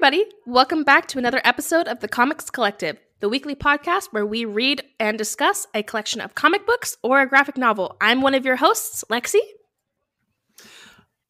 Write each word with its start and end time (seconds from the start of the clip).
Hey, 0.00 0.06
everybody. 0.06 0.32
Welcome 0.46 0.82
back 0.82 1.08
to 1.08 1.18
another 1.18 1.42
episode 1.44 1.86
of 1.86 2.00
the 2.00 2.08
Comics 2.08 2.48
Collective, 2.48 2.98
the 3.20 3.28
weekly 3.28 3.54
podcast 3.54 4.06
where 4.12 4.24
we 4.24 4.46
read 4.46 4.82
and 4.98 5.18
discuss 5.18 5.66
a 5.74 5.82
collection 5.82 6.22
of 6.22 6.34
comic 6.34 6.64
books 6.64 6.96
or 7.02 7.20
a 7.20 7.26
graphic 7.26 7.58
novel. 7.58 7.98
I'm 8.00 8.22
one 8.22 8.32
of 8.32 8.46
your 8.46 8.56
hosts, 8.56 9.04
Lexi. 9.10 9.40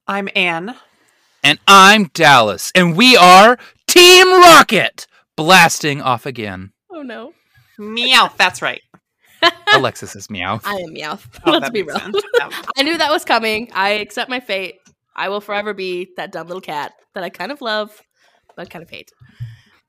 I'm 0.07 0.29
Anne. 0.37 0.77
And 1.43 1.59
I'm 1.67 2.11
Dallas. 2.15 2.71
And 2.77 2.97
we 2.97 3.17
are 3.17 3.59
Team 3.89 4.31
Rocket, 4.31 5.09
blasting 5.37 6.01
off 6.01 6.25
again. 6.25 6.71
Oh, 6.93 7.03
no. 7.03 7.33
Meow. 7.77 8.31
That's 8.37 8.63
right. 8.63 8.83
Alexis 9.75 10.15
is 10.15 10.31
meow. 10.31 10.61
I 10.65 10.77
am 10.77 10.95
Meowth. 10.95 11.27
Oh, 11.45 11.51
Let's 11.59 11.71
be 11.71 11.83
real. 11.83 11.97
I 12.77 12.85
knew 12.85 12.97
that 12.97 13.11
was 13.11 13.25
coming. 13.25 13.69
I 13.75 13.95
accept 13.95 14.31
my 14.31 14.39
fate. 14.39 14.77
I 15.17 15.29
will 15.29 15.41
forever 15.41 15.75
be 15.75 16.11
that 16.17 16.31
dumb 16.31 16.47
little 16.47 16.61
cat 16.61 16.93
that 17.15 17.25
I 17.25 17.31
kind 17.31 17.51
of 17.51 17.61
love, 17.61 18.01
but 18.61 18.71
kind 18.71 18.83
of 18.83 18.91
hate. 18.91 19.13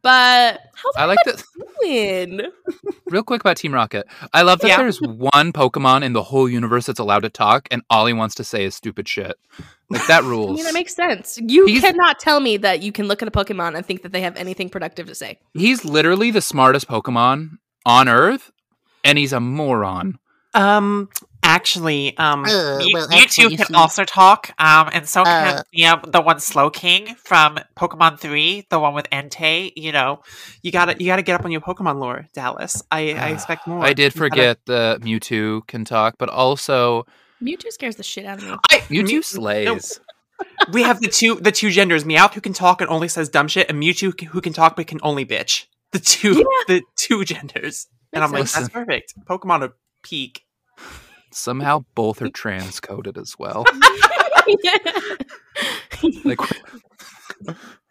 But 0.04 0.60
how's 0.74 0.96
I 0.98 1.06
like 1.06 1.20
that. 1.26 1.44
everyone 1.84 2.38
doing? 2.40 2.52
Real 3.06 3.22
quick 3.24 3.42
about 3.42 3.58
Team 3.58 3.72
Rocket. 3.74 4.08
I 4.34 4.42
love 4.42 4.60
that 4.62 4.68
Yeah. 4.70 4.78
there's 4.78 5.00
one 5.00 5.54
Pokemon 5.54 6.02
in 6.04 6.14
the 6.14 6.24
whole 6.24 6.50
universe 6.50 6.88
that's 6.88 7.00
allowed 7.00 7.20
to 7.24 7.30
talk, 7.30 7.68
and 7.70 7.84
all 7.90 8.08
he 8.08 8.14
wants 8.14 8.34
to 8.36 8.44
say 8.44 8.64
is 8.64 8.74
stupid 8.74 9.08
shit. 9.08 9.38
Like 9.92 10.08
that 10.08 10.24
I 10.24 10.28
rules. 10.28 10.56
mean, 10.56 10.64
that 10.66 10.74
makes 10.74 10.96
sense. 10.96 11.38
You 11.46 11.68
He's- 11.68 11.82
cannot 11.84 12.18
tell 12.20 12.40
me 12.40 12.58
that 12.58 12.82
you 12.82 12.92
can 12.92 13.08
look 13.08 13.22
at 13.22 13.28
a 13.28 13.32
Pokemon 13.32 13.76
and 13.76 13.86
think 13.86 14.02
that 14.02 14.12
they 14.12 14.22
have 14.22 14.36
anything 14.38 14.70
productive 14.70 15.06
to 15.08 15.14
say. 15.14 15.38
He's 15.54 15.86
literally 15.86 16.32
the 16.32 16.42
smartest 16.42 16.88
Pokemon 16.88 17.58
on 17.86 18.08
Earth, 18.10 18.52
and 19.04 19.20
he's 19.20 19.34
a 19.34 19.40
moron. 19.40 20.18
Um, 20.56 21.10
actually, 21.44 22.18
um, 22.18 22.46
Uh, 22.46 22.78
Mew- 22.78 22.90
well, 22.94 23.08
Mewtwo 23.08 23.22
actually, 23.22 23.58
can 23.58 23.66
see- 23.68 23.74
also 23.74 24.04
talk. 24.06 24.52
Um, 24.60 24.90
and 24.94 25.08
so 25.08 25.24
can 25.24 25.58
Uh. 25.58 25.64
the 25.74 25.86
um, 25.86 26.02
the 26.08 26.22
one 26.22 26.38
Slowking 26.38 27.16
from 27.18 27.60
Pokemon 27.78 28.20
Three, 28.20 28.68
the 28.70 28.80
one 28.80 28.94
with 28.94 29.10
Entei. 29.12 29.72
You 29.76 29.92
know, 29.92 30.22
you 30.62 30.72
gotta 30.72 30.96
you 31.00 31.08
gotta 31.08 31.22
get 31.22 31.40
up 31.40 31.46
on 31.46 31.52
your 31.52 31.62
Pokemon 31.62 32.00
lore, 32.00 32.28
Dallas. 32.34 32.82
I 32.92 33.14
I 33.14 33.30
expect 33.36 33.68
more. 33.68 33.84
I 33.84 33.94
did 33.94 34.14
You 34.16 34.20
gotta- 34.22 34.30
forget 34.30 34.58
the 34.66 35.00
Mewtwo 35.02 35.66
can 35.68 35.86
talk, 35.86 36.16
but 36.18 36.30
also 36.30 37.06
Mewtwo 37.44 37.72
scares 37.72 37.96
the 37.96 38.04
shit 38.04 38.26
out 38.26 38.38
of 38.38 38.44
me. 38.50 38.56
I, 38.70 38.78
Mewtwo 38.90 39.08
Mew- 39.08 39.22
slays. 39.22 40.00
we 40.72 40.84
have 40.84 41.00
the 41.02 41.08
two 41.08 41.36
the 41.36 41.52
two 41.52 41.70
genders: 41.70 42.04
Meowth 42.04 42.34
who 42.34 42.42
can 42.42 42.54
talk 42.54 42.82
and 42.82 42.90
only 42.90 43.08
says 43.08 43.30
dumb 43.30 43.48
shit, 43.48 43.70
and 43.70 43.82
Mewtwo 43.82 44.20
who 44.26 44.42
can 44.42 44.54
talk 44.54 44.76
but 44.76 44.88
can 44.88 45.00
only 45.04 45.26
bitch. 45.26 45.66
The 45.92 46.00
two 46.00 46.34
Yeah. 46.38 46.64
the 46.68 46.82
two 46.98 47.24
genders, 47.32 47.88
and 48.14 48.24
I'm 48.24 48.32
like, 48.32 48.50
that's 48.50 48.70
perfect. 48.70 49.14
Pokemon 49.30 49.62
are 49.64 49.74
peak. 50.04 50.44
Somehow 51.32 51.86
both 51.96 52.22
are 52.22 52.28
transcoded 52.30 53.18
as 53.18 53.36
well. 53.40 53.66
like 56.26 56.40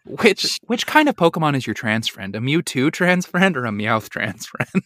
which 0.05 0.59
which 0.65 0.87
kind 0.87 1.07
of 1.09 1.15
Pokemon 1.15 1.55
is 1.55 1.65
your 1.67 1.73
trans 1.73 2.07
friend? 2.07 2.35
A 2.35 2.39
Mewtwo 2.39 2.91
trans 2.91 3.25
friend 3.25 3.55
or 3.57 3.65
a 3.65 3.71
Meowth 3.71 4.09
trans 4.09 4.45
friend? 4.47 4.83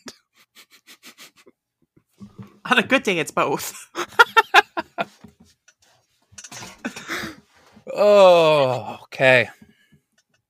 On 2.71 2.77
a 2.79 2.83
good 2.83 3.03
day, 3.03 3.19
it's 3.19 3.31
both. 3.31 3.87
Oh, 7.93 8.97
okay. 9.03 9.49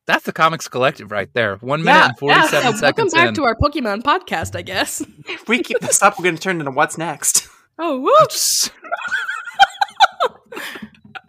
That's 0.07 0.25
the 0.25 0.31
Comics 0.31 0.67
Collective 0.67 1.11
right 1.11 1.29
there. 1.33 1.57
One 1.57 1.83
minute 1.83 1.97
Yeah, 1.97 2.05
and 2.07 2.17
forty-seven 2.17 2.53
Yeah, 2.53 2.59
welcome 2.61 2.79
seconds 2.79 3.13
back 3.13 3.27
in. 3.29 3.33
to 3.35 3.43
our 3.43 3.55
Pokemon 3.55 4.03
podcast, 4.03 4.55
I 4.55 4.61
guess. 4.61 5.01
If 5.27 5.47
we 5.47 5.61
keep 5.61 5.79
this 5.79 6.01
up, 6.01 6.17
we're 6.17 6.23
going 6.23 6.35
to 6.35 6.41
turn 6.41 6.59
into 6.59 6.71
what's 6.71 6.97
next. 6.97 7.47
Oh, 7.77 7.99
woo! 7.99 8.13
S- 8.29 8.69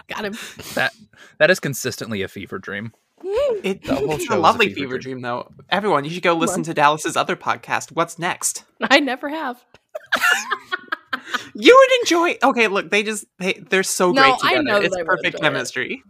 Got 0.09 0.25
him. 0.25 0.35
that 0.75 0.93
that 1.39 1.51
is 1.51 1.59
consistently 1.61 2.23
a 2.23 2.29
fever 2.29 2.59
dream. 2.59 2.93
It, 3.65 3.83
The 3.85 3.95
whole 3.97 4.13
it's 4.13 4.25
a 4.29 4.33
is 4.35 4.37
a 4.37 4.37
lovely 4.37 4.67
fever 4.69 4.81
fever 4.81 4.99
dream. 4.99 5.15
dream, 5.17 5.23
though. 5.23 5.51
Everyone, 5.71 6.05
you 6.05 6.11
should 6.11 6.23
go 6.23 6.35
listen 6.35 6.63
to 6.65 6.75
Dallas's 6.75 7.17
other 7.17 7.35
podcast. 7.35 7.91
What's 7.93 8.19
next? 8.19 8.65
I 8.83 9.01
never 9.01 9.29
have. 9.29 9.65
You 11.55 11.75
would 11.77 12.01
enjoy. 12.03 12.37
Okay, 12.49 12.69
look, 12.69 12.91
they 12.91 13.03
just 13.03 13.25
they, 13.39 13.55
they're 13.55 13.83
so 13.83 14.13
No, 14.13 14.23
great 14.23 14.35
I 14.43 14.49
together. 14.51 14.63
know 14.63 14.75
that 14.81 14.85
it's 14.85 14.95
I 14.97 14.99
would 15.01 15.07
perfect 15.07 15.35
enjoy 15.37 15.39
it. 15.39 15.51
chemistry. 15.51 16.03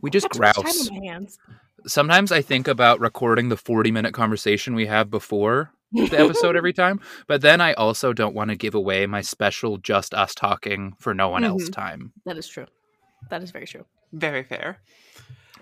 We 0.00 0.10
just 0.10 0.28
Got 0.30 0.32
too 0.32 0.40
much 0.40 0.54
time 0.56 0.62
grouse. 0.64 0.88
on 0.90 0.98
my 0.98 1.04
hands. 1.04 1.38
Sometimes 1.86 2.32
I 2.32 2.40
think 2.42 2.66
about 2.66 2.98
recording 2.98 3.50
the 3.50 3.56
forty-minute 3.56 4.14
conversation 4.14 4.74
we 4.74 4.86
have 4.86 5.10
before 5.10 5.70
the 5.92 6.18
episode 6.18 6.56
every 6.56 6.72
time, 6.72 7.00
but 7.26 7.40
then 7.40 7.60
I 7.60 7.72
also 7.74 8.12
don't 8.12 8.34
want 8.34 8.50
to 8.50 8.56
give 8.56 8.74
away 8.74 9.06
my 9.06 9.20
special 9.20 9.78
just 9.78 10.12
us 10.14 10.34
talking 10.34 10.94
for 10.98 11.14
no 11.14 11.28
one 11.28 11.44
else 11.44 11.68
Mhm. 11.68 11.72
time. 11.72 12.12
That 12.26 12.36
is 12.36 12.46
true. 12.48 12.66
That 13.30 13.42
is 13.42 13.50
very 13.50 13.66
true. 13.66 13.84
Very 14.12 14.42
fair. 14.44 14.80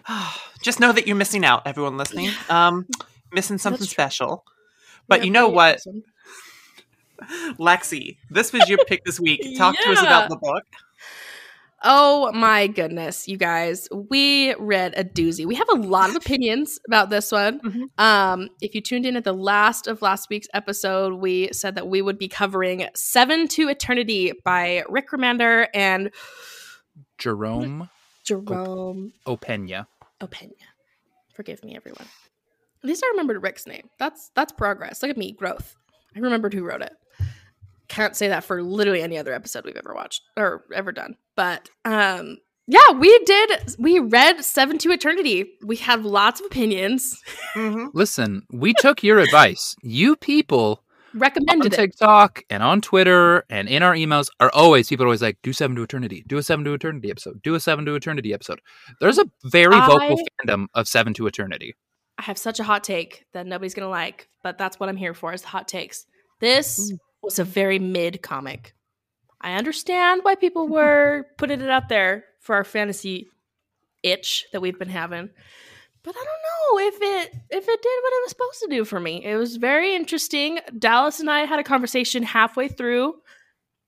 just 0.63 0.81
know 0.81 0.93
that 0.93 1.07
you're 1.07 1.17
missing 1.17 1.45
out, 1.45 1.63
everyone 1.67 1.97
listening. 1.97 2.31
Um, 2.49 2.87
missing 3.33 3.59
something 3.59 3.81
That's 3.81 3.93
true. 3.93 4.03
special. 4.05 4.45
But 5.09 5.21
Yeah, 5.21 5.25
you 5.27 5.31
know 5.31 5.49
what, 5.49 5.77
awesome. 5.77 6.03
Lexi, 7.59 8.17
this 8.31 8.53
was 8.53 8.69
your 8.69 8.79
pick 8.87 9.05
this 9.05 9.19
week. 9.19 9.41
Talk 9.57 9.75
to 9.81 9.91
us 9.91 10.01
about 10.03 10.29
the 10.29 10.37
book. 10.37 10.65
Oh 11.89 12.33
my 12.33 12.67
goodness, 12.67 13.29
you 13.29 13.37
guys. 13.37 13.89
We 13.93 14.55
read 14.57 14.95
a 14.97 15.05
doozy. 15.05 15.47
We 15.47 15.55
have 15.55 15.69
a 15.69 15.75
lot 15.77 16.11
of 16.11 16.17
opinions 16.17 16.81
about 16.87 17.11
this 17.11 17.31
one. 17.31 17.61
Mhm. 17.61 18.03
Um, 18.03 18.49
if 18.61 18.75
you 18.75 18.81
tuned 18.81 19.07
in 19.07 19.17
at 19.17 19.23
the 19.23 19.33
last 19.33 19.87
of 19.87 20.03
last 20.03 20.29
week's 20.29 20.49
episode, 20.53 21.15
we 21.15 21.49
said 21.53 21.77
that 21.77 21.87
we 21.87 22.03
would 22.03 22.19
be 22.19 22.27
covering 22.27 22.89
Seven 22.97 23.47
to 23.49 23.69
Eternity 23.69 24.33
by 24.45 24.83
Rick 24.89 25.11
Remender 25.11 25.69
and 25.73 26.11
Jerome 27.19 27.89
Jerome 28.25 29.13
Opena. 29.25 29.87
Opena. 30.21 30.53
Forgive 31.35 31.63
me, 31.63 31.77
everyone. 31.77 32.07
At 32.83 32.89
least 32.89 33.05
I 33.05 33.11
remembered 33.11 33.41
Rick's 33.43 33.67
name. 33.67 33.89
That's 33.99 34.31
that's 34.35 34.53
progress. 34.53 35.03
Look 35.03 35.11
at 35.13 35.17
me, 35.17 35.33
growth. 35.33 35.77
I 36.17 36.19
remembered 36.19 36.53
who 36.53 36.65
wrote 36.65 36.83
it. 36.83 36.95
Can't 37.89 38.17
say 38.17 38.29
that 38.29 38.45
for 38.45 38.63
literally 38.63 39.03
any 39.03 39.19
other 39.19 39.33
episode 39.33 39.65
we've 39.65 39.77
ever 39.77 39.95
watched 39.95 40.23
or 40.37 40.65
ever 40.75 40.93
done. 40.93 41.17
But 41.37 41.69
um 41.85 42.39
yeah, 42.69 42.91
we 42.93 43.17
did 43.25 43.77
we 43.79 43.99
read 44.01 44.45
Seven 44.45 44.77
to 44.79 44.91
Eternity. 44.91 45.53
We 45.65 45.77
have 45.77 46.05
lots 46.05 46.41
of 46.41 46.47
opinions. 46.47 47.21
Mhm. 47.55 47.91
Listen, 47.95 48.43
we 48.53 48.75
took 48.75 49.03
your 49.03 49.19
advice. 49.19 49.77
You 49.83 50.17
people 50.17 50.83
on 51.15 51.21
Recommended 51.21 51.73
it. 51.73 51.77
TikTok 51.77 52.43
and 52.51 52.63
on 52.63 52.81
Twitter 52.83 53.45
and 53.49 53.69
in 53.69 53.83
our 53.83 53.95
emails 53.95 54.29
are 54.41 54.51
always 54.53 54.89
people 54.89 55.05
are 55.05 55.07
always 55.07 55.23
like, 55.23 55.39
do 55.43 55.53
seven 55.53 55.75
to 55.77 55.83
eternity, 55.83 56.23
do 56.27 56.37
a 56.37 56.43
seven 56.43 56.65
to 56.67 56.75
eternity 56.75 57.11
episode, 57.11 57.41
do 57.43 57.55
a 57.55 57.61
seven 57.61 57.87
to 57.87 57.95
eternity 57.95 58.35
episode. 58.35 58.61
There's 59.01 59.17
a 59.19 59.25
very 59.45 59.79
vocal 59.81 60.19
I- 60.19 60.45
fandom 60.47 60.67
of 60.75 60.87
seven 60.89 61.15
to 61.15 61.27
eternity. 61.27 61.75
I 62.19 62.23
have 62.23 62.37
such 62.37 62.59
a 62.61 62.65
hot 62.65 62.83
take 62.85 63.25
that 63.33 63.47
nobody's 63.47 63.75
gonna 63.75 63.89
like, 63.89 64.29
but 64.43 64.59
that's 64.59 64.79
what 64.81 64.89
I'm 64.89 64.97
here 64.97 65.15
for 65.15 65.33
is 65.33 65.43
the 65.43 65.49
hot 65.49 65.69
takes. 65.69 66.05
This 66.41 66.93
was 67.23 67.39
a 67.39 67.45
very 67.45 67.79
mid 67.79 68.23
comic. 68.23 68.75
I 69.41 69.55
understand 69.55 70.21
why 70.25 70.35
people 70.35 70.69
were 70.77 71.27
putting 71.39 71.61
it 71.61 71.71
out 71.71 71.89
there 71.89 72.25
for 72.41 72.55
our 72.55 72.65
fantasy 72.65 73.29
itch 74.03 74.47
that 74.53 74.61
we've 74.61 74.79
been 74.79 74.89
having. 74.89 75.31
But 76.03 76.15
I 76.17 76.25
don't 76.25 76.27
know 76.27 76.87
if 76.87 76.95
it 77.03 77.35
if 77.51 77.69
it 77.69 77.83
did 77.83 78.03
what 78.03 78.13
it 78.13 78.23
was 78.25 78.31
supposed 78.31 78.61
to 78.61 78.69
do 78.71 78.85
for 78.85 79.01
me. 79.01 79.25
It 79.25 79.37
was 79.37 79.57
very 79.57 79.95
interesting. 79.95 80.61
Dallas 80.79 81.19
and 81.19 81.29
I 81.29 81.41
had 81.41 81.59
a 81.59 81.65
conversation 81.65 82.23
halfway 82.23 82.69
through. 82.69 83.15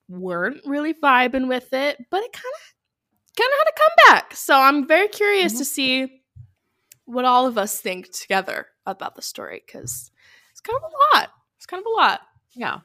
weren't 0.09 0.60
really 0.65 0.95
vibing 0.95 1.49
with 1.49 1.72
it, 1.72 1.97
but 2.10 2.22
it 2.25 2.33
kind 2.33 2.55
of 2.55 2.75
kind 3.39 3.53
of 3.53 3.59
had 3.59 3.69
a 3.69 4.12
comeback. 4.12 4.34
So 4.34 4.59
I'm 4.59 4.87
very 4.89 5.06
curious 5.09 5.53
to 5.53 5.59
mm-hmm. 5.59 5.65
see 5.65 6.22
what 7.04 7.24
all 7.24 7.47
of 7.47 7.57
us 7.57 7.81
think 7.81 8.10
together 8.10 8.66
about 8.84 9.15
the 9.15 9.22
story 9.22 9.63
because 9.65 10.10
it's 10.51 10.60
kind 10.60 10.77
of 10.77 10.91
a 10.91 11.16
lot. 11.16 11.28
It's 11.57 11.66
kind 11.66 11.81
of 11.81 11.86
a 11.86 11.97
lot. 11.97 12.21
Yeah. 12.54 12.81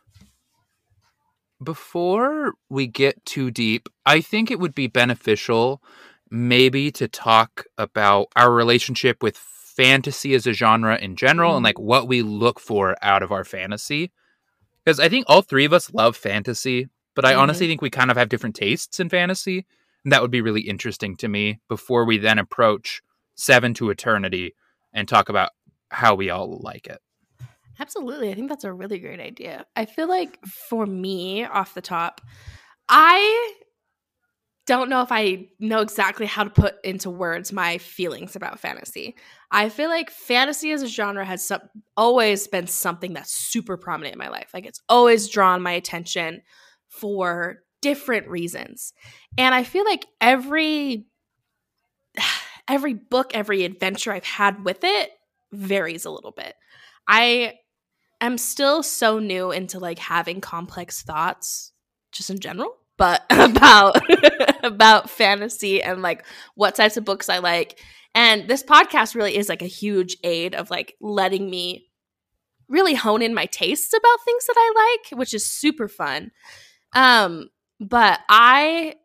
Before 1.64 2.54
we 2.70 2.88
get 2.88 3.26
too 3.26 3.52
deep, 3.52 3.88
I 4.06 4.22
think 4.22 4.52
it 4.52 4.60
would 4.60 4.76
be 4.76 4.88
beneficial 4.88 5.82
maybe 6.30 6.92
to 6.92 7.08
talk 7.08 7.66
about 7.78 8.28
our 8.36 8.52
relationship 8.52 9.22
with 9.22 9.38
fantasy 9.38 10.34
as 10.34 10.48
a 10.48 10.54
genre 10.54 10.98
in 10.98 11.16
general 11.16 11.56
and 11.56 11.64
like 11.64 11.80
what 11.80 12.08
we 12.08 12.22
look 12.22 12.60
for 12.60 12.96
out 13.02 13.24
of 13.24 13.32
our 13.32 13.44
fantasy. 13.44 14.12
Because 14.84 15.00
I 15.00 15.10
think 15.10 15.26
all 15.28 15.42
three 15.42 15.66
of 15.66 15.74
us 15.74 15.94
love 15.94 16.18
fantasy, 16.18 16.90
but 17.16 17.26
I 17.26 17.34
Mhm. 17.34 17.40
honestly 17.40 17.68
think 17.68 17.82
we 17.82 17.90
kind 17.90 18.12
of 18.12 18.18
have 18.18 18.30
different 18.30 18.56
tastes 18.56 19.00
in 19.00 19.10
fantasy. 19.10 19.66
And 20.04 20.12
that 20.12 20.22
would 20.22 20.32
be 20.32 20.42
really 20.42 20.62
interesting 20.62 21.16
to 21.18 21.28
me 21.28 21.60
before 21.70 22.04
we 22.06 22.18
then 22.18 22.40
approach 22.40 23.02
Seven 23.36 23.74
to 23.76 23.90
Eternity 23.90 24.54
and 24.92 25.08
talk 25.08 25.30
about 25.30 25.52
how 25.90 26.16
we 26.16 26.30
all 26.30 26.60
like 26.62 26.88
it. 26.88 27.00
Absolutely. 27.80 28.30
I 28.30 28.36
think 28.36 28.50
that's 28.50 28.64
a 28.64 28.74
really 28.74 29.00
great 29.00 29.20
idea. 29.20 29.66
I 29.76 29.86
feel 29.86 30.08
like 30.08 30.44
for 30.46 30.86
me, 30.86 31.44
off 31.46 31.74
the 31.74 31.82
top, 31.82 32.22
I 32.90 33.54
don't 34.66 34.90
know 34.90 35.02
if 35.02 35.12
I 35.12 35.50
know 35.60 35.80
exactly 35.82 36.26
how 36.26 36.46
to 36.46 36.50
put 36.50 36.76
into 36.86 37.10
words 37.10 37.52
my 37.52 37.78
feelings 37.80 38.36
about 38.36 38.60
fantasy. 38.60 39.16
I 39.52 39.68
feel 39.68 39.90
like 39.90 40.10
fantasy 40.10 40.72
as 40.72 40.82
a 40.82 40.88
genre 40.88 41.26
has 41.26 41.46
some, 41.46 41.62
always 41.98 42.48
been 42.48 42.68
something 42.68 43.14
that's 43.14 43.34
super 43.34 43.76
prominent 43.76 44.14
in 44.14 44.20
my 44.20 44.30
life. 44.30 44.52
Like 44.54 44.66
it's 44.66 44.80
always 44.88 45.28
drawn 45.28 45.62
my 45.62 45.74
attention 45.74 46.42
for 46.88 47.58
different 47.82 48.30
reasons. 48.30 48.94
And 49.38 49.54
I 49.54 49.64
feel 49.64 49.84
like 49.84 50.06
every 50.22 51.08
every 52.68 52.94
book, 52.94 53.32
every 53.36 53.64
adventure 53.64 54.12
I've 54.12 54.24
had 54.26 54.64
with 54.64 54.84
it 54.84 55.12
varies 55.52 56.06
a 56.06 56.12
little 56.12 56.32
bit. 56.32 56.56
I 57.08 57.54
am 58.26 58.38
still 58.38 58.84
so 58.84 59.20
new 59.20 59.52
into 59.52 59.80
like 59.80 60.00
having 60.00 60.42
complex 60.42 61.02
thoughts 61.02 61.72
just 62.12 62.30
in 62.30 62.40
general, 62.40 62.76
but 62.98 63.24
about 63.30 63.98
about 64.64 65.10
fantasy 65.10 65.82
and 65.82 66.02
like 66.02 66.26
what 66.56 66.76
types 66.76 66.98
of 66.98 67.06
books 67.06 67.30
I 67.30 67.40
like. 67.40 67.80
And 68.16 68.48
this 68.48 68.64
podcast 68.64 69.16
really 69.16 69.36
is 69.36 69.50
like 69.50 69.62
a 69.62 69.68
huge 69.68 70.18
aid 70.24 70.54
of 70.54 70.70
like 70.70 70.96
letting 71.02 71.50
me 71.50 71.88
really 72.70 72.94
hone 72.94 73.22
in 73.22 73.34
my 73.34 73.46
tastes 73.46 73.94
about 73.94 74.24
things 74.26 74.46
that 74.46 74.56
I 74.58 74.98
like, 75.12 75.18
which 75.18 75.34
is 75.34 75.46
super 75.46 75.88
fun. 75.88 76.32
Um, 76.94 77.50
but 77.80 78.20
I 78.30 78.96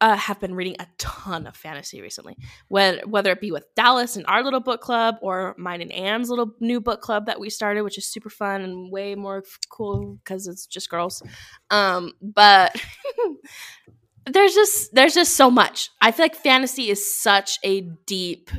uh, 0.00 0.16
have 0.16 0.40
been 0.40 0.54
reading 0.54 0.76
a 0.78 0.86
ton 0.98 1.46
of 1.46 1.56
fantasy 1.56 2.00
recently, 2.00 2.36
whether, 2.68 3.32
it 3.32 3.40
be 3.40 3.52
with 3.52 3.66
Dallas 3.74 4.16
and 4.16 4.24
our 4.26 4.42
little 4.42 4.60
book 4.60 4.80
club 4.80 5.16
or 5.20 5.54
mine 5.58 5.82
and 5.82 5.92
Anne's 5.92 6.30
little 6.30 6.54
new 6.60 6.80
book 6.80 7.00
club 7.02 7.26
that 7.26 7.38
we 7.38 7.50
started, 7.50 7.82
which 7.82 7.98
is 7.98 8.06
super 8.06 8.30
fun 8.30 8.62
and 8.62 8.90
way 8.90 9.14
more 9.14 9.44
cool 9.68 10.18
because 10.24 10.46
it's 10.46 10.66
just 10.66 10.88
girls. 10.88 11.22
Um, 11.70 12.12
but 12.22 12.74
there's 14.26 14.54
just 14.54 14.94
there's 14.94 15.14
just 15.14 15.34
so 15.34 15.50
much. 15.50 15.90
I 16.00 16.12
feel 16.12 16.24
like 16.24 16.36
fantasy 16.36 16.88
is 16.88 17.14
such 17.14 17.58
a 17.62 17.82
deep 18.06 18.50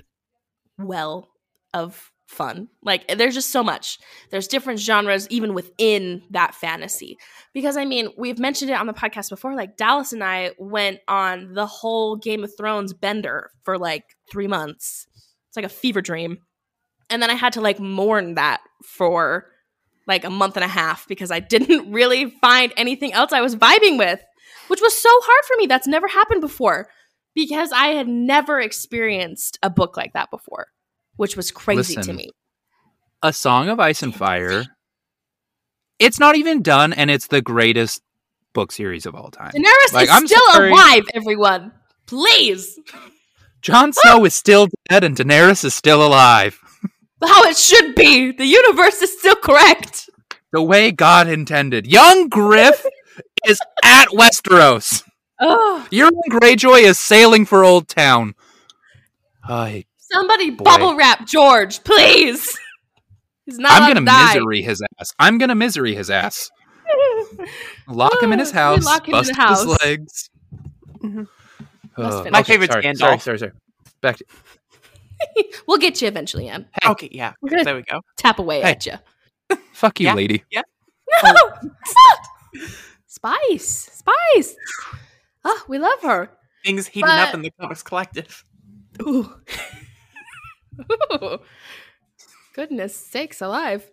well 0.77 1.29
of 1.73 2.10
fun. 2.31 2.69
Like 2.81 3.07
there's 3.07 3.35
just 3.35 3.49
so 3.49 3.63
much. 3.63 3.99
There's 4.29 4.47
different 4.47 4.79
genres 4.79 5.27
even 5.29 5.53
within 5.53 6.23
that 6.31 6.55
fantasy. 6.55 7.17
Because 7.53 7.77
I 7.77 7.85
mean, 7.85 8.09
we've 8.17 8.39
mentioned 8.39 8.71
it 8.71 8.79
on 8.79 8.87
the 8.87 8.93
podcast 8.93 9.29
before. 9.29 9.55
Like 9.55 9.77
Dallas 9.77 10.13
and 10.13 10.23
I 10.23 10.51
went 10.57 10.99
on 11.07 11.53
the 11.53 11.65
whole 11.65 12.15
Game 12.15 12.43
of 12.43 12.55
Thrones 12.57 12.93
bender 12.93 13.51
for 13.63 13.77
like 13.77 14.03
three 14.31 14.47
months. 14.47 15.07
It's 15.49 15.57
like 15.57 15.65
a 15.65 15.69
fever 15.69 16.01
dream. 16.01 16.39
And 17.09 17.21
then 17.21 17.29
I 17.29 17.35
had 17.35 17.53
to 17.53 17.61
like 17.61 17.79
mourn 17.79 18.35
that 18.35 18.61
for 18.83 19.47
like 20.07 20.23
a 20.23 20.29
month 20.29 20.55
and 20.55 20.63
a 20.63 20.69
half 20.69 21.07
because 21.07 21.29
I 21.29 21.39
didn't 21.39 21.91
really 21.91 22.31
find 22.41 22.73
anything 22.77 23.13
else 23.13 23.33
I 23.33 23.41
was 23.41 23.55
vibing 23.55 23.97
with, 23.97 24.21
which 24.69 24.81
was 24.81 24.99
so 24.99 25.09
hard 25.11 25.45
for 25.45 25.57
me. 25.57 25.67
That's 25.67 25.87
never 25.87 26.07
happened 26.07 26.41
before 26.41 26.87
because 27.35 27.71
I 27.71 27.87
had 27.87 28.07
never 28.07 28.59
experienced 28.59 29.59
a 29.61 29.69
book 29.69 29.97
like 29.97 30.13
that 30.13 30.31
before 30.31 30.67
which 31.21 31.37
was 31.37 31.51
crazy 31.51 31.95
to 31.95 32.11
me. 32.13 32.31
A 33.21 33.31
Song 33.31 33.69
of 33.69 33.79
Ice 33.79 34.01
and 34.01 34.13
Fire. 34.13 34.65
It's 35.99 36.19
not 36.19 36.35
even 36.35 36.63
done, 36.63 36.93
and 36.93 37.11
it's 37.11 37.27
the 37.27 37.43
greatest 37.43 38.01
book 38.53 38.71
series 38.71 39.05
of 39.05 39.13
all 39.13 39.29
time. 39.29 39.51
Daenerys 39.51 39.93
Like, 39.93 40.05
is 40.05 40.09
I'm 40.09 40.25
still 40.25 40.45
sorry. 40.51 40.71
alive, 40.71 41.03
everyone. 41.13 41.71
Please. 42.07 42.79
Jon 43.61 43.93
Snow 43.93 44.25
is 44.25 44.33
still 44.33 44.67
dead, 44.89 45.03
and 45.03 45.15
Daenerys 45.15 45.63
is 45.63 45.75
still 45.75 46.03
alive. 46.05 46.59
How 47.23 47.43
it 47.43 47.55
should 47.55 47.93
be. 47.93 48.31
The 48.31 48.45
universe 48.47 48.99
is 49.03 49.15
still 49.19 49.35
correct. 49.35 50.09
The 50.51 50.63
way 50.63 50.91
God 50.91 51.29
intended. 51.29 51.85
Young 51.85 52.29
Griff 52.29 52.83
is 53.45 53.61
at 53.83 54.07
Westeros. 54.07 55.03
Oh, 55.39 55.87
Euron 55.91 56.11
Greyjoy 56.31 56.81
is 56.81 56.99
sailing 56.99 57.45
for 57.45 57.59
Oldtown. 57.61 58.33
Ay, 59.47 59.85
somebody 60.11 60.49
Boy. 60.51 60.63
bubble 60.63 60.95
wrap 60.95 61.25
George, 61.27 61.83
please. 61.83 62.57
He's 63.45 63.57
not 63.57 63.71
I'm 63.73 63.81
gonna 63.89 64.01
to 64.01 64.05
die. 64.05 64.33
misery 64.35 64.61
his 64.61 64.81
ass. 64.99 65.13
I'm 65.19 65.37
gonna 65.37 65.55
misery 65.55 65.95
his 65.95 66.09
ass. 66.09 66.49
Lock 67.87 68.21
him 68.21 68.31
in 68.33 68.39
his 68.39 68.51
house. 68.51 68.85
lock 68.85 69.07
him 69.07 69.13
in 69.15 69.19
bust 69.19 69.29
the 69.33 69.35
house. 69.41 69.63
his 69.63 69.77
legs. 69.83 70.29
Mhm. 70.99 71.27
Oh. 71.97 72.23
My 72.31 72.39
okay, 72.41 72.53
favorite's 72.53 72.73
sorry, 72.73 72.83
Gandalf. 72.85 72.97
Sorry, 72.97 73.19
sorry, 73.19 73.39
sorry. 73.39 73.51
Back 74.01 74.17
to 74.17 74.25
we'll 75.67 75.77
get 75.77 76.01
you 76.01 76.07
eventually, 76.07 76.47
Em. 76.49 76.65
Hey. 76.81 76.89
Okay, 76.91 77.09
yeah. 77.11 77.33
We're 77.41 77.63
There 77.63 77.75
we 77.75 77.81
go. 77.83 78.01
tap 78.17 78.39
away 78.39 78.61
Hey. 78.61 78.71
at 78.71 78.85
you. 78.85 78.93
fuck 79.73 79.99
you, 79.99 80.07
Yeah. 80.07 80.13
lady. 80.13 80.43
No! 81.23 81.33
Spice. 83.07 83.89
Spice. 83.93 84.55
Oh, 85.43 85.63
we 85.67 85.77
love 85.79 86.01
her. 86.03 86.29
Things 86.65 86.87
heating 86.87 87.09
up 87.09 87.33
in 87.33 87.41
the 87.41 87.51
Comics 87.59 87.83
Collective. 87.83 88.43
Ooh. 89.01 89.33
Ooh. 90.79 91.37
Goodness 92.53 92.95
sakes 92.95 93.41
alive. 93.41 93.89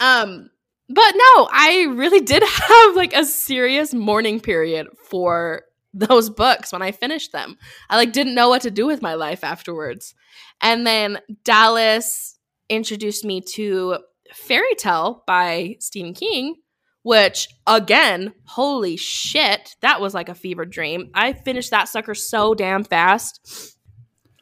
Um 0.00 0.50
but 0.88 1.14
no, 1.14 1.48
I 1.50 1.86
really 1.90 2.20
did 2.20 2.42
have 2.46 2.96
like 2.96 3.14
a 3.14 3.24
serious 3.24 3.94
mourning 3.94 4.40
period 4.40 4.88
for 5.08 5.62
those 5.94 6.30
books 6.30 6.72
when 6.72 6.82
I 6.82 6.92
finished 6.92 7.32
them. 7.32 7.56
I 7.90 7.96
like 7.96 8.12
didn't 8.12 8.34
know 8.34 8.48
what 8.48 8.62
to 8.62 8.70
do 8.70 8.86
with 8.86 9.02
my 9.02 9.14
life 9.14 9.44
afterwards. 9.44 10.14
And 10.60 10.86
then 10.86 11.18
Dallas 11.44 12.38
introduced 12.68 13.24
me 13.24 13.40
to 13.54 13.98
Fairy 14.32 14.74
Tale 14.74 15.22
by 15.26 15.76
Stephen 15.80 16.14
King, 16.14 16.56
which 17.02 17.48
again, 17.66 18.32
holy 18.44 18.96
shit, 18.96 19.76
that 19.80 20.00
was 20.00 20.14
like 20.14 20.28
a 20.28 20.34
fever 20.34 20.64
dream. 20.64 21.10
I 21.14 21.32
finished 21.34 21.70
that 21.70 21.88
sucker 21.88 22.14
so 22.14 22.54
damn 22.54 22.84
fast. 22.84 23.76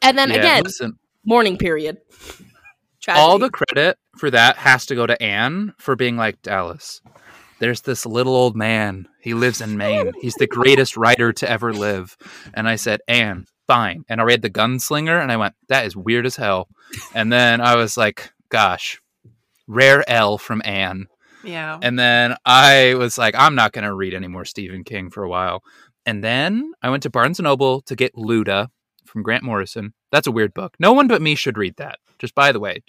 And 0.03 0.17
then 0.17 0.31
Yeah, 0.31 0.37
again, 0.37 0.63
listen, 0.63 0.99
mourning 1.25 1.57
period. 1.59 1.99
all 3.09 3.39
the 3.39 3.51
credit 3.51 3.99
for 4.17 4.31
that 4.31 4.57
has 4.57 4.87
to 4.87 4.95
go 4.95 5.07
to 5.07 5.21
Anne 5.23 5.75
for 5.79 5.97
being 5.97 6.17
like 6.17 6.43
Dallas. 6.43 7.01
There's 7.59 7.83
this 7.83 8.07
little 8.07 8.35
old 8.35 8.57
man. 8.57 9.07
He 9.21 9.35
lives 9.35 9.61
in 9.61 9.77
Maine. 9.77 10.13
He's 10.21 10.35
the 10.35 10.47
greatest 10.47 10.97
writer 10.97 11.33
to 11.35 11.51
ever 11.51 11.73
live. 11.75 12.17
And 12.55 12.67
I 12.67 12.77
said, 12.77 13.01
Anne, 13.07 13.47
fine. 13.67 14.05
And 14.09 14.21
I 14.21 14.25
read 14.25 14.43
The 14.43 14.51
Gunslinger 14.51 15.21
and 15.21 15.31
I 15.31 15.37
went, 15.37 15.55
that 15.69 15.85
is 15.85 15.95
weird 15.95 16.25
as 16.25 16.37
hell. 16.37 16.69
And 17.15 17.31
then 17.31 17.61
I 17.61 17.77
was 17.77 17.97
like, 17.97 18.33
gosh, 18.49 19.01
rare 19.67 20.09
L 20.09 20.39
from 20.39 20.63
Anne. 20.65 21.07
Yeah. 21.45 21.79
And 21.83 21.99
then 21.99 22.37
I 22.47 22.95
was 22.95 23.19
like, 23.19 23.35
I'm 23.37 23.55
not 23.55 23.73
going 23.73 23.85
to 23.85 23.95
read 23.95 24.15
any 24.15 24.29
more 24.29 24.45
Stephen 24.45 24.83
King 24.83 25.11
for 25.11 25.23
a 25.23 25.29
while. 25.29 25.63
And 26.07 26.25
then 26.25 26.73
I 26.83 26.91
went 26.91 27.03
to 27.05 27.11
Barnes 27.11 27.39
and 27.39 27.45
Noble 27.45 27.83
to 27.83 27.95
get 27.95 28.15
Luda 28.15 28.69
from 29.05 29.23
Grant 29.23 29.45
Morrison. 29.45 29.95
That's 30.13 30.27
a 30.27 30.33
weird 30.33 30.55
book. 30.55 30.77
No 30.79 30.93
one 30.93 31.09
but 31.09 31.23
me 31.23 31.35
should 31.35 31.59
read 31.59 31.77
that. 31.77 31.99
Just 32.19 32.35
by 32.35 32.53
the 32.53 32.61
way, 32.61 32.83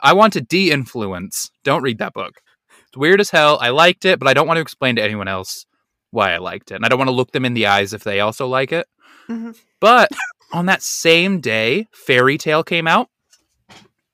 I 0.00 0.12
want 0.12 0.32
to 0.34 0.40
de-influence. 0.40 1.50
Don't 1.64 1.82
read 1.82 1.98
that 1.98 2.12
book. 2.12 2.40
It's 2.88 2.96
weird 2.96 3.20
as 3.20 3.30
hell. 3.30 3.58
I 3.60 3.70
liked 3.70 4.04
it, 4.04 4.18
but 4.18 4.28
I 4.28 4.34
don't 4.34 4.46
want 4.46 4.58
to 4.58 4.62
explain 4.62 4.96
to 4.96 5.02
anyone 5.02 5.28
else 5.28 5.64
why 6.10 6.32
I 6.32 6.38
liked 6.38 6.70
it. 6.70 6.74
And 6.74 6.84
I 6.84 6.88
don't 6.88 6.98
want 6.98 7.08
to 7.08 7.14
look 7.14 7.32
them 7.32 7.44
in 7.44 7.54
the 7.54 7.66
eyes 7.66 7.94
if 7.94 8.04
they 8.04 8.20
also 8.20 8.46
like 8.46 8.72
it. 8.72 8.86
Mhm. 9.28 9.58
But 9.80 10.10
on 10.52 10.66
that 10.66 10.82
same 10.82 11.40
day, 11.40 11.88
Fairy 11.92 12.36
Tale 12.36 12.62
came 12.62 12.86
out. 12.86 13.08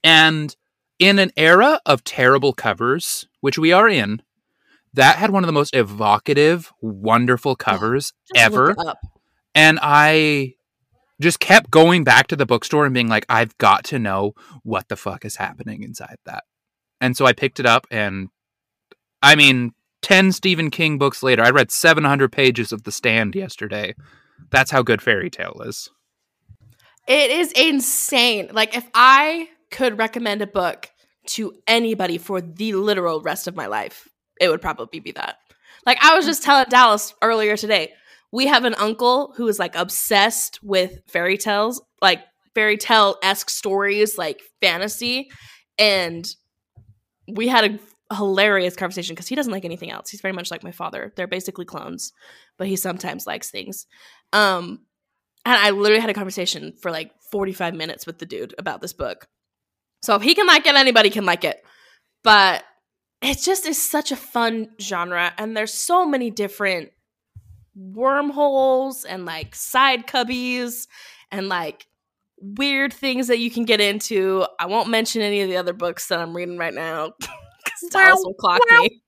And 0.05 0.55
in 0.99 1.19
an 1.19 1.33
era 1.37 1.81
of 1.85 2.05
terrible 2.05 2.53
covers, 2.53 3.27
which 3.41 3.59
we 3.59 3.73
are 3.73 3.89
in, 3.89 4.23
that 4.95 5.17
had 5.17 5.31
one 5.31 5.43
of 5.43 5.49
the 5.49 5.53
most 5.53 5.75
evocative, 5.75 6.73
wonderful 6.81 7.57
covers 7.57 8.13
Just 8.35 8.53
look 8.53 8.71
ever. 8.71 8.95
And 9.55 9.79
I 9.83 10.55
just 11.21 11.41
kept 11.41 11.71
going 11.71 12.05
back 12.05 12.29
to 12.29 12.37
the 12.37 12.47
bookstore 12.47 12.85
and 12.85 12.95
being 12.95 13.09
like, 13.09 13.27
I've 13.29 13.57
got 13.59 13.85
to 13.85 13.99
know 13.99 14.35
what 14.63 14.89
the 14.89 14.97
fuck 14.97 15.25
is 15.25 15.37
happening 15.37 15.83
inside 15.83 16.17
that. 16.27 16.45
And 17.01 17.17
so 17.17 17.27
I 17.27 17.33
picked 17.33 17.61
it 17.61 17.67
up, 17.67 17.87
and 17.91 18.29
I 19.23 19.37
mean, 19.37 19.73
10 20.03 20.33
Stephen 20.33 20.71
King 20.71 20.99
books 20.99 21.23
later, 21.23 21.43
I 21.43 21.51
read 21.51 21.71
700 21.71 22.31
pages 22.31 22.73
of 22.73 22.85
The 22.85 22.93
Stand 22.93 23.35
yesterday. 23.35 23.95
That's 24.51 24.71
how 24.71 24.83
good 24.83 25.03
Fairy 25.03 25.31
Tale 25.31 25.61
is. 25.65 25.91
It 27.07 27.31
is 27.31 27.53
insane. 27.53 28.51
Like 28.53 28.77
if 28.77 28.87
I 28.95 29.49
could 29.71 29.99
recommend 29.99 30.43
a 30.43 30.47
book 30.47 30.91
to 31.27 31.55
anybody 31.67 32.19
for 32.19 32.41
the 32.41 32.75
literal 32.75 33.21
rest 33.21 33.49
of 33.49 33.57
my 33.57 33.67
life, 33.67 34.09
it 34.41 34.49
would 34.49 34.61
probably 34.61 35.01
be 35.01 35.13
that. 35.13 35.37
Like 35.87 36.03
I 36.03 36.15
was 36.15 36.27
just 36.27 36.43
telling 36.43 36.67
Dallas 36.69 37.15
earlier 37.23 37.57
today, 37.57 37.93
we 38.33 38.47
have 38.47 38.65
an 38.65 38.75
uncle 38.75 39.33
who 39.37 39.49
is 39.49 39.59
like 39.59 39.75
obsessed 39.75 40.61
with 40.63 41.01
fairy 41.07 41.37
tales, 41.37 41.83
like 42.03 42.21
fairy 42.55 42.77
tale 42.77 43.17
esque 43.23 43.51
stories, 43.51 44.19
like 44.19 44.43
fantasy, 44.61 45.31
and 45.79 46.29
we 47.29 47.49
had 47.49 47.65
a 48.11 48.15
hilarious 48.15 48.77
conversation 48.77 49.15
because 49.15 49.29
he 49.29 49.35
doesn't 49.35 49.53
like 49.53 49.65
anything 49.65 49.91
else. 49.91 50.11
He's 50.11 50.21
very 50.21 50.33
much 50.33 50.51
like 50.51 50.65
my 50.65 50.73
father. 50.73 51.13
They're 51.17 51.27
basically 51.27 51.65
clones, 51.65 52.13
but 52.57 52.67
he 52.67 52.77
sometimes 52.77 53.27
likes 53.27 53.51
things. 53.51 53.87
Um, 54.33 54.81
and 55.45 55.57
I 55.57 55.71
literally 55.71 56.01
had 56.01 56.11
a 56.11 56.15
conversation 56.15 56.75
for 56.81 56.91
like 56.91 57.13
45 57.31 57.75
minutes 57.75 58.07
with 58.07 58.19
the 58.19 58.27
dude 58.27 58.55
about 58.59 58.81
this 58.81 58.93
book. 58.93 59.27
So 60.03 60.15
if 60.15 60.23
he 60.23 60.35
can 60.35 60.47
like 60.47 60.67
it, 60.67 60.75
anybody 60.75 61.11
can 61.11 61.25
like 61.25 61.45
it. 61.45 61.63
But 62.25 62.65
it 63.21 63.39
just 63.39 63.67
is 63.67 63.81
such 63.81 64.13
a 64.13 64.17
fun 64.17 64.71
genre. 64.81 65.33
And 65.39 65.57
there's 65.57 65.75
so 65.75 66.07
many 66.07 66.31
different 66.31 66.91
wormholes 67.79 69.05
and 69.05 69.25
like 69.25 69.55
side 69.55 70.07
cubbies 70.07 70.89
and 71.31 71.49
like 71.49 71.87
weird 72.41 72.93
things 72.93 73.29
that 73.29 73.39
you 73.39 73.51
can 73.51 73.65
get 73.65 73.81
into. 73.81 74.47
I 74.59 74.67
won't 74.67 74.89
mention 74.89 75.23
any 75.23 75.41
of 75.43 75.49
the 75.49 75.57
other 75.57 75.73
books 75.73 76.09
that 76.09 76.19
I'm 76.19 76.35
reading 76.35 76.59
right 76.59 76.75
now 76.75 77.13
because 77.21 77.91
Dallas 77.91 78.21
will 78.25 78.35
clock 78.35 78.61
me. 78.71 79.03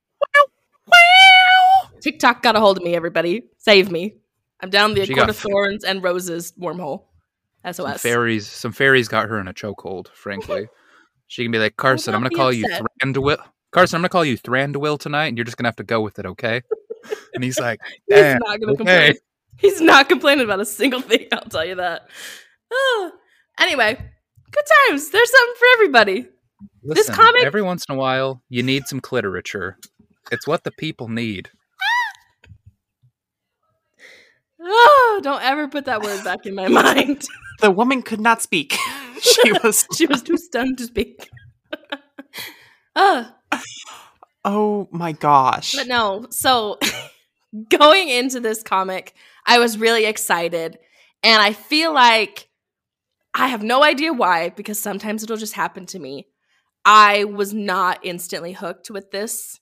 TikTok 2.00 2.42
got 2.42 2.56
a 2.56 2.60
hold 2.60 2.78
of 2.78 2.84
me, 2.84 2.94
everybody. 2.94 3.42
Save 3.58 3.90
me. 3.90 4.14
I'm 4.62 4.70
down 4.70 4.94
the 4.94 5.06
She 5.06 5.14
Court 5.14 5.28
of 5.28 5.36
Thorns 5.36 5.84
and 5.84 6.02
Roses 6.02 6.52
wormhole. 6.58 7.04
Some 7.72 7.86
SOS. 7.86 8.00
fairies, 8.00 8.46
some 8.46 8.72
fairies 8.72 9.08
got 9.08 9.28
her 9.28 9.38
in 9.38 9.46
a 9.46 9.52
chokehold. 9.52 10.08
Frankly, 10.08 10.68
she 11.26 11.44
can 11.44 11.52
be 11.52 11.58
like, 11.58 11.76
Carson, 11.76 12.14
I'm 12.14 12.20
gonna 12.20 12.30
be 12.30 12.36
call 12.36 12.52
you. 12.52 12.66
Thranduil. 13.02 13.36
Carson, 13.70 13.96
I'm 13.96 14.00
gonna 14.00 14.08
call 14.08 14.24
you 14.24 14.38
Thranduil 14.38 14.98
tonight, 14.98 15.26
and 15.26 15.36
you're 15.36 15.44
just 15.44 15.58
gonna 15.58 15.68
have 15.68 15.76
to 15.76 15.84
go 15.84 16.00
with 16.00 16.18
it, 16.18 16.24
okay? 16.24 16.62
And 17.34 17.42
he's 17.44 17.58
like, 17.58 17.80
He's 18.08 18.34
not 18.36 18.60
gonna 18.60 18.72
okay." 18.72 18.76
complain. 18.76 19.14
He's 19.58 19.80
not 19.80 20.08
complaining 20.08 20.44
about 20.44 20.60
a 20.60 20.64
single 20.64 21.00
thing. 21.00 21.26
I'll 21.32 21.42
tell 21.42 21.64
you 21.64 21.74
that. 21.74 22.08
Ah. 22.72 23.10
anyway, 23.58 23.94
good 24.50 24.64
times. 24.88 25.10
There's 25.10 25.30
something 25.30 25.54
for 25.58 25.66
everybody. 25.74 26.28
This 26.82 27.10
comic- 27.10 27.44
every 27.44 27.62
once 27.62 27.84
in 27.88 27.94
a 27.94 27.98
while, 27.98 28.42
you 28.48 28.62
need 28.62 28.86
some 28.86 29.00
cliterature. 29.00 29.76
It's 30.32 30.46
what 30.46 30.64
the 30.64 30.70
people 30.70 31.08
need. 31.08 31.50
Oh, 34.62 35.20
don't 35.22 35.42
ever 35.42 35.68
put 35.68 35.86
that 35.86 36.02
word 36.02 36.22
back 36.24 36.44
in 36.46 36.54
my 36.54 36.68
mind. 36.82 37.26
The 37.60 37.70
woman 37.70 38.02
could 38.02 38.20
not 38.20 38.42
speak. 38.42 38.76
she 39.20 39.52
was. 39.52 39.86
she 39.96 40.06
was 40.06 40.22
too 40.22 40.36
stunned 40.36 40.78
to 40.78 40.84
speak. 40.84 41.28
uh, 42.96 43.24
Oh 43.52 43.62
Oh 44.44 44.88
my 44.90 45.12
gosh. 45.12 45.74
but 45.74 45.86
no, 45.86 46.26
so 46.30 46.78
going 47.68 48.08
into 48.08 48.40
this 48.40 48.62
comic, 48.62 49.14
I 49.46 49.58
was 49.58 49.78
really 49.78 50.06
excited. 50.06 50.78
And 51.22 51.42
I 51.42 51.52
feel 51.52 51.92
like 51.92 52.48
I 53.34 53.48
have 53.48 53.62
no 53.62 53.84
idea 53.84 54.12
why, 54.12 54.50
because 54.50 54.78
sometimes 54.78 55.22
it'll 55.22 55.36
just 55.36 55.54
happen 55.54 55.86
to 55.86 55.98
me. 55.98 56.26
I 56.84 57.24
was 57.24 57.52
not 57.52 58.00
instantly 58.02 58.52
hooked 58.52 58.90
with 58.90 59.10
this. 59.10 59.60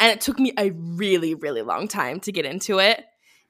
And 0.00 0.10
it 0.10 0.20
took 0.20 0.38
me 0.38 0.52
a 0.58 0.70
really, 0.70 1.34
really 1.34 1.62
long 1.62 1.86
time 1.86 2.20
to 2.20 2.32
get 2.32 2.44
into 2.46 2.78
it. 2.78 3.04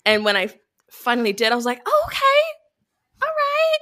And 0.05 0.25
when 0.25 0.37
I 0.37 0.49
finally 0.91 1.33
did, 1.33 1.53
I 1.53 1.57
was 1.57 1.65
like, 1.65 1.81
oh, 1.87 2.03
okay, 2.07 3.23
all 3.23 3.33
right. 3.35 3.79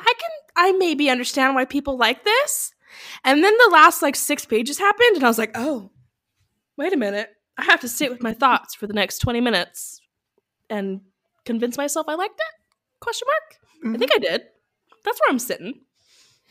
I 0.00 0.12
can, 0.18 0.30
I 0.56 0.72
maybe 0.72 1.08
understand 1.08 1.54
why 1.54 1.64
people 1.64 1.96
like 1.96 2.24
this. 2.24 2.72
And 3.24 3.42
then 3.42 3.54
the 3.56 3.70
last 3.72 4.02
like 4.02 4.16
six 4.16 4.44
pages 4.44 4.78
happened, 4.78 5.16
and 5.16 5.24
I 5.24 5.28
was 5.28 5.38
like, 5.38 5.52
oh, 5.54 5.90
wait 6.78 6.92
a 6.94 6.96
minute. 6.96 7.28
I 7.58 7.64
have 7.64 7.80
to 7.80 7.88
sit 7.88 8.10
with 8.10 8.22
my 8.22 8.32
thoughts 8.32 8.74
for 8.74 8.86
the 8.86 8.94
next 8.94 9.18
20 9.18 9.40
minutes 9.40 10.00
and 10.70 11.00
convince 11.44 11.76
myself 11.76 12.08
I 12.08 12.14
liked 12.14 12.38
it? 12.38 13.00
Question 13.00 13.28
mark? 13.28 13.94
I 13.94 13.98
think 13.98 14.12
mm-hmm. 14.12 14.24
I 14.24 14.30
did. 14.30 14.42
That's 15.04 15.20
where 15.20 15.30
I'm 15.30 15.38
sitting. 15.38 15.80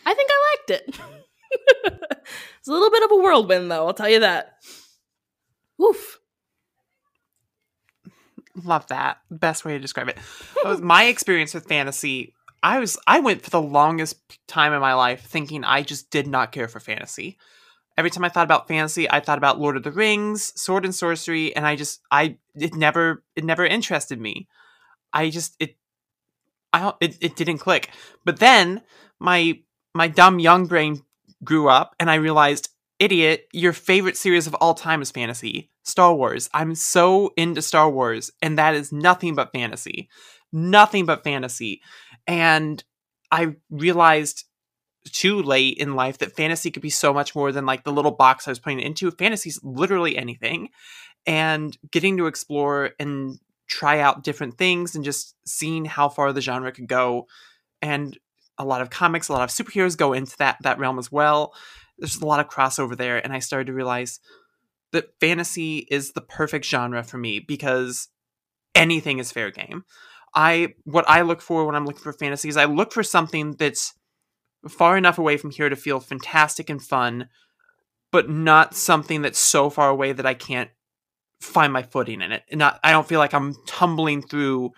I 0.05 0.13
think 0.13 0.29
I 0.31 0.55
liked 0.55 0.69
it. 0.69 0.99
it's 2.59 2.67
a 2.67 2.71
little 2.71 2.91
bit 2.91 3.03
of 3.03 3.11
a 3.11 3.15
whirlwind, 3.15 3.71
though, 3.71 3.87
I'll 3.87 3.93
tell 3.93 4.09
you 4.09 4.19
that. 4.19 4.57
Oof. 5.81 6.19
Love 8.63 8.87
that. 8.87 9.17
Best 9.29 9.65
way 9.65 9.73
to 9.73 9.79
describe 9.79 10.09
it. 10.09 10.17
My 10.81 11.05
experience 11.05 11.53
with 11.53 11.67
fantasy. 11.67 12.33
I 12.63 12.79
was 12.79 12.97
I 13.05 13.19
went 13.19 13.43
for 13.43 13.51
the 13.51 13.61
longest 13.61 14.17
time 14.47 14.73
in 14.73 14.81
my 14.81 14.95
life 14.95 15.21
thinking 15.21 15.63
I 15.63 15.83
just 15.83 16.09
did 16.09 16.25
not 16.25 16.51
care 16.51 16.67
for 16.67 16.79
fantasy. 16.79 17.37
Every 17.97 18.11
time 18.11 18.23
I 18.23 18.29
thought 18.29 18.43
about 18.45 18.67
fantasy, 18.67 19.09
I 19.09 19.19
thought 19.19 19.39
about 19.39 19.59
Lord 19.59 19.75
of 19.75 19.83
the 19.83 19.91
Rings, 19.91 20.53
Sword 20.59 20.85
and 20.85 20.93
Sorcery, 20.93 21.55
and 21.55 21.65
I 21.65 21.75
just 21.75 22.01
I 22.11 22.37
it 22.55 22.75
never 22.75 23.23
it 23.35 23.43
never 23.43 23.65
interested 23.65 24.21
me. 24.21 24.47
I 25.11 25.29
just 25.29 25.55
it 25.59 25.77
I 26.73 26.93
it, 27.01 27.17
it 27.21 27.35
didn't 27.35 27.57
click. 27.57 27.89
But 28.23 28.39
then 28.39 28.83
my 29.19 29.59
my 29.95 30.07
dumb 30.07 30.39
young 30.39 30.67
brain 30.67 31.01
grew 31.43 31.69
up 31.69 31.95
and 31.99 32.09
I 32.09 32.15
realized, 32.15 32.69
idiot, 32.99 33.47
your 33.51 33.73
favorite 33.73 34.17
series 34.17 34.47
of 34.47 34.53
all 34.55 34.73
time 34.73 35.01
is 35.01 35.11
fantasy. 35.11 35.71
Star 35.83 36.13
Wars. 36.13 36.49
I'm 36.53 36.75
so 36.75 37.33
into 37.37 37.61
Star 37.61 37.89
Wars, 37.89 38.29
and 38.41 38.57
that 38.57 38.75
is 38.75 38.91
nothing 38.91 39.35
but 39.35 39.51
fantasy. 39.53 40.09
Nothing 40.51 41.05
but 41.05 41.23
fantasy. 41.23 41.81
And 42.27 42.83
I 43.31 43.55
realized 43.69 44.43
too 45.09 45.41
late 45.41 45.77
in 45.77 45.95
life 45.95 46.19
that 46.19 46.35
fantasy 46.35 46.71
could 46.71 46.81
be 46.81 46.89
so 46.89 47.13
much 47.13 47.35
more 47.35 47.51
than 47.51 47.65
like 47.65 47.83
the 47.83 47.91
little 47.91 48.11
box 48.11 48.47
I 48.47 48.51
was 48.51 48.59
putting 48.59 48.79
it 48.79 48.85
into. 48.85 49.11
Fantasy's 49.11 49.59
literally 49.63 50.17
anything. 50.17 50.69
And 51.25 51.77
getting 51.91 52.17
to 52.17 52.27
explore 52.27 52.91
and 52.99 53.39
try 53.67 53.99
out 53.99 54.23
different 54.23 54.57
things 54.57 54.95
and 54.95 55.03
just 55.03 55.35
seeing 55.45 55.85
how 55.85 56.09
far 56.09 56.31
the 56.31 56.41
genre 56.41 56.71
could 56.71 56.87
go. 56.87 57.27
And 57.81 58.17
a 58.57 58.65
lot 58.65 58.81
of 58.81 58.89
comics, 58.89 59.29
a 59.29 59.33
lot 59.33 59.43
of 59.43 59.49
superheroes 59.49 59.97
go 59.97 60.13
into 60.13 60.37
that 60.37 60.57
that 60.61 60.79
realm 60.79 60.97
as 60.97 61.11
well. 61.11 61.53
There's 61.97 62.17
a 62.17 62.25
lot 62.25 62.39
of 62.39 62.49
crossover 62.49 62.95
there, 62.95 63.17
and 63.17 63.33
I 63.33 63.39
started 63.39 63.67
to 63.67 63.73
realize 63.73 64.19
that 64.91 65.09
fantasy 65.19 65.87
is 65.89 66.11
the 66.13 66.21
perfect 66.21 66.65
genre 66.65 67.03
for 67.03 67.17
me 67.17 67.39
because 67.39 68.07
anything 68.73 69.19
is 69.19 69.31
fair 69.31 69.51
game. 69.51 69.83
I 70.33 70.75
what 70.85 71.07
I 71.07 71.21
look 71.21 71.41
for 71.41 71.65
when 71.65 71.75
I'm 71.75 71.85
looking 71.85 72.03
for 72.03 72.13
fantasy 72.13 72.49
is 72.49 72.57
I 72.57 72.65
look 72.65 72.93
for 72.93 73.03
something 73.03 73.53
that's 73.53 73.93
far 74.67 74.97
enough 74.97 75.17
away 75.17 75.37
from 75.37 75.51
here 75.51 75.69
to 75.69 75.75
feel 75.75 75.99
fantastic 75.99 76.69
and 76.69 76.81
fun, 76.81 77.29
but 78.11 78.29
not 78.29 78.75
something 78.75 79.21
that's 79.21 79.39
so 79.39 79.69
far 79.69 79.89
away 79.89 80.13
that 80.13 80.25
I 80.25 80.33
can't 80.33 80.69
find 81.41 81.71
my 81.71 81.83
footing 81.83 82.21
in 82.21 82.31
it. 82.31 82.43
Not 82.51 82.79
I 82.83 82.91
don't 82.91 83.07
feel 83.07 83.19
like 83.19 83.33
I'm 83.33 83.55
tumbling 83.67 84.21
through 84.21 84.71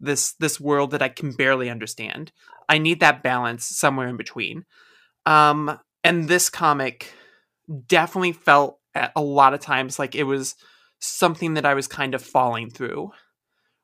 this 0.00 0.34
this 0.34 0.60
world 0.60 0.90
that 0.90 1.02
I 1.02 1.08
can 1.08 1.32
barely 1.32 1.70
understand. 1.70 2.32
I 2.68 2.78
need 2.78 3.00
that 3.00 3.22
balance 3.22 3.66
somewhere 3.66 4.08
in 4.08 4.16
between. 4.16 4.64
Um 5.26 5.78
and 6.02 6.28
this 6.28 6.50
comic 6.50 7.12
definitely 7.86 8.32
felt 8.32 8.78
at 8.94 9.12
a 9.16 9.22
lot 9.22 9.54
of 9.54 9.60
times 9.60 9.98
like 9.98 10.14
it 10.14 10.24
was 10.24 10.54
something 10.98 11.54
that 11.54 11.66
I 11.66 11.74
was 11.74 11.88
kind 11.88 12.14
of 12.14 12.22
falling 12.22 12.70
through. 12.70 13.10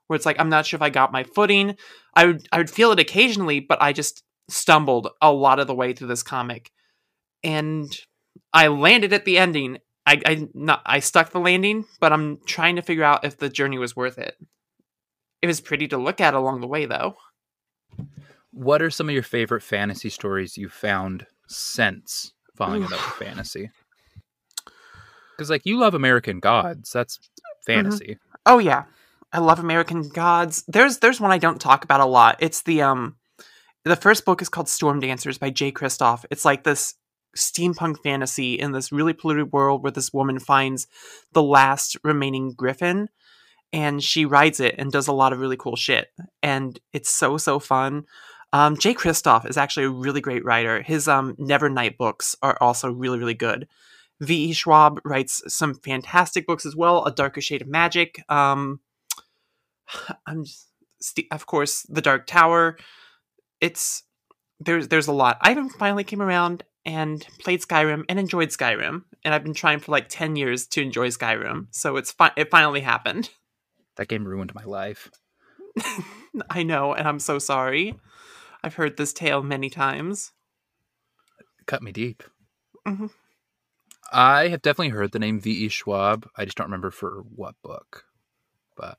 Where 0.07 0.16
it's 0.16 0.26
like 0.26 0.38
I'm 0.38 0.50
not 0.50 0.66
sure 0.66 0.76
if 0.76 0.83
I 0.83 0.90
got 0.90 1.12
my 1.12 1.25
footing. 1.25 1.76
I 2.14 2.26
would 2.26 2.47
I 2.52 2.59
would 2.59 2.71
feel 2.71 2.92
it 2.92 3.00
occasionally, 3.00 3.61
but 3.61 3.80
I 3.80 3.92
just 3.92 4.23
stumbled 4.50 5.09
a 5.21 5.33
lot 5.33 5.59
of 5.59 5.66
the 5.66 5.75
way 5.75 5.92
through 5.92 6.09
this 6.09 6.23
comic. 6.23 6.71
And 7.42 7.90
I 8.52 8.69
landed 8.69 9.12
at 9.12 9.25
the 9.25 9.38
ending. 9.38 9.78
I 10.07 10.21
I 10.26 10.49
not 10.54 10.83
I 10.85 11.00
stuck 11.00 11.30
the 11.30 11.40
landing, 11.40 11.87
but 12.00 12.12
I'm 12.12 12.38
trying 12.47 12.76
to 12.76 12.83
figure 12.83 13.04
out 13.04 13.25
if 13.25 13.38
the 13.38 13.49
journey 13.49 13.78
was 13.78 13.97
worth 13.97 14.19
it. 14.19 14.37
It 15.42 15.47
was 15.47 15.61
pretty 15.61 15.88
to 15.88 15.97
look 15.97 16.21
at 16.21 16.35
along 16.35 16.61
the 16.61 16.66
way 16.66 16.87
though. 16.87 17.16
What 18.52 18.83
are 18.83 18.90
some 18.90 19.09
of 19.09 19.14
your 19.14 19.23
favorite 19.23 19.62
fantasy 19.62 20.09
stories 20.09 20.59
you've 20.59 20.73
found 20.73 21.26
since 21.47 22.33
falling 22.57 22.83
in 22.83 22.90
love 22.90 23.00
with 23.19 23.28
fantasy? 23.28 23.71
Because, 25.37 25.49
like, 25.49 25.64
you 25.64 25.78
love 25.78 25.95
American 25.95 26.40
Gods. 26.40 26.90
That's 26.92 27.19
fantasy. 27.64 28.19
Oh 28.45 28.59
yeah. 28.59 28.85
I 29.33 29.38
love 29.38 29.59
American 29.59 30.09
Gods. 30.09 30.64
There's 30.66 30.99
there's 30.99 31.21
one 31.21 31.30
I 31.30 31.38
don't 31.38 31.61
talk 31.61 31.85
about 31.85 32.00
a 32.00 32.04
lot. 32.04 32.37
It's 32.40 32.62
the 32.62 32.83
um 32.83 33.16
the 33.85 33.97
first 33.97 34.25
book 34.25 34.43
is 34.43 34.49
called 34.49 34.69
Storm 34.69 35.01
Dancers 35.01 35.39
by 35.39 35.51
Jay 35.51 35.73
Kristoff. 35.73 36.25
It's 36.31 36.45
like 36.45 36.65
this 36.65 36.95
steampunk 37.37 38.03
fantasy 38.03 38.55
in 38.55 38.73
this 38.73 38.93
really 38.93 39.13
polluted 39.13 39.53
world 39.53 39.83
where 39.83 39.93
this 39.93 40.13
woman 40.13 40.39
finds 40.39 40.87
the 41.33 41.43
last 41.43 41.97
remaining 42.03 42.53
griffin 42.53 43.09
and 43.73 44.03
she 44.03 44.25
rides 44.25 44.61
it 44.61 44.75
and 44.79 44.91
does 44.91 45.07
a 45.07 45.13
lot 45.13 45.33
of 45.33 45.39
really 45.39 45.57
cool 45.57 45.77
shit. 45.77 46.09
And 46.43 46.79
it's 46.93 47.11
so 47.11 47.37
so 47.37 47.59
fun. 47.59 48.05
Um, 48.53 48.77
Jay 48.77 48.95
Kristoff 48.95 49.49
is 49.49 49.57
actually 49.57 49.87
a 49.87 49.91
really 49.91 50.21
great 50.21 50.45
writer. 50.45 50.83
His 50.83 51.07
um, 51.07 51.37
Nevernight 51.37 51.97
books 51.97 52.35
are 52.43 52.59
also 52.61 52.91
really 52.91 53.19
really 53.19 53.35
good. 53.35 53.69
V.E. 54.21 54.53
Schwab 54.53 55.01
writes 55.05 55.43
some 55.47 55.75
fantastic 55.75 56.47
books 56.47 56.67
as 56.67 56.77
well. 56.77 57.05
A 57.05 57.13
Darker 57.13 57.41
Shade 57.41 57.63
of 57.63 57.69
Magic. 57.69 58.23
Um, 58.29 58.81
I'm 60.27 60.45
just, 60.45 60.67
of 61.31 61.47
course 61.47 61.83
the 61.89 62.03
Dark 62.03 62.27
Tower. 62.27 62.77
It's 63.61 64.02
there's 64.59 64.88
there's 64.88 65.09
a 65.09 65.12
lot. 65.12 65.38
I 65.40 65.50
even 65.52 65.69
finally 65.71 66.05
came 66.05 66.23
around 66.23 66.64
and 66.85 67.26
played 67.40 67.61
Skyrim 67.61 68.05
and 68.09 68.19
enjoyed 68.19 68.49
Skyrim, 68.50 69.05
and 69.25 69.35
I've 69.35 69.45
been 69.45 69.55
trying 69.55 69.81
for 69.81 69.93
like 69.93 70.09
ten 70.09 70.37
years 70.37 70.67
to 70.69 70.83
enjoy 70.83 71.09
Skyrim. 71.09 71.67
So 71.71 71.97
it's 71.97 72.12
fi- 72.12 72.33
it 72.37 72.50
finally 72.50 72.81
happened. 72.81 73.31
That 73.97 74.09
game 74.09 74.25
ruined 74.25 74.55
my 74.55 74.64
life. 74.64 75.11
I 76.49 76.62
know, 76.62 76.95
and 76.95 77.07
I'm 77.07 77.19
so 77.19 77.38
sorry. 77.38 77.99
I've 78.62 78.76
heard 78.76 78.97
this 78.97 79.12
tale 79.12 79.43
many 79.43 79.69
times. 79.69 80.33
Cut 81.67 81.83
me 81.83 81.93
deep. 81.93 82.23
Mhm. 82.87 83.11
I 84.12 84.49
have 84.49 84.62
definitely 84.62 84.90
heard 84.90 85.12
the 85.12 85.19
name 85.19 85.38
V.E. 85.40 85.69
Schwab. 85.69 86.29
I 86.37 86.45
just 86.47 86.57
don't 86.57 86.67
remember 86.69 86.90
for 86.90 87.25
what 87.35 87.61
book. 87.62 88.05
But, 88.76 88.97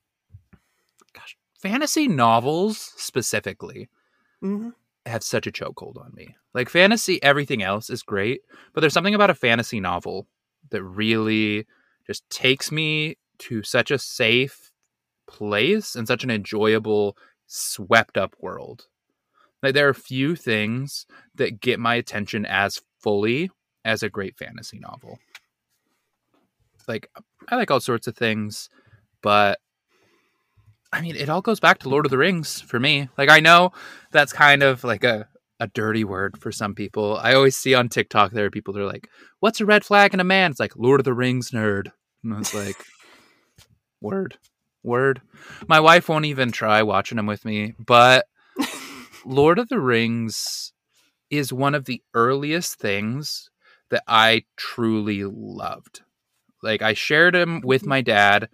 gosh, 1.14 1.36
fantasy 1.60 2.08
novels 2.08 2.78
specifically 2.98 3.90
hmm 4.42 4.70
have 5.06 5.24
such 5.24 5.48
a 5.48 5.52
chokehold 5.52 5.98
on 5.98 6.12
me. 6.14 6.36
Like 6.54 6.70
fantasy, 6.70 7.22
everything 7.24 7.64
else 7.64 7.90
is 7.90 8.04
great, 8.04 8.42
but 8.74 8.82
there's 8.82 8.94
something 8.94 9.16
about 9.16 9.30
a 9.30 9.36
fantasy 9.36 9.80
novel 9.80 10.28
that 10.70 10.84
really 10.84 11.66
just 12.06 12.30
takes 12.30 12.72
me 12.72 13.18
to 13.40 13.64
such 13.64 13.90
a 13.90 13.98
safe 13.98 14.72
place 15.28 15.96
and 15.96 16.08
such 16.08 16.24
an 16.24 16.30
enjoyable, 16.30 17.18
swept 17.48 18.18
up 18.18 18.36
world. 18.40 18.86
Like 19.64 19.74
there 19.74 19.88
are 19.90 19.94
few 19.94 20.36
things 20.36 21.06
that 21.36 21.60
get 21.62 21.80
my 21.80 21.96
attention 21.96 22.46
as 22.46 22.82
fully 23.00 23.50
as 23.84 24.04
a 24.04 24.10
great 24.10 24.38
fantasy 24.38 24.80
novel. 24.80 25.20
Like 26.88 27.10
I 27.50 27.56
like 27.56 27.72
all 27.72 27.80
sorts 27.80 28.08
of 28.08 28.16
things, 28.16 28.70
but 29.22 29.60
I 30.94 31.02
mean, 31.02 31.16
it 31.16 31.30
all 31.30 31.42
goes 31.42 31.60
back 31.60 31.80
to 31.80 31.90
Lord 31.90 32.06
of 32.06 32.10
the 32.10 32.18
Rings 32.18 32.60
for 32.60 32.80
me. 32.80 33.10
Like, 33.18 33.30
I 33.30 33.40
know 33.40 33.72
that's 34.12 34.34
kind 34.34 34.62
of 34.62 34.84
like 34.84 35.04
a, 35.04 35.28
a 35.60 35.68
dirty 35.68 36.04
word 36.04 36.38
for 36.38 36.52
some 36.52 36.76
people. 36.76 37.18
I 37.18 37.34
always 37.34 37.56
see 37.56 37.74
on 37.74 37.88
TikTok 37.88 38.32
there 38.32 38.46
are 38.46 38.52
people 38.52 38.74
that 38.74 38.82
are 38.82 38.88
like, 38.88 39.10
"What's 39.40 39.62
a 39.62 39.66
red 39.66 39.86
flag 39.86 40.14
in 40.14 40.20
a 40.20 40.26
man?" 40.26 40.52
It's 40.52 40.60
like 40.60 40.76
Lord 40.76 41.00
of 41.00 41.06
the 41.06 41.14
Rings 41.14 41.52
nerd, 41.52 41.92
and 42.24 42.34
I 42.34 42.40
was 42.40 42.54
like, 42.54 42.76
"Word, 44.02 44.38
word." 44.84 45.22
My 45.68 45.80
wife 45.80 46.10
won't 46.10 46.26
even 46.26 46.52
try 46.52 46.82
watching 46.84 47.16
them 47.16 47.28
with 47.28 47.46
me, 47.46 47.74
but 47.80 48.26
Lord 49.26 49.60
of 49.60 49.70
the 49.70 49.80
Rings 49.80 50.74
is 51.30 51.54
one 51.54 51.74
of 51.74 51.86
the 51.86 52.02
earliest 52.14 52.76
things 52.76 53.50
that 53.92 54.04
I 54.08 54.44
truly 54.58 55.24
loved. 55.24 56.02
Like 56.62 56.82
I 56.82 56.94
shared 56.94 57.34
them 57.34 57.62
with 57.62 57.86
my 57.86 58.02
dad. 58.02 58.50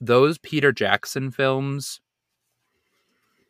Those 0.00 0.38
Peter 0.38 0.72
Jackson 0.72 1.30
films 1.30 2.00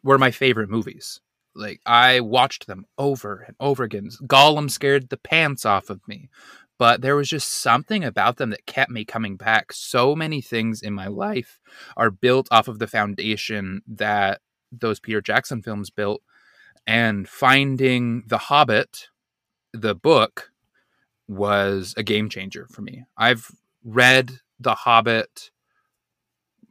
were 0.02 0.18
my 0.18 0.30
favorite 0.30 0.70
movies. 0.70 1.20
Like 1.54 1.80
I 1.84 2.20
watched 2.20 2.66
them 2.66 2.86
over 2.96 3.44
and 3.46 3.56
over 3.60 3.84
again. 3.84 4.10
Gollum 4.24 4.70
scared 4.70 5.08
the 5.08 5.16
pants 5.16 5.66
off 5.66 5.90
of 5.90 6.06
me, 6.06 6.30
but 6.78 7.02
there 7.02 7.16
was 7.16 7.28
just 7.28 7.52
something 7.52 8.04
about 8.04 8.36
them 8.36 8.50
that 8.50 8.66
kept 8.66 8.90
me 8.90 9.04
coming 9.04 9.36
back. 9.36 9.72
So 9.72 10.14
many 10.14 10.40
things 10.40 10.80
in 10.80 10.94
my 10.94 11.08
life 11.08 11.60
are 11.96 12.10
built 12.10 12.48
off 12.50 12.68
of 12.68 12.78
the 12.78 12.86
foundation 12.86 13.82
that 13.86 14.40
those 14.70 15.00
Peter 15.00 15.20
Jackson 15.20 15.62
films 15.62 15.90
built 15.90 16.22
and 16.86 17.28
finding 17.28 18.22
The 18.26 18.38
Hobbit, 18.38 19.08
the 19.72 19.94
book, 19.94 20.52
was 21.26 21.92
a 21.96 22.02
game 22.02 22.28
changer 22.28 22.66
for 22.70 22.80
me. 22.82 23.04
I've 23.16 23.50
read 23.84 24.40
The 24.60 24.74
Hobbit 24.74 25.50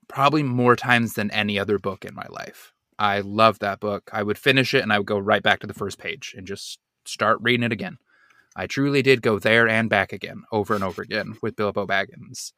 probably 0.07 0.43
more 0.43 0.75
times 0.75 1.13
than 1.13 1.31
any 1.31 1.59
other 1.59 1.79
book 1.79 2.05
in 2.05 2.15
my 2.15 2.25
life. 2.29 2.73
I 2.99 3.19
love 3.19 3.59
that 3.59 3.79
book. 3.79 4.09
I 4.11 4.23
would 4.23 4.37
finish 4.37 4.73
it 4.73 4.81
and 4.81 4.91
I 4.91 4.97
would 4.97 5.07
go 5.07 5.19
right 5.19 5.43
back 5.43 5.59
to 5.59 5.67
the 5.67 5.73
first 5.73 5.99
page 5.99 6.33
and 6.37 6.47
just 6.47 6.79
start 7.05 7.39
reading 7.41 7.63
it 7.63 7.71
again. 7.71 7.97
I 8.55 8.65
truly 8.65 9.03
did 9.03 9.21
go 9.21 9.37
there 9.37 9.67
and 9.67 9.89
back 9.89 10.11
again 10.11 10.43
over 10.51 10.73
and 10.73 10.83
over 10.83 11.01
again 11.01 11.37
with 11.41 11.55
Bilbo 11.55 11.85
Baggins. 11.85 12.53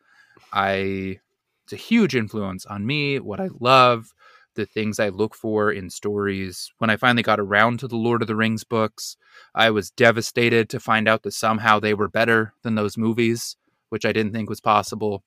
I 0.54 1.20
it's 1.66 1.74
a 1.74 1.76
huge 1.76 2.16
influence 2.16 2.66
on 2.66 2.86
me, 2.86 3.20
what 3.20 3.40
I 3.40 3.50
love, 3.60 4.12
the 4.56 4.66
things 4.66 5.00
I 5.00 5.10
look 5.10 5.36
for 5.36 5.72
in 5.72 5.90
stories. 5.90 6.72
When 6.80 6.90
I 6.90 6.96
finally 6.96 7.22
got 7.22 7.40
around 7.40 7.80
to 7.80 7.88
the 7.88 7.96
Lord 7.96 8.22
of 8.22 8.28
the 8.28 8.36
Rings 8.36 8.64
books, 8.64 9.18
I 9.54 9.70
was 9.70 9.92
devastated 9.92 10.70
to 10.70 10.80
find 10.80 11.08
out 11.08 11.24
that 11.24 11.34
somehow 11.34 11.80
they 11.80 11.94
were 11.94 12.08
better 12.08 12.54
than 12.64 12.76
those 12.76 12.98
movies, 12.98 13.56
which 13.90 14.06
I 14.06 14.12
didn't 14.14 14.34
think 14.34 14.50
was 14.50 14.62
possible. 14.62 15.24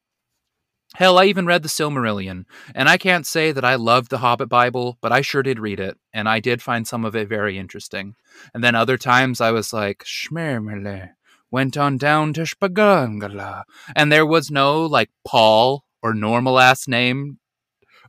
Hell, 0.94 1.18
I 1.18 1.24
even 1.24 1.46
read 1.46 1.62
the 1.62 1.70
Silmarillion, 1.70 2.44
and 2.74 2.86
I 2.86 2.98
can't 2.98 3.26
say 3.26 3.50
that 3.50 3.64
I 3.64 3.76
loved 3.76 4.10
the 4.10 4.18
Hobbit 4.18 4.50
Bible, 4.50 4.98
but 5.00 5.10
I 5.10 5.22
sure 5.22 5.42
did 5.42 5.58
read 5.58 5.80
it, 5.80 5.96
and 6.12 6.28
I 6.28 6.38
did 6.38 6.60
find 6.60 6.86
some 6.86 7.06
of 7.06 7.16
it 7.16 7.28
very 7.28 7.56
interesting. 7.56 8.14
And 8.52 8.62
then 8.62 8.74
other 8.74 8.98
times 8.98 9.40
I 9.40 9.52
was 9.52 9.72
like, 9.72 10.04
Schmermele, 10.04 11.10
went 11.50 11.78
on 11.78 11.96
down 11.96 12.34
to 12.34 12.42
Spagangala, 12.42 13.62
and 13.96 14.12
there 14.12 14.26
was 14.26 14.50
no 14.50 14.84
like 14.84 15.08
Paul 15.26 15.84
or 16.02 16.12
normal 16.12 16.58
ass 16.58 16.86
name, 16.86 17.38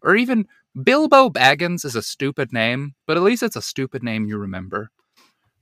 or 0.02 0.18
even 0.18 0.48
Bilbo 0.82 1.30
Baggins 1.30 1.86
is 1.86 1.96
a 1.96 2.02
stupid 2.02 2.52
name, 2.52 2.96
but 3.08 3.16
at 3.16 3.24
least 3.24 3.44
it's 3.44 3.56
a 3.56 3.62
stupid 3.62 4.04
name 4.04 4.26
you 4.26 4.38
remember. 4.38 4.90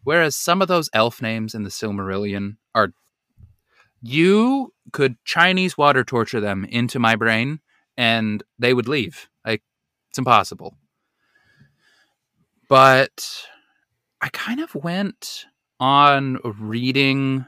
Whereas 0.04 0.36
some 0.36 0.62
of 0.62 0.68
those 0.68 0.90
elf 0.92 1.22
names 1.22 1.54
in 1.54 1.64
the 1.64 1.70
Silmarillion 1.70 2.58
are. 2.74 2.94
You 4.02 4.74
could 4.94 5.16
Chinese 5.26 5.78
water 5.78 6.04
torture 6.04 6.40
them 6.40 6.66
into 6.66 7.00
my 7.00 7.16
brain 7.16 7.60
and 7.98 8.44
they 8.58 8.74
would 8.74 8.88
leave. 8.88 9.30
Like, 9.46 9.64
it's 10.10 10.18
impossible. 10.18 10.76
But 12.68 13.46
I 14.22 14.30
kind 14.30 14.60
of 14.60 14.74
went 14.76 15.46
on 15.80 16.38
reading 16.60 17.46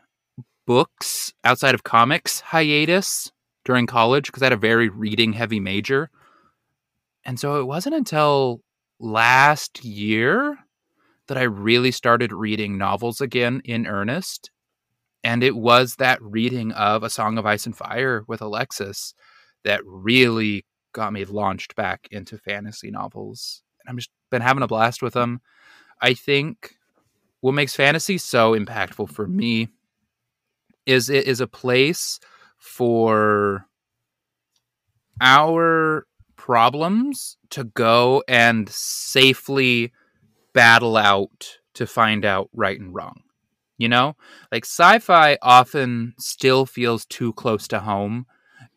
books 0.65 1.33
outside 1.43 1.75
of 1.75 1.83
comics 1.83 2.39
hiatus 2.39 3.31
during 3.65 3.85
college 3.87 4.27
because 4.27 4.41
I 4.41 4.47
had 4.47 4.53
a 4.53 4.57
very 4.57 4.89
reading 4.89 5.33
heavy 5.33 5.59
major. 5.59 6.09
And 7.25 7.39
so 7.39 7.59
it 7.59 7.65
wasn't 7.65 7.95
until 7.95 8.61
last 8.99 9.83
year 9.83 10.57
that 11.27 11.37
I 11.37 11.43
really 11.43 11.91
started 11.91 12.33
reading 12.33 12.77
novels 12.77 13.21
again 13.21 13.61
in 13.63 13.87
earnest. 13.87 14.51
And 15.23 15.43
it 15.43 15.55
was 15.55 15.95
that 15.95 16.21
reading 16.21 16.71
of 16.73 17.03
A 17.03 17.09
Song 17.09 17.37
of 17.37 17.45
Ice 17.45 17.65
and 17.65 17.75
Fire 17.75 18.23
with 18.27 18.41
Alexis 18.41 19.13
that 19.63 19.81
really 19.85 20.65
got 20.93 21.13
me 21.13 21.25
launched 21.25 21.75
back 21.75 22.07
into 22.11 22.37
fantasy 22.37 22.91
novels. 22.91 23.63
And 23.81 23.93
I've 23.93 23.97
just 23.97 24.11
been 24.29 24.41
having 24.41 24.63
a 24.63 24.67
blast 24.67 25.01
with 25.01 25.13
them. 25.13 25.41
I 26.01 26.13
think 26.13 26.75
what 27.41 27.53
makes 27.53 27.75
fantasy 27.75 28.17
so 28.17 28.57
impactful 28.57 29.09
for 29.09 29.27
me 29.27 29.69
is 30.85 31.09
it 31.09 31.25
is 31.27 31.39
a 31.41 31.47
place 31.47 32.19
for 32.57 33.65
our 35.21 36.05
problems 36.35 37.37
to 37.49 37.63
go 37.63 38.23
and 38.27 38.69
safely 38.69 39.91
battle 40.53 40.97
out 40.97 41.57
to 41.73 41.87
find 41.87 42.25
out 42.25 42.49
right 42.53 42.79
and 42.79 42.93
wrong. 42.93 43.22
You 43.83 43.89
know, 43.89 44.15
like 44.49 44.63
sci 44.63 44.99
fi 44.99 45.37
often 45.41 46.13
still 46.17 46.65
feels 46.65 47.05
too 47.05 47.33
close 47.33 47.67
to 47.67 47.81
home 47.81 48.27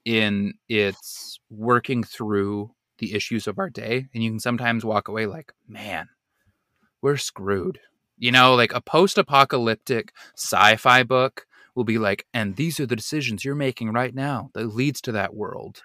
in 0.05 0.55
its 0.69 1.39
working 1.49 2.03
through 2.03 2.73
the 2.99 3.15
issues 3.15 3.47
of 3.47 3.61
our 3.61 3.71
day. 3.71 4.09
And 4.13 4.25
you 4.25 4.31
can 4.31 4.41
sometimes 4.41 4.85
walk 4.85 5.07
away 5.07 5.27
like, 5.27 5.53
man, 5.69 6.09
we're 7.03 7.19
screwed. 7.19 7.79
You 8.19 8.33
know, 8.33 8.57
like 8.57 8.75
a 8.75 8.81
post 8.81 9.17
apocalyptic 9.17 10.13
sci 10.35 10.75
fi 10.75 11.05
book 11.05 11.47
will 11.77 11.85
be 11.85 11.99
like, 11.99 12.27
and 12.35 12.57
these 12.57 12.81
are 12.81 12.87
the 12.87 12.97
decisions 12.97 13.45
you're 13.45 13.55
making 13.55 13.93
right 13.93 14.13
now 14.13 14.51
that 14.55 14.75
leads 14.75 15.01
to 15.03 15.13
that 15.13 15.37
world 15.37 15.83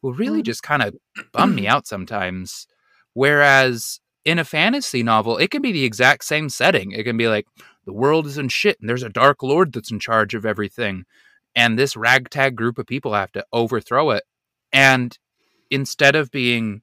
will 0.00 0.14
really 0.14 0.40
mm. 0.40 0.46
just 0.46 0.62
kind 0.62 0.82
of 0.82 0.96
bum 1.30 1.54
me 1.54 1.66
out 1.66 1.86
sometimes. 1.86 2.66
Whereas 3.12 4.00
in 4.24 4.38
a 4.38 4.44
fantasy 4.44 5.02
novel, 5.02 5.36
it 5.36 5.50
can 5.50 5.60
be 5.60 5.72
the 5.72 5.84
exact 5.84 6.24
same 6.24 6.48
setting. 6.48 6.92
It 6.92 7.04
can 7.04 7.18
be 7.18 7.28
like 7.28 7.46
the 7.86 7.92
world 7.92 8.26
is 8.26 8.36
in 8.36 8.48
shit 8.48 8.78
and 8.80 8.88
there's 8.88 9.02
a 9.02 9.08
dark 9.08 9.42
lord 9.42 9.72
that's 9.72 9.90
in 9.90 9.98
charge 9.98 10.34
of 10.34 10.44
everything. 10.44 11.04
And 11.54 11.78
this 11.78 11.96
ragtag 11.96 12.54
group 12.54 12.76
of 12.76 12.86
people 12.86 13.14
have 13.14 13.32
to 13.32 13.46
overthrow 13.52 14.10
it. 14.10 14.24
And 14.72 15.16
instead 15.70 16.14
of 16.14 16.30
being 16.30 16.82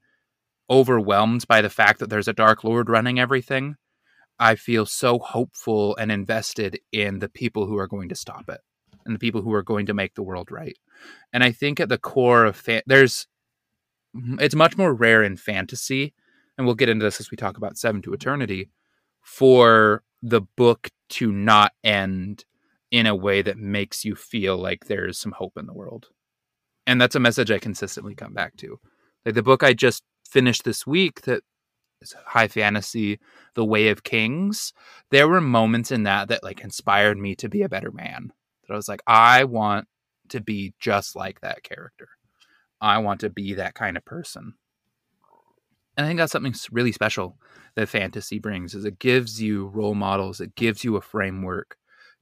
overwhelmed 0.70 1.48
by 1.48 1.62
the 1.62 1.70
fact 1.70 2.00
that 2.00 2.10
there's 2.10 2.28
a 2.28 2.34
dark 2.34 2.64
lord 2.64 2.90
running 2.90 3.20
everything, 3.20 3.76
I 4.40 4.56
feel 4.56 4.86
so 4.86 5.20
hopeful 5.20 5.96
and 5.98 6.12
invested 6.12 6.80
in 6.92 7.20
the 7.20 7.30
people 7.30 7.68
who 7.68 7.78
are 7.78 7.88
going 7.88 8.10
to 8.10 8.16
stop 8.16 8.50
it 8.50 8.62
and 9.06 9.14
the 9.14 9.20
people 9.20 9.42
who 9.42 9.54
are 9.54 9.64
going 9.64 9.86
to 9.86 9.94
make 9.94 10.16
the 10.16 10.24
world 10.24 10.52
right. 10.52 10.78
And 11.32 11.44
I 11.44 11.52
think 11.52 11.80
at 11.80 11.90
the 11.90 11.98
core 11.98 12.46
of 12.46 12.56
fa- 12.56 12.84
there's 12.88 13.28
mm-hmm, 14.16 14.40
it's 14.40 14.56
much 14.56 14.78
more 14.78 14.94
rare 14.94 15.24
in 15.24 15.38
fantasy, 15.38 16.14
and 16.58 16.66
we'll 16.66 16.76
get 16.76 16.90
into 16.90 17.06
this 17.06 17.20
as 17.20 17.30
we 17.30 17.38
talk 17.38 17.58
about 17.58 17.78
Seven 17.78 18.02
to 18.04 18.14
Eternity, 18.14 18.70
for 19.22 20.04
the 20.24 20.42
book 20.42 20.90
to 21.10 21.32
not 21.32 21.74
end 21.84 22.46
in 22.92 23.06
a 23.06 23.16
way 23.16 23.42
that 23.42 23.58
makes 23.58 24.06
you 24.06 24.16
feel 24.16 24.58
like 24.58 24.86
there's 24.86 25.20
some 25.20 25.34
hope 25.34 25.58
in 25.58 25.68
the 25.68 25.74
world. 25.74 26.08
And 26.88 27.00
that's 27.00 27.16
a 27.16 27.20
message 27.20 27.52
I 27.52 27.60
consistently 27.60 28.16
come 28.16 28.34
back 28.34 28.56
to. 28.58 28.80
Like 29.26 29.36
the 29.36 29.44
book 29.44 29.64
I 29.64 29.74
just 29.74 30.04
finished 30.28 30.64
this 30.64 30.88
week 30.88 31.22
that 31.24 31.44
is 32.02 32.16
high 32.26 32.48
fantasy, 32.48 33.20
The 33.56 33.66
Way 33.66 33.90
of 33.90 34.04
Kings, 34.04 34.74
there 35.12 35.28
were 35.28 35.42
moments 35.42 35.92
in 35.92 36.04
that 36.04 36.30
that 36.30 36.44
like 36.44 36.62
inspired 36.62 37.18
me 37.18 37.36
to 37.36 37.50
be 37.50 37.62
a 37.62 37.70
better 37.70 37.92
man 37.92 38.32
that 38.68 38.74
I 38.74 38.78
was 38.78 38.88
like, 38.88 39.02
I 39.06 39.44
want 39.44 39.88
to 40.30 40.40
be 40.40 40.74
just 40.80 41.16
like 41.16 41.42
that 41.42 41.64
character. 41.64 42.08
I 42.80 43.00
want 43.00 43.22
to 43.22 43.30
be 43.30 43.56
that 43.56 43.76
kind 43.76 43.98
of 43.98 44.06
person. 44.06 44.54
And 45.96 46.06
I 46.06 46.10
think 46.10 46.20
that's 46.20 46.32
something 46.32 46.56
really 46.72 46.92
special 46.92 47.38
that 47.76 47.90
fantasy 47.90 48.40
brings 48.40 48.74
is 48.74 48.86
it 48.86 49.00
gives 49.00 49.42
you 49.42 49.68
role 49.68 49.96
models, 49.96 50.42
it 50.42 50.56
gives 50.56 50.84
you 50.84 50.96
a 50.96 51.02
framework 51.02 51.78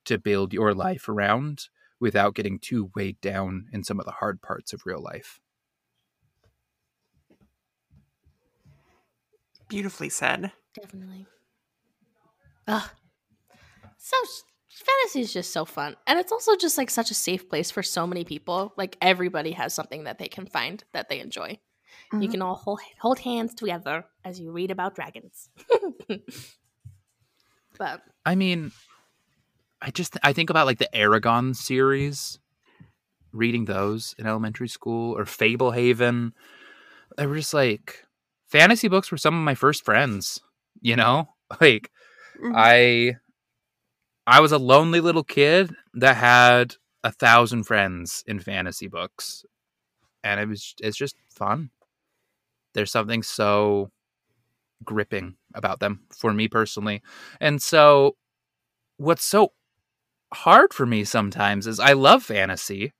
to 0.06 0.18
build 0.18 0.54
your 0.54 0.74
life 0.74 1.08
around 1.08 1.68
without 2.00 2.36
getting 2.36 2.60
too 2.60 2.92
weighed 2.96 3.22
down 3.22 3.68
in 3.72 3.84
some 3.84 4.00
of 4.00 4.06
the 4.06 4.12
hard 4.12 4.42
parts 4.42 4.74
of 4.74 4.86
real 4.86 5.02
life. 5.02 5.40
Beautifully 9.68 10.10
said. 10.10 10.52
Definitely. 10.74 11.28
Ah, 12.68 12.94
so 13.98 14.18
fantasy 14.70 15.22
is 15.22 15.34
just 15.34 15.52
so 15.52 15.66
fun 15.66 15.96
and 16.08 16.18
it's 16.18 16.32
also 16.32 16.56
just 16.56 16.78
like 16.78 16.90
such 16.90 17.12
a 17.12 17.14
safe 17.14 17.50
place 17.50 17.70
for 17.70 17.84
so 17.84 18.08
many 18.08 18.24
people 18.24 18.74
like 18.78 18.98
everybody 19.02 19.52
has 19.52 19.74
something 19.74 20.06
that 20.06 20.18
they 20.18 20.28
can 20.28 20.46
find 20.46 20.84
that 20.94 21.10
they 21.10 21.20
enjoy 21.20 21.58
mm-hmm. 22.12 22.22
you 22.22 22.30
can 22.30 22.42
all 22.42 22.56
hold, 22.56 22.80
hold 23.00 23.20
hands 23.20 23.54
together 23.54 24.06
as 24.24 24.40
you 24.40 24.52
read 24.52 24.72
about 24.72 24.96
dragons 24.96 25.50
but 27.78 28.02
i 28.26 28.36
mean 28.36 28.72
i 29.82 29.90
just 29.92 30.18
i 30.24 30.34
think 30.34 30.50
about 30.50 30.66
like 30.66 30.80
the 30.80 30.90
Eragon 30.94 31.56
series 31.56 32.40
reading 33.34 33.66
those 33.66 34.14
in 34.20 34.28
elementary 34.28 34.68
school 34.68 35.18
or 35.18 35.26
fablehaven 35.26 36.32
they 37.18 37.26
were 37.26 37.36
just 37.36 37.54
like 37.54 38.06
fantasy 38.52 38.88
books 38.88 39.12
were 39.12 39.18
some 39.18 39.34
of 39.34 39.44
my 39.44 39.56
first 39.56 39.84
friends, 39.84 40.40
you 40.82 40.96
know? 40.96 41.30
Like 41.60 41.92
Mhm. 42.42 42.54
I 42.56 43.16
I 44.26 44.40
was 44.40 44.52
a 44.52 44.58
lonely 44.58 45.00
little 45.00 45.24
kid 45.24 45.76
that 45.94 46.16
had 46.16 46.76
a 47.04 47.12
thousand 47.12 47.64
friends 47.64 48.24
in 48.26 48.40
fantasy 48.40 48.88
books. 48.88 49.46
And 50.24 50.40
it 50.40 50.48
was 50.48 50.74
it's 50.80 50.98
just 50.98 51.16
fun. 51.30 51.72
There's 52.74 52.92
something 52.92 53.24
so 53.24 53.92
gripping 54.84 55.36
about 55.54 55.80
them 55.80 56.02
for 56.10 56.34
me 56.34 56.48
personally. 56.48 57.02
And 57.40 57.62
so 57.62 58.16
what's 58.98 59.24
so 59.24 59.54
hard 60.34 60.74
for 60.74 60.86
me 60.86 61.04
sometimes 61.04 61.68
is 61.68 61.80
I 61.80 61.94
love 61.94 62.24
fantasy 62.24 62.94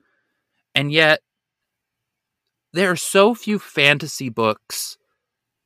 and 0.76 0.92
yet 0.92 1.22
there 2.74 2.92
are 2.92 2.98
so 2.98 3.34
few 3.34 3.60
fantasy 3.60 4.30
books 4.30 4.98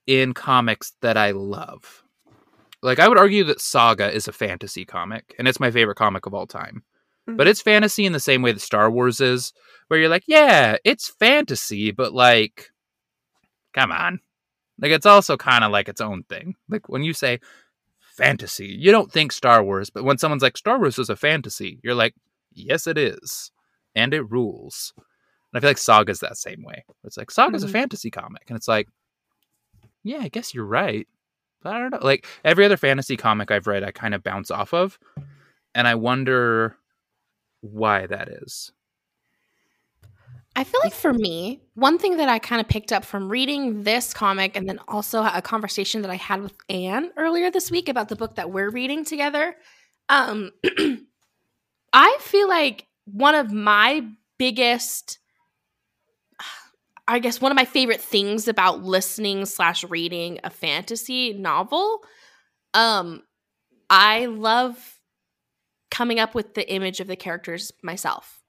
in 0.08 0.34
comics 0.34 0.94
that 1.02 1.18
I 1.18 1.32
love. 1.32 2.04
Like 2.82 3.00
I 3.00 3.08
would 3.08 3.18
argue 3.18 3.44
that 3.46 3.62
Saga 3.62 4.12
is 4.14 4.28
a 4.28 4.34
fantasy 4.34 4.86
comic 4.86 5.36
and 5.38 5.48
it's 5.48 5.60
my 5.60 5.72
favorite 5.72 5.96
comic 5.98 6.26
of 6.26 6.34
all 6.34 6.48
time. 6.48 6.84
Mm. 7.30 7.38
But 7.38 7.48
it's 7.48 7.62
fantasy 7.62 8.06
in 8.06 8.14
the 8.14 8.20
same 8.20 8.42
way 8.42 8.52
that 8.52 8.60
Star 8.60 8.90
Wars 8.90 9.20
is, 9.20 9.54
where 9.88 10.00
you're 10.00 10.10
like, 10.10 10.26
yeah, 10.28 10.78
it's 10.84 11.10
fantasy, 11.10 11.92
but 11.92 12.14
like 12.14 12.70
come 13.76 13.92
on. 13.92 14.20
Like 14.82 14.92
it's 14.92 15.06
also 15.06 15.38
kind 15.38 15.64
of 15.64 15.72
like 15.72 15.88
its 15.88 16.02
own 16.02 16.24
thing. 16.24 16.56
Like 16.68 16.90
when 16.90 17.04
you 17.04 17.14
say 17.14 17.40
fantasy, 18.00 18.68
you 18.68 18.92
don't 18.92 19.12
think 19.12 19.32
Star 19.32 19.64
Wars, 19.64 19.90
but 19.92 20.04
when 20.04 20.18
someone's 20.18 20.42
like 20.42 20.58
Star 20.58 20.80
Wars 20.80 20.98
is 20.98 21.10
a 21.12 21.16
fantasy, 21.16 21.80
you're 21.84 21.94
like, 21.96 22.16
yes 22.54 22.88
it 22.88 22.98
is. 22.98 23.52
And 23.96 24.14
it 24.14 24.30
rules. 24.32 24.94
And 24.98 25.06
I 25.54 25.60
feel 25.62 25.70
like 25.70 25.78
Saga's 25.78 26.20
that 26.22 26.38
same 26.38 26.64
way. 26.64 26.84
It's 27.04 27.18
like 27.18 27.30
Saga's 27.32 27.64
Mhm. 27.64 27.70
a 27.70 27.72
fantasy 27.72 28.10
comic 28.12 28.44
and 28.48 28.58
it's 28.58 28.68
like 28.68 28.88
yeah, 30.04 30.20
I 30.22 30.28
guess 30.28 30.54
you're 30.54 30.66
right. 30.66 31.08
But 31.64 31.74
I 31.76 31.80
don't 31.80 31.92
know. 31.92 32.00
Like 32.02 32.28
every 32.44 32.64
other 32.66 32.78
fantasy 32.78 33.18
comic 33.18 33.50
I've 33.52 33.66
read, 33.68 33.84
I 33.84 33.92
kind 33.92 34.14
of 34.14 34.22
bounce 34.24 34.52
off 34.52 34.74
of. 34.74 35.00
And 35.74 35.88
I 35.88 35.96
wonder 35.96 36.78
why 37.62 38.06
that 38.08 38.28
is. 38.30 38.72
I 40.56 40.64
feel 40.64 40.80
like 40.84 40.94
for 40.94 41.12
me, 41.14 41.62
one 41.74 41.98
thing 41.98 42.18
that 42.18 42.30
I 42.30 42.40
kind 42.40 42.62
of 42.62 42.68
picked 42.70 42.94
up 42.94 43.04
from 43.04 43.30
reading 43.30 43.84
this 43.84 44.14
comic 44.14 44.56
and 44.56 44.70
then 44.70 44.80
also 44.88 45.22
a 45.24 45.42
conversation 45.42 46.02
that 46.04 46.12
I 46.12 46.16
had 46.16 46.42
with 46.42 46.54
Anne 46.70 47.12
earlier 47.18 47.52
this 47.52 47.70
week 47.70 47.90
about 47.90 48.08
the 48.08 48.16
book 48.16 48.36
that 48.36 48.52
we're 48.52 48.70
reading 48.70 49.04
together. 49.04 49.56
Um 50.08 50.52
I 51.94 52.18
feel 52.22 52.48
like 52.48 52.88
one 53.06 53.36
of 53.36 53.52
my 53.52 54.06
biggest 54.38 55.20
I 57.08 57.20
guess 57.20 57.40
one 57.40 57.52
of 57.52 57.56
my 57.56 57.66
favorite 57.66 58.02
things 58.02 58.48
about 58.48 58.84
listening 58.84 59.46
slash 59.46 59.84
reading 59.84 60.40
a 60.44 60.50
fantasy 60.50 61.34
novel, 61.34 62.04
um, 62.74 63.22
I 63.90 64.26
love 64.28 65.00
coming 65.92 66.20
up 66.20 66.36
with 66.36 66.56
the 66.56 66.70
image 66.72 67.00
of 67.00 67.08
the 67.08 67.16
characters 67.16 67.72
myself. 67.84 68.45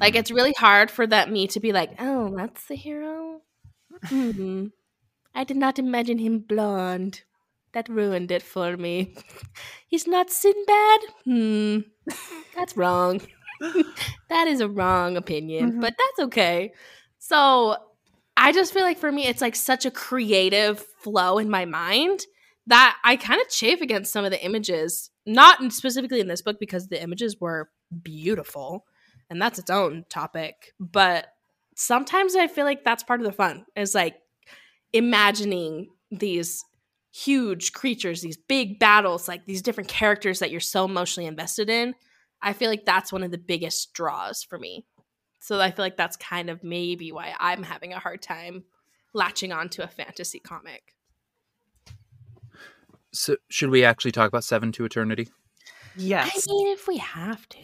Like 0.00 0.14
Mhm. 0.14 0.18
it's 0.18 0.30
really 0.30 0.54
hard 0.58 0.90
for 0.90 1.06
that 1.06 1.30
me 1.30 1.46
to 1.48 1.60
be 1.60 1.72
like, 1.72 1.90
oh, 1.98 2.34
that's 2.36 2.66
the 2.66 2.74
hero. 2.76 3.42
Hmm. 4.04 4.66
I 5.34 5.44
did 5.44 5.56
not 5.56 5.78
imagine 5.78 6.18
him 6.18 6.40
blonde. 6.40 7.22
That 7.72 7.88
ruined 7.88 8.30
it 8.30 8.42
for 8.42 8.76
me. 8.76 9.14
He's 9.88 10.06
not 10.06 10.30
Sinbad. 10.30 11.00
Hmm. 11.24 11.78
That's 12.54 12.76
wrong. 12.76 13.22
that 14.28 14.46
is 14.46 14.60
a 14.60 14.68
wrong 14.68 15.16
opinion, 15.16 15.72
Mhm. 15.72 15.80
but 15.80 15.94
that's 15.96 16.26
okay. 16.26 16.72
So 17.18 17.76
I 18.36 18.52
just 18.52 18.72
feel 18.74 18.82
like 18.82 18.98
for 18.98 19.10
me, 19.12 19.26
it's 19.26 19.40
like 19.40 19.56
such 19.56 19.86
a 19.86 19.90
creative 19.90 20.80
flow 21.02 21.38
in 21.38 21.48
my 21.48 21.64
mind 21.64 22.20
that 22.66 22.96
I 23.04 23.16
kind 23.16 23.40
of 23.40 23.48
chafe 23.48 23.80
against 23.80 24.12
some 24.12 24.24
of 24.24 24.30
the 24.30 24.44
images, 24.44 25.10
not 25.26 25.72
specifically 25.72 26.20
in 26.20 26.28
this 26.28 26.42
book 26.42 26.58
because 26.60 26.88
the 26.88 27.02
images 27.02 27.40
were 27.40 27.70
beautiful 28.02 28.84
and 29.32 29.40
that's 29.40 29.58
its 29.58 29.70
own 29.70 30.04
topic. 30.10 30.74
But 30.78 31.26
sometimes 31.74 32.36
I 32.36 32.46
feel 32.46 32.66
like 32.66 32.84
that's 32.84 33.02
part 33.02 33.20
of 33.20 33.26
the 33.26 33.32
fun 33.32 33.64
is 33.74 33.94
like 33.94 34.16
imagining 34.92 35.88
these 36.10 36.64
huge 37.10 37.72
creatures, 37.72 38.20
these 38.20 38.36
big 38.36 38.78
battles, 38.78 39.26
like 39.26 39.46
these 39.46 39.62
different 39.62 39.88
characters 39.88 40.38
that 40.38 40.50
you're 40.50 40.60
so 40.60 40.84
emotionally 40.84 41.26
invested 41.26 41.70
in. 41.70 41.94
I 42.42 42.52
feel 42.52 42.68
like 42.68 42.84
that's 42.84 43.12
one 43.12 43.22
of 43.22 43.30
the 43.30 43.38
biggest 43.38 43.94
draws 43.94 44.42
for 44.42 44.58
me. 44.58 44.84
So 45.40 45.58
I 45.58 45.70
feel 45.70 45.84
like 45.84 45.96
that's 45.96 46.16
kind 46.16 46.50
of 46.50 46.62
maybe 46.62 47.10
why 47.10 47.34
I'm 47.40 47.62
having 47.62 47.94
a 47.94 47.98
hard 47.98 48.20
time 48.20 48.64
latching 49.14 49.50
onto 49.50 49.82
a 49.82 49.88
fantasy 49.88 50.40
comic. 50.40 50.94
So 53.14 53.36
should 53.48 53.70
we 53.70 53.82
actually 53.82 54.12
talk 54.12 54.28
about 54.28 54.44
Seven 54.44 54.72
to 54.72 54.84
Eternity? 54.84 55.28
Yes. 55.96 56.46
I 56.48 56.52
mean, 56.52 56.72
if 56.72 56.88
we 56.88 56.96
have 56.98 57.48
to. 57.50 57.58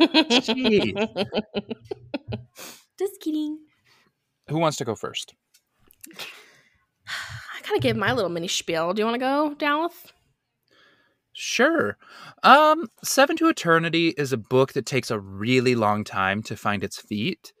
Jeez. 0.00 1.26
Just 2.98 3.20
kidding. 3.20 3.58
Who 4.48 4.58
wants 4.58 4.76
to 4.78 4.84
go 4.84 4.94
first? 4.94 5.34
I 7.08 7.60
gotta 7.62 7.80
give 7.80 7.96
my 7.96 8.12
little 8.12 8.30
mini 8.30 8.48
spiel. 8.48 8.92
Do 8.92 9.00
you 9.00 9.06
want 9.06 9.14
to 9.14 9.20
go, 9.20 9.54
Dallas? 9.58 10.12
Sure. 11.32 11.96
Um, 12.42 12.88
Seven 13.04 13.36
to 13.36 13.48
Eternity 13.48 14.08
is 14.16 14.32
a 14.32 14.36
book 14.38 14.72
that 14.72 14.86
takes 14.86 15.10
a 15.10 15.20
really 15.20 15.74
long 15.76 16.02
time 16.02 16.42
to 16.44 16.56
find 16.56 16.82
its 16.82 17.00
feet. 17.00 17.52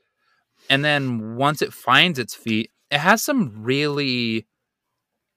And 0.68 0.84
then 0.84 1.36
once 1.36 1.62
it 1.62 1.72
finds 1.72 2.18
its 2.18 2.34
feet, 2.34 2.70
it 2.90 2.98
has 2.98 3.22
some 3.22 3.62
really 3.62 4.46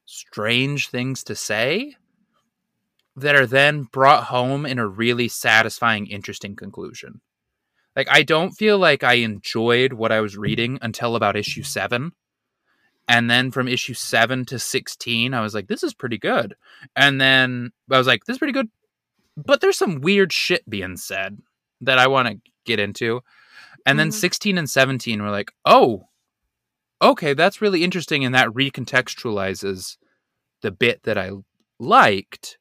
strange 0.06 0.90
things 0.90 1.24
to 1.26 1.36
say 1.36 1.96
that 3.16 3.36
are 3.36 3.46
then 3.46 3.84
brought 3.84 4.26
home 4.26 4.66
in 4.66 4.80
a 4.80 4.88
really 4.88 5.28
satisfying, 5.28 6.08
interesting 6.08 6.56
conclusion. 6.56 7.22
Like, 7.96 8.08
I 8.10 8.24
don't 8.24 8.52
feel 8.52 8.78
like 8.78 9.04
I 9.04 9.16
enjoyed 9.16 9.94
what 9.94 10.12
I 10.12 10.22
was 10.22 10.38
reading 10.38 10.80
until 10.82 11.16
about 11.16 11.36
issue 11.36 11.64
seven. 11.64 12.14
And 13.08 13.30
then 13.30 13.52
from 13.52 13.68
issue 13.68 13.94
seven 13.94 14.46
to 14.46 14.60
16, 14.60 15.34
I 15.34 15.42
was 15.42 15.54
like, 15.54 15.68
this 15.68 15.84
is 15.84 15.94
pretty 15.94 16.18
good. 16.18 16.56
And 16.96 17.20
then 17.20 17.72
I 17.92 17.98
was 17.98 18.08
like, 18.08 18.24
this 18.24 18.36
is 18.36 18.38
pretty 18.38 18.54
good. 18.54 18.70
But 19.36 19.60
there's 19.60 19.78
some 19.78 20.00
weird 20.00 20.32
shit 20.32 20.70
being 20.70 20.96
said 20.96 21.40
that 21.82 21.98
I 21.98 22.08
want 22.08 22.30
to 22.30 22.40
get 22.66 22.80
into. 22.80 23.22
And 23.86 24.00
then 24.00 24.10
Mhm. 24.10 24.14
16 24.14 24.58
and 24.58 24.70
17 24.70 25.22
were 25.22 25.32
like, 25.32 25.52
oh, 25.66 26.08
okay, 27.02 27.34
that's 27.34 27.62
really 27.62 27.84
interesting. 27.84 28.24
And 28.24 28.34
that 28.36 28.50
recontextualizes 28.50 29.98
the 30.62 30.72
bit 30.72 31.04
that 31.04 31.18
I 31.18 31.32
liked. 31.80 32.58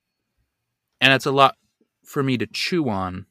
And 1.01 1.13
it's 1.13 1.27
a 1.27 1.33
lot 1.33 1.57
for 2.05 2.23
me 2.23 2.37
to 2.39 2.47
chew 2.47 2.89
on. 2.89 3.27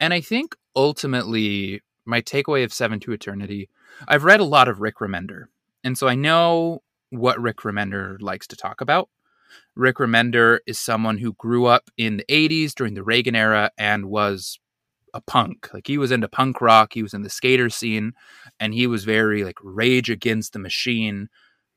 And 0.00 0.12
I 0.12 0.20
think 0.20 0.56
ultimately, 0.76 1.82
my 2.04 2.20
takeaway 2.20 2.64
of 2.64 2.72
Seven 2.72 3.00
to 3.00 3.12
Eternity, 3.12 3.68
I've 4.06 4.24
read 4.24 4.40
a 4.40 4.44
lot 4.44 4.68
of 4.68 4.80
Rick 4.80 4.96
Remender. 4.96 5.44
And 5.84 5.96
so 5.96 6.08
I 6.08 6.14
know 6.14 6.82
what 7.10 7.40
Rick 7.40 7.58
Remender 7.58 8.20
likes 8.20 8.46
to 8.48 8.56
talk 8.56 8.80
about. 8.80 9.08
Rick 9.74 9.96
Remender 9.96 10.58
is 10.66 10.78
someone 10.78 11.18
who 11.18 11.34
grew 11.34 11.66
up 11.66 11.90
in 11.96 12.16
the 12.18 12.24
80s 12.28 12.74
during 12.74 12.94
the 12.94 13.02
Reagan 13.02 13.36
era 13.36 13.70
and 13.76 14.06
was 14.06 14.58
a 15.14 15.20
punk. 15.20 15.68
Like 15.72 15.86
he 15.86 15.98
was 15.98 16.10
into 16.10 16.28
punk 16.28 16.60
rock, 16.60 16.94
he 16.94 17.02
was 17.02 17.14
in 17.14 17.22
the 17.22 17.30
skater 17.30 17.68
scene, 17.68 18.12
and 18.58 18.72
he 18.72 18.86
was 18.86 19.04
very 19.04 19.44
like 19.44 19.58
rage 19.62 20.10
against 20.10 20.52
the 20.52 20.58
machine, 20.58 21.28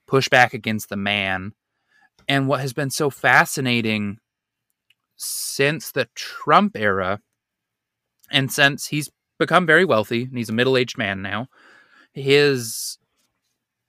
push 0.08 0.30
back 0.30 0.54
against 0.54 0.89
the 0.89 0.98
man. 0.98 1.52
And 2.28 2.48
what 2.48 2.62
has 2.62 2.74
been 2.74 2.89
so 2.89 3.10
fascinating 3.10 4.19
since 5.15 5.91
the 5.91 6.08
Trump 6.15 6.75
era, 6.75 7.21
and 8.32 8.51
since 8.51 8.88
he's 8.88 9.10
become 9.38 9.65
very 9.65 9.86
wealthy 9.86 10.23
and 10.23 10.38
he's 10.38 10.49
a 10.49 10.54
middle 10.54 10.78
aged 10.78 10.97
man 10.97 11.21
now, 11.21 11.47
his 12.13 12.97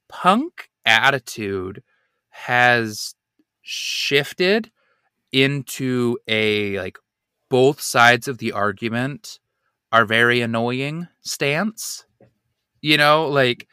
punk 0.09 0.71
attitude 0.85 1.83
has 2.31 3.15
shifted 3.63 4.71
into 5.33 6.19
a 6.29 6.79
like 6.79 6.99
both 7.49 7.81
sides 7.81 8.29
of 8.29 8.39
the 8.39 8.53
argument 8.53 9.39
are 9.93 10.05
very 10.05 10.41
annoying 10.41 11.09
stance. 11.23 12.05
You 12.81 12.97
know, 12.97 13.27
like 13.29 13.67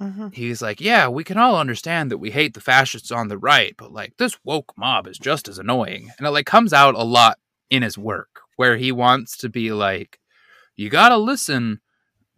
Mhm. 0.00 0.34
he's 0.34 0.60
like, 0.60 0.80
yeah, 0.80 1.08
we 1.08 1.22
can 1.24 1.38
all 1.38 1.56
understand 1.56 2.10
that 2.10 2.18
we 2.18 2.30
hate 2.30 2.54
the 2.54 2.60
fascists 2.60 3.10
on 3.12 3.28
the 3.28 3.38
right, 3.38 3.74
but 3.78 3.92
like 3.92 4.14
this 4.18 4.36
woke 4.44 4.72
mob 4.76 5.06
is 5.06 5.18
just 5.18 5.48
as 5.48 5.58
annoying. 5.58 6.10
And 6.18 6.26
it 6.26 6.30
like 6.30 6.46
comes 6.46 6.72
out 6.72 6.94
a 6.94 7.04
lot 7.04 7.38
in 7.70 7.82
his 7.82 7.96
work 7.96 8.40
where 8.56 8.76
he 8.76 8.90
wants 8.92 9.36
to 9.38 9.48
be 9.48 9.72
like, 9.72 10.18
you 10.76 10.90
gotta 10.90 11.16
listen 11.16 11.80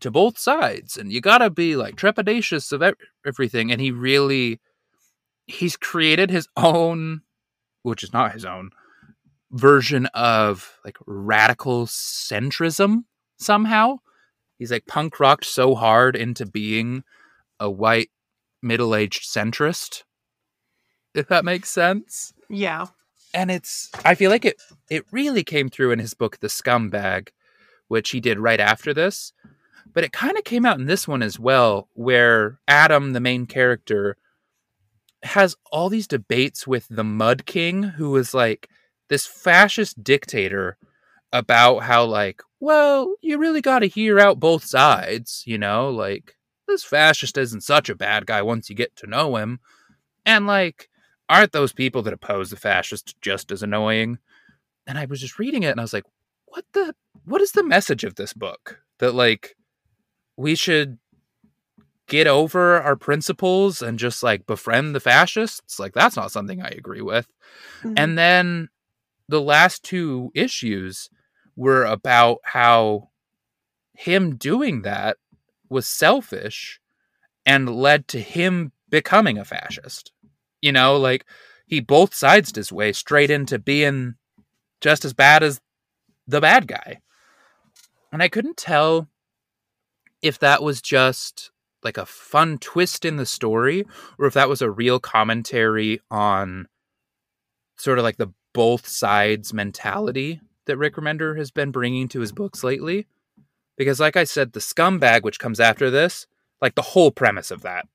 to 0.01 0.11
both 0.11 0.39
sides 0.39 0.97
and 0.99 1.11
you 1.13 1.21
gotta 1.21 1.51
be 1.51 1.77
like 1.77 1.97
trepidatious 1.97 2.73
of 2.73 2.83
everything. 3.27 3.73
And 3.73 3.81
he 3.81 3.91
really, 3.91 4.61
he's 5.47 5.77
created 5.77 6.31
his 6.31 6.49
own, 6.57 7.23
which 7.83 8.03
is 8.03 8.13
not 8.13 8.33
his 8.33 8.45
own, 8.45 8.71
version 9.53 10.07
of 10.15 10.79
like 10.85 10.97
radical 11.07 11.87
centrism 11.87 13.05
somehow. 13.39 13.97
He's 14.59 14.71
like 14.73 14.87
punk 14.87 15.21
rocked 15.21 15.45
so 15.47 15.75
hard 15.75 16.17
into 16.17 16.47
being 16.47 17.05
a 17.61 17.71
white 17.71 18.11
middle-aged 18.63 19.23
centrist 19.23 20.03
if 21.15 21.29
that 21.29 21.45
makes 21.45 21.69
sense 21.71 22.33
Yeah. 22.51 22.87
and 23.35 23.51
it's 23.51 23.91
i 24.05 24.15
feel 24.15 24.31
like 24.31 24.45
it 24.45 24.57
it 24.91 25.05
really 25.13 25.45
came 25.45 25.69
through 25.69 25.93
in 25.93 25.99
his 25.99 26.15
book 26.15 26.39
the 26.41 26.49
scumbag 26.49 27.29
which 27.89 28.11
he 28.11 28.21
did 28.21 28.39
right 28.39 28.61
after 28.61 28.93
this 28.95 29.33
but 29.93 30.05
it 30.05 30.13
kind 30.13 30.37
of 30.37 30.45
came 30.45 30.67
out 30.67 30.79
in 30.79 30.87
this 30.87 31.07
one 31.07 31.23
as 31.23 31.39
well 31.39 31.89
where 31.95 32.59
adam 32.69 33.13
the 33.13 33.21
main 33.21 33.47
character 33.47 34.17
has 35.23 35.57
all 35.73 35.89
these 35.89 36.07
debates 36.07 36.67
with 36.67 36.87
the 36.89 37.05
mud 37.05 37.47
king 37.47 37.83
who 37.83 38.17
is 38.17 38.35
like 38.35 38.69
this 39.09 39.27
fascist 39.27 40.03
dictator 40.03 40.77
about 41.33 41.81
how 41.81 42.05
like 42.05 42.43
well 42.61 43.15
you 43.23 43.39
really 43.39 43.61
got 43.61 43.81
to 43.81 43.87
hear 43.87 44.19
out 44.19 44.41
both 44.41 44.65
sides 44.65 45.43
you 45.47 45.59
know 45.59 45.91
like 45.91 46.36
this 46.67 46.85
fascist 46.85 47.39
isn't 47.39 47.63
such 47.63 47.89
a 47.89 47.95
bad 47.95 48.27
guy 48.27 48.43
once 48.43 48.69
you 48.69 48.77
get 48.77 48.95
to 48.97 49.07
know 49.07 49.37
him 49.37 49.61
and 50.25 50.47
like 50.47 50.89
aren't 51.29 51.53
those 51.53 51.73
people 51.73 52.03
that 52.03 52.13
oppose 52.13 52.51
the 52.51 52.57
fascists 52.57 53.15
just 53.21 53.51
as 53.51 53.63
annoying? 53.63 54.19
And 54.87 54.99
I 54.99 55.07
was 55.07 55.21
just 55.21 55.39
reading 55.39 55.63
it 55.63 55.71
and 55.71 55.81
I 55.81 55.85
was 55.85 55.93
like, 55.93 56.05
what 56.47 56.65
the 56.73 56.95
what 57.25 57.41
is 57.41 57.53
the 57.53 57.65
message 57.65 58.05
of 58.05 58.15
this 58.15 58.33
book? 58.33 58.81
That 58.99 59.15
like 59.15 59.57
we 60.37 60.55
should 60.55 60.99
get 62.09 62.27
over 62.27 62.81
our 62.81 62.97
principles 62.97 63.83
and 63.83 63.99
just 63.99 64.23
like 64.23 64.47
befriend 64.47 64.95
the 64.95 65.01
fascists? 65.01 65.79
Like 65.79 65.93
that's 65.93 66.17
not 66.17 66.31
something 66.33 66.63
I 66.63 66.69
agree 66.69 67.03
with. 67.03 67.29
Mhm. 67.83 67.95
And 67.97 68.19
then 68.19 68.69
the 69.29 69.43
last 69.43 69.83
two 69.83 70.31
issues 70.35 71.11
were 71.57 71.85
about 71.85 72.39
how 72.45 73.09
him 73.95 74.37
doing 74.37 74.83
that 74.83 75.17
was 75.69 75.87
selfish 75.87 76.81
and 77.45 77.75
led 77.75 78.09
to 78.09 78.21
him 78.21 78.73
becoming 78.89 79.39
a 79.39 79.45
fascist. 79.45 80.13
You 80.61 80.73
know, 80.73 80.97
like 80.97 81.25
he 81.67 81.81
both 81.81 82.15
sides 82.15 82.53
his 82.55 82.73
way 82.73 82.93
straight 82.93 83.31
into 83.31 83.59
being 83.59 84.15
just 84.81 85.05
as 85.05 85.13
bad 85.13 85.43
as 85.43 85.61
the 86.27 86.41
bad 86.41 86.67
guy. 86.67 87.01
And 88.13 88.23
I 88.23 88.29
couldn't 88.29 88.57
tell 88.57 89.09
if 90.23 90.39
that 90.39 90.63
was 90.63 90.81
just 90.81 91.51
like 91.83 91.99
a 91.99 92.07
fun 92.07 92.59
twist 92.59 93.05
in 93.05 93.17
the 93.17 93.27
story 93.27 93.85
or 94.19 94.27
if 94.27 94.35
that 94.35 94.49
was 94.49 94.63
a 94.63 94.71
real 94.71 94.99
commentary 94.99 96.01
on 96.11 96.67
sort 97.77 97.99
of 97.99 98.05
like 98.05 98.17
the 98.17 98.33
both 98.53 98.89
sides 98.89 99.53
mentality 99.53 100.41
that 100.65 100.79
Rick 100.79 100.97
Remender 100.97 101.37
has 101.37 101.51
been 101.51 101.71
bringing 101.71 102.09
to 102.09 102.21
his 102.21 102.33
books 102.33 102.65
lately. 102.65 103.07
Because, 103.77 104.01
like 104.01 104.17
I 104.17 104.25
said, 104.25 104.53
the 104.53 104.61
scumbag, 104.61 105.23
which 105.23 105.39
comes 105.39 105.61
after 105.61 105.91
this, 105.91 106.27
like 106.61 106.75
the 106.75 106.83
whole 106.83 107.11
premise 107.11 107.51
of 107.51 107.63
that 107.63 107.87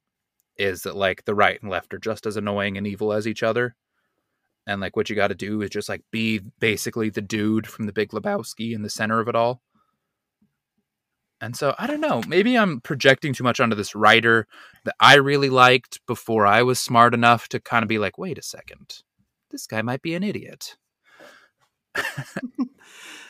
is 0.58 0.84
that 0.84 0.96
like 0.96 1.26
the 1.26 1.34
right 1.34 1.62
and 1.62 1.72
left 1.72 1.94
are 1.94 2.00
just 2.00 2.26
as 2.26 2.38
annoying 2.38 2.78
and 2.78 2.86
evil 2.86 3.12
as 3.14 3.28
each 3.28 3.44
other. 3.44 3.76
And 4.68 4.80
like 4.80 4.96
what 4.96 5.10
you 5.10 5.16
got 5.16 5.30
to 5.30 5.36
do 5.36 5.62
is 5.62 5.72
just 5.72 5.90
like 5.90 6.04
be 6.12 6.40
basically 6.60 7.10
the 7.10 7.22
dude 7.22 7.66
from 7.66 7.88
the 7.88 7.94
Big 7.94 8.10
Lebowski 8.10 8.74
in 8.74 8.84
the 8.84 8.90
center 8.90 9.20
of 9.20 9.28
it 9.28 9.36
all. 9.36 9.62
And 11.42 11.56
so 11.56 11.74
I 11.80 11.88
don't 11.88 12.02
know, 12.02 12.22
maybe 12.28 12.56
I'm 12.56 12.82
projecting 12.82 13.34
too 13.34 13.44
much 13.44 13.60
onto 13.60 13.76
this 13.76 13.96
writer 13.96 14.46
that 14.86 14.96
I 15.00 15.16
really 15.16 15.50
liked 15.50 16.00
before 16.06 16.46
I 16.46 16.62
was 16.62 16.78
smart 16.78 17.16
enough 17.16 17.48
to 17.50 17.60
kind 17.60 17.82
of 17.82 17.90
be 17.90 17.98
like, 17.98 18.20
wait 18.20 18.38
a 18.38 18.44
second, 18.44 19.02
this 19.50 19.66
guy 19.66 19.82
might 19.82 20.04
be 20.04 20.14
an 20.14 20.22
idiot. 20.22 20.78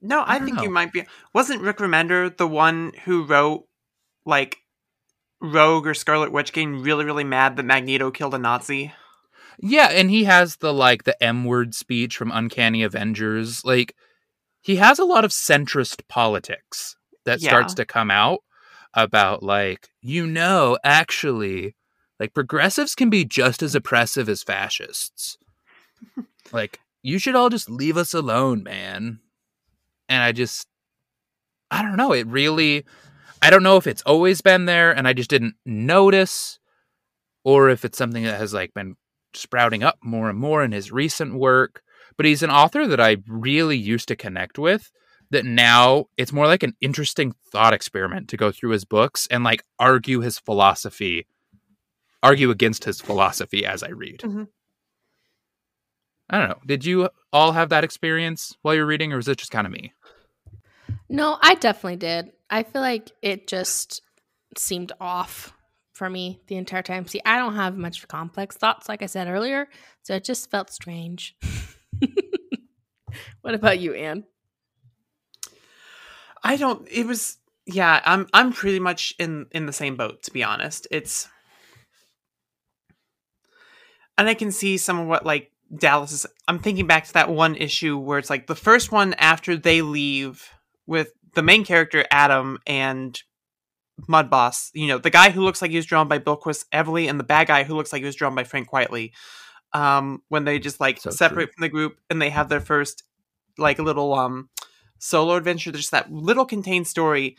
No, 0.00 0.20
I, 0.20 0.36
I 0.36 0.38
think 0.40 0.60
you 0.62 0.70
might 0.70 0.92
be. 0.92 1.04
Wasn't 1.32 1.62
Rick 1.62 1.78
Remender 1.78 2.34
the 2.36 2.46
one 2.46 2.92
who 3.04 3.24
wrote 3.24 3.66
like 4.26 4.58
Rogue 5.40 5.86
or 5.86 5.94
Scarlet 5.94 6.30
Witch 6.32 6.52
getting 6.52 6.82
really, 6.82 7.04
really 7.04 7.24
mad 7.24 7.56
that 7.56 7.64
Magneto 7.64 8.10
killed 8.10 8.34
a 8.34 8.38
Nazi? 8.38 8.92
Yeah, 9.58 9.88
and 9.90 10.10
he 10.10 10.24
has 10.24 10.56
the 10.56 10.72
like 10.72 11.04
the 11.04 11.20
M 11.22 11.44
word 11.44 11.74
speech 11.74 12.16
from 12.16 12.30
Uncanny 12.32 12.82
Avengers. 12.82 13.64
Like 13.64 13.94
he 14.60 14.76
has 14.76 14.98
a 14.98 15.04
lot 15.04 15.24
of 15.24 15.30
centrist 15.30 16.06
politics 16.08 16.96
that 17.24 17.40
Yeah. 17.40 17.50
starts 17.50 17.74
to 17.74 17.84
come 17.84 18.10
out 18.10 18.40
about 18.94 19.42
like, 19.42 19.88
you 20.00 20.26
know, 20.26 20.78
actually 20.84 21.74
like 22.20 22.34
progressives 22.34 22.94
can 22.94 23.10
be 23.10 23.24
just 23.24 23.62
as 23.62 23.74
oppressive 23.74 24.28
as 24.28 24.42
fascists. 24.42 25.38
like 26.52 26.80
you 27.02 27.18
should 27.18 27.34
all 27.34 27.48
just 27.48 27.70
leave 27.70 27.96
us 27.96 28.14
alone, 28.14 28.62
man. 28.62 29.20
And 30.12 30.22
I 30.22 30.32
just 30.32 30.66
I 31.70 31.82
don't 31.82 31.96
know, 31.96 32.12
it 32.12 32.26
really 32.26 32.84
I 33.40 33.50
don't 33.50 33.62
know 33.62 33.78
if 33.78 33.86
it's 33.86 34.02
always 34.02 34.40
been 34.42 34.66
there 34.66 34.92
and 34.92 35.08
I 35.08 35.14
just 35.14 35.30
didn't 35.30 35.54
notice 35.64 36.58
or 37.44 37.70
if 37.70 37.84
it's 37.84 37.98
something 37.98 38.24
that 38.24 38.38
has 38.38 38.52
like 38.52 38.74
been 38.74 38.96
sprouting 39.34 39.82
up 39.82 39.96
more 40.02 40.28
and 40.28 40.38
more 40.38 40.62
in 40.62 40.72
his 40.72 40.92
recent 40.92 41.34
work. 41.34 41.82
But 42.18 42.26
he's 42.26 42.42
an 42.42 42.50
author 42.50 42.86
that 42.86 43.00
I 43.00 43.16
really 43.26 43.76
used 43.78 44.06
to 44.08 44.16
connect 44.16 44.58
with. 44.58 44.92
That 45.30 45.46
now 45.46 46.06
it's 46.18 46.32
more 46.32 46.46
like 46.46 46.62
an 46.62 46.74
interesting 46.82 47.34
thought 47.50 47.72
experiment 47.72 48.28
to 48.28 48.36
go 48.36 48.52
through 48.52 48.70
his 48.72 48.84
books 48.84 49.26
and 49.30 49.42
like 49.42 49.62
argue 49.78 50.20
his 50.20 50.38
philosophy, 50.38 51.26
argue 52.22 52.50
against 52.50 52.84
his 52.84 53.00
philosophy 53.00 53.64
as 53.64 53.82
I 53.82 53.88
read. 53.88 54.20
Mhm. 54.20 54.48
I 56.32 56.38
don't 56.38 56.48
know. 56.48 56.60
Did 56.64 56.86
you 56.86 57.10
all 57.30 57.52
have 57.52 57.68
that 57.68 57.84
experience 57.84 58.56
while 58.62 58.74
you're 58.74 58.86
reading, 58.86 59.12
or 59.12 59.16
was 59.16 59.28
it 59.28 59.36
just 59.36 59.50
kind 59.50 59.66
of 59.66 59.72
me? 59.72 59.92
No, 61.10 61.38
I 61.42 61.54
definitely 61.56 61.96
did. 61.96 62.32
I 62.48 62.62
feel 62.62 62.80
like 62.80 63.12
it 63.20 63.46
just 63.46 64.00
seemed 64.56 64.92
off 64.98 65.52
for 65.92 66.08
me 66.08 66.40
the 66.46 66.56
entire 66.56 66.82
time. 66.82 67.06
See, 67.06 67.20
I 67.26 67.36
don't 67.36 67.54
have 67.54 67.76
much 67.76 68.08
complex 68.08 68.56
thoughts, 68.56 68.88
like 68.88 69.02
I 69.02 69.06
said 69.06 69.28
earlier, 69.28 69.68
so 70.02 70.14
it 70.14 70.24
just 70.24 70.50
felt 70.50 70.70
strange. 70.70 71.36
what 73.42 73.54
about 73.54 73.78
you, 73.78 73.92
Anne? 73.92 74.24
I 76.42 76.56
don't. 76.56 76.88
It 76.90 77.06
was. 77.06 77.36
Yeah, 77.66 78.00
I'm. 78.06 78.26
I'm 78.32 78.54
pretty 78.54 78.80
much 78.80 79.14
in 79.18 79.46
in 79.52 79.66
the 79.66 79.72
same 79.72 79.96
boat. 79.96 80.22
To 80.24 80.32
be 80.32 80.42
honest, 80.42 80.88
it's. 80.90 81.28
And 84.16 84.28
I 84.28 84.34
can 84.34 84.50
see 84.50 84.78
some 84.78 84.98
of 84.98 85.06
what 85.06 85.26
like 85.26 85.51
Dallas 85.76 86.12
is. 86.12 86.26
I'm 86.48 86.58
thinking 86.58 86.86
back 86.86 87.06
to 87.06 87.12
that 87.14 87.30
one 87.30 87.54
issue 87.56 87.96
where 87.98 88.18
it's 88.18 88.30
like 88.30 88.46
the 88.46 88.54
first 88.54 88.92
one 88.92 89.14
after 89.14 89.56
they 89.56 89.82
leave 89.82 90.48
with 90.86 91.12
the 91.34 91.42
main 91.42 91.64
character 91.64 92.04
Adam 92.10 92.58
and 92.66 93.20
Mud 94.08 94.30
Boss. 94.30 94.70
You 94.74 94.88
know, 94.88 94.98
the 94.98 95.10
guy 95.10 95.30
who 95.30 95.42
looks 95.42 95.62
like 95.62 95.70
he 95.70 95.76
was 95.76 95.86
drawn 95.86 96.08
by 96.08 96.18
Bill 96.18 96.36
Quist 96.36 96.70
Everly, 96.72 97.08
and 97.08 97.18
the 97.18 97.24
bad 97.24 97.46
guy 97.46 97.64
who 97.64 97.74
looks 97.74 97.92
like 97.92 98.00
he 98.00 98.06
was 98.06 98.16
drawn 98.16 98.34
by 98.34 98.44
Frank 98.44 98.68
Quitely. 98.68 99.12
Um, 99.72 100.22
when 100.28 100.44
they 100.44 100.58
just 100.58 100.80
like 100.80 101.00
So 101.00 101.10
separate 101.10 101.54
from 101.54 101.62
the 101.62 101.68
group 101.70 101.96
and 102.10 102.20
they 102.20 102.28
have 102.28 102.50
their 102.50 102.60
first 102.60 103.04
like 103.56 103.78
little 103.78 104.12
um 104.12 104.50
solo 104.98 105.34
adventure. 105.36 105.72
There's 105.72 105.90
that 105.90 106.12
little 106.12 106.44
contained 106.44 106.86
story, 106.86 107.36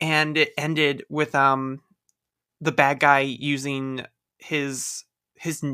and 0.00 0.36
it 0.36 0.52
ended 0.58 1.04
with 1.08 1.34
um 1.34 1.80
the 2.60 2.72
bad 2.72 3.00
guy 3.00 3.20
using 3.20 4.04
his 4.38 5.04
his 5.34 5.64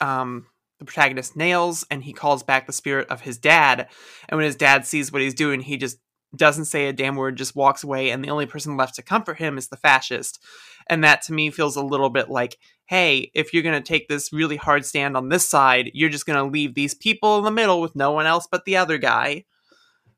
um 0.00 0.46
the 0.78 0.84
protagonist 0.84 1.36
nails, 1.36 1.84
and 1.90 2.04
he 2.04 2.12
calls 2.12 2.42
back 2.42 2.66
the 2.66 2.72
spirit 2.72 3.08
of 3.08 3.22
his 3.22 3.38
dad. 3.38 3.88
And 4.28 4.36
when 4.36 4.46
his 4.46 4.56
dad 4.56 4.86
sees 4.86 5.12
what 5.12 5.22
he's 5.22 5.34
doing, 5.34 5.60
he 5.60 5.76
just 5.76 5.98
doesn't 6.36 6.64
say 6.64 6.88
a 6.88 6.92
damn 6.92 7.16
word, 7.16 7.36
just 7.36 7.56
walks 7.56 7.84
away, 7.84 8.10
and 8.10 8.24
the 8.24 8.30
only 8.30 8.46
person 8.46 8.76
left 8.76 8.96
to 8.96 9.02
comfort 9.02 9.38
him 9.38 9.56
is 9.56 9.68
the 9.68 9.76
fascist. 9.76 10.42
And 10.88 11.04
that 11.04 11.22
to 11.22 11.32
me 11.32 11.50
feels 11.50 11.76
a 11.76 11.82
little 11.82 12.10
bit 12.10 12.28
like, 12.28 12.58
hey, 12.86 13.30
if 13.34 13.54
you're 13.54 13.62
going 13.62 13.80
to 13.80 13.86
take 13.86 14.08
this 14.08 14.32
really 14.32 14.56
hard 14.56 14.84
stand 14.84 15.16
on 15.16 15.28
this 15.28 15.48
side, 15.48 15.90
you're 15.94 16.10
just 16.10 16.26
going 16.26 16.36
to 16.36 16.52
leave 16.52 16.74
these 16.74 16.94
people 16.94 17.38
in 17.38 17.44
the 17.44 17.50
middle 17.50 17.80
with 17.80 17.96
no 17.96 18.12
one 18.12 18.26
else 18.26 18.46
but 18.50 18.64
the 18.64 18.76
other 18.76 18.98
guy. 18.98 19.44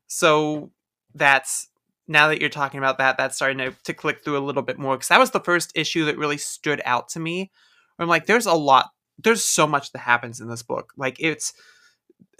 So 0.07 0.71
that's 1.13 1.69
now 2.07 2.27
that 2.27 2.39
you're 2.39 2.49
talking 2.49 2.79
about 2.79 2.97
that, 2.97 3.17
that's 3.17 3.35
starting 3.35 3.57
to, 3.57 3.75
to 3.83 3.93
click 3.93 4.23
through 4.23 4.37
a 4.37 4.43
little 4.45 4.61
bit 4.61 4.79
more 4.79 4.95
because 4.95 5.09
that 5.09 5.19
was 5.19 5.31
the 5.31 5.39
first 5.39 5.71
issue 5.75 6.05
that 6.05 6.17
really 6.17 6.37
stood 6.37 6.81
out 6.85 7.09
to 7.09 7.19
me. 7.19 7.51
I'm 7.99 8.07
like, 8.07 8.25
there's 8.25 8.45
a 8.45 8.53
lot, 8.53 8.91
there's 9.19 9.43
so 9.43 9.67
much 9.67 9.91
that 9.91 9.99
happens 9.99 10.39
in 10.39 10.47
this 10.47 10.63
book. 10.63 10.93
Like 10.97 11.17
it's 11.19 11.53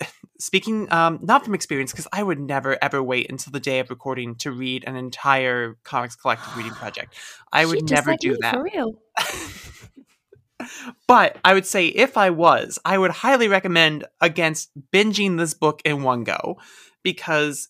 speaking 0.39 0.91
um 0.91 1.19
not 1.21 1.43
from 1.43 1.55
experience 1.55 1.91
because 1.91 2.07
I 2.11 2.23
would 2.23 2.39
never 2.39 2.77
ever 2.83 3.01
wait 3.01 3.29
until 3.29 3.51
the 3.51 3.59
day 3.59 3.79
of 3.79 3.89
recording 3.89 4.35
to 4.35 4.51
read 4.51 4.83
an 4.85 4.95
entire 4.95 5.77
comics 5.83 6.15
collective 6.15 6.55
reading 6.55 6.71
project. 6.83 7.15
I 7.51 7.65
would 7.65 7.89
never 7.89 8.11
like 8.11 8.19
do 8.19 8.31
me, 8.31 8.37
that. 8.41 8.53
for 8.53 8.63
real. 8.63 8.99
But 11.07 11.37
I 11.45 11.53
would 11.53 11.65
say 11.65 11.87
if 11.87 12.17
I 12.17 12.29
was, 12.29 12.79
I 12.83 12.97
would 12.97 13.11
highly 13.11 13.47
recommend 13.47 14.05
against 14.21 14.69
binging 14.91 15.37
this 15.37 15.53
book 15.53 15.81
in 15.85 16.03
one 16.03 16.23
go 16.23 16.57
because 17.03 17.69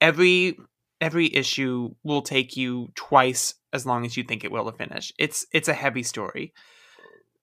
every 0.00 0.58
every 1.00 1.34
issue 1.34 1.94
will 2.02 2.22
take 2.22 2.56
you 2.56 2.88
twice 2.94 3.54
as 3.72 3.86
long 3.86 4.04
as 4.04 4.16
you 4.16 4.22
think 4.22 4.44
it 4.44 4.52
will 4.52 4.70
to 4.70 4.76
finish. 4.76 5.12
It's 5.18 5.46
it's 5.52 5.68
a 5.68 5.74
heavy 5.74 6.02
story. 6.02 6.52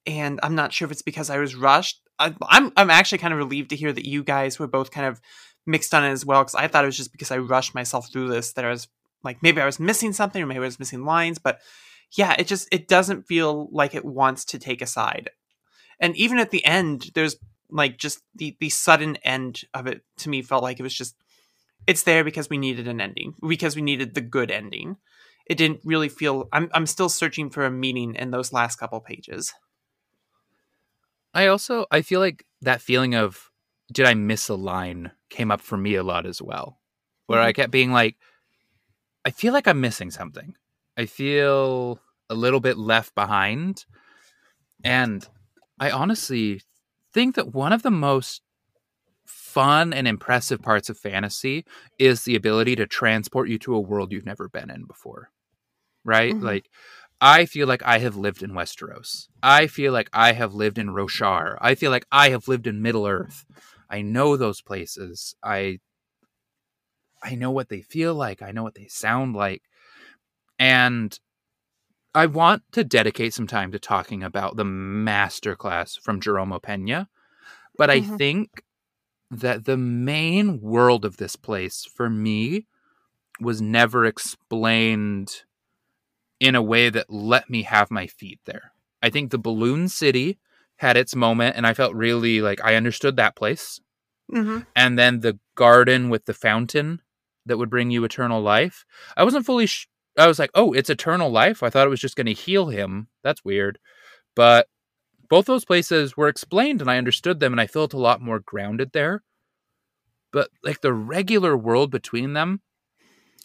And 0.09 0.39
I'm 0.41 0.55
not 0.55 0.73
sure 0.73 0.85
if 0.87 0.91
it's 0.91 1.03
because 1.03 1.29
I 1.29 1.37
was 1.37 1.55
rushed. 1.55 2.01
I, 2.17 2.33
I'm 2.47 2.71
I'm 2.75 2.89
actually 2.89 3.19
kind 3.19 3.31
of 3.31 3.37
relieved 3.37 3.69
to 3.69 3.75
hear 3.75 3.93
that 3.93 4.07
you 4.07 4.23
guys 4.23 4.57
were 4.57 4.67
both 4.67 4.91
kind 4.91 5.05
of 5.05 5.21
mixed 5.67 5.93
on 5.93 6.03
it 6.03 6.09
as 6.09 6.25
well 6.25 6.41
because 6.41 6.55
I 6.55 6.67
thought 6.67 6.83
it 6.83 6.87
was 6.87 6.97
just 6.97 7.11
because 7.11 7.31
I 7.31 7.37
rushed 7.37 7.75
myself 7.75 8.11
through 8.11 8.29
this 8.29 8.53
that 8.53 8.65
I 8.65 8.69
was 8.69 8.87
like 9.23 9.43
maybe 9.43 9.61
I 9.61 9.65
was 9.65 9.79
missing 9.79 10.11
something 10.11 10.41
or 10.41 10.47
maybe 10.47 10.59
I 10.59 10.61
was 10.61 10.79
missing 10.79 11.05
lines, 11.05 11.37
but 11.37 11.59
yeah, 12.17 12.35
it 12.39 12.47
just 12.47 12.67
it 12.71 12.87
doesn't 12.87 13.27
feel 13.27 13.69
like 13.71 13.93
it 13.93 14.03
wants 14.03 14.45
to 14.45 14.59
take 14.59 14.81
a 14.81 14.87
side. 14.87 15.29
And 15.99 16.15
even 16.17 16.39
at 16.39 16.49
the 16.49 16.65
end, 16.65 17.11
there's 17.13 17.35
like 17.69 17.97
just 17.97 18.21
the 18.35 18.57
the 18.59 18.69
sudden 18.69 19.17
end 19.17 19.61
of 19.73 19.87
it 19.87 20.01
to 20.17 20.29
me 20.29 20.41
felt 20.41 20.63
like 20.63 20.79
it 20.79 20.83
was 20.83 20.93
just 20.93 21.15
it's 21.87 22.03
there 22.03 22.23
because 22.23 22.49
we 22.49 22.57
needed 22.57 22.87
an 22.87 23.01
ending 23.01 23.35
because 23.47 23.75
we 23.75 23.81
needed 23.81 24.13
the 24.13 24.21
good 24.21 24.51
ending 24.51 24.97
it 25.45 25.57
didn't 25.57 25.81
really 25.83 26.09
feel 26.09 26.49
i'm 26.51 26.69
i'm 26.73 26.85
still 26.85 27.09
searching 27.09 27.49
for 27.49 27.65
a 27.65 27.71
meaning 27.71 28.15
in 28.15 28.31
those 28.31 28.51
last 28.53 28.77
couple 28.77 28.99
pages 28.99 29.53
I 31.33 31.47
also 31.47 31.85
I 31.91 32.01
feel 32.01 32.19
like 32.19 32.45
that 32.61 32.81
feeling 32.81 33.15
of 33.15 33.49
did 33.93 34.05
I 34.05 34.13
miss 34.13 34.49
a 34.49 34.55
line 34.55 35.11
came 35.29 35.51
up 35.51 35.61
for 35.61 35.77
me 35.77 35.95
a 35.95 36.03
lot 36.03 36.25
as 36.25 36.41
well. 36.41 36.79
Where 37.27 37.39
I 37.41 37.53
kept 37.53 37.71
being 37.71 37.91
like 37.91 38.15
I 39.25 39.31
feel 39.31 39.53
like 39.53 39.67
I'm 39.67 39.81
missing 39.81 40.11
something. 40.11 40.55
I 40.97 41.05
feel 41.05 41.99
a 42.29 42.35
little 42.35 42.59
bit 42.59 42.77
left 42.77 43.15
behind. 43.15 43.85
And 44.83 45.27
I 45.79 45.91
honestly 45.91 46.61
think 47.13 47.35
that 47.35 47.53
one 47.53 47.73
of 47.73 47.83
the 47.83 47.91
most 47.91 48.41
fun 49.25 49.93
and 49.93 50.07
impressive 50.07 50.61
parts 50.61 50.89
of 50.89 50.97
fantasy 50.97 51.65
is 51.99 52.23
the 52.23 52.35
ability 52.35 52.75
to 52.77 52.87
transport 52.87 53.49
you 53.49 53.59
to 53.59 53.75
a 53.75 53.79
world 53.81 54.11
you've 54.11 54.25
never 54.25 54.49
been 54.49 54.69
in 54.71 54.85
before. 54.85 55.31
Right? 56.05 56.33
Mhm. 56.35 56.43
Like 56.43 56.69
I 57.21 57.45
feel 57.45 57.67
like 57.67 57.83
I 57.83 57.99
have 57.99 58.15
lived 58.15 58.43
in 58.43 58.51
Westeros. 58.51 59.27
I 59.43 59.67
feel 59.67 59.91
like 59.91 60.09
I 60.13 60.33
have 60.33 60.53
lived 60.53 60.77
in 60.77 60.87
Roshar. 60.89 61.57
I 61.59 61.75
feel 61.75 61.91
like 61.91 62.05
I 62.11 62.29
have 62.29 62.47
lived 62.47 62.67
in 62.67 62.81
Middle 62.81 63.05
Earth. 63.07 63.45
I 63.89 64.01
know 64.01 64.37
those 64.37 64.61
places. 64.61 65.35
I 65.43 65.79
I 67.21 67.35
know 67.35 67.51
what 67.51 67.69
they 67.69 67.81
feel 67.81 68.15
like. 68.15 68.41
I 68.41 68.51
know 68.51 68.63
what 68.63 68.75
they 68.75 68.87
sound 68.87 69.35
like. 69.35 69.63
And 70.57 71.17
I 72.15 72.25
want 72.25 72.63
to 72.73 72.83
dedicate 72.83 73.33
some 73.33 73.47
time 73.47 73.71
to 73.71 73.79
talking 73.79 74.23
about 74.23 74.55
the 74.55 74.63
masterclass 74.63 75.99
from 75.99 76.21
Jerome 76.21 76.51
Opena. 76.51 77.07
But 77.77 77.89
I 77.89 78.01
Mhm. 78.01 78.17
think 78.17 78.63
that 79.31 79.65
the 79.65 79.77
main 79.77 80.61
world 80.61 81.05
of 81.05 81.17
this 81.17 81.35
place 81.35 81.85
for 81.85 82.09
me 82.09 82.67
was 83.39 83.61
never 83.61 84.05
explained 84.05 85.43
in 86.39 86.55
a 86.55 86.61
way 86.61 86.89
that 86.89 87.09
let 87.09 87.49
me 87.49 87.63
have 87.63 87.91
my 87.91 88.07
feet 88.07 88.39
there. 88.45 88.71
I 89.01 89.09
think 89.09 89.31
the 89.31 89.37
Balloon 89.37 89.87
City 89.87 90.39
had 90.77 90.97
its 90.97 91.15
moment 91.15 91.55
and 91.55 91.67
I 91.67 91.73
felt 91.73 91.93
really 91.93 92.41
like 92.41 92.63
I 92.63 92.75
understood 92.75 93.17
that 93.17 93.35
place. 93.35 93.79
mm-hmm. 94.31 94.59
And 94.75 94.97
then 94.97 95.19
the 95.19 95.39
garden 95.55 96.09
with 96.09 96.25
the 96.25 96.33
fountain 96.33 97.01
that 97.45 97.57
would 97.57 97.69
bring 97.69 97.91
you 97.91 98.03
eternal 98.03 98.41
life. 98.41 98.85
I 99.17 99.23
wasn't 99.23 99.45
fully 99.45 99.65
sh- 99.65 99.87
I 100.17 100.27
was 100.27 100.39
like, 100.39 100.51
"Oh, 100.53 100.73
it's 100.73 100.89
eternal 100.89 101.29
life." 101.31 101.63
I 101.63 101.69
thought 101.69 101.87
it 101.87 101.89
was 101.89 102.01
just 102.01 102.15
going 102.15 102.27
to 102.27 102.33
heal 102.33 102.67
him. 102.67 103.07
That's 103.23 103.43
weird. 103.43 103.79
But 104.35 104.67
both 105.29 105.45
those 105.45 105.65
places 105.65 106.17
were 106.17 106.27
explained 106.27 106.81
and 106.81 106.89
I 106.89 106.97
understood 106.97 107.39
them 107.39 107.53
and 107.53 107.61
I 107.61 107.67
felt 107.67 107.93
a 107.93 107.99
lot 107.99 108.21
more 108.21 108.39
grounded 108.39 108.91
there. 108.93 109.23
But 110.31 110.49
like 110.63 110.81
the 110.81 110.93
regular 110.93 111.57
world 111.57 111.91
between 111.91 112.33
them, 112.33 112.61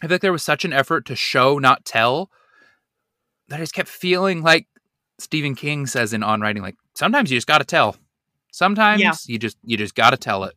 I 0.03 0.07
think 0.07 0.21
there 0.21 0.31
was 0.31 0.43
such 0.43 0.65
an 0.65 0.73
effort 0.73 1.05
to 1.07 1.15
show, 1.15 1.57
not 1.57 1.85
tell, 1.85 2.29
that 3.49 3.57
I 3.57 3.63
just 3.63 3.73
kept 3.73 3.89
feeling 3.89 4.41
like 4.41 4.67
Stephen 5.19 5.55
King 5.55 5.85
says 5.87 6.13
in 6.13 6.23
On 6.23 6.41
Writing, 6.41 6.61
like 6.63 6.75
sometimes 6.95 7.31
you 7.31 7.37
just 7.37 7.47
got 7.47 7.59
to 7.59 7.65
tell. 7.65 7.95
Sometimes 8.51 9.01
Yeah. 9.01 9.13
you 9.27 9.37
just 9.37 9.57
you 9.63 9.77
just 9.77 9.95
got 9.95 10.11
to 10.11 10.17
tell 10.17 10.43
it, 10.45 10.55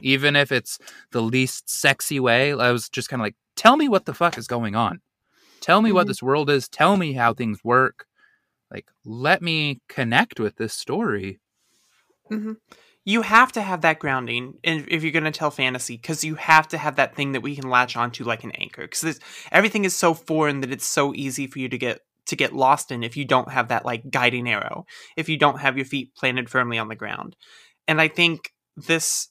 even 0.00 0.36
if 0.36 0.52
it's 0.52 0.78
the 1.12 1.20
least 1.22 1.68
sexy 1.68 2.20
way. 2.20 2.52
I 2.52 2.70
was 2.70 2.88
just 2.88 3.08
kind 3.08 3.20
of 3.20 3.24
like, 3.24 3.36
tell 3.56 3.76
me 3.76 3.88
what 3.88 4.06
the 4.06 4.14
fuck 4.14 4.38
is 4.38 4.46
going 4.46 4.74
on. 4.74 5.00
Tell 5.60 5.82
me 5.82 5.92
what 5.92 6.06
Mhm. 6.06 6.08
this 6.08 6.22
world 6.22 6.48
is. 6.48 6.68
Tell 6.68 6.96
me 6.96 7.12
how 7.12 7.34
things 7.34 7.62
work. 7.62 8.06
Like, 8.70 8.86
let 9.04 9.42
me 9.42 9.80
connect 9.88 10.38
with 10.40 10.56
this 10.56 10.72
story. 10.74 11.40
you 13.04 13.22
have 13.22 13.50
to 13.50 13.62
have 13.62 13.80
that 13.80 13.98
grounding 13.98 14.54
in, 14.62 14.84
if 14.88 15.02
you're 15.02 15.10
going 15.10 15.24
to 15.24 15.30
tell 15.32 15.50
fantasy 15.50 15.96
because 15.96 16.22
you 16.22 16.34
have 16.36 16.68
to 16.68 16.78
have 16.78 16.96
that 16.96 17.16
thing 17.16 17.32
that 17.32 17.40
we 17.40 17.56
can 17.56 17.68
latch 17.68 17.96
onto 17.96 18.22
like 18.24 18.44
an 18.44 18.52
anchor 18.52 18.82
because 18.82 19.18
everything 19.50 19.84
is 19.84 19.96
so 19.96 20.14
foreign 20.14 20.60
that 20.60 20.70
it's 20.70 20.86
so 20.86 21.12
easy 21.14 21.46
for 21.48 21.58
you 21.58 21.68
to 21.68 21.78
get 21.78 22.02
to 22.30 22.36
get 22.36 22.54
lost 22.54 22.90
in 22.90 23.02
if 23.02 23.16
you 23.16 23.24
don't 23.24 23.50
have 23.50 23.68
that 23.68 23.84
like 23.84 24.10
guiding 24.10 24.48
arrow 24.48 24.86
if 25.16 25.28
you 25.28 25.36
don't 25.36 25.60
have 25.60 25.76
your 25.76 25.86
feet 25.86 26.14
planted 26.14 26.48
firmly 26.48 26.78
on 26.78 26.88
the 26.88 26.96
ground 26.96 27.36
and 27.86 28.00
i 28.00 28.08
think 28.08 28.52
this 28.76 29.28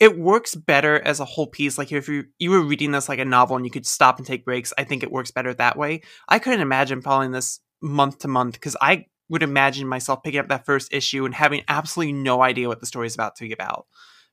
it 0.00 0.18
works 0.18 0.54
better 0.54 1.00
as 1.00 1.20
a 1.20 1.24
whole 1.24 1.46
piece 1.46 1.78
like 1.78 1.92
if 1.92 2.08
you 2.08 2.24
you 2.38 2.50
were 2.50 2.62
reading 2.62 2.92
this 2.92 3.08
like 3.08 3.18
a 3.18 3.24
novel 3.24 3.56
and 3.56 3.64
you 3.64 3.70
could 3.70 3.86
stop 3.86 4.18
and 4.18 4.26
take 4.26 4.44
breaks 4.44 4.72
i 4.76 4.84
think 4.84 5.02
it 5.02 5.12
works 5.12 5.30
better 5.30 5.54
that 5.54 5.76
way 5.78 6.00
i 6.28 6.38
couldn't 6.38 6.60
imagine 6.60 7.00
following 7.00 7.30
this 7.30 7.60
month 7.80 8.18
to 8.18 8.28
month 8.28 8.54
because 8.54 8.76
i 8.82 9.06
would 9.28 9.42
imagine 9.42 9.86
myself 9.86 10.22
picking 10.22 10.40
up 10.40 10.48
that 10.48 10.64
first 10.64 10.92
issue 10.92 11.24
and 11.24 11.34
having 11.34 11.62
absolutely 11.68 12.12
no 12.12 12.42
idea 12.42 12.68
what 12.68 12.80
the 12.80 12.86
story 12.86 13.06
is 13.06 13.14
about 13.14 13.36
to 13.36 13.44
be 13.44 13.52
about. 13.52 13.86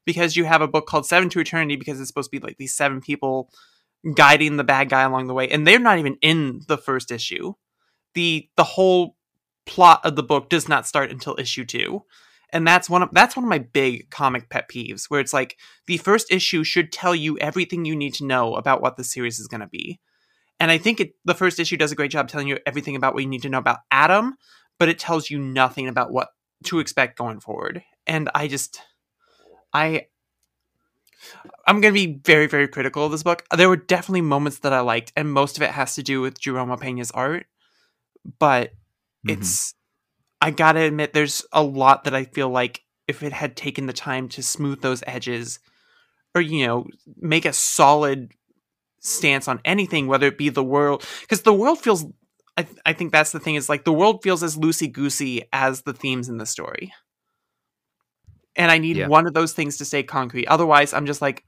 Because 0.05 0.35
you 0.35 0.45
have 0.45 0.61
a 0.61 0.67
book 0.67 0.85
called 0.85 1.05
Seven 1.05 1.29
to 1.29 1.39
Eternity 1.39 1.75
because 1.75 1.99
it's 1.99 2.07
supposed 2.07 2.31
to 2.31 2.39
be 2.39 2.45
like 2.45 2.57
these 2.57 2.75
seven 2.75 3.01
people 3.01 3.49
guiding 4.13 4.57
the 4.57 4.63
bad 4.63 4.89
guy 4.89 5.01
along 5.01 5.27
the 5.27 5.33
way, 5.33 5.49
and 5.49 5.65
they're 5.65 5.79
not 5.79 5.97
even 5.97 6.17
in 6.21 6.61
the 6.67 6.77
first 6.77 7.11
issue. 7.11 7.53
The 8.15 8.49
the 8.57 8.63
whole 8.63 9.15
plot 9.65 10.01
of 10.03 10.15
the 10.15 10.23
book 10.23 10.49
does 10.49 10.67
not 10.67 10.87
start 10.87 11.11
until 11.11 11.35
issue 11.37 11.65
two. 11.65 12.03
And 12.51 12.65
that's 12.67 12.89
one 12.89 13.03
of 13.03 13.09
that's 13.11 13.35
one 13.35 13.43
of 13.43 13.49
my 13.49 13.59
big 13.59 14.09
comic 14.09 14.49
pet 14.49 14.69
peeves, 14.69 15.05
where 15.09 15.19
it's 15.19 15.33
like 15.33 15.57
the 15.87 15.97
first 15.97 16.31
issue 16.31 16.63
should 16.63 16.91
tell 16.91 17.15
you 17.15 17.37
everything 17.39 17.85
you 17.85 17.95
need 17.95 18.13
to 18.15 18.25
know 18.25 18.55
about 18.55 18.81
what 18.81 18.97
the 18.97 19.03
series 19.03 19.39
is 19.39 19.47
gonna 19.47 19.67
be. 19.67 19.99
And 20.59 20.71
I 20.71 20.77
think 20.77 20.99
it, 20.99 21.15
the 21.25 21.33
first 21.33 21.59
issue 21.59 21.77
does 21.77 21.91
a 21.91 21.95
great 21.95 22.11
job 22.11 22.27
telling 22.27 22.47
you 22.47 22.59
everything 22.65 22.95
about 22.95 23.13
what 23.13 23.23
you 23.23 23.29
need 23.29 23.41
to 23.41 23.49
know 23.49 23.57
about 23.57 23.79
Adam, 23.91 24.35
but 24.79 24.89
it 24.89 24.99
tells 24.99 25.29
you 25.29 25.37
nothing 25.37 25.87
about 25.87 26.11
what 26.11 26.29
to 26.65 26.79
expect 26.79 27.17
going 27.17 27.39
forward. 27.39 27.83
And 28.07 28.29
I 28.33 28.47
just 28.47 28.79
I 29.73 30.07
I'm 31.67 31.81
going 31.81 31.93
to 31.93 31.99
be 31.99 32.21
very 32.23 32.47
very 32.47 32.67
critical 32.67 33.05
of 33.05 33.11
this 33.11 33.23
book. 33.23 33.43
There 33.55 33.69
were 33.69 33.75
definitely 33.75 34.21
moments 34.21 34.59
that 34.59 34.73
I 34.73 34.79
liked 34.79 35.11
and 35.15 35.31
most 35.31 35.57
of 35.57 35.63
it 35.63 35.71
has 35.71 35.95
to 35.95 36.03
do 36.03 36.21
with 36.21 36.39
Jerome 36.39 36.71
Opena's 36.71 37.11
art, 37.11 37.47
but 38.39 38.71
Mhm. 39.27 39.31
it's 39.33 39.73
I 40.41 40.51
got 40.51 40.73
to 40.73 40.81
admit 40.81 41.13
there's 41.13 41.43
a 41.51 41.63
lot 41.63 42.03
that 42.03 42.13
I 42.15 42.25
feel 42.25 42.49
like 42.49 42.81
if 43.07 43.23
it 43.23 43.33
had 43.33 43.55
taken 43.55 43.85
the 43.87 43.93
time 43.93 44.27
to 44.29 44.43
smooth 44.43 44.81
those 44.81 45.03
edges 45.07 45.59
or 46.35 46.41
you 46.41 46.65
know, 46.67 46.85
make 47.17 47.45
a 47.45 47.53
solid 47.53 48.31
stance 48.99 49.47
on 49.47 49.59
anything 49.65 50.07
whether 50.07 50.27
it 50.27 50.37
be 50.37 50.49
the 50.49 50.63
world 50.63 51.05
because 51.21 51.43
the 51.43 51.53
world 51.53 51.79
feels 51.79 52.05
I, 52.57 52.63
th- 52.63 52.77
I 52.85 52.93
think 52.93 53.11
that's 53.11 53.31
the 53.31 53.39
thing 53.39 53.55
is 53.55 53.69
like 53.69 53.83
the 53.85 53.93
world 53.93 54.21
feels 54.23 54.41
as 54.41 54.57
loosey 54.57 54.91
goosey 54.91 55.43
as 55.53 55.83
the 55.83 55.93
themes 55.93 56.29
in 56.29 56.37
the 56.37 56.45
story. 56.45 56.91
And 58.55 58.71
I 58.71 58.77
need 58.77 58.97
Yeah. 58.97 59.07
one 59.07 59.27
of 59.27 59.33
those 59.33 59.51
things 59.53 59.77
to 59.77 59.85
stay 59.85 60.03
concrete. 60.03 60.47
Otherwise, 60.47 60.93
I'm 60.93 61.05
just 61.05 61.21
like 61.21 61.43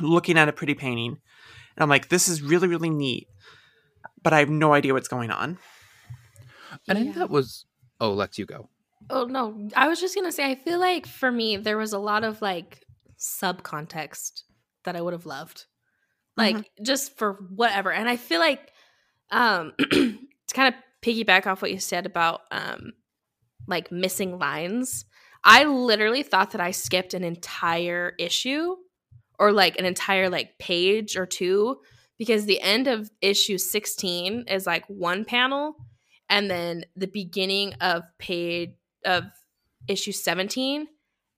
looking 0.00 0.38
at 0.38 0.48
a 0.48 0.52
pretty 0.52 0.74
painting 0.74 1.10
and 1.12 1.82
I'm 1.82 1.88
like, 1.90 2.08
this 2.08 2.28
is 2.28 2.42
really, 2.42 2.68
really 2.68 2.90
neat. 2.90 3.28
But 4.22 4.32
I 4.32 4.38
have 4.38 4.48
no 4.50 4.72
idea 4.72 4.94
what's 4.94 5.08
going 5.08 5.30
on. 5.30 5.58
And 6.88 6.98
I 6.98 7.02
think 7.02 7.14
that 7.16 7.30
was. 7.30 7.64
Oh, 8.00 8.12
Lex, 8.12 8.38
you 8.38 8.46
go. 8.46 8.68
Oh 9.08 9.24
no, 9.24 9.68
I 9.74 9.88
was 9.88 10.00
just 10.00 10.14
gonna 10.14 10.32
say 10.32 10.50
I 10.50 10.54
feel 10.54 10.78
like 10.78 11.06
for 11.06 11.30
me 11.30 11.56
there 11.56 11.78
was 11.78 11.92
a 11.92 11.98
lot 11.98 12.24
of 12.24 12.42
like 12.42 12.84
subcontext 13.18 14.42
that 14.84 14.96
I 14.96 15.00
would 15.00 15.12
have 15.12 15.26
loved. 15.26 15.66
Like 16.36 16.70
just 16.82 17.18
for 17.18 17.34
whatever. 17.54 17.92
And 17.92 18.08
I 18.08 18.16
feel 18.16 18.40
like 18.40 18.70
um 19.30 19.72
to 19.90 20.18
kind 20.54 20.74
of 20.74 20.80
piggyback 21.02 21.46
off 21.46 21.60
what 21.60 21.70
you 21.70 21.78
said 21.78 22.06
about 22.06 22.42
um 22.50 22.92
like 23.66 23.92
missing 23.92 24.38
lines. 24.38 25.04
I 25.44 25.64
literally 25.64 26.22
thought 26.22 26.52
that 26.52 26.60
I 26.60 26.70
skipped 26.70 27.14
an 27.14 27.24
entire 27.24 28.14
issue 28.18 28.76
or 29.38 29.52
like 29.52 29.78
an 29.78 29.86
entire 29.86 30.28
like 30.28 30.58
page 30.58 31.16
or 31.16 31.26
two 31.26 31.78
because 32.18 32.44
the 32.44 32.60
end 32.60 32.86
of 32.86 33.10
issue 33.22 33.56
16 33.56 34.44
is 34.48 34.66
like 34.66 34.84
one 34.88 35.24
panel 35.24 35.76
and 36.30 36.50
then 36.50 36.84
the 36.96 37.08
beginning 37.08 37.74
of 37.80 38.04
page 38.18 38.70
of 39.04 39.24
issue 39.88 40.12
17 40.12 40.86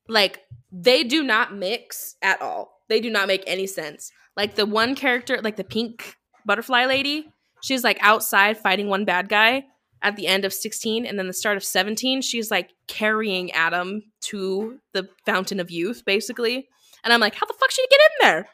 like 0.08 0.40
they 0.70 1.04
do 1.04 1.22
not 1.22 1.54
mix 1.54 2.16
at 2.22 2.40
all. 2.42 2.80
They 2.88 3.00
do 3.00 3.10
not 3.10 3.28
make 3.28 3.44
any 3.46 3.66
sense. 3.66 4.10
Like 4.36 4.54
the 4.54 4.66
one 4.66 4.94
character 4.94 5.40
like 5.42 5.56
the 5.56 5.64
pink 5.64 6.16
butterfly 6.44 6.86
lady 6.86 7.32
she's 7.62 7.84
like 7.84 7.98
outside 8.00 8.58
fighting 8.58 8.88
one 8.88 9.04
bad 9.04 9.28
guy 9.28 9.64
at 10.02 10.16
the 10.16 10.26
end 10.26 10.44
of 10.44 10.52
16 10.52 11.06
and 11.06 11.16
then 11.16 11.28
the 11.28 11.32
start 11.32 11.56
of 11.56 11.62
17 11.62 12.20
she's 12.20 12.50
like 12.50 12.70
carrying 12.88 13.52
adam 13.52 14.02
to 14.20 14.80
the 14.92 15.08
fountain 15.24 15.60
of 15.60 15.70
youth 15.70 16.04
basically. 16.04 16.68
And 17.04 17.12
i'm 17.12 17.20
like 17.20 17.34
how 17.34 17.46
the 17.46 17.54
fuck 17.58 17.70
should 17.70 17.86
he 17.88 17.96
get 17.96 18.00
in 18.00 18.26
there? 18.26 18.48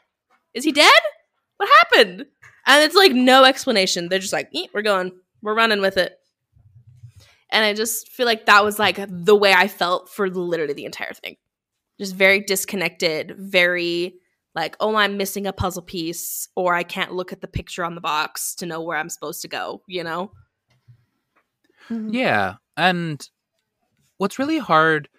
Is 0.53 0.63
he 0.63 0.71
dead? 0.71 1.01
What 1.57 1.69
happened? 1.83 2.25
And 2.65 2.83
it's 2.83 2.95
like 2.95 3.13
no 3.13 3.43
explanation. 3.43 4.09
They're 4.09 4.19
just 4.19 4.33
like 4.33 4.49
"Eh, 4.55 4.67
we're 4.73 4.81
going 4.81 5.11
we're 5.41 5.55
running 5.55 5.81
with 5.81 5.97
it 5.97 6.18
and 7.51 7.65
I 7.65 7.73
just 7.73 8.09
feel 8.09 8.25
like 8.25 8.45
that 8.45 8.63
was 8.63 8.79
like 8.79 8.99
the 9.07 9.35
way 9.35 9.53
I 9.53 9.67
felt 9.67 10.09
for 10.09 10.29
literally 10.29 10.73
the 10.73 10.85
entire 10.85 11.13
thing. 11.13 11.37
Just 11.99 12.15
very 12.15 12.41
disconnected, 12.41 13.35
very 13.37 14.15
like, 14.55 14.75
oh, 14.79 14.95
I'm 14.95 15.17
missing 15.17 15.45
a 15.47 15.53
puzzle 15.53 15.81
piece, 15.81 16.49
or 16.55 16.73
I 16.73 16.83
can't 16.83 17.13
look 17.13 17.31
at 17.31 17.41
the 17.41 17.47
picture 17.47 17.83
on 17.83 17.95
the 17.95 18.01
box 18.01 18.55
to 18.55 18.65
know 18.65 18.81
where 18.81 18.97
I'm 18.97 19.09
supposed 19.09 19.41
to 19.43 19.47
go, 19.47 19.81
you 19.87 20.03
know? 20.03 20.31
Mm-hmm. 21.89 22.13
Yeah. 22.13 22.55
And 22.75 23.27
what's 24.17 24.39
really 24.39 24.59
hard 24.59 25.09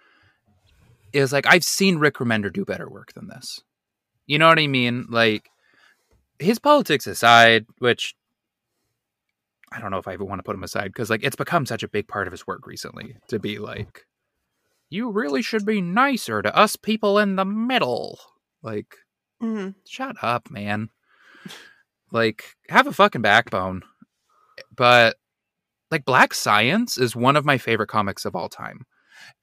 is 1.13 1.33
like 1.33 1.47
I've 1.47 1.65
seen 1.65 1.99
Rick 1.99 2.17
Remender 2.17 2.53
do 2.53 2.65
better 2.65 2.89
work 2.89 3.13
than 3.15 3.29
this. 3.29 3.63
You 4.27 4.39
know 4.39 4.49
what 4.49 4.59
I 4.59 4.67
mean? 4.67 5.07
Like 5.09 5.49
his 6.39 6.59
politics 6.59 7.07
aside, 7.07 7.67
which 7.79 8.15
I 9.73 9.81
don't 9.81 9.91
know 9.91 9.99
if 9.99 10.09
I 10.09 10.15
even 10.15 10.27
want 10.29 10.41
to 10.41 10.43
put 10.43 10.55
him 10.57 10.65
aside 10.65 10.87
because 10.89 11.11
like 11.11 11.23
it's 11.23 11.37
become 11.37 11.65
such 11.67 11.83
a 11.83 11.89
big 11.89 12.09
part 12.09 12.27
of 12.27 12.33
his 12.33 12.47
work 12.47 12.67
recently 12.67 13.17
to 13.29 13.39
be 13.39 13.59
like, 13.59 14.05
you 14.89 15.11
really 15.11 15.43
should 15.43 15.65
be 15.65 15.81
nicer 15.81 16.43
to 16.43 16.55
us 16.57 16.77
people 16.77 17.19
in 17.19 17.37
the 17.37 17.45
middle. 17.45 18.19
Like, 18.63 18.97
Mhm. 19.43 19.75
shut 19.87 20.17
up, 20.23 20.51
man. 20.51 20.91
Like, 22.13 22.57
have 22.69 22.87
a 22.87 22.93
fucking 22.93 23.23
backbone. 23.23 23.83
But 24.75 25.17
like 25.91 26.05
Black 26.05 26.35
Science 26.35 26.99
is 26.99 27.17
one 27.17 27.37
of 27.37 27.45
my 27.45 27.59
favorite 27.59 27.89
comics 27.89 28.25
of 28.25 28.35
all 28.35 28.49
time. 28.49 28.87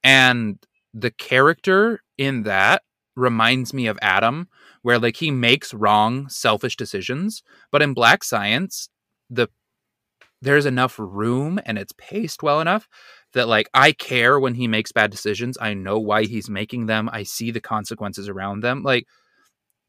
And 0.04 0.60
the 0.94 1.12
character 1.12 2.02
in 2.18 2.44
that 2.44 2.84
reminds 3.16 3.74
me 3.74 3.88
of 3.88 3.98
Adam, 4.02 4.48
where 4.82 5.00
like 5.00 5.18
he 5.18 5.32
makes 5.32 5.74
wrong, 5.74 6.30
selfish 6.30 6.76
decisions. 6.76 7.42
But 7.72 7.82
in 7.82 7.94
Black 7.94 8.24
Science, 8.24 8.90
the 9.30 9.48
there's 10.42 10.66
enough 10.66 10.96
room 11.00 11.60
and 11.66 11.78
it's 11.78 11.94
paced 11.98 12.44
well 12.44 12.62
enough 12.62 12.88
that 13.34 13.48
like 13.48 13.70
I 13.74 13.92
care 13.92 14.40
when 14.40 14.56
he 14.56 14.68
makes 14.68 14.92
bad 14.92 15.12
decisions. 15.12 15.58
I 15.60 15.74
know 15.74 16.00
why 16.00 16.24
he's 16.24 16.50
making 16.50 16.86
them. 16.86 17.10
I 17.12 17.24
see 17.24 17.52
the 17.52 17.62
consequences 17.62 18.30
around 18.30 18.62
them. 18.62 18.84
Like 18.84 19.06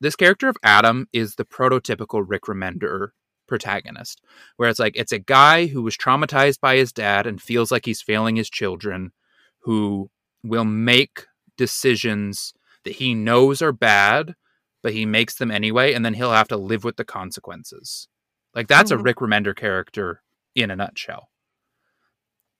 this 0.00 0.16
character 0.16 0.48
of 0.48 0.56
Adam 0.62 1.06
is 1.12 1.34
the 1.34 1.44
prototypical 1.44 2.24
Rick 2.26 2.42
Remender 2.44 3.08
protagonist, 3.46 4.20
where 4.56 4.68
it's 4.68 4.78
like 4.78 4.96
it's 4.96 5.12
a 5.12 5.18
guy 5.18 5.66
who 5.66 5.82
was 5.82 5.96
traumatized 5.96 6.60
by 6.60 6.76
his 6.76 6.92
dad 6.92 7.26
and 7.26 7.40
feels 7.42 7.70
like 7.70 7.84
he's 7.86 8.02
failing 8.02 8.36
his 8.36 8.50
children, 8.50 9.12
who 9.60 10.10
will 10.44 10.64
make 10.64 11.26
decisions 11.56 12.52
that 12.84 12.94
he 12.94 13.14
knows 13.14 13.60
are 13.60 13.72
bad, 13.72 14.34
but 14.82 14.92
he 14.92 15.04
makes 15.04 15.34
them 15.36 15.50
anyway, 15.50 15.92
and 15.92 16.04
then 16.04 16.14
he'll 16.14 16.30
have 16.32 16.48
to 16.48 16.56
live 16.56 16.84
with 16.84 16.96
the 16.96 17.04
consequences. 17.04 18.08
Like 18.54 18.68
that's 18.68 18.90
a 18.90 18.96
Mhm. 18.96 19.04
Rick 19.04 19.16
Remender 19.16 19.56
character 19.56 20.22
in 20.62 20.70
a 20.70 20.76
nutshell. 20.76 21.28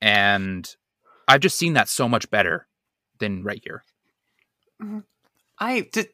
And 0.01 0.69
I've 1.27 1.41
just 1.41 1.59
seen 1.59 1.73
that 1.75 1.89
so 1.89 2.09
much 2.09 2.31
better 2.31 2.67
than 3.19 3.43
right 3.43 3.61
here. 3.63 3.85
I 5.59 5.81
did. 5.93 6.09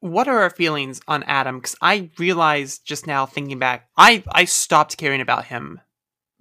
What 0.00 0.28
are 0.28 0.38
our 0.42 0.50
feelings 0.50 1.00
on 1.08 1.22
Adam? 1.24 1.58
Because 1.58 1.76
I 1.82 2.10
realized 2.18 2.84
just 2.86 3.06
now, 3.06 3.26
thinking 3.26 3.58
back, 3.58 3.88
I 3.96 4.22
I 4.30 4.44
stopped 4.44 4.96
caring 4.96 5.20
about 5.20 5.44
him 5.46 5.80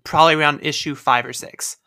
probably 0.03 0.35
around 0.35 0.61
issue 0.63 0.95
five 0.95 1.25
or 1.25 1.33
six. 1.33 1.77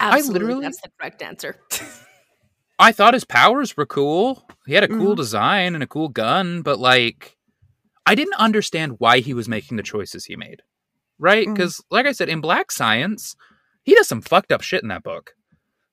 Absolutely, 0.00 0.40
literally- 0.46 0.62
that's 0.64 0.80
the 0.80 0.90
correct 0.98 1.22
answer. 1.22 1.56
I 2.78 2.92
thought 2.92 3.14
his 3.14 3.24
powers 3.24 3.74
were 3.76 3.86
cool. 3.86 4.46
He 4.66 4.74
had 4.74 4.84
a 4.84 4.88
cool 4.88 5.14
Mhm. 5.14 5.16
design 5.16 5.74
and 5.74 5.82
a 5.82 5.86
cool 5.86 6.08
gun, 6.08 6.60
but 6.62 6.78
like 6.78 7.36
I 8.04 8.14
didn't 8.14 8.34
understand 8.34 8.96
why 8.98 9.20
he 9.20 9.32
was 9.32 9.48
making 9.48 9.76
the 9.78 9.82
choices 9.82 10.26
he 10.26 10.36
made. 10.36 10.62
Right? 11.18 11.46
Mm-hmm. 11.46 11.54
Because 11.54 11.82
like 11.90 12.06
I 12.06 12.12
said, 12.12 12.28
in 12.28 12.40
Black 12.40 12.70
Science, 12.70 13.36
he 13.82 13.94
does 13.94 14.08
some 14.08 14.20
fucked 14.20 14.52
up 14.52 14.62
shit 14.62 14.82
in 14.82 14.88
that 14.88 15.02
book. 15.02 15.34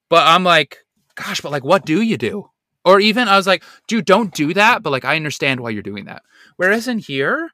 But 0.08 0.26
I'm 0.26 0.44
like, 0.44 0.78
gosh, 1.14 1.40
but 1.40 1.52
like 1.52 1.64
what 1.64 1.86
do 1.86 2.00
you 2.02 2.16
do? 2.16 2.50
Or 2.84 3.00
even 3.00 3.28
I 3.28 3.36
was 3.36 3.46
like, 3.46 3.64
dude, 3.88 4.04
don't 4.04 4.34
do 4.34 4.52
that, 4.54 4.82
but 4.82 4.90
like 4.90 5.04
I 5.04 5.16
understand 5.16 5.60
why 5.60 5.70
you're 5.70 5.82
doing 5.82 6.04
that. 6.04 6.22
Whereas 6.56 6.86
in 6.86 6.98
here, 6.98 7.50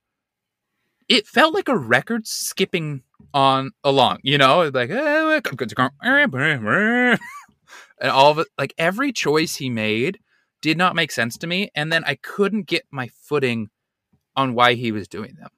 it 1.09 1.27
felt 1.27 1.55
like 1.55 1.69
a 1.69 1.79
record 1.79 2.27
skipping 2.27 3.03
on 3.33 3.71
along, 3.85 4.19
you 4.23 4.39
know, 4.39 4.69
like 4.75 4.91
and 8.01 8.11
all 8.11 8.31
of 8.31 8.39
it 8.39 8.49
like 8.59 8.75
every 8.79 9.13
choice 9.13 9.57
he 9.57 9.71
made 9.71 10.19
did 10.63 10.77
not 10.77 10.97
make 10.97 11.13
sense 11.13 11.37
to 11.37 11.47
me 11.47 11.71
and 11.75 11.93
then 11.93 12.03
i 12.05 12.15
couldn't 12.17 12.67
get 12.67 12.85
my 12.91 13.09
footing 13.23 13.69
on 14.37 14.55
why 14.55 14.75
he 14.75 14.91
was 14.93 15.07
doing 15.07 15.35
them 15.39 15.51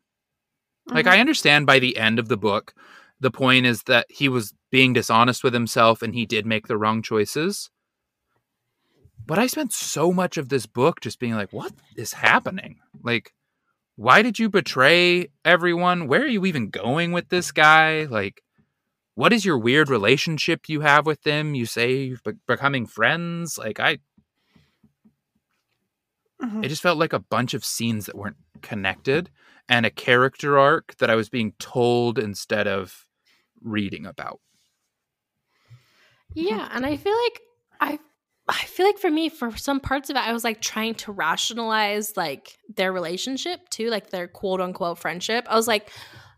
like 0.86 1.06
i 1.06 1.18
understand 1.20 1.66
by 1.66 1.78
the 1.78 1.96
end 1.96 2.18
of 2.18 2.28
the 2.28 2.36
book 2.36 2.74
the 3.20 3.30
point 3.30 3.66
is 3.66 3.82
that 3.84 4.06
he 4.08 4.28
was 4.28 4.52
being 4.70 4.92
dishonest 4.92 5.44
with 5.44 5.54
himself 5.54 6.02
and 6.02 6.14
he 6.14 6.26
did 6.26 6.44
make 6.46 6.66
the 6.66 6.76
wrong 6.76 7.02
choices 7.02 7.70
but 9.26 9.38
i 9.38 9.46
spent 9.46 9.72
so 9.72 10.12
much 10.12 10.36
of 10.36 10.48
this 10.48 10.66
book 10.66 11.00
just 11.00 11.18
being 11.18 11.34
like 11.34 11.52
what 11.52 11.72
is 11.96 12.12
happening 12.12 12.78
like 13.02 13.32
why 13.96 14.22
did 14.22 14.38
you 14.38 14.48
betray 14.48 15.28
everyone 15.44 16.08
where 16.08 16.22
are 16.22 16.26
you 16.26 16.44
even 16.46 16.68
going 16.70 17.12
with 17.12 17.28
this 17.28 17.52
guy 17.52 18.04
like 18.04 18.42
what 19.14 19.32
is 19.32 19.44
your 19.44 19.58
weird 19.58 19.90
relationship 19.90 20.70
you 20.70 20.80
have 20.80 21.04
with 21.04 21.20
them? 21.22 21.54
You 21.54 21.66
say 21.66 21.96
you've 22.04 22.22
be- 22.22 22.32
becoming 22.46 22.86
friends. 22.86 23.58
Like 23.58 23.78
I, 23.78 23.98
Mhm. 26.42 26.64
it 26.64 26.68
just 26.68 26.80
felt 26.80 26.96
like 26.98 27.12
a 27.12 27.18
bunch 27.18 27.52
of 27.52 27.62
scenes 27.62 28.06
that 28.06 28.16
weren't 28.16 28.38
connected 28.62 29.30
and 29.68 29.86
a 29.86 29.90
character 29.90 30.58
arc 30.58 30.96
that 30.98 31.10
I 31.10 31.14
was 31.14 31.28
being 31.28 31.52
told 31.58 32.18
instead 32.18 32.66
of 32.66 33.06
reading 33.60 34.06
about. 34.06 34.40
Yeah, 36.34 36.68
and 36.72 36.86
I 36.86 36.96
feel 36.96 37.16
like 37.24 37.40
I 37.80 37.98
I 38.48 38.64
feel 38.64 38.86
like 38.86 38.98
for 38.98 39.10
me 39.10 39.28
for 39.28 39.56
some 39.56 39.80
parts 39.80 40.10
of 40.10 40.16
it 40.16 40.20
I 40.20 40.32
was 40.32 40.44
like 40.44 40.60
trying 40.60 40.94
to 40.96 41.12
rationalize 41.12 42.16
like 42.16 42.58
their 42.74 42.92
relationship 42.92 43.68
too, 43.68 43.88
like 43.88 44.10
their 44.10 44.28
quote 44.28 44.60
unquote 44.60 44.98
friendship. 44.98 45.46
I 45.48 45.56
was 45.56 45.68
like 45.68 45.90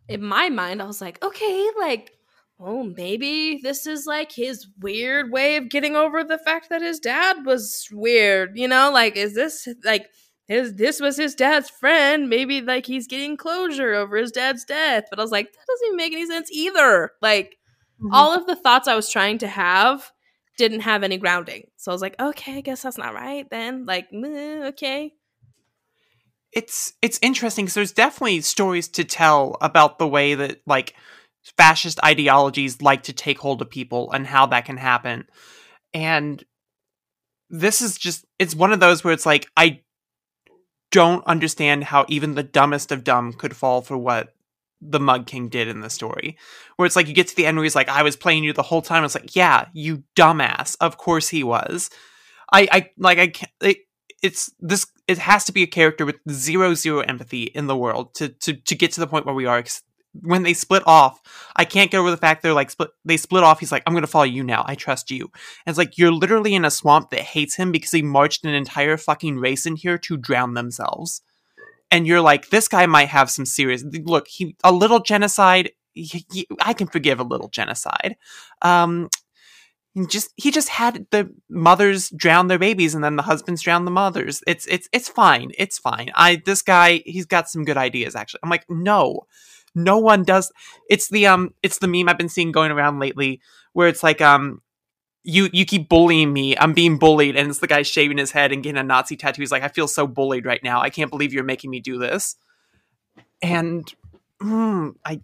in 0.09 0.23
my 0.23 0.49
mind 0.51 0.83
I 0.83 0.87
was 0.87 1.01
like, 1.01 1.23
okay, 1.25 1.69
like 1.79 2.13
oh, 2.61 2.85
maybe 2.85 3.61
this 3.63 3.87
is 3.87 4.07
like 4.07 4.33
his 4.33 4.67
weird 4.81 5.33
way 5.33 5.57
of 5.57 5.69
getting 5.69 5.97
over 5.97 6.23
the 6.23 6.39
fact 6.39 6.69
that 6.71 6.83
his 6.83 7.01
dad 7.01 7.45
was 7.45 7.89
weird, 7.91 8.57
you 8.57 8.69
know? 8.69 8.91
Like 8.93 9.17
is 9.17 9.35
this 9.35 9.69
like 9.85 10.07
his 10.47 10.75
this 10.75 11.01
was 11.01 11.17
his 11.17 11.35
dad's 11.35 11.71
friend, 11.71 12.29
maybe 12.29 12.61
like 12.61 12.87
he's 12.87 13.07
getting 13.07 13.37
closure 13.37 13.95
over 13.95 14.17
his 14.17 14.31
dad's 14.31 14.65
death. 14.65 15.05
But 15.11 15.19
I 15.19 15.23
was 15.23 15.33
like 15.33 15.53
that 15.53 15.67
doesn't 15.67 15.87
even 15.87 15.97
make 15.97 16.13
any 16.13 16.27
sense 16.27 16.51
either. 16.53 17.13
Like 17.23 17.57
mm-hmm. 18.01 18.13
all 18.13 18.35
of 18.35 18.47
the 18.47 18.57
thoughts 18.57 18.89
I 18.89 18.95
was 18.95 19.11
trying 19.11 19.39
to 19.39 19.49
have 19.49 20.13
didn't 20.57 20.81
have 20.81 21.03
any 21.03 21.17
grounding. 21.17 21.69
So 21.77 21.91
I 21.91 21.95
was 21.95 22.03
like, 22.03 22.21
okay, 22.21 22.59
I 22.59 22.61
guess 22.61 22.83
that's 22.83 22.99
not 22.99 23.15
right 23.15 23.49
then. 23.51 23.87
Like, 23.87 24.13
meh, 24.13 24.69
okay. 24.69 25.15
it's 26.53 26.93
it's 27.03 27.19
interesting 27.23 27.65
because 27.65 27.75
there's 27.75 27.93
definitely 27.93 28.41
stories 28.43 28.89
to 28.89 29.05
tell 29.05 29.57
about 29.61 29.99
the 29.99 30.07
way 30.07 30.35
that 30.35 30.61
like 30.67 30.95
fascist 31.57 32.03
ideologies 32.05 32.81
like 32.81 33.03
to 33.05 33.13
take 33.13 33.39
hold 33.39 33.61
of 33.61 33.69
people 33.69 34.11
and 34.13 34.27
how 34.27 34.47
that 34.47 34.65
can 34.65 34.77
happen 34.79 35.27
and 35.93 36.43
this 37.51 37.83
is 37.83 37.99
just 37.99 38.25
it's 38.39 38.55
one 38.55 38.73
of 38.73 38.81
those 38.81 39.05
where 39.05 39.13
it's 39.13 39.27
like 39.27 39.47
i 39.57 39.79
don't 40.91 41.27
understand 41.27 41.85
how 41.85 42.05
even 42.09 42.35
the 42.35 42.43
dumbest 42.43 42.93
of 42.93 43.05
dumb 43.05 43.33
could 43.33 43.57
fall 43.57 43.83
for 43.83 43.97
what 43.97 44.35
the 44.81 45.01
mug 45.01 45.27
king 45.27 45.49
did 45.49 45.69
in 45.69 45.81
the 45.81 45.91
story. 45.91 46.37
Where 46.77 46.87
it's 46.87 46.97
like 46.97 47.09
you 47.09 47.15
get 47.15 47.29
to 47.29 47.37
the 47.37 47.47
end 47.47 47.57
where 47.57 47.65
he's 47.65 47.75
like 47.75 47.89
i 47.89 48.03
was 48.03 48.17
playing 48.17 48.45
you 48.45 48.53
the 48.53 48.63
whole 48.63 48.83
time. 48.83 49.05
It's 49.05 49.15
like 49.15 49.35
yeah 49.35 49.67
you 49.73 50.05
dumbass. 50.17 50.77
Of 50.81 50.99
course 50.99 51.29
he 51.29 51.43
was. 51.43 51.91
I 52.53 52.69
i 52.71 52.91
like 52.99 53.19
i 53.19 53.29
can't 53.29 53.53
it, 53.63 53.79
it's 54.23 54.53
this 54.61 54.87
it 55.07 55.19
has 55.19 55.45
to 55.45 55.53
be 55.53 55.63
a 55.63 55.67
character 55.67 56.07
with 56.07 56.17
zero 56.31 56.75
zero 56.75 57.01
empathy 57.01 57.45
in 57.45 57.67
the 57.67 57.77
world 57.77 58.15
to 58.15 58.29
to 58.29 58.55
to 58.55 58.75
get 58.75 58.93
to 58.93 59.01
the 59.01 59.07
point 59.07 59.27
where 59.27 59.35
we 59.35 59.47
are 59.47 59.59
when 60.23 60.43
they 60.43 60.55
split 60.55 60.83
off 60.87 61.21
i 61.57 61.65
can't 61.65 61.91
get 61.91 61.99
over 61.99 62.11
the 62.11 62.17
fact 62.17 62.43
they're 62.43 62.55
like 62.55 62.71
split 62.71 62.91
they 63.05 63.17
split 63.17 63.43
off 63.43 63.61
he's 63.61 63.73
like 63.73 63.83
i'm 63.87 63.95
gonna 63.95 64.07
follow 64.07 64.25
you 64.25 64.45
now 64.45 64.65
i 64.67 64.75
trust 64.75 65.11
you. 65.11 65.25
And 65.25 65.73
it's 65.73 65.79
like 65.79 65.97
you're 65.99 66.13
literally 66.13 66.55
in 66.55 66.65
a 66.65 66.71
swamp 66.71 67.11
that 67.11 67.21
hates 67.21 67.57
him 67.57 67.73
because 67.73 67.91
he 67.91 68.03
marched 68.03 68.45
an 68.45 68.55
entire 68.55 68.97
fucking 68.97 69.39
race 69.39 69.67
in 69.67 69.77
here 69.77 69.99
to 69.99 70.17
drown 70.17 70.55
themselves. 70.55 71.23
And 71.91 72.07
you're 72.07 72.21
like 72.21 72.51
this 72.51 72.69
guy 72.69 72.87
might 72.87 73.09
have 73.09 73.31
some 73.31 73.47
serious 73.47 73.85
look 74.05 74.29
he 74.29 74.57
a 74.65 74.73
little 74.73 75.01
genocide 75.01 75.71
he, 75.95 76.27
he- 76.33 76.49
i 76.61 76.73
can 76.73 76.87
forgive 76.87 77.21
a 77.21 77.25
little 77.25 77.49
genocide. 77.49 78.17
Um 78.63 79.09
just 80.09 80.33
he 80.37 80.51
just 80.51 80.71
had 80.71 81.07
the 81.13 81.33
mothers 81.49 82.11
drown 82.11 82.49
their 82.49 82.59
babies 82.59 82.97
and 82.97 83.05
then 83.05 83.15
the 83.15 83.23
husbands 83.23 83.63
drown 83.63 83.85
the 83.85 83.91
mothers. 83.93 84.43
It's 84.47 84.67
it's 84.67 84.89
it's 84.93 85.09
fine 85.09 85.53
it's 85.57 85.79
fine. 85.79 86.11
I 86.17 86.43
this 86.45 86.63
guy 86.63 87.03
he's 87.07 87.27
got 87.27 87.49
some 87.49 87.65
good 87.65 87.77
ideas 87.77 88.17
actually. 88.17 88.41
I'm 88.43 88.51
like 88.51 88.65
no 88.69 89.27
no 89.75 89.99
one 89.99 90.23
does 90.23 90.53
it's 90.89 91.09
the 91.09 91.27
um 91.27 91.53
it's 91.63 91.79
the 91.79 91.89
meme 91.89 92.09
i've 92.09 92.19
been 92.19 92.29
seeing 92.29 92.53
going 92.53 92.71
around 92.71 92.99
lately 92.99 93.41
where 93.73 93.89
it's 93.89 94.03
like 94.03 94.21
um 94.21 94.61
you 95.25 95.49
you 95.53 95.65
keep 95.65 95.89
bullying 95.89 96.33
me 96.33 96.57
i'm 96.59 96.73
being 96.73 96.99
bullied 96.99 97.37
and 97.37 97.49
it's 97.49 97.59
the 97.59 97.67
guy 97.67 97.83
shaving 97.83 98.19
his 98.19 98.31
head 98.31 98.53
and 98.53 98.63
getting 98.63 98.79
a 98.79 98.83
nazi 98.83 99.17
tattoo 99.17 99.43
he's 99.43 99.51
like 99.51 99.63
i 99.63 99.69
feel 99.69 99.89
so 99.89 100.07
bullied 100.07 100.47
right 100.47 100.63
now 100.63 100.81
i 100.81 100.91
can't 100.91 101.11
believe 101.11 101.33
you're 101.33 101.45
making 101.45 101.71
me 101.71 101.81
do 101.81 101.99
this. 101.99 102.37
And 103.43 103.93
mm, 104.41 104.95
i 105.05 105.21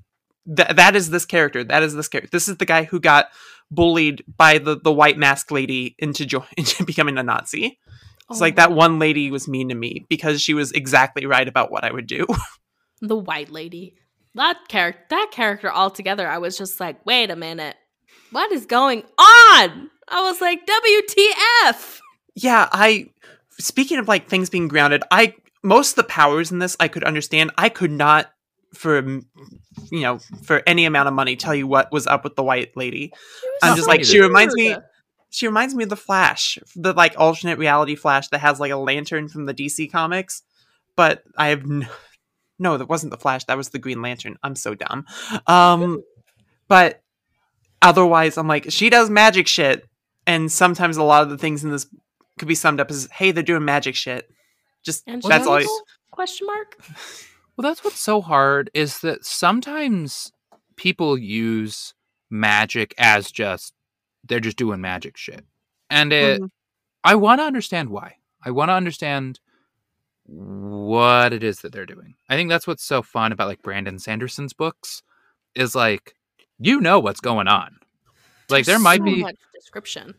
th- 0.56 0.76
that 0.76 0.96
is 0.96 1.10
this 1.10 1.24
character 1.26 1.62
that 1.64 1.82
is 1.82 1.94
this 1.94 2.08
character 2.08 2.30
this 2.32 2.48
is 2.48 2.56
the 2.56 2.66
guy 2.66 2.84
who 2.84 2.98
got 2.98 3.26
bullied 3.70 4.24
by 4.36 4.58
the 4.58 4.76
the 4.76 4.92
white 4.92 5.18
mask 5.18 5.50
lady 5.50 5.94
into 5.98 6.26
jo- 6.26 6.46
into 6.56 6.84
becoming 6.84 7.18
a 7.18 7.22
nazi. 7.22 7.78
It's 8.30 8.40
like 8.40 8.54
Oh, 8.54 8.56
that 8.56 8.72
one 8.72 9.00
lady 9.00 9.30
was 9.30 9.48
mean 9.48 9.70
to 9.70 9.74
me 9.74 10.06
because 10.08 10.40
she 10.40 10.54
was 10.54 10.70
exactly 10.70 11.26
right 11.26 11.48
about 11.48 11.72
what 11.72 11.84
i 11.84 11.92
would 11.92 12.06
do. 12.06 12.26
The 13.00 13.16
white 13.16 13.50
lady. 13.50 13.94
That 14.34 14.68
character 14.68 15.02
that 15.10 15.30
character 15.32 15.70
altogether, 15.70 16.28
I 16.28 16.38
was 16.38 16.56
just 16.56 16.80
like, 16.80 17.04
wait 17.04 17.30
a 17.30 17.36
minute. 17.36 17.76
what 18.30 18.52
is 18.52 18.66
going 18.66 19.00
on? 19.18 19.90
I 20.08 20.22
was 20.22 20.40
like, 20.40 20.66
WTF? 20.66 22.00
Yeah, 22.34 22.68
I 22.72 23.10
speaking 23.58 23.98
of 23.98 24.08
like 24.08 24.28
things 24.28 24.50
being 24.50 24.68
grounded, 24.68 25.02
I 25.10 25.34
most 25.62 25.90
of 25.90 25.96
the 25.96 26.04
powers 26.04 26.50
in 26.50 26.58
this 26.58 26.76
I 26.80 26.88
could 26.88 27.04
understand. 27.04 27.50
I 27.58 27.68
could 27.68 27.90
not 27.90 28.30
for 28.72 29.04
you 29.04 29.22
know 30.00 30.18
for 30.42 30.62
any 30.66 30.84
amount 30.84 31.08
of 31.08 31.14
money 31.14 31.34
tell 31.34 31.54
you 31.54 31.66
what 31.66 31.90
was 31.90 32.06
up 32.06 32.24
with 32.24 32.36
the 32.36 32.42
white 32.42 32.76
lady. 32.76 33.12
I'm 33.62 33.76
just 33.76 33.88
like 33.88 34.04
she 34.04 34.20
reminds 34.20 34.54
me 34.54 34.76
she 35.30 35.46
reminds 35.46 35.74
me 35.74 35.84
of 35.84 35.90
the 35.90 35.96
Flash, 35.96 36.58
the 36.74 36.92
like 36.92 37.14
alternate 37.16 37.58
reality 37.58 37.94
Flash 37.94 38.28
that 38.28 38.40
has 38.40 38.60
like 38.60 38.72
a 38.72 38.76
lantern 38.76 39.28
from 39.28 39.46
the 39.46 39.54
DC 39.54 39.90
comics. 39.90 40.42
But 40.96 41.22
I 41.38 41.48
have 41.48 41.64
no, 41.66 41.86
no 42.60 42.76
that 42.76 42.88
wasn't 42.88 43.10
the 43.10 43.16
Flash. 43.18 43.44
That 43.44 43.56
was 43.56 43.70
the 43.70 43.78
Green 43.80 44.00
Lantern. 44.02 44.36
I'm 44.44 44.54
so 44.54 44.74
dumb. 44.74 45.06
Um, 45.48 46.02
but 46.68 47.02
otherwise, 47.82 48.38
I'm 48.38 48.46
like 48.46 48.66
she 48.70 48.90
does 48.90 49.10
magic 49.10 49.46
shit, 49.48 49.86
and 50.26 50.50
sometimes 50.52 50.96
a 50.96 51.02
lot 51.02 51.22
of 51.24 51.30
the 51.30 51.38
things 51.38 51.64
in 51.64 51.70
this 51.70 51.86
could 52.38 52.46
be 52.48 52.54
summed 52.54 52.78
up 52.80 52.90
as, 52.90 53.08
"Hey, 53.12 53.32
they're 53.32 53.42
doing 53.42 53.64
magic 53.64 53.94
shit." 53.96 54.30
Just 54.84 55.02
And 55.06 55.22
that's 55.22 55.46
all. 55.46 55.56
I, 55.56 55.66
Question 56.10 56.46
mark? 56.46 56.76
Well, 57.56 57.68
that's 57.68 57.84
what's 57.84 58.00
so 58.00 58.22
hard 58.22 58.70
is 58.72 59.00
that 59.00 59.22
sometimes 59.26 60.32
people 60.76 61.18
use 61.18 61.92
magic 62.30 62.94
as 62.96 63.30
just 63.30 63.74
they're 64.24 64.40
just 64.40 64.56
doing 64.56 64.80
magic 64.80 65.18
shit. 65.18 65.44
And 65.90 66.10
it 66.10 66.40
Mhm. 66.40 66.48
I 67.04 67.16
want 67.16 67.40
to 67.40 67.44
understand 67.44 67.90
why. 67.90 68.16
I 68.42 68.50
want 68.50 68.70
to 68.70 68.74
understand 68.74 69.40
what 70.30 71.32
it 71.32 71.42
is 71.42 71.60
that 71.60 71.72
they're 71.72 71.86
doing. 71.86 72.14
I 72.28 72.36
think 72.36 72.48
that's 72.48 72.66
what's 72.66 72.84
so 72.84 73.02
fun 73.02 73.32
about 73.32 73.48
like 73.48 73.62
Brandon 73.62 73.98
Sanderson's 73.98 74.52
books 74.52 75.02
is 75.54 75.74
like 75.74 76.14
you 76.58 76.80
know 76.80 77.00
what's 77.00 77.20
going 77.20 77.48
on. 77.48 77.76
Like 78.48 78.64
there 78.64 78.78
might 78.78 79.00
so 79.00 79.04
be 79.04 79.26
description. 79.54 80.14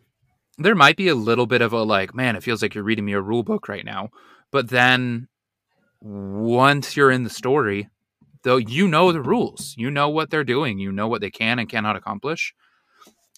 there 0.57 0.75
might 0.75 0.97
be 0.97 1.07
a 1.07 1.15
little 1.15 1.45
bit 1.45 1.61
of 1.61 1.71
a 1.73 1.83
like, 1.83 2.13
man, 2.13 2.35
it 2.35 2.43
feels 2.43 2.61
like 2.61 2.75
you're 2.75 2.83
reading 2.83 3.05
me 3.05 3.13
a 3.13 3.21
rule 3.21 3.43
book 3.43 3.69
right 3.69 3.85
now. 3.85 4.09
But 4.51 4.69
then 4.69 5.27
once 6.01 6.97
you're 6.97 7.11
in 7.11 7.23
the 7.23 7.29
story, 7.29 7.89
though 8.43 8.57
you 8.57 8.87
know 8.87 9.11
the 9.11 9.21
rules. 9.21 9.75
You 9.77 9.91
know 9.91 10.09
what 10.09 10.29
they're 10.29 10.43
doing. 10.43 10.79
You 10.79 10.91
know 10.91 11.07
what 11.07 11.21
they 11.21 11.31
can 11.31 11.59
and 11.59 11.69
cannot 11.69 11.95
accomplish. 11.95 12.53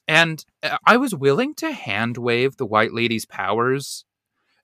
And 0.08 0.44
uh, 0.64 0.78
I 0.86 0.98
was 0.98 1.14
willing 1.14 1.54
to 1.56 1.72
hand 1.72 2.18
wave 2.18 2.58
the 2.58 2.66
white 2.66 2.94
lady's 2.94 3.26
powers 3.26 4.06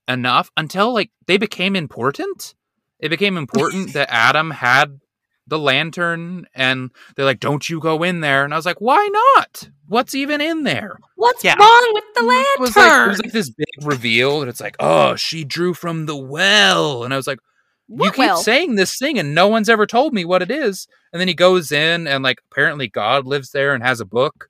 enough 0.09 0.51
until 0.57 0.93
like 0.93 1.11
they 1.27 1.37
became 1.37 1.75
important. 1.75 2.55
It 2.99 3.09
became 3.09 3.37
important 3.37 3.93
that 3.93 4.11
Adam 4.11 4.51
had 4.51 4.99
the 5.47 5.57
lantern 5.59 6.45
and 6.53 6.91
they're 7.15 7.25
like, 7.25 7.39
Don't 7.39 7.69
you 7.69 7.79
go 7.79 8.03
in 8.03 8.19
there. 8.19 8.43
And 8.43 8.53
I 8.53 8.57
was 8.57 8.65
like, 8.65 8.81
Why 8.81 9.07
not? 9.37 9.69
What's 9.87 10.13
even 10.13 10.41
in 10.41 10.63
there? 10.63 10.99
What's 11.15 11.43
Yeah. 11.43 11.55
wrong 11.59 11.91
with 11.93 12.03
the 12.15 12.21
lantern? 12.23 12.45
It 12.57 12.59
was 12.61 12.75
like 12.75 12.91
it 12.91 13.09
was 13.09 13.19
like 13.23 13.31
this 13.31 13.49
big 13.49 13.67
reveal, 13.83 14.41
and 14.41 14.49
it's 14.49 14.61
like, 14.61 14.75
oh, 14.79 15.15
she 15.15 15.43
drew 15.43 15.73
from 15.73 16.05
the 16.05 16.15
well, 16.15 17.03
and 17.03 17.11
I 17.13 17.17
was 17.17 17.25
like, 17.25 17.39
you 17.87 18.11
keep 18.11 18.19
well? 18.19 18.37
saying 18.37 18.75
this 18.75 18.99
thing, 18.99 19.17
and 19.17 19.33
no 19.33 19.47
one's 19.47 19.67
ever 19.69 19.87
told 19.87 20.13
me 20.13 20.25
what 20.25 20.43
it 20.43 20.51
is. 20.51 20.87
And 21.11 21.19
then 21.19 21.27
he 21.27 21.33
goes 21.33 21.71
in, 21.71 22.05
and 22.05 22.23
like 22.23 22.37
apparently 22.51 22.87
God 22.87 23.25
lives 23.25 23.49
there 23.49 23.73
and 23.73 23.83
has 23.83 23.99
a 23.99 24.05
book. 24.05 24.49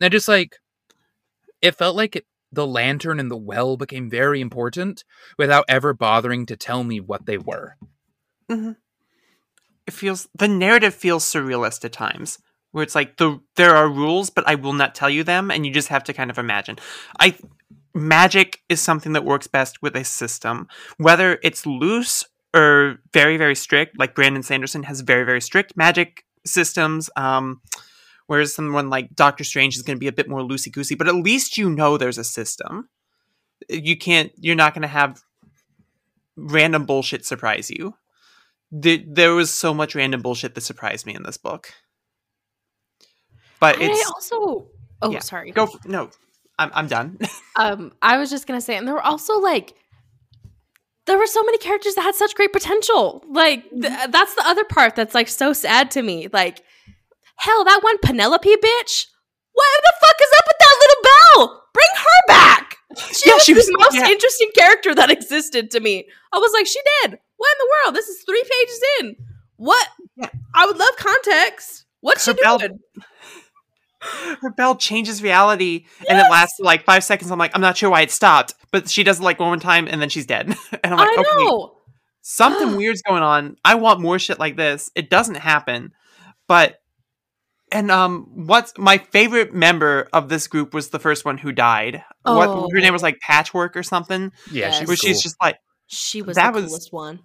And 0.00 0.06
I 0.06 0.08
just 0.08 0.28
like, 0.28 0.56
it 1.60 1.74
felt 1.74 1.96
like 1.96 2.14
it, 2.14 2.26
the 2.56 2.66
lantern 2.66 3.20
and 3.20 3.30
the 3.30 3.36
well 3.36 3.76
became 3.76 4.10
very 4.10 4.40
important 4.40 5.04
without 5.38 5.64
ever 5.68 5.94
bothering 5.94 6.46
to 6.46 6.56
tell 6.56 6.82
me 6.82 6.98
what 6.98 7.26
they 7.26 7.38
were. 7.38 7.76
it 9.86 9.92
feels 9.92 10.28
the 10.34 10.48
narrative 10.48 10.94
feels 10.94 11.24
surrealist 11.24 11.84
at 11.84 11.92
times 11.92 12.38
where 12.72 12.82
it's 12.82 12.94
like 12.94 13.16
the 13.16 13.40
there 13.54 13.74
are 13.74 13.88
rules 13.88 14.30
but 14.30 14.46
i 14.48 14.54
will 14.54 14.72
not 14.72 14.94
tell 14.94 15.08
you 15.08 15.22
them 15.22 15.50
and 15.50 15.64
you 15.64 15.72
just 15.72 15.88
have 15.88 16.04
to 16.04 16.12
kind 16.12 16.30
of 16.30 16.38
imagine. 16.38 16.76
I 17.20 17.36
magic 17.94 18.60
is 18.68 18.80
something 18.80 19.12
that 19.12 19.24
works 19.24 19.46
best 19.46 19.80
with 19.80 19.96
a 19.96 20.04
system. 20.04 20.68
Whether 20.98 21.38
it's 21.42 21.64
loose 21.64 22.24
or 22.54 22.98
very 23.12 23.36
very 23.36 23.54
strict 23.54 23.98
like 23.98 24.14
brandon 24.14 24.42
sanderson 24.42 24.84
has 24.84 25.00
very 25.02 25.24
very 25.24 25.40
strict 25.40 25.76
magic 25.76 26.24
systems 26.46 27.10
um 27.16 27.60
whereas 28.26 28.54
someone 28.54 28.90
like 28.90 29.14
doctor 29.14 29.44
strange 29.44 29.76
is 29.76 29.82
going 29.82 29.96
to 29.96 30.00
be 30.00 30.08
a 30.08 30.12
bit 30.12 30.28
more 30.28 30.40
loosey 30.40 30.72
goosey 30.72 30.94
but 30.94 31.08
at 31.08 31.14
least 31.14 31.56
you 31.56 31.70
know 31.70 31.96
there's 31.96 32.18
a 32.18 32.24
system 32.24 32.88
you 33.68 33.96
can't 33.96 34.32
you're 34.38 34.54
not 34.54 34.74
going 34.74 34.82
to 34.82 34.88
have 34.88 35.22
random 36.36 36.84
bullshit 36.84 37.24
surprise 37.24 37.70
you 37.70 37.94
there, 38.70 38.98
there 39.06 39.34
was 39.34 39.52
so 39.52 39.72
much 39.72 39.94
random 39.94 40.22
bullshit 40.22 40.54
that 40.54 40.60
surprised 40.62 41.06
me 41.06 41.14
in 41.14 41.22
this 41.22 41.36
book. 41.36 41.72
But 43.60 43.78
I 43.78 43.84
it's 43.84 44.10
also. 44.10 44.68
Oh, 45.02 45.10
yeah. 45.10 45.18
sorry. 45.20 45.50
go 45.50 45.64
f- 45.64 45.84
no, 45.84 46.10
I'm 46.58 46.70
I'm 46.74 46.88
done. 46.88 47.18
Um, 47.58 47.92
I 48.02 48.18
was 48.18 48.28
just 48.28 48.46
gonna 48.46 48.60
say, 48.60 48.76
and 48.76 48.86
there 48.86 48.94
were 48.94 49.00
also 49.00 49.38
like, 49.40 49.72
there 51.06 51.16
were 51.16 51.26
so 51.26 51.42
many 51.42 51.56
characters 51.56 51.94
that 51.94 52.02
had 52.02 52.14
such 52.14 52.34
great 52.34 52.52
potential. 52.52 53.24
Like, 53.30 53.70
th- 53.70 54.10
that's 54.10 54.34
the 54.34 54.42
other 54.44 54.64
part 54.64 54.94
that's 54.94 55.14
like 55.14 55.28
so 55.28 55.54
sad 55.54 55.90
to 55.92 56.02
me. 56.02 56.28
Like, 56.30 56.62
hell, 57.36 57.64
that 57.64 57.80
one 57.82 57.98
Penelope 57.98 58.48
bitch. 58.48 59.06
What 59.52 59.82
the 59.82 59.92
fuck 60.00 60.16
is 60.20 60.28
up 60.38 60.44
with 60.46 60.56
that 60.60 60.76
little 60.80 61.02
bell? 61.02 61.62
Bring 61.72 61.86
her 61.94 62.26
back. 62.28 62.76
She 63.12 63.28
Yeah, 63.30 63.34
was 63.34 63.44
she 63.44 63.52
the 63.54 63.58
was- 63.58 63.70
most 63.78 63.94
yeah. 63.94 64.08
interesting 64.08 64.50
character 64.54 64.94
that 64.94 65.10
existed 65.10 65.70
to 65.72 65.80
me. 65.80 66.06
I 66.32 66.38
was 66.38 66.52
like, 66.52 66.66
she 66.66 66.80
did. 67.02 67.18
What 67.36 67.50
in 67.52 67.58
the 67.58 67.70
world? 67.84 67.94
This 67.96 68.08
is 68.08 68.22
three 68.24 68.42
pages 68.42 68.80
in. 69.00 69.16
What? 69.56 69.88
Yeah. 70.16 70.28
I 70.54 70.66
would 70.66 70.76
love 70.78 70.96
context. 70.96 71.84
What's 72.00 72.24
she 72.24 72.30
Her 72.32 72.36
bell- 72.42 72.58
doing? 72.58 72.78
Her 74.40 74.50
bell 74.50 74.76
changes 74.76 75.22
reality, 75.22 75.86
and 76.08 76.18
it 76.18 76.30
lasts 76.30 76.60
like 76.60 76.84
five 76.84 77.02
seconds. 77.02 77.30
I'm 77.30 77.38
like, 77.38 77.50
I'm 77.54 77.60
not 77.62 77.76
sure 77.76 77.90
why 77.90 78.02
it 78.02 78.10
stopped, 78.10 78.54
but 78.70 78.88
she 78.88 79.02
does 79.02 79.18
it 79.18 79.22
like 79.22 79.40
one 79.40 79.48
more 79.48 79.56
time, 79.56 79.88
and 79.88 80.00
then 80.00 80.10
she's 80.10 80.26
dead. 80.26 80.46
and 80.84 80.94
I'm 80.94 80.98
like, 80.98 81.08
I 81.08 81.20
okay, 81.22 81.44
know. 81.44 81.78
something 82.20 82.76
weird's 82.76 83.02
going 83.02 83.22
on. 83.22 83.56
I 83.64 83.74
want 83.76 84.00
more 84.00 84.18
shit 84.18 84.38
like 84.38 84.56
this. 84.56 84.90
It 84.94 85.10
doesn't 85.10 85.36
happen, 85.36 85.92
but 86.46 86.78
and 87.72 87.90
um, 87.90 88.28
what's 88.46 88.72
my 88.78 88.98
favorite 88.98 89.52
member 89.54 90.08
of 90.12 90.28
this 90.28 90.46
group 90.46 90.72
was 90.74 90.90
the 90.90 90.98
first 90.98 91.24
one 91.24 91.38
who 91.38 91.52
died. 91.52 92.02
What 92.22 92.48
Oh. 92.48 92.68
her 92.72 92.80
name 92.80 92.92
was 92.92 93.02
like 93.02 93.18
Patchwork 93.20 93.76
or 93.76 93.82
something, 93.82 94.32
Yeah, 94.50 94.66
Yes. 94.68 94.78
she 94.78 94.84
where 94.84 94.92
was 94.92 94.98
she's 95.00 95.22
just 95.22 95.36
like. 95.42 95.58
She 95.88 96.22
was 96.22 96.36
That 96.36 96.52
the 96.54 96.62
was- 96.62 96.88
one. 96.92 97.20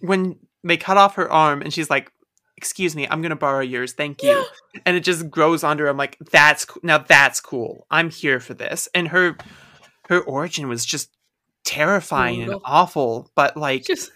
when 0.00 0.38
they 0.64 0.76
cut 0.76 0.96
off 0.96 1.14
her 1.16 1.30
arm 1.30 1.62
and 1.62 1.72
she's 1.72 1.90
like 1.90 2.10
excuse 2.56 2.94
me 2.94 3.06
i'm 3.08 3.20
gonna 3.22 3.34
borrow 3.36 3.60
yours 3.60 3.92
thank 3.92 4.22
you 4.22 4.44
and 4.86 4.96
it 4.96 5.00
just 5.00 5.28
grows 5.30 5.64
onto 5.64 5.82
her 5.82 5.88
i'm 5.90 5.96
like 5.96 6.16
that's 6.30 6.64
co- 6.64 6.78
now 6.84 6.98
that's 6.98 7.40
cool 7.40 7.86
i'm 7.90 8.10
here 8.10 8.38
for 8.38 8.54
this 8.54 8.88
and 8.94 9.08
her 9.08 9.36
her 10.08 10.20
origin 10.20 10.68
was 10.68 10.84
just 10.84 11.10
terrifying 11.64 12.42
and 12.42 12.54
awful 12.64 13.30
but 13.34 13.56
like 13.56 13.84
Just 13.84 14.10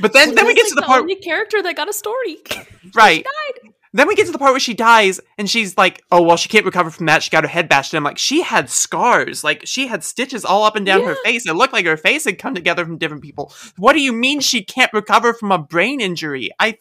but 0.00 0.12
then 0.12 0.34
then 0.34 0.46
we 0.46 0.54
She's, 0.54 0.62
get 0.64 0.68
to 0.70 0.74
like, 0.76 0.82
the 0.84 0.86
part 0.86 1.00
only 1.02 1.16
character 1.16 1.62
that 1.62 1.76
got 1.76 1.88
a 1.88 1.92
story. 1.92 2.38
right 2.94 3.24
died. 3.24 3.72
then 3.92 4.08
we 4.08 4.14
get 4.14 4.26
to 4.26 4.32
the 4.32 4.38
part 4.38 4.52
where 4.52 4.60
she 4.60 4.74
dies 4.74 5.20
and 5.38 5.48
she's 5.50 5.76
like 5.76 6.02
oh 6.10 6.22
well 6.22 6.36
she 6.36 6.48
can't 6.48 6.64
recover 6.64 6.90
from 6.90 7.06
that 7.06 7.22
she 7.22 7.30
got 7.30 7.44
her 7.44 7.48
head 7.48 7.68
bashed 7.68 7.92
in 7.92 7.98
i'm 7.98 8.04
like 8.04 8.18
she 8.18 8.42
had 8.42 8.70
scars 8.70 9.44
like 9.44 9.62
she 9.66 9.86
had 9.86 10.02
stitches 10.02 10.44
all 10.44 10.64
up 10.64 10.76
and 10.76 10.86
down 10.86 11.02
her 11.04 11.10
Yeah. 11.24 11.30
face 11.32 11.46
it 11.46 11.54
looked 11.54 11.72
like 11.72 11.86
her 11.86 11.96
face 11.96 12.24
had 12.24 12.38
come 12.38 12.54
together 12.54 12.84
from 12.84 12.98
different 12.98 13.22
people 13.22 13.52
what 13.76 13.92
do 13.92 14.00
you 14.00 14.12
mean 14.12 14.40
she 14.40 14.62
can't 14.64 14.92
recover 14.92 15.34
from 15.34 15.52
a 15.52 15.58
brain 15.58 16.00
injury 16.00 16.50
i 16.58 16.76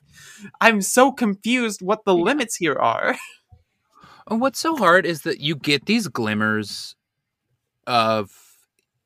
i'm 0.62 0.82
so 0.82 1.12
confused 1.12 1.82
what 1.82 2.06
the 2.06 2.16
limits 2.16 2.56
here 2.56 2.76
are 2.76 3.10
And 3.10 3.18
uh, 4.28 4.36
what's 4.38 4.60
so 4.60 4.76
hard 4.78 5.06
is 5.06 5.22
that 5.24 5.40
you 5.40 5.56
get 5.56 5.86
these 5.86 6.08
glimmers 6.08 6.96
of 7.88 8.32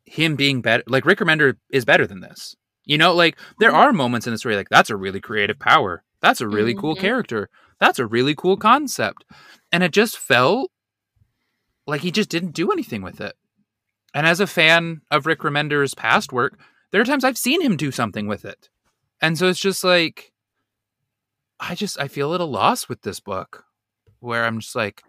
him 0.05 0.35
being 0.35 0.61
better. 0.61 0.83
Like 0.85 1.05
Rick 1.05 1.19
Remender 1.19 1.55
is 1.69 1.85
better 1.85 2.05
than 2.05 2.19
this. 2.19 2.55
You 2.85 2.97
know, 2.97 3.13
like 3.13 3.37
there 3.59 3.71
Mhm. 3.71 3.75
are 3.75 3.93
moments 3.93 4.27
in 4.27 4.33
the 4.33 4.37
story 4.37 4.55
like 4.55 4.69
that's 4.69 4.89
a 4.89 4.95
really 4.97 5.21
creative 5.21 5.59
power. 5.59 6.03
That's 6.21 6.41
a 6.41 6.47
really 6.47 6.73
cool 6.75 6.95
Mhm. 6.95 6.99
character. 6.99 7.49
That's 7.79 7.99
a 7.99 8.05
really 8.05 8.35
cool 8.35 8.57
concept. 8.57 9.25
And 9.71 9.83
it 9.83 9.91
just 9.91 10.17
felt 10.17 10.71
like 11.87 12.01
he 12.01 12.11
just 12.11 12.29
didn't 12.29 12.51
do 12.51 12.71
anything 12.71 13.01
with 13.01 13.19
it. 13.21 13.35
And 14.13 14.27
as 14.27 14.39
a 14.39 14.47
fan 14.47 15.01
of 15.11 15.25
Rick 15.25 15.39
Remender's 15.39 15.93
past 15.95 16.31
work, 16.31 16.59
there 16.91 17.01
are 17.01 17.05
times 17.05 17.23
I've 17.23 17.37
seen 17.37 17.61
him 17.61 17.75
do 17.77 17.91
something 17.91 18.27
with 18.27 18.45
it. 18.45 18.69
And 19.21 19.37
so 19.37 19.47
it's 19.47 19.59
just 19.59 19.83
like 19.83 20.31
I 21.59 21.75
just 21.75 21.99
I 21.99 22.07
feel 22.07 22.33
at 22.33 22.41
a 22.41 22.45
loss 22.45 22.89
with 22.89 23.01
this 23.01 23.19
book 23.19 23.63
where 24.19 24.45
I'm 24.45 24.59
just 24.59 24.75
like 24.75 25.03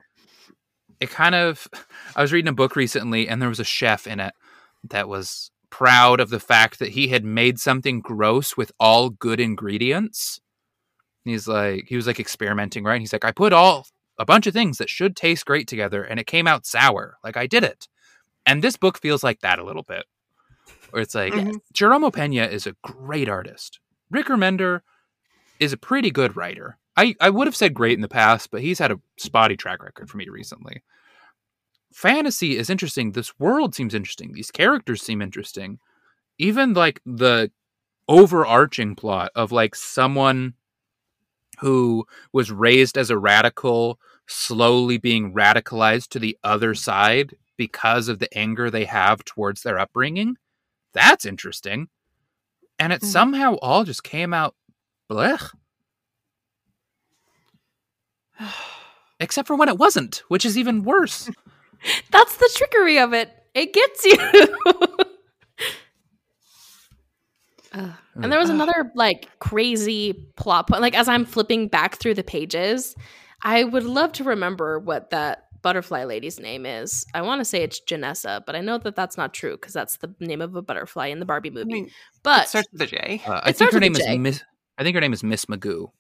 it 1.00 1.10
kind 1.10 1.34
of 1.34 1.66
I 2.16 2.22
was 2.22 2.32
reading 2.32 2.48
a 2.48 2.52
book 2.52 2.76
recently 2.76 3.28
and 3.28 3.40
there 3.42 3.48
was 3.48 3.60
a 3.60 3.64
chef 3.64 4.06
in 4.06 4.20
it 4.20 4.34
that 4.90 5.08
was 5.08 5.50
proud 5.78 6.20
of 6.20 6.30
the 6.30 6.38
fact 6.38 6.78
that 6.78 6.90
he 6.90 7.08
had 7.08 7.24
made 7.24 7.58
something 7.58 8.00
gross 8.00 8.56
with 8.56 8.70
all 8.78 9.10
good 9.10 9.40
ingredients. 9.40 10.40
And 11.24 11.32
he's 11.32 11.48
like 11.48 11.86
he 11.88 11.96
was 11.96 12.06
like 12.06 12.20
experimenting, 12.20 12.84
right? 12.84 12.94
And 12.94 13.02
he's 13.02 13.12
like 13.12 13.24
I 13.24 13.32
put 13.32 13.52
all 13.52 13.86
a 14.18 14.24
bunch 14.24 14.46
of 14.46 14.54
things 14.54 14.78
that 14.78 14.88
should 14.88 15.16
taste 15.16 15.44
great 15.46 15.66
together 15.66 16.04
and 16.04 16.20
it 16.20 16.26
came 16.28 16.46
out 16.46 16.64
sour. 16.66 17.16
Like 17.24 17.36
I 17.36 17.46
did 17.48 17.64
it. 17.64 17.88
And 18.46 18.62
this 18.62 18.76
book 18.76 18.98
feels 19.00 19.24
like 19.24 19.40
that 19.40 19.58
a 19.58 19.64
little 19.64 19.82
bit. 19.82 20.04
Where 20.90 21.02
it's 21.02 21.14
like 21.14 21.32
Mhm. 21.32 21.58
Jerome 21.72 22.02
Opena 22.04 22.48
is 22.48 22.66
a 22.68 22.76
great 22.82 23.28
artist. 23.28 23.80
Rick 24.10 24.26
Remender 24.26 24.82
is 25.58 25.72
a 25.72 25.76
pretty 25.76 26.10
good 26.12 26.36
writer. 26.36 26.78
I, 26.96 27.16
I 27.20 27.30
would 27.30 27.48
have 27.48 27.56
said 27.56 27.74
great 27.74 27.94
in 27.98 28.02
the 28.02 28.08
past, 28.08 28.52
but 28.52 28.60
he's 28.60 28.78
had 28.78 28.92
a 28.92 29.00
spotty 29.18 29.56
track 29.56 29.82
record 29.82 30.08
for 30.08 30.16
me 30.18 30.28
recently. 30.28 30.84
Fantasy 31.94 32.56
is 32.58 32.70
interesting. 32.70 33.12
This 33.12 33.38
world 33.38 33.72
seems 33.74 33.94
interesting. 33.94 34.32
These 34.32 34.50
characters 34.50 35.00
seem 35.00 35.22
interesting. 35.22 35.78
Even 36.38 36.74
like 36.74 37.00
the 37.06 37.52
overarching 38.08 38.96
plot 38.96 39.30
of 39.36 39.52
like 39.52 39.76
someone 39.76 40.54
who 41.60 42.04
was 42.32 42.50
raised 42.50 42.98
as 42.98 43.10
a 43.10 43.18
radical 43.18 44.00
slowly 44.26 44.98
being 44.98 45.32
radicalized 45.32 46.08
to 46.08 46.18
the 46.18 46.36
other 46.42 46.74
side 46.74 47.36
because 47.56 48.08
of 48.08 48.18
the 48.18 48.36
anger 48.36 48.70
they 48.70 48.84
have 48.84 49.24
towards 49.24 49.62
their 49.62 49.78
upbringing. 49.78 50.36
That's 50.94 51.24
interesting. 51.24 51.88
And 52.80 52.92
it 52.92 53.02
Mhm. 53.02 53.06
somehow 53.06 53.54
all 53.62 53.84
just 53.84 54.02
came 54.02 54.34
out 54.34 54.56
blech. 55.08 55.52
Except 59.20 59.46
for 59.46 59.54
when 59.54 59.68
it 59.68 59.78
wasn't, 59.78 60.24
which 60.28 60.44
is 60.44 60.58
even 60.58 60.82
worse. 60.82 61.30
That's 62.10 62.36
the 62.36 62.50
trickery 62.56 62.98
of 62.98 63.12
it. 63.12 63.30
It 63.54 63.72
gets 63.72 64.04
you. 64.04 64.16
Ugh. 67.76 67.90
and 68.14 68.32
there 68.32 68.38
was 68.38 68.50
another 68.50 68.92
like 68.94 69.28
crazy 69.40 70.12
plot 70.36 70.68
point. 70.68 70.80
Like 70.80 70.96
as 70.96 71.08
I'm 71.08 71.24
flipping 71.24 71.66
back 71.66 71.96
through 71.96 72.14
the 72.14 72.22
pages, 72.22 72.94
I 73.42 73.64
would 73.64 73.82
love 73.82 74.12
to 74.12 74.24
remember 74.24 74.78
what 74.78 75.10
that 75.10 75.46
butterfly 75.60 76.04
lady's 76.04 76.38
name 76.38 76.66
is. 76.66 77.04
I 77.14 77.22
want 77.22 77.40
to 77.40 77.44
say 77.44 77.62
it's 77.62 77.80
Janessa, 77.80 78.42
but 78.46 78.54
I 78.54 78.60
know 78.60 78.78
that 78.78 78.94
that's 78.94 79.16
not 79.16 79.34
true 79.34 79.52
because 79.56 79.72
that's 79.72 79.96
the 79.96 80.14
name 80.20 80.40
of 80.40 80.54
a 80.54 80.62
butterfly 80.62 81.08
in 81.08 81.18
the 81.18 81.24
Barbie 81.26 81.50
I 81.50 81.52
movie. 81.52 81.72
mean, 81.72 81.86
it 81.86 81.92
but 82.22 82.48
starts 82.48 82.68
with 82.70 82.82
a 82.82 82.86
J. 82.86 83.20
Uh, 83.26 83.40
I 83.42 83.50
think 83.50 83.72
her 83.72 83.80
name 83.80 83.96
is 83.96 84.18
Miss. 84.18 84.44
I 84.78 84.84
think 84.84 84.94
her 84.94 85.00
name 85.00 85.12
is 85.12 85.24
Miss 85.24 85.46
Magoo. 85.46 85.90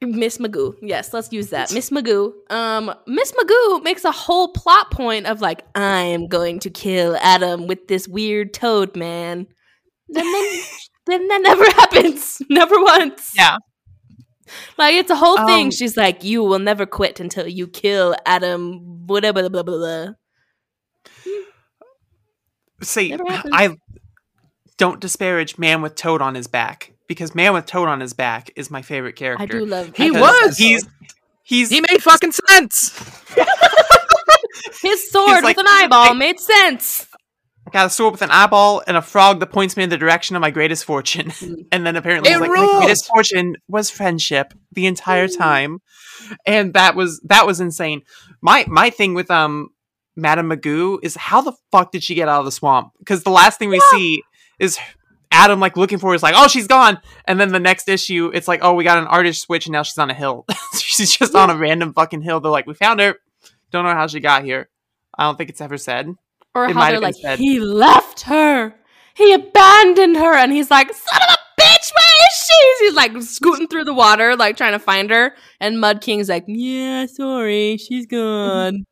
Miss 0.00 0.38
Magoo. 0.38 0.76
Yes, 0.82 1.12
let's 1.14 1.32
use 1.32 1.50
that. 1.50 1.72
Miss 1.72 1.90
Magoo. 1.90 2.32
Um, 2.50 2.92
Miss 3.06 3.32
Magoo 3.32 3.82
makes 3.82 4.04
a 4.04 4.12
whole 4.12 4.48
plot 4.48 4.90
point 4.90 5.26
of 5.26 5.40
like, 5.40 5.62
I 5.74 6.00
am 6.00 6.28
going 6.28 6.60
to 6.60 6.70
kill 6.70 7.16
Adam 7.20 7.66
with 7.66 7.88
this 7.88 8.06
weird 8.06 8.52
toad 8.52 8.96
man. 8.96 9.46
And 10.08 10.16
then, 10.16 10.60
then 11.06 11.28
that 11.28 11.40
never 11.42 11.64
happens. 11.64 12.42
Never 12.50 12.80
once. 12.80 13.32
Yeah. 13.36 13.56
Like 14.78 14.94
it's 14.94 15.10
a 15.10 15.16
whole 15.16 15.44
thing. 15.46 15.66
Um, 15.66 15.70
She's 15.72 15.96
like, 15.96 16.22
you 16.22 16.44
will 16.44 16.60
never 16.60 16.86
quit 16.86 17.18
until 17.18 17.48
you 17.48 17.66
kill 17.66 18.14
Adam. 18.24 19.06
Whatever. 19.08 19.48
Blah 19.48 19.62
blah 19.62 19.76
blah. 19.76 20.04
blah. 20.04 20.12
See, 22.82 23.16
I 23.18 23.76
don't 24.76 25.00
disparage 25.00 25.58
Man 25.58 25.82
with 25.82 25.96
Toad 25.96 26.22
on 26.22 26.36
his 26.36 26.46
back 26.46 26.92
because 27.08 27.34
Man 27.34 27.52
with 27.52 27.66
Toad 27.66 27.88
on 27.88 28.00
his 28.00 28.12
back 28.12 28.50
is 28.56 28.70
my 28.70 28.82
favorite 28.82 29.16
character. 29.16 29.42
I 29.42 29.46
do 29.46 29.64
love. 29.66 29.94
He 29.96 30.04
I 30.04 30.06
do 30.08 30.12
Because 30.14 30.22
love 30.22 30.42
was! 30.46 30.58
He's 30.58 30.86
he's 31.42 31.70
He 31.70 31.80
made 31.80 32.02
fucking 32.02 32.32
sense. 32.32 32.90
his 34.82 35.10
sword 35.10 35.42
like, 35.44 35.56
with 35.56 35.66
an 35.66 35.66
eyeball 35.68 36.10
I- 36.10 36.14
made 36.14 36.38
sense. 36.40 37.06
I 37.66 37.70
got 37.72 37.86
a 37.86 37.90
sword 37.90 38.12
with 38.12 38.22
an 38.22 38.30
eyeball 38.30 38.84
and 38.86 38.96
a 38.96 39.02
frog 39.02 39.40
that 39.40 39.48
points 39.48 39.76
me 39.76 39.82
in 39.82 39.90
the 39.90 39.96
direction 39.98 40.36
of 40.36 40.40
my 40.40 40.52
greatest 40.52 40.84
fortune. 40.84 41.30
Mm. 41.30 41.66
and 41.72 41.84
then 41.84 41.96
apparently, 41.96 42.30
It 42.30 42.34
he's 42.34 42.40
like, 42.40 42.50
my 42.50 42.78
greatest 42.78 43.06
fortune 43.08 43.56
was 43.66 43.90
friendship 43.90 44.54
the 44.70 44.86
entire 44.86 45.26
Mm. 45.26 45.36
time, 45.38 45.78
and 46.46 46.74
that 46.74 46.94
was 46.94 47.20
that 47.24 47.44
was 47.44 47.60
insane. 47.60 48.02
My 48.40 48.64
my 48.68 48.90
thing 48.90 49.14
with 49.14 49.32
um 49.32 49.70
Madame 50.14 50.48
Magoo 50.48 50.98
is 51.02 51.16
how 51.16 51.40
the 51.40 51.54
fuck 51.72 51.90
did 51.90 52.04
she 52.04 52.14
get 52.14 52.28
out 52.28 52.38
of 52.38 52.44
the 52.44 52.52
swamp? 52.52 52.92
Because 53.00 53.24
the 53.24 53.30
last 53.30 53.58
thing 53.58 53.68
we 53.68 53.80
see 53.90 54.22
is 54.60 54.78
Adam 55.30 55.60
like 55.60 55.76
looking 55.76 55.98
for 55.98 56.10
her 56.10 56.14
is 56.14 56.22
like, 56.22 56.34
oh, 56.36 56.48
she's 56.48 56.66
gone. 56.66 56.98
And 57.24 57.38
then 57.38 57.52
the 57.52 57.60
next 57.60 57.88
issue, 57.88 58.30
it's 58.32 58.48
like, 58.48 58.60
oh, 58.62 58.74
we 58.74 58.84
got 58.84 58.98
an 58.98 59.06
artist 59.06 59.42
switch 59.42 59.66
and 59.66 59.72
now 59.72 59.82
she's 59.82 59.98
on 59.98 60.10
a 60.10 60.14
hill. 60.14 60.44
she's 60.78 61.16
just 61.16 61.34
on 61.34 61.50
a 61.50 61.56
random 61.56 61.92
fucking 61.92 62.22
hill. 62.22 62.40
They're 62.40 62.50
like, 62.50 62.66
we 62.66 62.74
found 62.74 63.00
her. 63.00 63.16
Don't 63.70 63.84
know 63.84 63.92
how 63.92 64.06
she 64.06 64.20
got 64.20 64.44
here. 64.44 64.68
I 65.16 65.24
don't 65.24 65.36
think 65.36 65.50
it's 65.50 65.60
ever 65.60 65.78
said. 65.78 66.14
Or 66.54 66.66
It 66.66 66.74
how 66.76 66.88
they're 66.88 67.00
like, 67.00 67.16
said. 67.16 67.38
he 67.38 67.60
left 67.60 68.22
her. 68.22 68.74
He 69.14 69.32
abandoned 69.32 70.16
her. 70.16 70.34
And 70.34 70.52
he's 70.52 70.70
like, 70.70 70.92
son 70.92 71.20
of 71.22 71.34
a 71.34 71.60
bitch, 71.60 71.92
where 71.94 72.26
is 72.30 72.48
she? 72.48 72.84
He's 72.84 72.94
like 72.94 73.22
scooting 73.22 73.68
through 73.68 73.84
the 73.84 73.94
water, 73.94 74.36
like 74.36 74.56
trying 74.56 74.72
to 74.72 74.78
find 74.78 75.10
her. 75.10 75.34
And 75.60 75.80
Mud 75.80 76.00
King's 76.00 76.28
like, 76.28 76.44
yeah, 76.46 77.06
sorry, 77.06 77.76
she's 77.76 78.06
mm-hmm. 78.06 78.16
gone. 78.16 78.84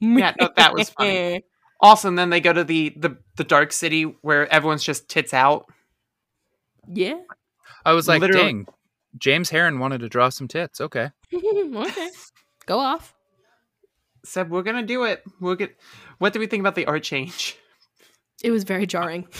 Yeah, 0.00 0.34
no, 0.40 0.50
that 0.56 0.74
was 0.74 0.90
funny. 0.90 1.44
Awesome. 1.82 2.14
Then 2.16 2.30
they 2.30 2.40
go 2.40 2.52
to 2.52 2.64
the 2.64 2.90
the 2.96 3.16
the 3.36 3.44
dark 3.44 3.72
city 3.72 4.02
where 4.22 4.52
everyone's 4.52 4.84
just 4.84 5.08
tits 5.08 5.32
out. 5.34 5.66
yeah. 6.86 7.20
I 7.84 7.92
was 7.94 8.06
like, 8.06 8.20
Literally- 8.20 8.42
dang, 8.42 8.66
James 9.16 9.50
Harren 9.50 9.78
wanted 9.78 10.00
to 10.00 10.08
draw 10.08 10.28
some 10.28 10.46
tits. 10.48 10.80
Okay. 10.80 11.10
okay. 11.34 12.08
Go 12.66 12.78
off. 12.78 13.14
Said 14.24 14.50
we're 14.50 14.62
gonna 14.62 14.82
do 14.82 15.04
it. 15.04 15.22
We'll 15.40 15.54
get. 15.54 15.76
What 16.18 16.34
do 16.34 16.38
we 16.40 16.46
think 16.46 16.60
about 16.60 16.74
the 16.74 16.84
art 16.86 17.02
change? 17.02 17.56
It 18.42 18.50
was 18.50 18.64
very 18.64 18.86
jarring. 18.86 19.26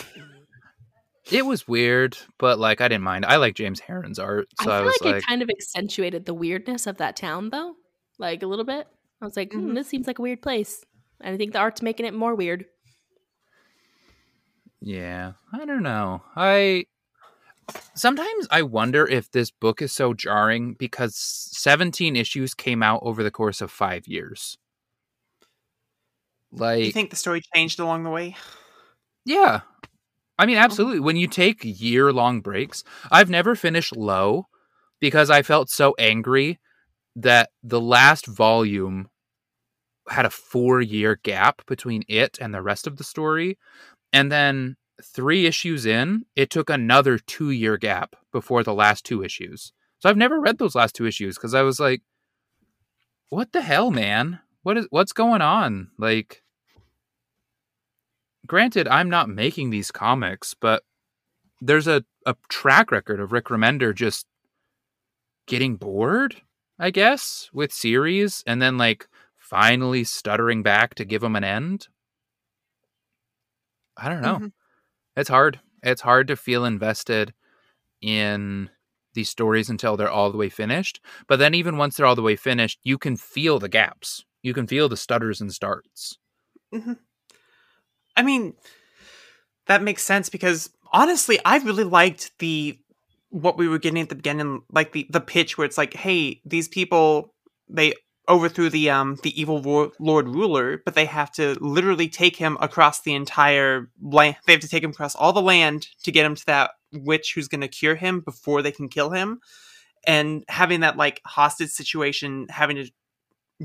It 1.31 1.45
was 1.45 1.67
weird, 1.67 2.17
but 2.39 2.59
like 2.59 2.81
I 2.81 2.87
didn't 2.87 3.03
mind. 3.03 3.25
I 3.25 3.37
like 3.37 3.55
James 3.55 3.79
Harren's 3.79 4.19
art, 4.19 4.47
I 4.59 4.63
so 4.63 4.69
feel 4.71 4.73
I, 4.79 4.81
was 4.81 4.97
like, 5.01 5.13
like, 5.13 5.23
it 5.23 5.27
kind 5.27 5.41
of 5.41 5.49
accentuated 5.49 6.25
the 6.25 6.33
weirdness 6.33 6.87
of 6.87 6.97
that 6.97 7.15
town, 7.15 7.51
though. 7.51 7.75
Like 8.17 8.43
a 8.43 8.47
little 8.47 8.65
bit. 8.65 8.87
I 9.21 9.25
was 9.25 9.37
like, 9.37 9.53
hmm, 9.53 9.69
Mhm. 9.69 9.75
this 9.75 9.87
seems 9.87 10.07
like 10.07 10.19
a 10.19 10.21
weird 10.21 10.41
place. 10.41 10.83
And 11.23 11.33
I 11.33 11.37
think 11.37 11.53
the 11.53 11.59
art's 11.59 11.81
making 11.81 12.05
it 12.05 12.13
more 12.13 12.35
weird. 12.35 12.65
yeah, 14.81 15.33
I 15.53 15.65
don't 15.65 15.83
know. 15.83 16.23
I 16.35 16.85
sometimes 17.95 18.47
I 18.51 18.61
wonder 18.63 19.05
if 19.07 19.31
this 19.31 19.51
book 19.51 19.81
is 19.81 19.91
so 19.91 20.13
jarring 20.13 20.73
because 20.73 21.15
17 21.15 22.15
issues 22.15 22.53
came 22.53 22.83
out 22.83 23.01
over 23.03 23.23
the 23.23 23.31
course 23.31 23.61
of 23.61 23.71
5 23.71 24.07
years. 24.07 24.57
Do 26.75 26.81
Like 26.81 26.85
you 26.85 26.91
think 26.91 27.09
the 27.09 27.15
story 27.15 27.41
changed 27.55 27.79
along 27.79 28.03
the 28.03 28.09
way? 28.09 28.35
Yeah. 29.25 29.61
I 30.37 30.45
mean, 30.45 30.57
oh. 30.57 30.61
absolutely. 30.61 30.99
When 30.99 31.15
you 31.15 31.27
take 31.27 31.61
year 31.63 32.11
long 32.11 32.41
breaks, 32.41 32.83
I've 33.11 33.29
never 33.29 33.55
finished 33.55 33.95
low 33.95 34.47
because 34.99 35.29
I 35.29 35.41
felt 35.43 35.69
so 35.69 35.95
angry 35.99 36.59
that 37.15 37.49
the 37.63 37.81
last 37.81 38.25
volume 38.27 39.09
had 40.11 40.25
a 40.25 40.29
four 40.29 40.81
year 40.81 41.19
gap 41.23 41.65
between 41.65 42.03
it 42.07 42.37
and 42.39 42.53
the 42.53 42.61
rest 42.61 42.87
of 42.87 42.97
the 42.97 43.03
story. 43.03 43.57
And 44.13 44.31
then 44.31 44.75
three 45.03 45.45
issues 45.45 45.85
in, 45.85 46.25
it 46.35 46.49
took 46.49 46.69
another 46.69 47.17
two 47.17 47.51
year 47.51 47.77
gap 47.77 48.15
before 48.31 48.63
the 48.63 48.73
last 48.73 49.05
two 49.05 49.23
issues. 49.23 49.73
So 49.99 50.09
I've 50.09 50.17
never 50.17 50.39
read 50.39 50.57
those 50.57 50.75
last 50.75 50.95
two 50.95 51.05
issues 51.05 51.35
because 51.35 51.53
I 51.53 51.61
was 51.61 51.79
like, 51.79 52.01
what 53.29 53.51
the 53.51 53.61
hell, 53.61 53.91
man? 53.91 54.39
What 54.63 54.77
is 54.77 54.87
what's 54.89 55.13
going 55.13 55.41
on? 55.41 55.89
Like 55.97 56.43
granted, 58.45 58.87
I'm 58.87 59.09
not 59.09 59.29
making 59.29 59.69
these 59.69 59.91
comics, 59.91 60.53
but 60.53 60.83
there's 61.61 61.87
a, 61.87 62.03
a 62.25 62.35
track 62.49 62.91
record 62.91 63.19
of 63.19 63.31
Rick 63.31 63.45
Remender 63.45 63.93
just 63.93 64.25
getting 65.47 65.75
bored, 65.75 66.41
I 66.77 66.89
guess, 66.89 67.49
with 67.53 67.71
series 67.71 68.43
and 68.45 68.61
then 68.61 68.77
like 68.77 69.07
finally 69.51 70.05
stuttering 70.05 70.63
back 70.63 70.95
to 70.95 71.03
give 71.03 71.21
them 71.21 71.35
an 71.35 71.43
end. 71.43 71.89
I 73.97 74.07
don't 74.07 74.21
know. 74.21 74.39
Mhm. 74.39 74.53
It's 75.17 75.29
hard. 75.29 75.59
It's 75.83 76.01
hard 76.01 76.27
to 76.29 76.37
feel 76.37 76.63
invested 76.63 77.33
in 78.01 78.69
these 79.13 79.29
stories 79.29 79.69
until 79.69 79.97
they're 79.97 80.09
all 80.09 80.31
the 80.31 80.37
way 80.37 80.47
finished. 80.47 81.01
But 81.27 81.37
then 81.39 81.53
even 81.53 81.77
once 81.77 81.97
they're 81.97 82.05
all 82.05 82.15
the 82.15 82.21
way 82.21 82.37
finished, 82.37 82.79
you 82.83 82.97
can 82.97 83.17
feel 83.17 83.59
the 83.59 83.67
gaps. 83.67 84.23
You 84.41 84.53
can 84.53 84.67
feel 84.67 84.87
the 84.87 84.95
stutters 84.95 85.41
and 85.41 85.53
starts. 85.53 86.17
I 88.15 88.21
mean, 88.23 88.53
that 89.67 89.83
makes 89.83 90.03
sense 90.03 90.29
because 90.29 90.69
honestly, 90.93 91.39
I 91.45 91.57
really 91.57 91.83
liked 91.83 92.31
the 92.39 92.79
what 93.29 93.57
we 93.57 93.67
were 93.67 93.79
getting 93.79 94.01
at 94.01 94.09
the 94.09 94.15
beginning, 94.15 94.61
like 94.71 94.93
the 94.93 95.07
the 95.09 95.21
pitch 95.21 95.57
where 95.57 95.65
it's 95.65 95.77
like, 95.77 95.93
hey, 95.93 96.41
these 96.45 96.67
people 96.67 97.33
they 97.69 97.93
overthrew 98.31 98.69
the 98.69 98.89
um 98.89 99.17
the 99.23 99.39
evil 99.39 99.61
ro- 99.61 99.91
lord 99.99 100.27
ruler, 100.27 100.81
but 100.83 100.95
they 100.95 101.05
have 101.05 101.31
to 101.33 101.55
literally 101.59 102.07
take 102.07 102.35
him 102.35 102.57
across 102.61 103.01
the 103.01 103.13
entire 103.13 103.89
land. 104.01 104.37
They 104.47 104.53
have 104.53 104.61
to 104.61 104.69
take 104.69 104.83
him 104.83 104.91
across 104.91 105.15
all 105.15 105.33
the 105.33 105.41
land 105.41 105.87
to 106.03 106.11
get 106.11 106.25
him 106.25 106.35
to 106.35 106.45
that 106.47 106.71
witch 106.93 107.33
who's 107.35 107.47
going 107.47 107.61
to 107.61 107.67
cure 107.67 107.95
him 107.95 108.21
before 108.21 108.61
they 108.61 108.71
can 108.71 108.89
kill 108.89 109.11
him. 109.11 109.39
And 110.07 110.43
having 110.47 110.79
that 110.79 110.97
like 110.97 111.21
hostage 111.25 111.69
situation, 111.69 112.47
having 112.49 112.77
to 112.77 112.89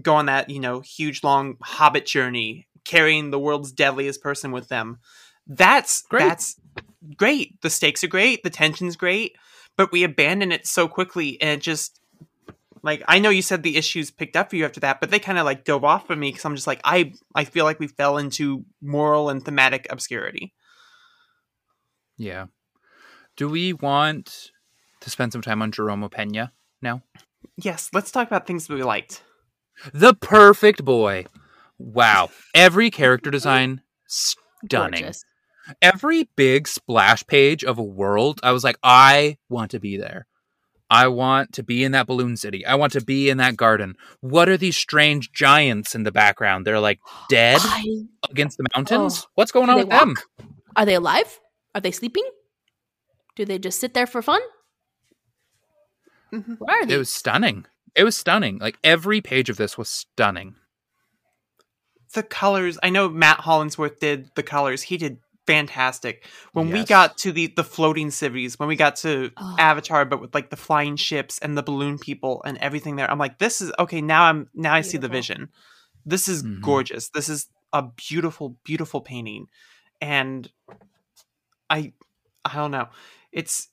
go 0.02 0.14
on 0.14 0.26
that 0.26 0.50
you 0.50 0.60
know 0.60 0.80
huge 0.80 1.22
long 1.24 1.56
hobbit 1.62 2.06
journey 2.06 2.66
carrying 2.84 3.30
the 3.30 3.38
world's 3.38 3.72
deadliest 3.72 4.22
person 4.22 4.52
with 4.52 4.68
them 4.68 4.98
that's 5.46 6.02
Great. 6.02 6.20
that's 6.20 6.56
great 7.16 7.60
the 7.62 7.70
stakes 7.70 8.04
are 8.04 8.08
great 8.08 8.42
the 8.42 8.50
tension's 8.50 8.96
great 8.96 9.34
but 9.76 9.92
we 9.92 10.04
abandon 10.04 10.52
it 10.52 10.66
so 10.66 10.88
quickly 10.88 11.40
and 11.40 11.50
it 11.50 11.60
just 11.62 12.00
like 12.86 13.02
i 13.08 13.18
know 13.18 13.28
you 13.28 13.42
said 13.42 13.62
the 13.62 13.76
issues 13.76 14.10
picked 14.10 14.36
up 14.36 14.48
for 14.50 14.56
you 14.56 14.64
after 14.64 14.80
that 14.80 15.00
but 15.00 15.10
they 15.10 15.18
kind 15.18 15.38
of 15.38 15.44
like 15.44 15.64
dove 15.64 15.84
off 15.84 16.08
of 16.08 16.16
me 16.16 16.30
because 16.30 16.44
i'm 16.44 16.54
just 16.54 16.66
like 16.66 16.80
i 16.84 17.12
i 17.34 17.44
feel 17.44 17.64
like 17.64 17.78
we 17.78 17.86
fell 17.86 18.16
into 18.16 18.64
moral 18.80 19.28
and 19.28 19.44
thematic 19.44 19.86
obscurity 19.90 20.54
Yeah. 22.16 22.46
Do 23.36 23.50
we 23.50 23.74
want 23.74 24.50
to 25.06 25.10
spend 25.10 25.32
some 25.32 25.42
time 25.42 25.62
on 25.62 25.70
Jerome 25.70 26.02
Opena 26.02 26.50
now. 26.82 27.02
Yes, 27.56 27.90
let's 27.92 28.10
talk 28.10 28.26
about 28.26 28.46
things 28.46 28.66
that 28.66 28.74
we 28.74 28.82
liked. 28.82 29.22
The 29.92 30.14
perfect 30.14 30.84
boy. 30.84 31.26
Wow. 31.78 32.30
Every 32.54 32.90
character 32.90 33.30
design 33.30 33.82
stunning. 34.06 35.00
Gorgeous. 35.00 35.24
Every 35.82 36.28
big 36.36 36.66
splash 36.68 37.26
page 37.26 37.62
of 37.62 37.78
a 37.78 37.82
world, 37.82 38.40
I 38.42 38.52
was 38.52 38.64
like, 38.64 38.78
I 38.82 39.36
want 39.48 39.70
to 39.72 39.80
be 39.80 39.96
there. 39.96 40.26
I 40.88 41.08
want 41.08 41.52
to 41.54 41.62
be 41.62 41.82
in 41.82 41.92
that 41.92 42.06
balloon 42.06 42.36
city. 42.36 42.64
I 42.64 42.76
want 42.76 42.92
to 42.92 43.00
be 43.00 43.28
in 43.28 43.38
that 43.38 43.56
garden. 43.56 43.96
What 44.20 44.48
are 44.48 44.56
these 44.56 44.76
strange 44.76 45.32
giants 45.32 45.94
in 45.94 46.04
the 46.04 46.12
background? 46.12 46.66
They're 46.66 46.80
like 46.80 47.00
dead 47.28 47.58
I, 47.60 47.84
against 48.30 48.56
the 48.58 48.66
mountains. 48.74 49.24
Oh. 49.24 49.30
What's 49.34 49.52
going 49.52 49.68
on 49.68 49.76
they 49.76 49.84
with 49.84 49.90
them? 49.90 50.14
are 50.76 50.86
they 50.86 50.94
alive? 50.94 51.40
Are 51.74 51.80
they 51.80 51.90
sleeping? 51.90 52.28
Do 53.34 53.44
they 53.44 53.58
just 53.58 53.80
sit 53.80 53.94
there 53.94 54.06
for 54.06 54.22
fun? 54.22 54.40
Mhm. 56.32 56.56
What 56.58 56.70
are 56.70 56.92
It 56.92 56.98
was 56.98 57.12
stunning. 57.12 57.66
It 57.94 58.04
was 58.04 58.16
stunning. 58.16 58.58
Like 58.58 58.78
every 58.84 59.20
page 59.20 59.50
of 59.50 59.56
this 59.56 59.76
was 59.76 59.88
stunning. 59.88 60.54
The 62.14 62.22
colors, 62.22 62.78
I 62.82 62.90
know 62.90 63.08
Matt 63.08 63.40
Hollingsworth 63.40 64.00
did 64.00 64.30
the 64.36 64.42
colors. 64.42 64.82
He 64.82 64.96
did 64.96 65.18
fantastic. 65.46 66.24
When 66.52 66.70
we 66.70 66.84
got 66.84 67.16
to 67.18 67.32
the 67.32 67.46
the 67.48 67.64
floating 67.64 68.10
cities, 68.10 68.58
when 68.58 68.68
we 68.68 68.76
got 68.76 68.96
to 68.96 69.30
Oh. 69.36 69.56
Avatar, 69.58 70.04
but 70.04 70.20
with 70.20 70.34
like 70.34 70.50
the 70.50 70.56
flying 70.56 70.96
ships 70.96 71.38
and 71.38 71.56
the 71.56 71.62
balloon 71.62 71.98
people 71.98 72.42
and 72.44 72.58
everything 72.58 72.96
there, 72.96 73.10
I'm 73.10 73.18
like, 73.18 73.38
this 73.38 73.60
is 73.60 73.72
okay. 73.78 74.00
Now 74.00 74.24
I'm 74.24 74.48
now 74.54 74.74
I 74.74 74.80
see 74.82 74.98
the 74.98 75.08
vision. 75.08 75.48
This 76.04 76.28
is 76.28 76.42
Mhm. 76.42 76.60
gorgeous. 76.62 77.08
This 77.10 77.28
is 77.28 77.48
a 77.72 77.82
beautiful, 77.82 78.56
beautiful 78.64 79.00
painting, 79.00 79.46
and 80.00 80.50
I, 81.68 81.92
I 82.44 82.54
don't 82.54 82.70
know. 82.70 82.88
It's 83.32 83.68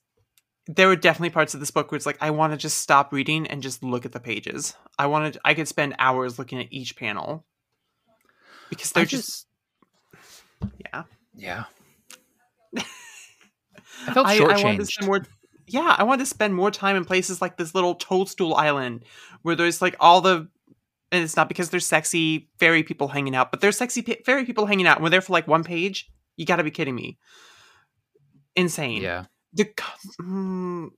there 0.66 0.88
were 0.88 0.96
definitely 0.96 1.30
parts 1.30 1.54
of 1.54 1.60
this 1.60 1.70
book 1.70 1.90
where 1.92 1.96
it's 1.96 2.06
like 2.06 2.18
I 2.20 2.30
want 2.30 2.52
to 2.52 2.56
just 2.56 2.78
stop 2.78 3.12
reading 3.12 3.46
and 3.46 3.62
just 3.62 3.82
look 3.84 4.04
at 4.06 4.12
the 4.12 4.20
pages. 4.20 4.74
I 4.98 5.06
wanted 5.06 5.38
I 5.44 5.54
could 5.54 5.68
spend 5.68 5.94
hours 5.98 6.38
looking 6.38 6.58
at 6.58 6.72
each 6.72 6.96
panel 6.96 7.44
because 8.70 8.90
they're 8.92 9.02
I 9.02 9.06
just, 9.06 9.46
yeah. 10.78 11.04
Yeah. 11.36 11.64
I 12.76 14.12
felt 14.12 14.26
I, 14.26 14.36
I 14.36 14.40
wanted 14.40 14.58
to 14.58 14.82
shortchanged. 14.82 14.86
spend 14.92 15.06
more. 15.06 15.24
Yeah, 15.66 15.94
I 15.98 16.02
wanted 16.04 16.24
to 16.24 16.26
spend 16.26 16.54
more 16.54 16.70
time 16.70 16.96
in 16.96 17.04
places 17.04 17.40
like 17.40 17.56
this 17.56 17.74
little 17.74 17.94
toadstool 17.94 18.54
island 18.54 19.04
where 19.42 19.54
there's 19.56 19.80
like 19.82 19.96
all 20.00 20.20
the. 20.20 20.48
And 21.12 21.22
it's 21.22 21.36
not 21.36 21.48
because 21.48 21.70
there's 21.70 21.86
sexy 21.86 22.48
fairy 22.58 22.82
people 22.82 23.06
hanging 23.08 23.36
out, 23.36 23.50
but 23.52 23.60
there's 23.60 23.76
sexy 23.78 24.02
pa- 24.02 24.14
fairy 24.26 24.44
people 24.44 24.66
hanging 24.66 24.86
out. 24.86 24.96
And 24.96 25.04
we're 25.04 25.10
there 25.10 25.20
for 25.20 25.32
like 25.32 25.46
one 25.46 25.62
page. 25.62 26.10
You 26.36 26.44
got 26.44 26.56
to 26.56 26.64
be 26.64 26.72
kidding 26.72 26.94
me! 26.94 27.18
Insane. 28.56 29.00
yeah. 29.02 29.26
The. 29.52 29.66
Mm, 30.20 30.90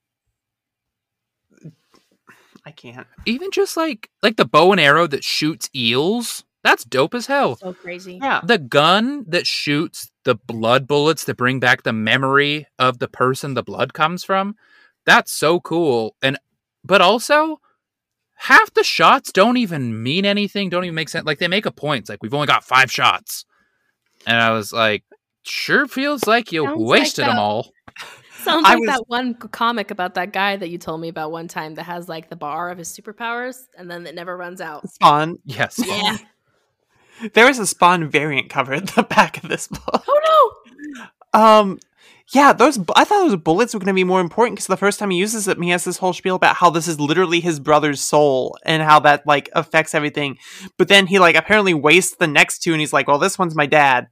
I 2.65 2.71
can't. 2.71 3.07
Even 3.27 3.51
just 3.51 3.77
like 3.77 4.11
like 4.23 4.37
the 4.37 4.45
bow 4.47 4.73
and 4.73 4.81
arrow 4.81 5.07
that 5.07 5.23
shoots 5.23 5.69
eels. 5.75 6.45
That's 6.65 6.85
dope 6.85 7.15
as 7.15 7.27
hell. 7.27 7.57
so 7.57 7.73
crazy. 7.75 8.19
Yeah. 8.21 8.41
The 8.43 8.59
gun 8.59 9.25
that 9.29 9.47
shoots 9.47 10.11
the 10.27 10.35
blood 10.35 10.87
bullets 10.89 11.25
that 11.25 11.37
bring 11.37 11.61
back 11.61 11.85
the 11.85 11.93
memory 11.93 12.67
of 12.81 12.99
the 12.99 13.07
person 13.07 13.55
the 13.55 13.63
blood 13.63 13.95
comes 13.95 14.25
from. 14.25 14.57
That's 15.07 15.31
so 15.33 15.61
cool. 15.61 16.17
And 16.21 16.37
but 16.85 17.01
also 17.01 17.61
half 18.35 18.75
the 18.75 18.83
shots 18.83 19.31
don't 19.31 19.57
even 19.57 20.03
mean 20.03 20.27
anything, 20.27 20.69
don't 20.69 20.85
even 20.85 20.97
make 20.97 21.09
sense. 21.09 21.25
Like 21.25 21.39
they 21.39 21.49
make 21.49 21.65
a 21.65 21.71
point. 21.71 22.01
It's 22.01 22.11
like 22.11 22.23
we've 22.23 22.35
only 22.35 22.49
got 22.49 22.65
5 22.65 22.91
shots. 22.91 23.45
And 24.27 24.37
I 24.37 24.51
was 24.51 24.73
like 24.73 25.05
sure 25.45 25.87
feels 25.87 26.27
like 26.27 26.51
you 26.51 26.65
Sounds 26.65 26.81
like 26.81 26.89
wasted 26.89 27.27
them 27.27 27.39
all. 27.39 27.71
Sounds 28.43 28.67
I 28.67 28.71
like 28.71 28.81
was- 28.81 28.89
that 28.89 29.05
one 29.07 29.35
comic 29.35 29.93
about 29.93 30.15
that 30.15 30.33
guy 30.33 30.57
that 30.57 30.71
you 30.71 30.79
told 30.79 31.01
me 31.01 31.07
about 31.09 31.31
one 31.31 31.47
time 31.47 31.77
that 31.77 31.85
has 31.85 32.09
like 32.09 32.31
the 32.31 32.37
bar 32.37 32.71
of 32.71 32.79
his 32.79 32.89
superpowers 32.89 33.61
and 33.79 33.89
then 33.89 34.07
it 34.09 34.17
never 34.17 34.37
runs 34.37 34.61
out. 34.61 34.91
Spawn. 34.91 35.39
Yes. 35.45 35.81
Yeah. 35.85 36.17
There 37.35 37.49
is 37.49 37.59
a 37.59 37.67
Spawn 37.67 38.09
variant 38.09 38.51
cover 38.51 38.75
at 38.75 38.89
the 38.89 39.03
back 39.03 39.43
of 39.43 39.49
this 39.49 39.69
book. 39.69 40.05
oh 40.09 40.57
no! 41.33 41.41
Um, 41.41 41.79
yeah, 42.33 42.53
those. 42.53 42.79
I 42.97 43.05
thought 43.05 43.29
those 43.29 43.37
bullets 43.37 43.73
were 43.73 43.81
going 43.81 43.87
to 43.87 43.93
be 43.95 44.05
more 44.05 44.21
important 44.21 44.57
because 44.57 44.67
the 44.67 44.77
first 44.77 44.99
time 44.99 45.11
he 45.11 45.19
uses 45.19 45.47
it, 45.47 45.63
he 45.63 45.71
has 45.71 45.85
this 45.85 45.99
whole 45.99 46.13
spiel 46.13 46.35
about 46.35 46.57
how 46.57 46.71
this 46.71 46.89
is 46.89 46.99
literally 46.99 47.41
his 47.41 47.61
brother's 47.61 48.01
soul 48.01 48.57
and 48.65 48.83
how 48.83 48.99
that 49.01 49.27
like 49.27 49.49
affects 49.55 49.95
everything. 49.95 50.39
But 50.77 50.89
then 50.89 51.07
he 51.07 51.19
like 51.19 51.37
apparently 51.37 51.75
wastes 51.75 52.17
the 52.17 52.27
next 52.27 52.61
two, 52.61 52.73
and 52.73 52.81
he's 52.81 52.93
like, 52.93 53.07
"Well, 53.07 53.19
this 53.19 53.39
one's 53.39 53.55
my 53.55 53.67
dad." 53.67 54.09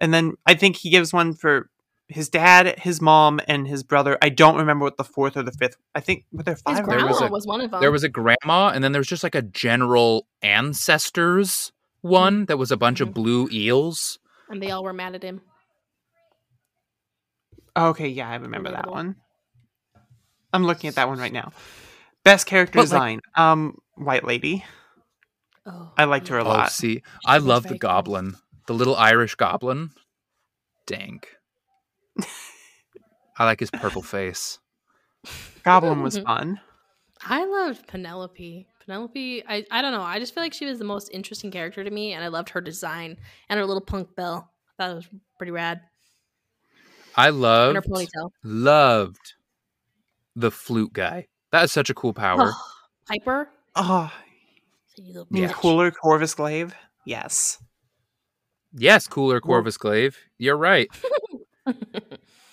And 0.00 0.14
then 0.14 0.34
I 0.46 0.54
think 0.54 0.76
he 0.76 0.90
gives 0.90 1.12
one 1.12 1.34
for 1.34 1.68
his 2.06 2.28
dad, 2.28 2.78
his 2.78 3.00
mom, 3.00 3.40
and 3.48 3.66
his 3.66 3.82
brother. 3.82 4.16
I 4.22 4.28
don't 4.28 4.56
remember 4.56 4.84
what 4.84 4.96
the 4.96 5.04
fourth 5.04 5.36
or 5.36 5.42
the 5.42 5.52
fifth. 5.52 5.76
I 5.94 6.00
think 6.00 6.26
were 6.32 6.44
there 6.44 6.56
no. 6.64 6.72
His 6.72 6.78
five? 6.78 6.86
There 6.86 6.98
grandma 6.98 7.20
was 7.20 7.30
was, 7.30 7.46
one 7.48 7.60
of 7.62 7.72
them. 7.72 7.80
There 7.80 7.92
was 7.92 8.04
a 8.04 8.08
grandma, 8.08 8.68
and 8.68 8.84
then 8.84 8.92
there 8.92 9.00
was 9.00 9.08
just 9.08 9.24
like 9.24 9.34
a 9.34 9.42
general 9.42 10.28
ancestors 10.40 11.72
one 12.00 12.34
mm-hmm. 12.34 12.44
that 12.46 12.56
was 12.58 12.70
a 12.70 12.76
bunch 12.76 13.00
of 13.00 13.08
mm-hmm. 13.08 13.22
blue 13.22 13.48
eels. 13.52 14.18
and 14.48 14.62
they 14.62 14.70
all 14.70 14.82
were 14.84 14.92
mad 14.92 15.14
at 15.14 15.22
him. 15.22 15.40
okay, 17.76 18.08
yeah, 18.08 18.28
I 18.28 18.36
remember 18.36 18.70
that 18.70 18.90
one. 18.90 19.16
I'm 20.52 20.64
looking 20.64 20.88
at 20.88 20.96
that 20.96 21.08
one 21.08 21.18
right 21.18 21.32
now. 21.32 21.52
Best 22.24 22.46
character 22.46 22.78
But, 22.78 22.90
like- 22.90 22.90
design. 22.90 23.20
um, 23.36 23.78
White 23.96 24.24
Lady. 24.24 24.64
Oh, 25.66 25.92
I 25.96 26.04
liked 26.04 26.28
her 26.28 26.38
a 26.38 26.44
Oh, 26.44 26.48
lot. 26.48 26.72
see, 26.72 27.02
I 27.24 27.36
was 27.36 27.44
love 27.44 27.62
the 27.64 27.70
very 27.70 27.78
cool. 27.78 27.88
goblin, 27.90 28.36
the 28.66 28.74
little 28.74 28.96
Irish 28.96 29.34
goblin. 29.34 29.90
Dank. 30.86 31.28
I 33.38 33.44
like 33.44 33.60
his 33.60 33.70
purple 33.70 34.02
face. 34.16 34.58
Goblin 35.62 36.02
was 36.02 36.16
mm-hmm. 36.16 36.26
fun. 36.26 36.60
I 37.22 37.44
loved 37.44 37.86
Penelope. 37.86 38.66
Penelope, 38.84 39.44
I, 39.48 39.64
I 39.70 39.82
don't 39.82 39.92
know. 39.92 40.02
I 40.02 40.18
just 40.18 40.34
feel 40.34 40.42
like 40.42 40.54
she 40.54 40.64
was 40.66 40.78
the 40.78 40.84
most 40.84 41.10
interesting 41.12 41.50
character 41.50 41.84
to 41.84 41.90
me, 41.90 42.12
and 42.12 42.24
I 42.24 42.28
loved 42.28 42.48
her 42.50 42.60
design 42.60 43.16
and 43.48 43.58
her 43.58 43.66
little 43.66 43.80
punk 43.82 44.14
bell. 44.16 44.50
I 44.68 44.82
thought 44.82 44.90
it 44.92 44.94
was 44.96 45.08
pretty 45.38 45.52
rad. 45.52 45.80
I 47.16 47.28
And 47.28 47.36
her 47.36 47.40
loved 47.40 47.86
ponytail. 47.88 48.30
loved 48.42 49.34
the 50.36 50.50
flute 50.50 50.92
guy. 50.92 51.28
That 51.52 51.64
is 51.64 51.72
such 51.72 51.90
a 51.90 51.94
cool 51.94 52.14
power. 52.14 52.52
Piper. 53.08 53.50
Oh, 53.76 54.10
You 54.96 55.08
little 55.08 55.26
mean 55.30 55.48
bitch. 55.48 55.52
cooler 55.52 55.90
Corvus 55.90 56.34
Glaive? 56.34 56.74
Yes. 57.04 57.62
yes, 58.72 59.06
cooler 59.06 59.40
Corvus 59.40 59.76
Glaive. 59.76 60.16
You're 60.38 60.56
right. 60.56 60.88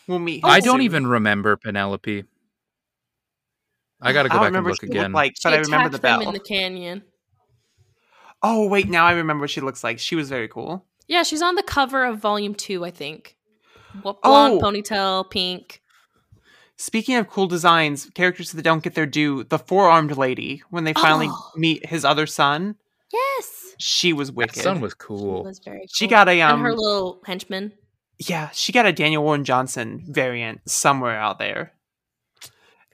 We'll 0.07 0.19
meet. 0.19 0.45
I 0.45 0.61
don't 0.61 0.75
soon. 0.77 0.81
even 0.83 1.05
remember 1.07 1.57
Penelope. 1.57 2.23
I 4.01 4.13
got 4.13 4.23
to 4.23 4.29
go 4.29 4.35
don't 4.35 4.43
back 4.43 4.47
and 4.57 4.65
look 4.65 4.71
what 4.71 4.79
she 4.81 4.87
looked 4.87 4.95
again. 4.95 5.11
like, 5.11 5.33
She 5.35 5.41
but 5.43 5.53
I 5.53 5.57
remember 5.57 5.89
the 5.89 5.97
attacked 5.97 6.19
bell. 6.21 6.27
in 6.29 6.33
the 6.33 6.39
canyon. 6.39 7.03
Oh 8.43 8.67
wait, 8.67 8.87
now 8.87 9.05
I 9.05 9.13
remember 9.13 9.41
what 9.41 9.49
she 9.49 9.61
looks 9.61 9.83
like. 9.83 9.99
She 9.99 10.15
was 10.15 10.29
very 10.29 10.47
cool. 10.47 10.85
Yeah, 11.07 11.23
she's 11.23 11.41
on 11.41 11.55
the 11.55 11.63
cover 11.63 12.05
of 12.05 12.19
volume 12.19 12.53
two, 12.53 12.85
I 12.85 12.91
think. 12.91 13.35
What 14.03 14.21
blonde 14.21 14.59
Oh. 14.61 14.65
ponytail, 14.65 15.29
pink. 15.31 15.81
Speaking 16.75 17.15
of 17.15 17.27
cool 17.29 17.47
designs, 17.47 18.07
characters 18.13 18.51
that 18.51 18.61
don't 18.61 18.83
get 18.83 18.93
their 18.93 19.07
due, 19.07 19.43
the 19.45 19.57
four-armed 19.57 20.15
lady 20.15 20.61
when 20.69 20.83
they 20.83 20.93
finally 20.93 21.27
Oh. 21.31 21.51
meet 21.55 21.87
his 21.87 22.05
other 22.05 22.27
son, 22.27 22.75
Yes. 23.11 23.73
she 23.79 24.13
was 24.13 24.27
That 24.29 24.35
wicked. 24.35 24.61
son 24.61 24.81
was 24.81 24.91
She 24.91 24.97
cool. 24.99 25.43
was 25.43 25.59
very 25.65 25.79
cool. 25.79 25.87
She 25.91 26.05
got 26.07 26.27
a 26.29 26.33
and 26.39 26.51
um 26.53 26.61
her 26.61 26.75
little 26.75 27.19
henchman. 27.25 27.73
yeah, 28.19 28.49
she 28.53 28.71
got 28.71 28.85
a 28.85 28.91
Daniel 28.93 29.23
Warren 29.23 29.43
Johnson 29.43 30.03
variant 30.07 30.61
somewhere 30.69 31.17
out 31.19 31.39
there. 31.39 31.73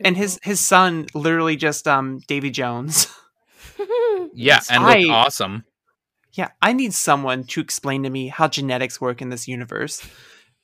And 0.04 0.18
his 0.18 0.40
his 0.44 0.60
son 0.60 1.08
literally 1.14 1.56
just 1.56 1.88
um 1.88 2.20
Davy 2.28 2.50
Jones. 2.52 3.08
Yeah, 4.36 4.62
and 4.72 4.84
I- 4.84 5.10
awesome. 5.10 5.64
Yeah, 6.34 6.50
I 6.62 6.74
need 6.74 6.94
someone 6.96 7.44
to 7.46 7.62
explain 7.62 8.02
to 8.04 8.10
me 8.10 8.28
how 8.30 8.48
genetics 8.48 9.00
work 9.00 9.22
in 9.22 9.30
this 9.30 9.48
universe. 9.48 10.02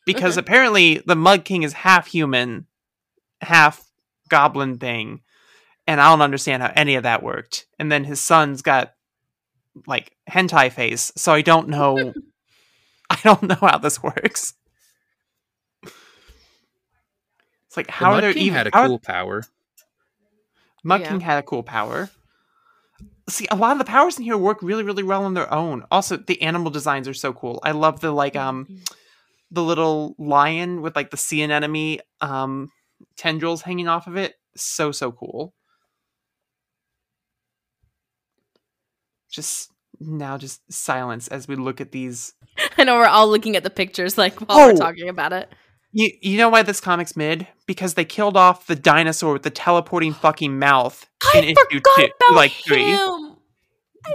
Because 0.05 0.37
Okay. 0.37 0.45
apparently 0.45 0.97
the 1.05 1.15
Mud 1.15 1.45
King 1.45 1.61
is 1.61 1.73
half 1.73 2.07
human, 2.07 2.65
half 3.41 3.83
goblin 4.29 4.79
thing. 4.79 5.21
And 5.87 6.01
I 6.01 6.09
don't 6.09 6.21
understand 6.23 6.63
how 6.63 6.71
any 6.75 6.95
of 6.95 7.03
that 7.03 7.21
worked. 7.21 7.67
And 7.77 7.91
then 7.91 8.03
his 8.05 8.19
son's 8.19 8.63
got 8.63 8.93
like 9.85 10.15
hentai 10.29 10.71
face, 10.71 11.11
so 11.15 11.31
I 11.33 11.41
don't 11.43 11.69
know 11.69 12.13
I 13.11 13.19
don't 13.23 13.43
know 13.43 13.55
how 13.61 13.77
this 13.77 14.01
works. 14.01 14.53
It's 17.69 17.77
like 17.77 17.85
The 17.87 17.93
how 17.93 18.07
are 18.07 18.13
Mud 18.15 18.23
there 18.23 18.33
King 18.33 18.43
even 18.43 18.57
had 18.57 18.67
a 18.67 18.71
how 18.73 18.81
are- 18.81 18.87
cool 18.87 18.99
power. 18.99 19.43
Mud 20.83 21.01
Yeah. 21.01 21.09
King 21.09 21.19
had 21.21 21.37
a 21.39 21.43
cool 21.43 21.63
power. 21.63 22.09
See, 23.29 23.47
a 23.51 23.55
lot 23.55 23.73
of 23.73 23.77
the 23.77 23.85
powers 23.85 24.17
in 24.17 24.23
here 24.23 24.37
work 24.37 24.61
really, 24.63 24.83
really 24.83 25.03
well 25.03 25.23
on 25.23 25.35
their 25.35 25.53
own. 25.53 25.85
Also, 25.91 26.17
the 26.17 26.41
animal 26.41 26.71
designs 26.71 27.07
are 27.07 27.13
so 27.13 27.31
cool. 27.31 27.59
I 27.63 27.71
love 27.71 27.99
the 28.01 28.11
like 28.11 28.35
um 28.35 28.67
the 29.51 29.63
little 29.63 30.15
lion 30.17 30.81
with 30.81 30.95
like 30.95 31.11
the 31.11 31.17
sea 31.17 31.41
anemone 31.43 31.99
um 32.21 32.71
tendrils 33.17 33.61
hanging 33.61 33.87
off 33.87 34.07
of 34.07 34.17
it. 34.17 34.35
So 34.55 34.91
so 34.91 35.11
cool. 35.11 35.53
Just 39.31 39.71
now 39.99 40.37
just 40.37 40.61
silence 40.71 41.27
as 41.27 41.47
we 41.47 41.55
look 41.55 41.81
at 41.81 41.91
these 41.91 42.33
I 42.77 42.83
know 42.85 42.95
we're 42.97 43.05
all 43.07 43.27
looking 43.29 43.55
at 43.57 43.63
the 43.63 43.69
pictures 43.69 44.17
like 44.17 44.39
while 44.39 44.67
we're 44.67 44.73
Oh. 44.73 44.75
talking 44.77 45.09
about 45.09 45.33
it. 45.33 45.49
You, 45.91 46.11
you 46.21 46.37
know 46.37 46.49
why 46.49 46.61
this 46.61 46.79
comic's 46.79 47.15
mid? 47.15 47.47
Because 47.65 47.95
they 47.95 48.05
killed 48.05 48.37
off 48.37 48.67
the 48.67 48.75
dinosaur 48.75 49.33
with 49.33 49.43
the 49.43 49.49
teleporting 49.49 50.13
fucking 50.13 50.59
mouth 50.59 51.07
in 51.33 51.43
issue 51.45 51.79
two, 51.97 52.09
like 52.33 52.51
three. 52.51 52.93
I 52.93 53.35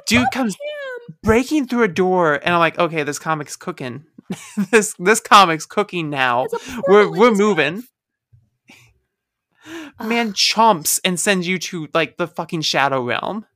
Dude 0.07 0.31
comes 0.33 0.55
him. 0.55 1.17
breaking 1.23 1.67
through 1.67 1.83
a 1.83 1.89
door, 1.89 2.35
and 2.35 2.55
I'm 2.55 2.61
like, 2.61 2.79
okay, 2.79 3.03
this 3.03 3.19
comic's 3.19 3.57
cooking. 3.57 4.05
this 4.71 4.95
this 4.99 5.21
comic's 5.21 5.67
cooking 5.67 6.11
now. 6.11 6.47
We're 6.89 7.11
we're 7.11 7.35
moving. 7.35 7.85
Man 10.03 10.33
chomps 10.33 11.01
and 11.05 11.19
sends 11.19 11.47
you 11.49 11.59
to 11.59 11.89
like 11.93 12.17
the 12.17 12.27
fucking 12.27 12.63
shadow 12.63 13.03
realm. 13.03 13.47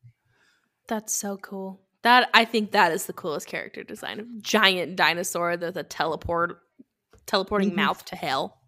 That's 0.88 1.14
so 1.14 1.36
cool. 1.36 1.80
That 2.02 2.30
I 2.34 2.44
think 2.44 2.72
that 2.72 2.92
is 2.92 3.06
the 3.06 3.12
coolest 3.12 3.46
character 3.46 3.82
design. 3.82 4.38
Giant 4.40 4.96
dinosaur 4.96 5.56
with 5.60 5.76
a 5.76 5.82
teleport 5.82 6.60
teleporting 7.28 7.70
Mhm. 7.70 7.76
mouth 7.76 8.04
to 8.06 8.16
hell. 8.16 8.58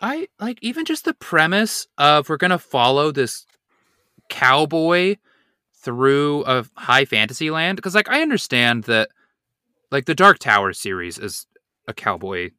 I 0.00 0.28
like 0.40 0.58
even 0.62 0.84
just 0.84 1.04
the 1.04 1.14
premise 1.14 1.86
of 1.98 2.28
we're 2.28 2.36
gonna 2.36 2.58
follow 2.58 3.10
this 3.12 3.46
cowboy 4.28 5.16
through 5.82 6.44
a 6.46 6.64
high 6.76 7.04
fantasy 7.04 7.50
land 7.50 7.76
because 7.76 7.94
like 7.94 8.08
I 8.08 8.22
understand 8.22 8.84
that 8.84 9.08
like 9.90 10.04
the 10.06 10.14
Dark 10.14 10.38
Tower 10.38 10.72
series 10.72 11.18
is 11.18 11.46
a 11.88 11.94
cowboy 11.94 12.50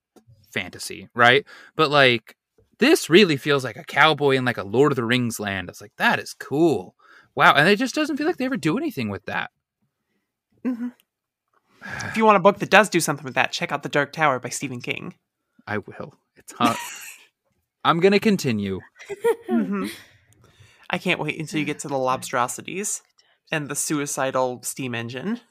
fantasy, 0.52 1.10
right? 1.14 1.46
But 1.76 1.92
like 1.92 2.36
this 2.80 3.10
really 3.10 3.38
feels 3.38 3.64
like 3.64 3.76
a 3.76 3.84
cowboy 3.84 4.32
in 4.36 4.46
like 4.46 4.58
a 4.58 4.64
Lord 4.64 4.92
of 4.92 4.96
the 4.96 5.04
Rings 5.04 5.40
land. 5.40 5.70
It's 5.70 5.82
like 5.82 5.94
that 5.98 6.20
is 6.20 6.34
cool. 6.34 6.96
Wow, 7.36 7.54
and 7.54 7.68
it 7.70 7.78
just 7.78 7.94
doesn't 7.96 8.18
feel 8.18 8.26
like 8.26 8.38
they 8.38 8.46
ever 8.46 8.58
do 8.58 8.78
anything 8.78 9.10
with 9.10 9.26
that. 9.26 9.52
Mhm. 10.66 10.94
If 11.84 12.18
you 12.18 12.26
want 12.26 12.38
a 12.38 12.42
book 12.42 12.60
that 12.60 12.70
does 12.70 12.90
do 12.90 13.00
something 13.00 13.24
with 13.26 13.36
that, 13.36 13.52
check 13.52 13.72
out 13.72 13.84
The 13.84 13.90
Dark 13.90 14.12
Tower 14.12 14.40
by 14.40 14.50
Stephen 14.50 14.82
King. 14.82 15.16
I 15.66 15.80
will. 15.80 16.16
It's 16.36 16.54
hot. 16.54 16.78
I'm 17.84 18.00
gonna 18.00 18.20
continue. 18.20 18.80
Mhm. 19.50 19.90
I 20.90 20.98
can't 20.98 21.20
wait 21.20 21.40
until 21.40 21.60
you 21.60 21.66
get 21.66 21.80
to 21.80 21.88
the 21.88 21.96
lobstrosities 21.96 23.02
and 23.52 23.68
the 23.68 23.76
suicidal 23.76 24.62
steam 24.64 24.96
engine. 24.96 25.42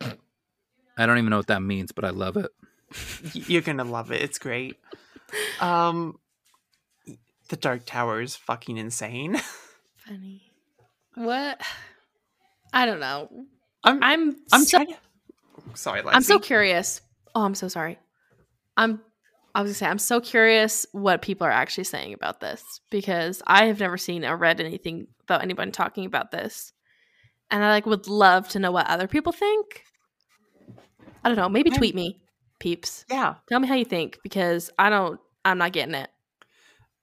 I 0.00 1.06
don't 1.06 1.18
even 1.18 1.30
know 1.30 1.36
what 1.36 1.46
that 1.46 1.62
means, 1.62 1.92
but 1.92 2.04
I 2.04 2.10
love 2.10 2.36
it. 2.36 2.50
You're 3.32 3.62
gonna 3.62 3.84
love 3.84 4.10
it. 4.10 4.22
It's 4.22 4.38
great. 4.38 4.76
Um, 5.60 6.18
the 7.48 7.56
Dark 7.56 7.82
Tower 7.86 8.20
is 8.20 8.34
fucking 8.36 8.76
insane. 8.76 9.40
Funny. 10.06 10.42
What? 11.14 11.60
I 12.72 12.86
don't 12.86 13.00
know. 13.00 13.28
I'm 13.84 14.02
I'm 14.02 14.36
I'm 14.52 14.64
so, 14.64 14.78
trying 14.78 14.88
to. 14.88 14.96
Sorry, 15.74 16.02
Lexi. 16.02 16.14
I'm 16.14 16.22
so 16.22 16.38
curious. 16.38 17.00
Oh, 17.34 17.42
I'm 17.44 17.54
so 17.54 17.68
sorry. 17.68 17.98
I'm 18.76 19.00
I 19.54 19.62
was 19.62 19.70
gonna 19.70 19.74
say 19.74 19.86
I'm 19.86 19.98
so 19.98 20.20
curious 20.20 20.86
what 20.92 21.22
people 21.22 21.46
are 21.46 21.50
actually 21.52 21.84
saying 21.84 22.14
about 22.14 22.40
this 22.40 22.62
because 22.90 23.42
I 23.46 23.66
have 23.66 23.80
never 23.80 23.96
seen 23.98 24.24
or 24.24 24.36
read 24.36 24.60
anything 24.60 25.08
about 25.24 25.42
anyone 25.42 25.72
talking 25.72 26.04
about 26.04 26.30
this. 26.30 26.72
And 27.50 27.64
I 27.64 27.70
like 27.70 27.86
would 27.86 28.06
love 28.08 28.48
to 28.50 28.58
know 28.58 28.70
what 28.70 28.86
other 28.88 29.08
people 29.08 29.32
think. 29.32 29.82
I 31.24 31.28
don't 31.28 31.36
know, 31.36 31.48
maybe 31.48 31.70
tweet 31.70 31.94
me, 31.94 32.20
peeps. 32.60 33.04
yeah. 33.10 33.34
Tell 33.48 33.58
me 33.58 33.66
how 33.66 33.74
you 33.74 33.84
think 33.84 34.18
because 34.22 34.70
I 34.78 34.90
don't 34.90 35.18
I'm 35.44 35.58
not 35.58 35.72
getting 35.72 35.94
it. 35.94 36.10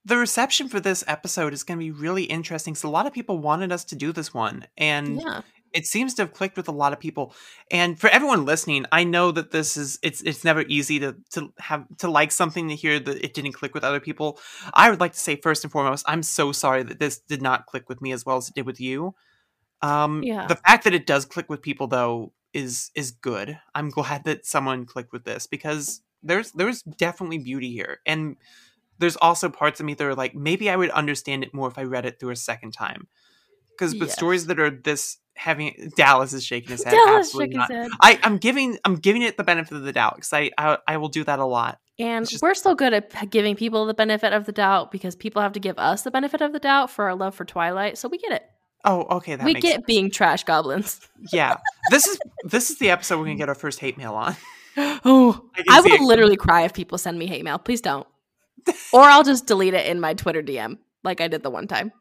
The 0.05 0.17
reception 0.17 0.69
for 0.69 0.79
this 0.79 1.03
episode 1.07 1.51
is 1.51 1.63
going 1.63 1.79
to 1.79 1.83
be 1.83 1.89
really 1.89 2.25
interesting. 2.25 2.75
So 2.75 2.87
a 2.87 2.91
lot 2.91 3.07
of 3.07 3.13
people 3.13 3.39
wanted 3.39 3.71
us 3.71 3.83
to 3.85 3.95
do 3.95 4.11
this 4.11 4.33
one, 4.35 4.65
and 4.77 5.19
Yeah. 5.19 5.41
It 5.75 5.85
seems 5.85 6.15
to 6.15 6.23
have 6.23 6.33
clicked 6.33 6.57
with 6.57 6.67
a 6.69 6.71
lot 6.73 6.93
of 6.93 6.99
people. 6.99 7.35
And 7.71 7.99
for 7.99 8.09
everyone 8.09 8.45
listening, 8.45 8.85
I 8.91 9.03
know 9.03 9.31
that 9.31 9.51
this 9.51 9.77
is 9.77 9.99
it's 10.03 10.21
it's 10.23 10.43
never 10.43 10.61
easy 10.67 10.99
to 11.01 11.15
to 11.33 11.53
have 11.59 11.85
to 11.99 12.09
like 12.09 12.31
something 12.31 12.69
to 12.69 12.75
hear 12.75 12.99
that 12.99 13.23
it 13.23 13.33
didn't 13.35 13.53
click 13.53 13.73
with 13.75 13.83
other 13.83 13.99
people. 13.99 14.39
I 14.73 14.89
would 14.89 15.01
like 15.01 15.13
to 15.13 15.19
say 15.19 15.35
first 15.37 15.63
and 15.65 15.71
foremost, 15.71 16.05
I'm 16.07 16.23
so 16.23 16.51
sorry 16.51 16.83
that 16.83 16.99
this 16.99 17.19
did 17.19 17.41
not 17.41 17.67
click 17.67 17.89
with 17.89 18.01
me 18.01 18.11
as 18.13 18.25
well 18.25 18.37
as 18.37 18.49
it 18.49 18.55
did 18.55 18.65
with 18.65 18.79
you. 18.81 19.15
Um 19.81 20.27
Yeah. 20.27 20.43
the 20.43 20.55
fact 20.57 20.83
that 20.85 20.93
it 20.93 21.05
does 21.07 21.25
click 21.25 21.49
with 21.49 21.61
people 21.61 21.87
though 21.87 22.33
is 22.53 22.91
is 22.95 23.11
good. 23.11 23.59
I'm 23.75 23.89
glad 23.91 24.23
that 24.25 24.45
someone 24.45 24.85
clicked 24.85 25.13
with 25.13 25.25
this 25.25 25.47
because 25.47 26.01
there's 26.23 26.51
there's 26.53 26.81
definitely 26.83 27.39
beauty 27.39 27.71
here. 27.71 27.99
And 28.05 28.37
there's 28.99 29.17
also 29.17 29.49
parts 29.49 29.79
of 29.79 29.85
me 29.85 29.93
that 29.95 30.05
are 30.05 30.15
like 30.15 30.35
maybe 30.35 30.69
I 30.69 30.75
would 30.77 30.91
understand 30.91 31.43
it 31.43 31.53
more 31.53 31.67
if 31.69 31.77
I 31.77 31.83
read 31.83 32.05
it 32.05 32.19
through 32.19 32.31
a 32.31 32.35
second 32.37 32.71
time. 32.73 33.07
Because 33.77 33.97
with 33.99 34.11
Yes. 34.11 34.11
stories 34.11 34.47
that 34.47 34.59
are 34.59 34.71
this 34.71 35.17
having 35.35 35.91
Dallas 35.95 36.33
is 36.33 36.43
shaking 36.43 36.69
his 36.69 36.83
head. 36.83 36.91
Dallas 36.91 37.27
absolutely 37.27 37.53
shook 37.53 37.57
not. 37.57 37.71
his 37.71 37.77
head. 37.77 37.91
I, 38.01 38.19
I'm 38.23 38.37
giving 38.37 38.77
I'm 38.85 38.95
giving 38.95 39.21
it 39.21 39.37
the 39.37 39.43
benefit 39.43 39.75
of 39.75 39.83
the 39.83 39.93
doubt 39.93 40.15
because 40.15 40.33
I, 40.33 40.51
I 40.57 40.77
I 40.87 40.97
will 40.97 41.09
do 41.09 41.23
that 41.23 41.39
a 41.39 41.45
lot. 41.45 41.79
And 41.99 42.27
just- 42.27 42.41
we're 42.41 42.53
so 42.53 42.75
good 42.75 42.93
at 42.93 43.29
giving 43.29 43.55
people 43.55 43.85
the 43.85 43.93
benefit 43.93 44.33
of 44.33 44.45
the 44.45 44.51
doubt 44.51 44.91
because 44.91 45.15
people 45.15 45.41
have 45.41 45.53
to 45.53 45.59
give 45.59 45.77
us 45.77 46.01
the 46.01 46.11
benefit 46.11 46.41
of 46.41 46.51
the 46.51 46.59
doubt 46.59 46.89
for 46.89 47.05
our 47.05 47.15
love 47.15 47.35
for 47.35 47.45
Twilight. 47.45 47.97
So 47.97 48.09
we 48.09 48.17
get 48.17 48.31
it. 48.31 48.43
Oh, 48.83 49.01
okay, 49.17 49.35
that 49.35 49.43
we 49.43 49.55
get 49.55 49.75
sense. 49.75 49.85
being 49.85 50.11
trash 50.11 50.43
goblins. 50.43 50.99
Yeah, 51.31 51.57
this 51.89 52.05
is 52.05 52.19
this 52.43 52.69
is 52.69 52.77
the 52.77 52.91
episode 52.91 53.17
we're 53.17 53.25
gonna 53.25 53.37
get 53.37 53.49
our 53.49 53.55
first 53.55 53.79
hate 53.79 53.97
mail 53.97 54.13
on. 54.13 54.35
oh, 54.77 55.49
I 55.55 55.63
I 55.69 55.81
will 55.81 56.05
literally 56.05 56.35
cry 56.35 56.63
if 56.63 56.73
people 56.73 56.97
send 56.97 57.17
me 57.17 57.25
hate 57.25 57.43
mail. 57.43 57.57
Please 57.57 57.81
don't. 57.81 58.05
or 58.93 59.01
I'll 59.01 59.23
just 59.23 59.47
delete 59.47 59.73
it 59.73 59.87
in 59.87 59.99
my 59.99 60.13
Twitter 60.13 60.43
DM 60.43 60.77
like 61.03 61.21
I 61.21 61.27
did 61.27 61.43
the 61.43 61.49
one 61.49 61.67
time. 61.67 61.91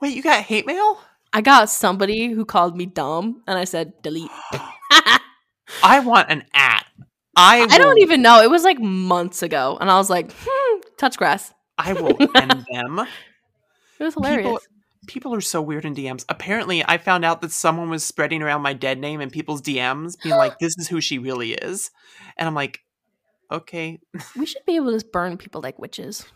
Wait, 0.00 0.16
you 0.16 0.22
got 0.22 0.42
hate 0.42 0.66
mail? 0.66 1.00
I 1.32 1.40
got 1.42 1.70
somebody 1.70 2.28
who 2.32 2.44
called 2.44 2.76
me 2.76 2.86
dumb 2.86 3.42
and 3.46 3.58
I 3.58 3.64
said 3.64 3.92
delete. 4.02 4.30
I 5.82 6.00
want 6.00 6.30
an 6.30 6.44
at. 6.54 6.84
I 7.36 7.60
I 7.70 7.78
don't 7.78 7.94
will- 7.94 8.02
even 8.02 8.22
know. 8.22 8.42
It 8.42 8.50
was 8.50 8.64
like 8.64 8.80
months 8.80 9.42
ago. 9.42 9.78
And 9.80 9.90
I 9.90 9.96
was 9.96 10.10
like, 10.10 10.32
hmm, 10.36 10.80
touch 10.98 11.16
grass. 11.16 11.52
I 11.78 11.92
will 11.92 12.16
end 12.36 12.66
them. 12.72 12.98
It 13.98 14.04
was 14.04 14.14
hilarious. 14.14 14.44
People, 14.46 14.58
people 15.06 15.34
are 15.34 15.40
so 15.40 15.62
weird 15.62 15.84
in 15.84 15.94
DMs. 15.94 16.24
Apparently, 16.28 16.84
I 16.86 16.98
found 16.98 17.24
out 17.24 17.40
that 17.42 17.52
someone 17.52 17.88
was 17.90 18.04
spreading 18.04 18.42
around 18.42 18.62
my 18.62 18.72
dead 18.72 18.98
name 18.98 19.20
in 19.20 19.30
people's 19.30 19.62
DMs, 19.62 20.14
being 20.22 20.36
like, 20.36 20.58
"This 20.60 20.76
is 20.78 20.88
who 20.88 21.00
she 21.00 21.18
really 21.18 21.52
is," 21.52 21.90
and 22.36 22.46
I'm 22.46 22.54
like, 22.54 22.80
"Okay." 23.50 23.98
we 24.36 24.44
should 24.46 24.64
be 24.66 24.76
able 24.76 24.98
to 24.98 25.06
burn 25.06 25.36
people 25.38 25.62
like 25.62 25.78
witches 25.78 26.26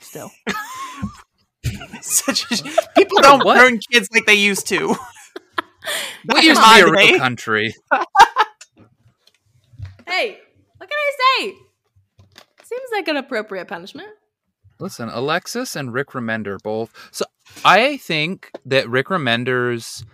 still. 0.00 0.30
Such 2.00 2.50
a, 2.50 2.64
people 2.96 3.18
don't 3.20 3.44
What? 3.44 3.56
burn 3.58 3.78
kids 3.92 4.08
like 4.12 4.26
they 4.26 4.34
used 4.34 4.66
to. 4.68 4.88
We 4.88 4.94
Back 6.34 6.44
used 6.44 6.60
to 6.60 6.66
be 6.74 6.80
a 6.80 6.86
my 6.86 6.90
real 6.90 7.18
country. 7.18 7.74
hey, 10.06 10.38
what 10.76 10.90
can 10.90 10.98
I 10.98 11.12
say? 11.40 11.54
Seems 12.64 12.88
like 12.92 13.08
an 13.08 13.16
appropriate 13.16 13.66
punishment. 13.68 14.08
Listen, 14.78 15.08
Alexis 15.08 15.76
and 15.76 15.92
Rick 15.92 16.08
Remender 16.10 16.58
both. 16.62 16.92
So 17.12 17.24
I 17.64 17.96
think 17.98 18.50
that 18.64 18.88
Rick 18.88 19.06
Remender's 19.08 20.04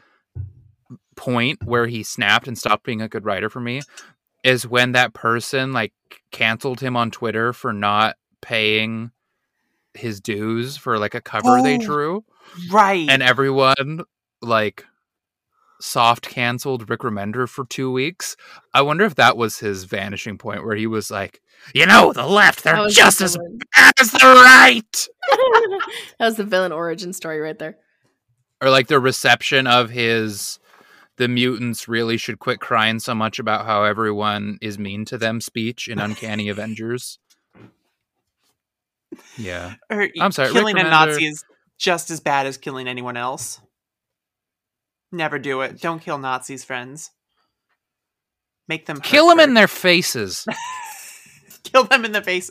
point 1.17 1.63
where 1.65 1.87
he 1.87 2.03
snapped 2.03 2.47
and 2.49 2.57
stopped 2.59 2.85
being 2.85 3.01
a 3.01 3.09
good 3.09 3.25
writer 3.25 3.49
for 3.49 3.61
me 3.61 3.83
is 4.45 4.67
when 4.67 4.93
that 4.93 5.15
person 5.15 5.73
like 5.73 5.93
canceled 6.31 6.81
him 6.81 6.97
on 6.97 7.11
Twitter 7.11 7.53
for 7.53 7.73
not 7.73 8.17
paying 8.41 9.11
his 9.99 10.21
dues 10.21 10.77
for 10.77 10.99
like 10.99 11.15
a 11.15 11.21
cover 11.21 11.61
they 11.63 11.77
Oh. 11.77 11.81
drew 11.81 12.25
Right. 12.71 13.09
and 13.09 13.23
everyone 13.23 14.03
like 14.43 14.85
soft 15.81 16.29
canceled 16.29 16.89
Rick 16.89 17.01
Remender 17.01 17.49
for 17.49 17.67
2 17.67 17.91
weeks. 17.93 18.37
I 18.73 18.83
wonder 18.83 19.05
if 19.05 19.15
that 19.17 19.37
was 19.37 19.59
his 19.59 19.85
vanishing 19.85 20.39
point 20.39 20.65
where 20.65 20.77
he 20.77 20.87
was 20.87 21.11
like, 21.11 21.43
"You 21.75 21.85
know, 21.87 22.13
the 22.13 22.27
left, 22.27 22.65
they're 22.65 22.87
just 22.89 23.19
the 23.19 23.25
as 23.27 23.35
villain. 23.37 23.59
bad 23.75 23.93
as 24.01 24.11
the 24.13 24.19
right." 24.19 25.09
that 26.19 26.27
was 26.27 26.37
the 26.37 26.45
villain 26.45 26.73
origin 26.73 27.13
story 27.13 27.41
right 27.41 27.59
there. 27.59 27.77
or 28.63 28.71
like 28.71 28.87
the 28.87 28.99
reception 29.01 29.67
of 29.67 29.91
his 29.91 30.59
the 31.19 31.29
mutants 31.29 31.89
really 31.89 32.17
should 32.17 32.39
quit 32.39 32.59
crying 32.61 32.99
so 32.99 33.15
much 33.15 33.39
about 33.39 33.67
how 33.67 33.85
everyone 33.85 34.59
is 34.63 34.79
mean 34.79 35.05
to 35.07 35.19
them 35.19 35.41
speech 35.43 35.89
in 35.89 35.99
uncanny 35.99 36.49
avengers 36.49 37.19
yeah 39.37 39.75
Or 39.91 40.09
I'm 40.21 40.33
sorry, 40.33 40.49
Rick 40.49 40.57
killing 40.57 40.79
a 40.79 40.85
Remender- 40.85 40.91
Nazi 40.91 41.27
is 41.27 41.45
just 41.79 42.11
as 42.11 42.21
bad 42.21 42.47
as 42.47 42.57
killing 42.57 42.89
anyone 42.89 43.17
else. 43.17 43.61
Never 45.13 45.39
do 45.39 45.61
it. 45.61 45.81
Don't 45.81 46.01
kill 46.01 46.19
Nazis, 46.19 46.65
friends. 46.65 47.11
Make 48.69 48.87
them 48.87 49.01
kill 49.01 49.29
hurt 49.29 49.37
them 49.37 49.49
in 49.49 49.55
their 49.55 49.69
faces 49.69 50.47
kill 51.73 51.85
them 51.85 52.05
in 52.05 52.13
the 52.13 52.23
face. 52.23 52.51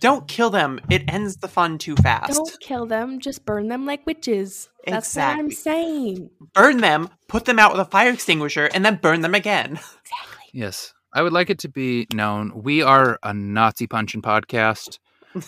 Don't 0.00 0.26
kill 0.28 0.50
them. 0.50 0.80
It 0.90 1.04
ends 1.08 1.36
the 1.36 1.48
fun 1.48 1.78
too 1.78 1.96
fast. 1.96 2.34
Don't 2.34 2.60
kill 2.60 2.86
them, 2.86 3.20
just 3.20 3.44
burn 3.44 3.68
them 3.68 3.86
like 3.86 4.04
witches. 4.06 4.68
That's 4.86 5.14
what 5.16 5.24
I'm 5.24 5.50
saying. 5.50 6.30
Burn 6.54 6.78
them, 6.78 7.08
put 7.28 7.44
them 7.44 7.58
out 7.58 7.72
with 7.72 7.80
a 7.80 7.84
fire 7.90 8.10
extinguisher, 8.12 8.68
and 8.72 8.84
then 8.84 8.96
burn 9.02 9.20
them 9.22 9.34
again. 9.34 9.78
Exactly. 10.06 10.44
yes 10.52 10.94
i 11.12 11.20
would 11.20 11.32
like 11.32 11.50
it 11.50 11.58
to 11.58 11.68
be 11.68 12.06
known 12.14 12.62
we 12.62 12.80
are 12.80 13.18
a 13.24 13.34
nazi 13.34 13.88
punching 13.88 14.22
podcast 14.22 14.98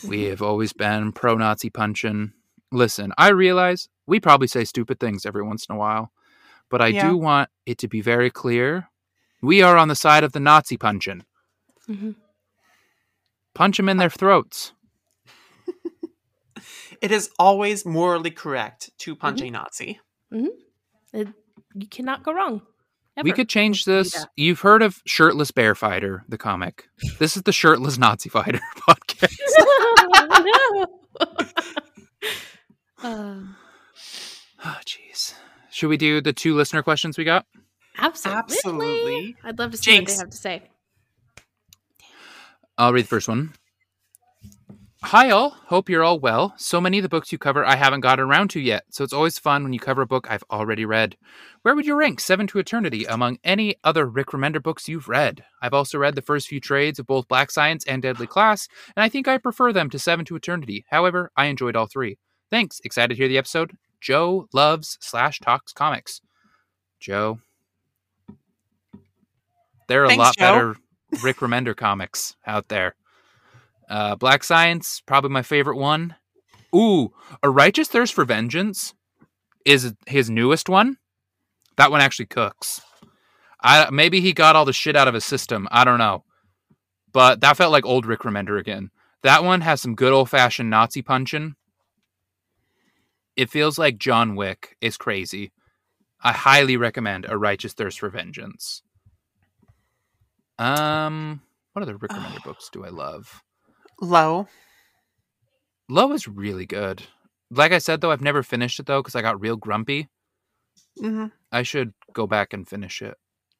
we 0.08 0.24
have 0.24 0.42
always 0.42 0.72
been 0.72 1.12
pro 1.12 1.34
nazi 1.36 1.70
punching 1.70 2.32
listen 2.72 3.12
i 3.18 3.28
realize 3.28 3.88
we 4.06 4.20
probably 4.20 4.46
say 4.46 4.64
stupid 4.64 4.98
things 5.00 5.24
every 5.26 5.42
once 5.42 5.66
in 5.68 5.74
a 5.74 5.78
while 5.78 6.10
but 6.70 6.80
i 6.82 6.88
Yeah. 6.88 7.08
do 7.10 7.16
want 7.16 7.48
it 7.66 7.78
to 7.78 7.88
be 7.88 8.00
very 8.00 8.30
clear 8.30 8.88
we 9.42 9.62
are 9.62 9.76
on 9.76 9.88
the 9.88 9.94
side 9.96 10.24
of 10.24 10.32
the 10.32 10.40
nazi 10.40 10.76
punching 10.76 11.24
Mhm. 11.88 12.16
Punch 13.54 13.78
them 13.78 13.88
in 13.88 13.96
their 13.96 14.10
throats. 14.10 14.72
It 17.00 17.10
is 17.12 17.30
always 17.38 17.86
morally 17.86 18.30
correct 18.30 18.90
to 18.98 19.14
punch 19.16 19.40
Mhm. 19.40 19.46
a 19.46 19.50
Nazi. 19.50 20.00
It, 21.12 21.28
you 21.74 21.86
cannot 21.88 22.22
go 22.24 22.32
wrong. 22.32 22.62
We 23.22 23.32
could 23.32 23.48
change 23.48 23.84
this. 23.84 24.26
You've 24.36 24.60
heard 24.60 24.82
of 24.82 25.00
Shirtless 25.06 25.50
Bear 25.50 25.74
Fighter, 25.74 26.24
the 26.28 26.38
comic. 26.38 26.88
This 27.18 27.36
is 27.36 27.42
the 27.44 27.52
Shirtless 27.52 27.98
Nazi 27.98 28.28
Fighter 28.28 28.60
podcast. 28.76 29.37
Um, 33.02 33.54
Oh, 34.64 34.76
jeez. 34.84 35.34
Should 35.70 35.88
we 35.88 35.96
do 35.96 36.20
the 36.20 36.32
two 36.32 36.54
listener 36.56 36.82
questions 36.82 37.16
we 37.16 37.24
got? 37.24 37.46
absolutely. 37.96 38.40
Absolutely. 38.56 39.36
I'd 39.44 39.58
love 39.58 39.70
to 39.70 39.76
see 39.76 39.98
what 39.98 40.06
they 40.08 40.14
have 40.16 40.30
to 40.30 40.36
say. 40.36 40.62
I'll 42.76 42.92
read 42.92 43.04
the 43.04 43.08
first 43.08 43.28
one. 43.28 43.52
Hi, 45.04 45.30
all. 45.30 45.50
Hope 45.50 45.88
you're 45.88 46.02
all 46.02 46.18
well. 46.18 46.54
So 46.56 46.80
many 46.80 46.98
of 46.98 47.04
the 47.04 47.08
books 47.08 47.30
you 47.30 47.38
cover 47.38 47.64
I 47.64 47.76
haven't 47.76 48.00
gotten 48.00 48.24
around 48.24 48.50
to 48.50 48.60
yet, 48.60 48.82
so 48.90 49.04
it's 49.04 49.12
always 49.12 49.38
fun 49.38 49.62
when 49.62 49.72
you 49.72 49.78
cover 49.78 50.02
a 50.02 50.06
book 50.06 50.26
I've 50.28 50.42
already 50.50 50.84
read. 50.84 51.16
Where 51.62 51.76
would 51.76 51.86
you 51.86 51.94
rank 51.94 52.18
Seven 52.18 52.48
to 52.48 52.58
Eternity 52.58 53.04
among 53.04 53.38
any 53.44 53.76
other 53.84 54.06
Rick 54.06 54.28
Remender 54.28 54.60
books 54.60 54.88
you've 54.88 55.08
read? 55.08 55.44
I've 55.62 55.72
also 55.72 55.98
read 55.98 56.16
the 56.16 56.22
first 56.22 56.48
few 56.48 56.58
trades 56.58 56.98
of 56.98 57.06
both 57.06 57.28
Black 57.28 57.52
Science 57.52 57.84
and 57.86 58.02
Deadly 58.02 58.26
Class, 58.26 58.66
and 58.96 59.04
I 59.04 59.08
think 59.08 59.28
I 59.28 59.38
prefer 59.38 59.72
them 59.72 59.88
to 59.90 60.00
Seven 60.00 60.24
to 60.24 60.36
Eternity. 60.36 60.84
However, 60.90 61.30
I 61.36 61.46
enjoyed 61.46 61.76
all 61.76 61.86
three. 61.86 62.18
Thanks. 62.50 62.80
Excited 62.82 63.10
to 63.10 63.14
hear 63.14 63.28
the 63.28 63.38
episode. 63.38 63.76
Joe 64.00 64.48
loves 64.52 64.98
slash 65.00 65.38
talks 65.38 65.72
comics. 65.72 66.20
Joe. 66.98 67.38
There 69.86 70.02
are 70.02 70.10
a 70.10 70.16
lot 70.16 70.36
Joe. 70.36 70.42
better 70.42 70.76
Rick 71.22 71.36
Remender 71.36 71.76
comics 71.76 72.34
out 72.48 72.66
there. 72.66 72.96
Uh, 73.88 74.16
Black 74.16 74.44
Science, 74.44 75.02
probably 75.06 75.30
my 75.30 75.42
favorite 75.42 75.76
one. 75.76 76.14
Ooh, 76.74 77.12
A 77.42 77.48
Righteous 77.48 77.88
Thirst 77.88 78.12
for 78.12 78.24
Vengeance 78.24 78.94
is 79.64 79.94
his 80.06 80.28
newest 80.28 80.68
one. 80.68 80.98
That 81.76 81.90
one 81.90 82.00
actually 82.00 82.26
cooks. 82.26 82.82
I 83.62 83.88
maybe 83.90 84.20
he 84.20 84.32
got 84.32 84.56
all 84.56 84.64
the 84.64 84.72
shit 84.72 84.96
out 84.96 85.08
of 85.08 85.14
his 85.14 85.24
system. 85.24 85.66
I 85.70 85.84
don't 85.84 85.98
know, 85.98 86.24
but 87.12 87.40
that 87.40 87.56
felt 87.56 87.72
like 87.72 87.86
old 87.86 88.06
Rick 88.06 88.20
Remender 88.20 88.58
again. 88.58 88.90
That 89.22 89.42
one 89.42 89.62
has 89.62 89.80
some 89.80 89.94
good 89.94 90.12
old 90.12 90.30
fashioned 90.30 90.70
Nazi 90.70 91.02
punching. 91.02 91.54
It 93.36 93.50
feels 93.50 93.78
like 93.78 93.98
John 93.98 94.36
Wick 94.36 94.76
is 94.80 94.96
crazy. 94.96 95.52
I 96.20 96.32
highly 96.32 96.76
recommend 96.76 97.26
A 97.28 97.38
Righteous 97.38 97.72
Thirst 97.72 98.00
for 98.00 98.10
Vengeance. 98.10 98.82
Um, 100.58 101.40
what 101.72 101.82
other 101.82 101.96
Rick 101.96 102.10
Remender 102.10 102.42
books 102.42 102.68
do 102.72 102.84
I 102.84 102.88
love? 102.88 103.42
Low. 104.00 104.48
Low 105.88 106.12
is 106.12 106.28
really 106.28 106.66
good. 106.66 107.02
Like 107.50 107.72
I 107.72 107.78
said 107.78 108.00
though, 108.00 108.10
I've 108.10 108.20
never 108.20 108.42
finished 108.42 108.78
it 108.78 108.86
though 108.86 109.00
because 109.02 109.14
I 109.16 109.22
got 109.22 109.40
real 109.40 109.56
grumpy. 109.56 110.08
hmm 111.00 111.26
I 111.50 111.62
should 111.62 111.94
go 112.12 112.26
back 112.26 112.52
and 112.52 112.68
finish 112.68 113.00
it 113.00 113.16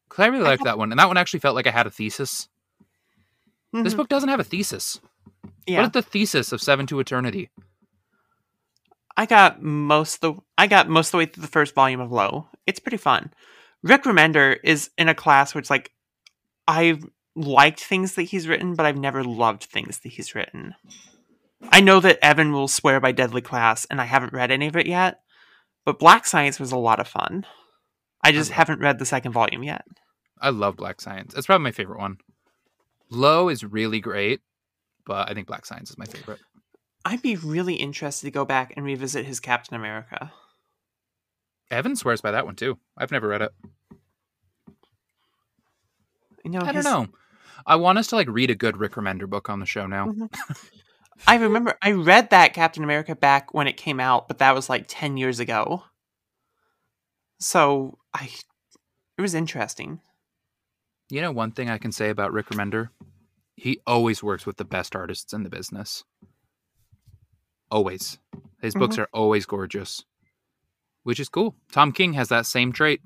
because 0.08 0.24
I 0.24 0.28
really 0.28 0.44
liked 0.44 0.64
that 0.64 0.76
one, 0.78 0.92
and 0.92 0.98
that 0.98 1.08
one 1.08 1.16
actually 1.16 1.40
felt 1.40 1.54
like 1.54 1.66
I 1.66 1.70
had 1.70 1.86
a 1.86 1.90
thesis. 1.90 2.48
This 3.72 3.94
book 3.94 4.08
doesn't 4.08 4.28
have 4.28 4.40
a 4.40 4.44
thesis. 4.44 5.00
yeah. 5.66 5.78
What 5.78 5.86
is 5.86 5.92
the 5.92 6.02
thesis 6.02 6.52
of 6.52 6.60
Seven 6.60 6.86
to 6.88 7.00
Eternity? 7.00 7.50
I 9.16 9.26
got 9.26 9.62
most 9.62 10.20
the 10.20 10.34
I 10.56 10.66
got 10.66 10.88
most 10.88 11.08
of 11.08 11.12
the 11.12 11.18
way 11.18 11.26
through 11.26 11.42
the 11.42 11.48
first 11.48 11.74
volume 11.74 12.00
of 12.00 12.12
Low. 12.12 12.46
It's 12.66 12.78
pretty 12.78 12.96
fun. 12.98 13.32
Rick 13.82 14.04
Remender 14.04 14.56
is 14.64 14.90
in 14.98 15.08
a 15.08 15.14
class 15.14 15.54
where 15.54 15.60
it's 15.60 15.70
like 15.70 15.92
I've 16.66 17.04
liked 17.38 17.80
things 17.80 18.14
that 18.14 18.22
he's 18.24 18.48
written, 18.48 18.74
but 18.74 18.86
I've 18.86 18.98
never 18.98 19.22
loved 19.24 19.64
things 19.64 19.98
that 20.00 20.10
he's 20.12 20.34
written. 20.34 20.74
I 21.70 21.80
know 21.80 22.00
that 22.00 22.18
Evan 22.24 22.52
will 22.52 22.68
swear 22.68 23.00
by 23.00 23.12
Deadly 23.12 23.40
Class, 23.40 23.84
and 23.86 24.00
I 24.00 24.04
haven't 24.04 24.32
read 24.32 24.50
any 24.50 24.66
of 24.68 24.76
it 24.76 24.86
yet. 24.86 25.20
But 25.84 25.98
Black 25.98 26.26
Science 26.26 26.60
was 26.60 26.72
a 26.72 26.76
lot 26.78 27.00
of 27.00 27.08
fun. 27.08 27.46
I 28.22 28.32
just 28.32 28.50
love- 28.50 28.56
haven't 28.56 28.80
read 28.80 28.98
the 28.98 29.06
second 29.06 29.32
volume 29.32 29.62
yet. 29.62 29.84
I 30.40 30.50
love 30.50 30.76
Black 30.76 31.00
Science. 31.00 31.34
It's 31.34 31.46
probably 31.46 31.64
my 31.64 31.72
favorite 31.72 31.98
one. 31.98 32.18
Low 33.10 33.48
is 33.48 33.64
really 33.64 34.00
great, 34.00 34.40
but 35.06 35.28
I 35.30 35.34
think 35.34 35.46
Black 35.46 35.66
Science 35.66 35.90
is 35.90 35.98
my 35.98 36.04
favorite. 36.04 36.40
I'd 37.04 37.22
be 37.22 37.36
really 37.36 37.74
interested 37.74 38.26
to 38.26 38.30
go 38.30 38.44
back 38.44 38.72
and 38.76 38.84
revisit 38.84 39.24
his 39.24 39.40
Captain 39.40 39.74
America. 39.76 40.32
Evan 41.70 41.96
swears 41.96 42.20
by 42.20 42.30
that 42.32 42.44
one 42.46 42.54
too. 42.56 42.78
I've 42.96 43.10
never 43.10 43.28
read 43.28 43.42
it. 43.42 43.52
You 46.44 46.50
know, 46.50 46.60
I 46.60 46.72
don't 46.72 46.84
know. 46.84 47.08
I 47.66 47.76
want 47.76 47.98
us 47.98 48.08
to 48.08 48.16
like 48.16 48.28
read 48.28 48.50
a 48.50 48.54
good 48.54 48.76
Rick 48.76 48.92
Remender 48.92 49.28
book 49.28 49.48
on 49.48 49.60
the 49.60 49.66
show 49.66 49.86
now. 49.86 50.06
Mhm. 50.06 50.28
I 51.26 51.36
remember 51.36 51.76
I 51.82 51.92
read 51.92 52.30
that 52.30 52.54
Captain 52.54 52.84
America 52.84 53.16
back 53.16 53.52
when 53.52 53.66
it 53.66 53.76
came 53.76 53.98
out, 53.98 54.28
but 54.28 54.38
that 54.38 54.54
was 54.54 54.68
like 54.68 54.84
10 54.86 55.16
years 55.16 55.40
ago. 55.40 55.82
So, 57.40 57.98
I 58.14 58.30
it 59.16 59.22
was 59.22 59.34
interesting. 59.34 60.00
You 61.10 61.20
know, 61.22 61.32
one 61.32 61.52
thing 61.52 61.70
I 61.70 61.78
can 61.78 61.90
say 61.92 62.10
about 62.10 62.32
Rick 62.32 62.46
Remender, 62.48 62.90
he 63.56 63.80
always 63.86 64.22
works 64.22 64.46
with 64.46 64.58
the 64.58 64.64
best 64.64 64.94
artists 64.94 65.32
in 65.32 65.42
the 65.42 65.48
business. 65.50 66.04
Always, 67.70 68.18
his 68.62 68.74
books 68.74 68.98
are 68.98 69.08
always 69.12 69.44
gorgeous, 69.46 70.04
which 71.02 71.20
is 71.20 71.28
cool. 71.28 71.54
Tom 71.72 71.92
King 71.92 72.12
has 72.14 72.28
that 72.28 72.46
same 72.46 72.72
trait. 72.72 73.00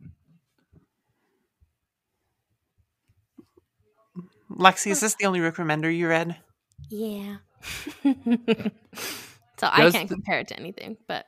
Lexi, 4.57 4.91
is 4.91 5.01
this 5.01 5.15
the 5.17 5.27
only 5.27 5.41
Rick 5.41 5.57
Remender 5.57 5.95
you 5.95 6.09
read? 6.09 6.37
Yeah. 6.91 7.37
so 8.05 9.69
I 9.71 9.83
Does 9.83 9.93
can't 9.93 10.09
the- 10.09 10.15
compare 10.17 10.41
it 10.41 10.49
to 10.49 10.59
anything, 10.59 10.97
but 11.07 11.27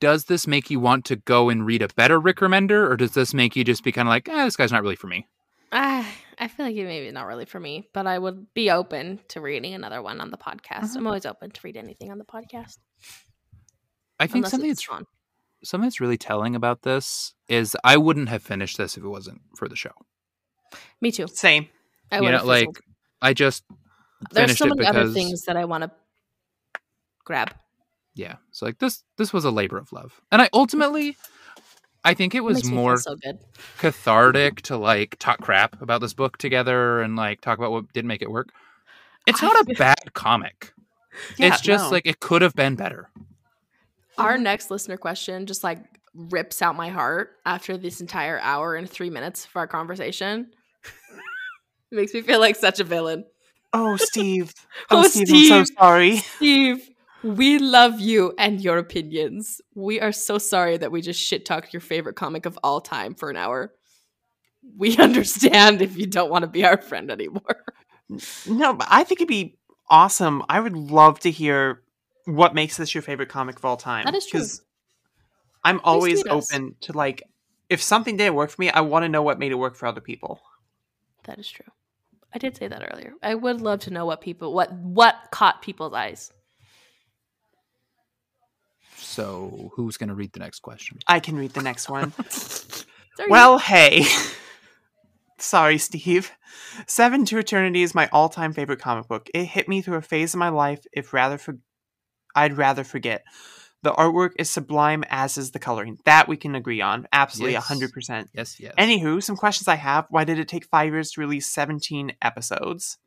Does 0.00 0.24
this 0.26 0.46
make 0.46 0.70
you 0.70 0.80
want 0.80 1.04
to 1.06 1.16
go 1.16 1.48
and 1.48 1.64
read 1.66 1.82
a 1.82 1.88
better 1.88 2.18
Rick 2.20 2.38
Remender, 2.38 2.88
or 2.88 2.96
does 2.96 3.12
this 3.12 3.32
make 3.34 3.56
you 3.56 3.64
just 3.64 3.82
be 3.82 3.92
kind 3.92 4.06
of 4.08 4.10
like, 4.10 4.28
eh, 4.28 4.44
this 4.44 4.56
guy's 4.56 4.72
not 4.72 4.82
really 4.82 4.96
for 4.96 5.06
me? 5.06 5.26
I 5.72 6.06
I 6.38 6.48
feel 6.48 6.66
like 6.66 6.76
it 6.76 6.84
maybe 6.84 7.10
not 7.10 7.26
really 7.26 7.44
for 7.44 7.60
me. 7.60 7.88
But 7.92 8.06
I 8.06 8.18
would 8.18 8.54
be 8.54 8.70
open 8.70 9.20
to 9.28 9.40
reading 9.40 9.74
another 9.74 10.00
one 10.00 10.20
on 10.20 10.30
the 10.30 10.38
podcast. 10.38 10.96
I'm 10.96 11.06
always 11.06 11.26
open 11.26 11.50
to 11.50 11.60
read 11.64 11.76
anything 11.76 12.10
on 12.10 12.18
the 12.18 12.24
podcast. 12.24 12.78
I 14.20 14.26
think 14.26 14.36
unless 14.36 14.50
something 14.52 14.70
that's 14.70 14.84
fun. 14.84 15.04
something 15.62 15.86
that's 15.86 16.00
really 16.00 16.16
telling 16.16 16.54
about 16.56 16.82
this 16.82 17.34
is 17.48 17.76
I 17.84 17.96
wouldn't 17.96 18.28
have 18.30 18.42
finished 18.42 18.78
this 18.78 18.96
if 18.96 19.04
it 19.04 19.08
wasn't 19.08 19.42
for 19.56 19.68
the 19.68 19.76
show. 19.76 19.92
Me 21.00 21.10
too. 21.12 21.26
Same. 21.28 21.68
I 22.10 22.20
you 22.20 22.30
know, 22.30 22.44
like. 22.44 22.68
I 23.20 23.34
just 23.34 23.64
there's 24.30 24.56
so 24.56 24.66
it 24.66 24.76
many 24.76 24.86
other 24.86 25.08
things 25.08 25.42
that 25.42 25.56
I 25.56 25.64
want 25.64 25.84
to 25.84 25.90
grab. 27.24 27.52
yeah. 28.14 28.36
So 28.50 28.66
like 28.66 28.78
this 28.78 29.02
this 29.16 29.32
was 29.32 29.44
a 29.44 29.50
labor 29.50 29.78
of 29.78 29.92
love, 29.92 30.20
and 30.30 30.42
I 30.42 30.48
ultimately. 30.52 31.16
I 32.04 32.14
think 32.14 32.34
it 32.34 32.44
was 32.44 32.62
feel 32.62 32.70
more 32.70 32.96
so 32.96 33.16
cathartic 33.78 34.62
to 34.62 34.76
like 34.76 35.16
talk 35.18 35.40
crap 35.40 35.82
about 35.82 36.00
this 36.00 36.14
book 36.14 36.38
together 36.38 37.02
and 37.02 37.16
like 37.16 37.40
talk 37.40 37.58
about 37.58 37.72
what 37.72 37.92
didn't 37.92 38.06
make 38.06 38.22
it 38.22 38.30
work. 38.30 38.50
It's 39.26 39.42
not 39.42 39.60
a 39.60 39.74
bad 39.74 40.14
comic. 40.14 40.72
Yeah, 41.36 41.48
it's 41.48 41.60
just 41.60 41.86
no. 41.86 41.90
like 41.90 42.06
it 42.06 42.20
could 42.20 42.42
have 42.42 42.54
been 42.54 42.76
better. 42.76 43.10
Our 44.18 44.38
next 44.38 44.70
listener 44.70 44.96
question 44.96 45.46
just 45.46 45.64
like 45.64 45.78
rips 46.14 46.62
out 46.62 46.76
my 46.76 46.90
heart 46.90 47.32
after 47.44 47.76
this 47.76 48.00
entire 48.00 48.38
hour 48.38 48.76
and 48.76 48.88
three 48.88 49.10
minutes 49.10 49.44
of 49.44 49.56
our 49.56 49.66
conversation. 49.66 50.52
It 51.90 51.94
makes 51.96 52.14
me 52.14 52.22
feel 52.22 52.40
like 52.40 52.56
such 52.56 52.80
a 52.80 52.84
villain. 52.84 53.24
Oh, 53.72 53.96
Steve. 53.96 54.52
Oh, 54.90 55.00
Oh, 55.00 55.08
Steve, 55.08 55.52
I'm 55.52 55.66
so 55.66 55.74
sorry. 55.78 56.16
Steve, 56.18 56.88
we 57.22 57.58
love 57.58 58.00
you 58.00 58.32
and 58.38 58.60
your 58.60 58.78
opinions. 58.78 59.60
We 59.74 60.00
are 60.00 60.12
so 60.12 60.38
sorry 60.38 60.76
that 60.76 60.92
we 60.92 61.02
just 61.02 61.20
shit 61.20 61.44
talked 61.44 61.72
your 61.72 61.80
favorite 61.80 62.16
comic 62.16 62.46
of 62.46 62.58
all 62.62 62.80
time 62.80 63.14
for 63.14 63.28
an 63.28 63.36
hour. 63.36 63.74
We 64.76 64.96
understand 64.98 65.82
if 65.82 65.96
you 65.96 66.06
don't 66.06 66.30
want 66.30 66.42
to 66.42 66.48
be 66.48 66.64
our 66.64 66.80
friend 66.80 67.10
anymore. 67.10 67.64
No, 68.46 68.72
but 68.72 68.88
I 68.90 69.04
think 69.04 69.20
it'd 69.20 69.28
be 69.28 69.58
awesome. 69.90 70.42
I 70.48 70.60
would 70.60 70.76
love 70.76 71.20
to 71.20 71.30
hear 71.30 71.82
what 72.24 72.54
makes 72.54 72.76
this 72.76 72.94
your 72.94 73.02
favorite 73.02 73.28
comic 73.28 73.58
of 73.58 73.64
all 73.64 73.76
time. 73.76 74.04
That 74.04 74.14
is 74.14 74.26
true. 74.26 74.44
I'm 75.64 75.80
always 75.84 76.24
open 76.26 76.76
to 76.82 76.92
like 76.92 77.22
if 77.68 77.82
something 77.82 78.16
didn't 78.16 78.34
work 78.34 78.50
for 78.50 78.60
me, 78.62 78.70
I 78.70 78.80
want 78.80 79.04
to 79.04 79.08
know 79.08 79.22
what 79.22 79.38
made 79.38 79.52
it 79.52 79.56
work 79.56 79.76
for 79.76 79.86
other 79.86 80.00
people. 80.00 80.40
That 81.24 81.38
is 81.38 81.48
true. 81.50 81.66
I 82.32 82.38
did 82.38 82.56
say 82.56 82.68
that 82.68 82.82
earlier. 82.92 83.14
I 83.22 83.34
would 83.34 83.60
love 83.60 83.80
to 83.80 83.90
know 83.90 84.06
what 84.06 84.20
people 84.20 84.52
what 84.52 84.72
what 84.72 85.16
caught 85.30 85.62
people's 85.62 85.94
eyes. 85.94 86.32
So 88.96 89.70
who's 89.74 89.96
gonna 89.96 90.14
read 90.14 90.32
the 90.32 90.40
next 90.40 90.60
question? 90.60 90.98
I 91.06 91.20
can 91.20 91.36
read 91.36 91.52
the 91.52 91.62
next 91.62 91.88
one. 91.88 92.12
Well, 93.28 93.58
hey. 93.58 94.04
Sorry, 95.38 95.78
Steve. 95.78 96.30
Seven 96.86 97.24
to 97.26 97.38
Eternity 97.38 97.82
is 97.82 97.94
my 97.94 98.08
all-time 98.12 98.52
favorite 98.52 98.80
comic 98.80 99.08
book. 99.08 99.28
It 99.34 99.44
hit 99.44 99.68
me 99.68 99.82
through 99.82 99.96
a 99.96 100.02
phase 100.02 100.34
of 100.34 100.38
my 100.38 100.48
life 100.50 100.84
if 100.92 101.12
rather 101.12 101.38
for 101.38 101.58
I'd 102.34 102.56
rather 102.56 102.84
forget. 102.84 103.24
The 103.82 103.92
artwork 103.92 104.32
is 104.38 104.50
sublime 104.50 105.04
as 105.08 105.38
is 105.38 105.52
the 105.52 105.58
coloring. 105.58 105.98
That 106.04 106.26
we 106.28 106.36
can 106.36 106.54
agree 106.54 106.80
on. 106.80 107.06
Absolutely 107.12 107.54
a 107.54 107.58
Yes. 107.58 107.68
100%. 107.68 108.26
Yes, 108.34 108.58
yes. 108.60 108.74
Anywho, 108.76 109.22
some 109.22 109.36
questions 109.36 109.68
I 109.68 109.76
have. 109.76 110.06
Why 110.10 110.24
did 110.24 110.38
it 110.38 110.48
take 110.48 110.64
5 110.66 110.92
years 110.92 111.12
to 111.12 111.20
release 111.20 111.48
17 111.52 112.12
episodes? 112.22 112.98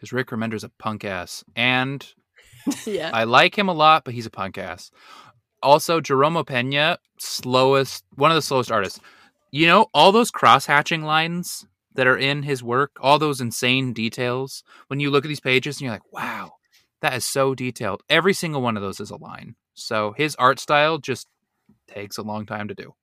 because 0.00 0.14
Rick 0.14 0.28
Remender's 0.28 0.64
a 0.64 0.70
punk 0.70 1.04
ass, 1.04 1.44
and 1.54 2.06
yeah. 2.86 3.10
I 3.12 3.24
like 3.24 3.58
him 3.58 3.68
a 3.68 3.74
lot, 3.74 4.02
but 4.04 4.14
he's 4.14 4.24
a 4.24 4.30
punk 4.30 4.56
ass. 4.56 4.90
Also, 5.62 6.00
Jerome 6.00 6.34
Opena, 6.36 6.96
slowest, 7.18 8.02
one 8.14 8.30
of 8.30 8.34
the 8.34 8.40
slowest 8.40 8.72
artists. 8.72 8.98
You 9.50 9.66
know, 9.66 9.88
all 9.92 10.10
those 10.10 10.30
cross 10.30 10.64
hatching 10.64 11.02
lines 11.02 11.66
that 11.94 12.06
are 12.06 12.16
in 12.16 12.44
his 12.44 12.62
work, 12.62 12.92
all 13.02 13.18
those 13.18 13.42
insane 13.42 13.92
details. 13.92 14.62
When 14.86 15.00
you 15.00 15.10
look 15.10 15.26
at 15.26 15.28
these 15.28 15.40
pages 15.40 15.76
and 15.76 15.82
you're 15.82 15.92
like, 15.92 16.12
wow, 16.12 16.52
that 17.02 17.12
is 17.12 17.26
so 17.26 17.54
detailed. 17.54 18.02
Every 18.08 18.32
single 18.32 18.62
one 18.62 18.78
of 18.78 18.82
those 18.82 19.00
is 19.00 19.10
a 19.10 19.16
line. 19.16 19.56
So 19.80 20.12
his 20.16 20.34
art 20.36 20.58
style 20.58 20.98
just 20.98 21.26
takes 21.88 22.18
a 22.18 22.22
long 22.22 22.46
time 22.46 22.68
to 22.68 22.74
do. 22.74 22.94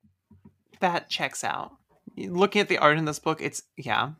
That 0.80 1.08
checks 1.08 1.44
out. 1.44 1.72
Looking 2.16 2.60
at 2.60 2.68
the 2.68 2.78
art 2.78 2.98
in 2.98 3.04
this 3.04 3.18
book, 3.18 3.40
it's 3.40 3.62
yeah. 3.76 4.12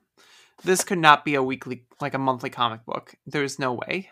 This 0.64 0.82
could 0.84 0.98
not 0.98 1.24
be 1.24 1.34
a 1.34 1.42
weekly, 1.42 1.84
like 2.00 2.14
a 2.14 2.18
monthly 2.18 2.50
comic 2.50 2.84
book. 2.84 3.14
There's 3.26 3.58
no 3.58 3.72
way. 3.72 4.10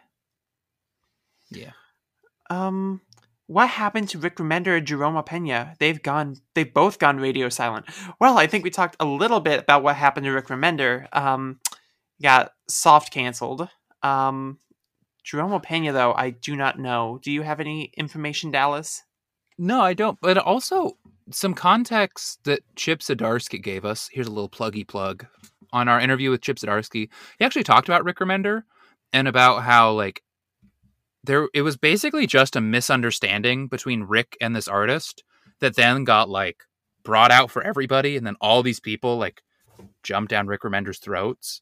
Yeah. 1.51 1.73
Um, 2.51 3.01
what 3.49 3.69
happened 3.69 4.09
to 4.11 4.19
Rick 4.19 4.37
Remender 4.37 4.77
and 4.79 4.87
Jerome 4.87 5.15
Opena? 5.15 5.77
They've 5.79 6.03
gone. 6.03 6.37
They've 6.55 6.73
both 6.73 6.99
gone 6.99 7.19
radio 7.19 7.49
silent. 7.49 7.87
Well, 8.21 8.39
I 8.39 8.47
think 8.47 8.65
we 8.65 8.71
talked 8.71 8.97
a 8.99 9.05
little 9.05 9.41
bit 9.41 9.61
about 9.61 9.83
what 9.83 9.97
happened 9.97 10.25
to 10.25 10.33
Rick 10.33 10.49
Remender. 10.49 11.07
Um, 11.13 11.61
got 12.21 12.53
soft 12.69 13.13
canceled. 13.13 13.69
Um, 14.03 14.59
Jerome 15.27 15.51
Opena, 15.51 15.93
though, 15.93 16.15
I 16.15 16.31
do 16.31 16.55
not 16.55 16.79
know. 16.79 17.19
Do 17.21 17.33
you 17.33 17.43
have 17.43 17.59
any 17.59 17.91
information, 17.97 18.53
Dallas? 18.53 19.03
No, 19.59 19.81
I 19.81 19.93
don't. 19.93 20.17
But 20.21 20.39
also 20.39 20.99
some 21.33 21.53
context 21.53 22.45
that 22.45 22.61
Chip 22.77 23.01
Zdarsky 23.01 23.61
gave 23.61 23.85
us. 23.85 24.09
Here's 24.13 24.29
a 24.29 24.33
little 24.33 24.49
pluggy 24.49 24.87
plug 24.87 25.27
on 25.73 25.89
our 25.89 26.01
interview 26.01 26.31
with 26.31 26.43
Chip 26.43 26.59
Zdarsky. 26.59 27.09
He 27.39 27.45
actually 27.45 27.65
talked 27.65 27.89
about 27.89 28.05
Rick 28.05 28.19
Remender 28.19 28.63
and 29.13 29.27
about 29.27 29.65
how 29.65 29.91
like 29.91 30.23
there 31.25 31.49
it 31.53 31.63
was 31.63 31.77
basically 31.77 32.29
just 32.29 32.55
a 32.55 32.61
misunderstanding 32.61 33.67
between 33.67 34.05
Rick 34.05 34.37
and 34.41 34.55
this 34.55 34.69
artist 34.69 35.25
that 35.59 35.75
then 35.75 36.05
got 36.05 36.29
like 36.29 36.59
brought 37.03 37.33
out 37.33 37.51
for 37.51 37.63
everybody, 37.63 38.17
and 38.17 38.25
then 38.25 38.37
all 38.41 38.63
these 38.63 38.79
people 38.79 39.17
like 39.17 39.43
jumped 40.05 40.31
down 40.31 40.47
Rick 40.47 40.63
Remender's 40.63 41.01
throats. 41.01 41.61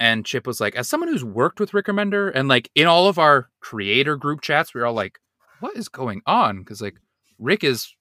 And 0.00 0.26
Chip 0.26 0.46
was 0.46 0.60
like, 0.60 0.74
as 0.76 0.88
someone 0.88 1.08
who's 1.08 1.24
worked 1.24 1.60
with 1.60 1.72
Rick 1.74 1.86
Remender, 1.86 2.30
and 2.34 2.48
like 2.48 2.70
in 2.74 2.86
all 2.86 3.08
of 3.08 3.18
our 3.18 3.48
creator 3.60 4.16
group 4.16 4.40
chats, 4.40 4.74
we 4.74 4.80
are 4.80 4.86
all 4.86 4.94
like, 4.94 5.18
what 5.60 5.76
is 5.76 5.88
going 5.88 6.22
on? 6.26 6.58
Because 6.58 6.80
like 6.80 6.96
Rick 7.38 7.64
is 7.64 7.94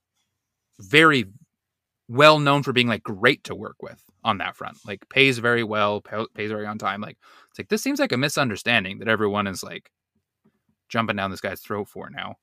very 0.79 1.25
well 2.07 2.39
known 2.39 2.63
for 2.63 2.73
being 2.73 2.87
like 2.87 3.03
great 3.03 3.43
to 3.45 3.55
work 3.55 3.77
with 3.81 4.03
on 4.23 4.37
that 4.39 4.55
front. 4.55 4.77
Like 4.85 5.07
pays 5.09 5.37
very 5.37 5.63
well, 5.63 6.01
pays 6.01 6.51
very 6.51 6.65
on 6.65 6.77
time. 6.77 7.01
Like 7.01 7.17
it's 7.49 7.59
like 7.59 7.69
this 7.69 7.83
seems 7.83 7.99
like 7.99 8.11
a 8.11 8.17
misunderstanding 8.17 8.99
that 8.99 9.07
everyone 9.07 9.47
is 9.47 9.63
like 9.63 9.91
jumping 10.89 11.15
down 11.15 11.31
this 11.31 11.41
guy's 11.41 11.61
throat 11.61 11.87
for 11.87 12.09
now. 12.09 12.35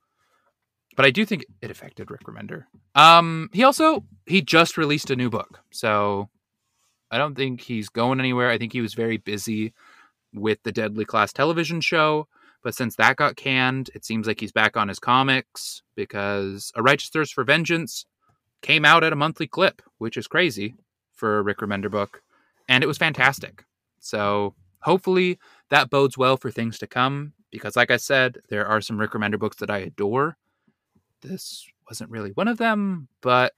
But 0.96 1.06
I 1.06 1.10
do 1.10 1.24
think 1.24 1.44
it 1.62 1.70
affected 1.70 2.10
Rick 2.10 2.24
Remender. 2.24 2.64
Um, 2.94 3.48
he 3.52 3.62
also 3.62 4.04
he 4.26 4.42
just 4.42 4.76
released 4.76 5.10
a 5.10 5.16
new 5.16 5.30
book, 5.30 5.60
so 5.70 6.28
I 7.10 7.18
don't 7.18 7.34
think 7.34 7.60
he's 7.60 7.88
going 7.88 8.20
anywhere. 8.20 8.50
I 8.50 8.58
think 8.58 8.72
he 8.72 8.80
was 8.80 8.94
very 8.94 9.16
busy 9.16 9.72
with 10.32 10.62
the 10.62 10.72
Deadly 10.72 11.04
Class 11.04 11.32
television 11.32 11.80
show. 11.80 12.28
But 12.62 12.74
since 12.74 12.96
that 12.96 13.16
got 13.16 13.36
canned, 13.36 13.90
it 13.94 14.04
seems 14.04 14.26
like 14.26 14.38
he's 14.38 14.52
back 14.52 14.76
on 14.76 14.88
his 14.88 14.98
comics 14.98 15.82
because 15.96 16.72
A 16.76 16.82
Righteous 16.82 17.08
Thirst 17.08 17.32
for 17.32 17.42
Vengeance 17.42 18.04
came 18.60 18.84
out 18.84 19.02
at 19.02 19.12
a 19.12 19.16
monthly 19.16 19.46
clip, 19.46 19.80
which 19.98 20.16
is 20.16 20.26
crazy 20.26 20.74
for 21.14 21.38
a 21.38 21.42
Rick 21.42 21.58
Remender 21.58 21.90
book. 21.90 22.22
And 22.68 22.84
it 22.84 22.86
was 22.86 22.98
fantastic. 22.98 23.64
So 23.98 24.54
hopefully 24.80 25.38
that 25.70 25.90
bodes 25.90 26.18
well 26.18 26.36
for 26.36 26.50
things 26.50 26.78
to 26.78 26.86
come 26.86 27.32
because, 27.50 27.76
like 27.76 27.90
I 27.90 27.96
said, 27.96 28.38
there 28.48 28.66
are 28.66 28.80
some 28.80 28.98
Rick 28.98 29.12
Remender 29.12 29.38
books 29.38 29.56
that 29.56 29.70
I 29.70 29.78
adore. 29.78 30.36
This 31.22 31.66
wasn't 31.88 32.10
really 32.10 32.30
one 32.30 32.48
of 32.48 32.58
them, 32.58 33.08
but 33.22 33.54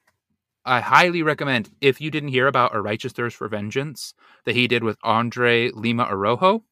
I 0.64 0.80
highly 0.80 1.22
recommend 1.22 1.70
if 1.80 2.00
you 2.00 2.10
didn't 2.10 2.28
hear 2.28 2.46
about 2.46 2.74
A 2.74 2.80
Righteous 2.80 3.12
Thirst 3.12 3.36
for 3.36 3.48
Vengeance 3.48 4.14
that 4.44 4.54
he 4.54 4.68
did 4.68 4.84
with 4.84 4.96
Andre 5.02 5.70
Lima 5.70 6.04
Araujo. 6.04 6.62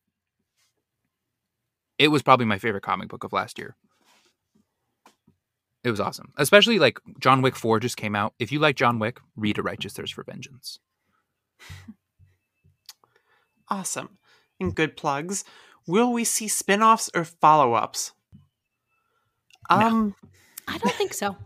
It 1.99 2.09
was 2.09 2.23
probably 2.23 2.47
my 2.47 2.59
favorite 2.59 2.83
comic 2.83 3.09
book 3.09 3.25
of 3.25 3.33
last 3.33 3.59
year. 3.59 3.77
It 5.83 5.91
was 5.91 6.01
awesome. 6.01 6.33
Especially 6.37 6.79
like 6.79 6.99
John 7.19 7.43
Wick 7.43 7.57
4 7.57 7.81
just 7.81 7.97
came 7.97 8.15
out. 8.15 8.35
If 8.39 8.53
you 8.53 8.59
like 8.59 8.77
John 8.77 8.99
Wick, 8.99 9.21
read 9.35 9.59
A 9.59 9.63
Righteous 9.63 9.95
Thirst 9.95 10.15
for 10.15 10.25
Vengeance. 10.25 10.79
Awesome. 13.71 14.19
And 14.59 14.75
good 14.75 14.97
plugs. 14.97 15.45
Will 15.87 16.13
we 16.13 16.25
see 16.25 16.49
spin 16.49 16.83
offs 16.83 17.09
or 17.15 17.25
follow 17.25 17.75
ups? 17.75 18.13
No. 19.71 19.77
Um, 19.77 20.15
I 20.67 20.77
don't 20.79 20.95
think 20.95 21.15
so. 21.15 21.37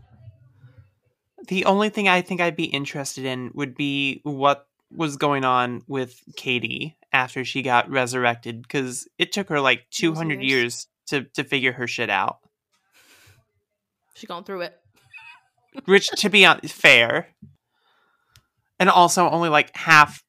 The 1.49 1.64
only 1.64 1.88
thing 1.88 2.09
I 2.09 2.22
think 2.22 2.40
I'd 2.40 2.57
be 2.57 2.64
interested 2.64 3.24
in 3.24 3.51
would 3.55 3.74
be 3.74 4.20
what 4.24 4.66
was 4.90 5.16
going 5.16 5.45
on 5.45 5.82
with 5.86 6.20
Katie 6.36 6.97
after 7.12 7.45
she 7.45 7.62
got 7.62 7.90
resurrected 7.90 8.62
because 8.62 9.09
it 9.18 9.32
took 9.32 9.49
her 9.49 9.61
like 9.61 9.86
200 9.90 10.42
years. 10.42 10.51
years 10.51 10.86
to, 11.07 11.24
to 11.34 11.45
figure 11.45 11.72
her 11.72 11.86
shit 11.86 12.11
out. 12.11 12.38
She's 14.14 14.28
gone 14.28 14.45
through 14.45 14.62
it. 14.62 14.78
Which, 15.86 16.09
to 16.18 16.28
be 16.28 16.47
on, 16.47 16.61
fair. 16.61 17.28
And 18.78 18.88
also, 18.88 19.28
only 19.28 19.49
like 19.49 19.76
half. 19.76 20.22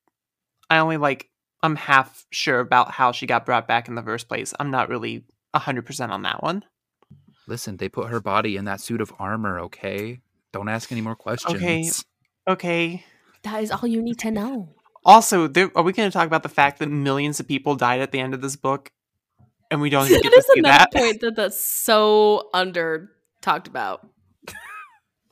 I 0.69 0.79
only 0.79 0.97
like. 0.97 1.29
I'm 1.61 1.75
half 1.75 2.25
sure 2.31 2.59
about 2.59 2.91
how 2.91 3.11
she 3.11 3.25
got 3.25 3.45
brought 3.45 3.67
back 3.67 3.87
in 3.87 3.95
the 3.95 4.03
first 4.03 4.27
place. 4.27 4.53
I'm 4.59 4.69
not 4.69 4.89
really 4.89 5.25
100% 5.55 6.09
on 6.09 6.21
that 6.23 6.43
one. 6.43 6.63
Listen, 7.47 7.77
they 7.77 7.89
put 7.89 8.09
her 8.09 8.19
body 8.19 8.55
in 8.55 8.65
that 8.65 8.81
suit 8.81 9.01
of 9.01 9.13
armor, 9.17 9.59
okay? 9.61 10.21
Don't 10.55 10.69
ask 10.69 10.89
any 10.89 11.01
more 11.01 11.17
questions. 11.17 11.53
Okay. 11.53 11.89
Okay. 12.47 13.05
That 13.43 13.61
is 13.61 13.71
all 13.71 13.85
you 13.85 14.01
need 14.01 14.19
to 14.19 14.31
know. 14.31 14.69
Also, 15.03 15.47
there, 15.47 15.69
are 15.75 15.83
we 15.83 15.91
going 15.91 16.09
to 16.09 16.13
talk 16.13 16.27
about 16.27 16.43
the 16.43 16.49
fact 16.49 16.79
that 16.79 16.87
millions 16.87 17.41
of 17.41 17.47
people 17.47 17.75
died 17.75 17.99
at 17.99 18.13
the 18.13 18.21
end 18.21 18.33
of 18.33 18.39
this 18.39 18.55
book, 18.55 18.89
and 19.69 19.81
we 19.81 19.89
don't 19.89 20.05
even 20.05 20.21
get 20.21 20.31
that 20.31 20.35
to 20.35 20.39
is 20.39 20.45
see 20.53 20.59
another 20.59 20.77
that? 20.77 20.93
point 20.93 21.19
that 21.19 21.35
that's 21.35 21.59
so 21.59 22.49
under 22.53 23.11
talked 23.41 23.67
about. 23.67 24.07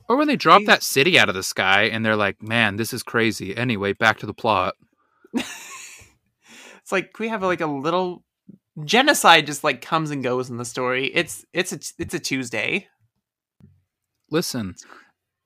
Or 0.06 0.18
when 0.18 0.28
they 0.28 0.36
drop 0.36 0.60
that 0.66 0.82
city 0.82 1.18
out 1.18 1.30
of 1.30 1.34
the 1.34 1.42
sky 1.42 1.84
and 1.84 2.04
they're 2.04 2.14
like, 2.14 2.42
man, 2.42 2.76
this 2.76 2.92
is 2.92 3.02
crazy. 3.02 3.56
Anyway, 3.56 3.94
back 3.94 4.18
to 4.18 4.26
the 4.26 4.34
plot. 4.34 4.74
It's 6.84 6.92
like 6.92 7.18
we 7.18 7.28
have 7.28 7.42
like 7.42 7.62
a 7.62 7.66
little 7.66 8.24
genocide 8.84 9.46
just 9.46 9.64
like 9.64 9.80
comes 9.80 10.10
and 10.10 10.22
goes 10.22 10.50
in 10.50 10.58
the 10.58 10.66
story. 10.66 11.06
It's 11.06 11.46
it's 11.54 11.72
a 11.72 11.78
it's 11.98 12.12
a 12.12 12.18
Tuesday. 12.18 12.88
Listen, 14.30 14.74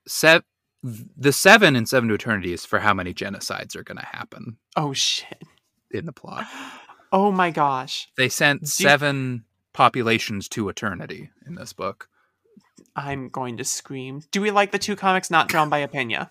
sev- 0.07 0.43
the 0.83 1.33
seven 1.33 1.75
and 1.75 1.87
Seven 1.87 2.09
to 2.09 2.15
Eternity 2.15 2.53
is 2.53 2.65
for 2.65 2.79
how 2.79 2.93
many 2.93 3.13
genocides 3.13 3.75
are 3.75 3.83
going 3.83 3.97
to 3.97 4.05
happen 4.05 4.57
Oh 4.75 4.93
shit. 4.93 5.43
in 5.91 6.05
the 6.05 6.13
plot. 6.13 6.45
Oh 7.11 7.31
my 7.31 7.49
gosh. 7.49 8.07
They 8.17 8.29
sent 8.29 8.61
Do- 8.61 8.67
seven 8.67 9.43
populations 9.73 10.47
to 10.49 10.69
eternity 10.69 11.31
in 11.47 11.55
this 11.55 11.73
book. 11.73 12.07
I'm 12.95 13.29
going 13.29 13.57
to 13.57 13.63
scream. 13.63 14.21
Do 14.31 14.41
we 14.41 14.51
like 14.51 14.71
the 14.71 14.77
two 14.77 14.95
comics 14.95 15.31
not 15.31 15.47
drawn 15.47 15.69
by 15.69 15.85
Opena? 15.85 16.29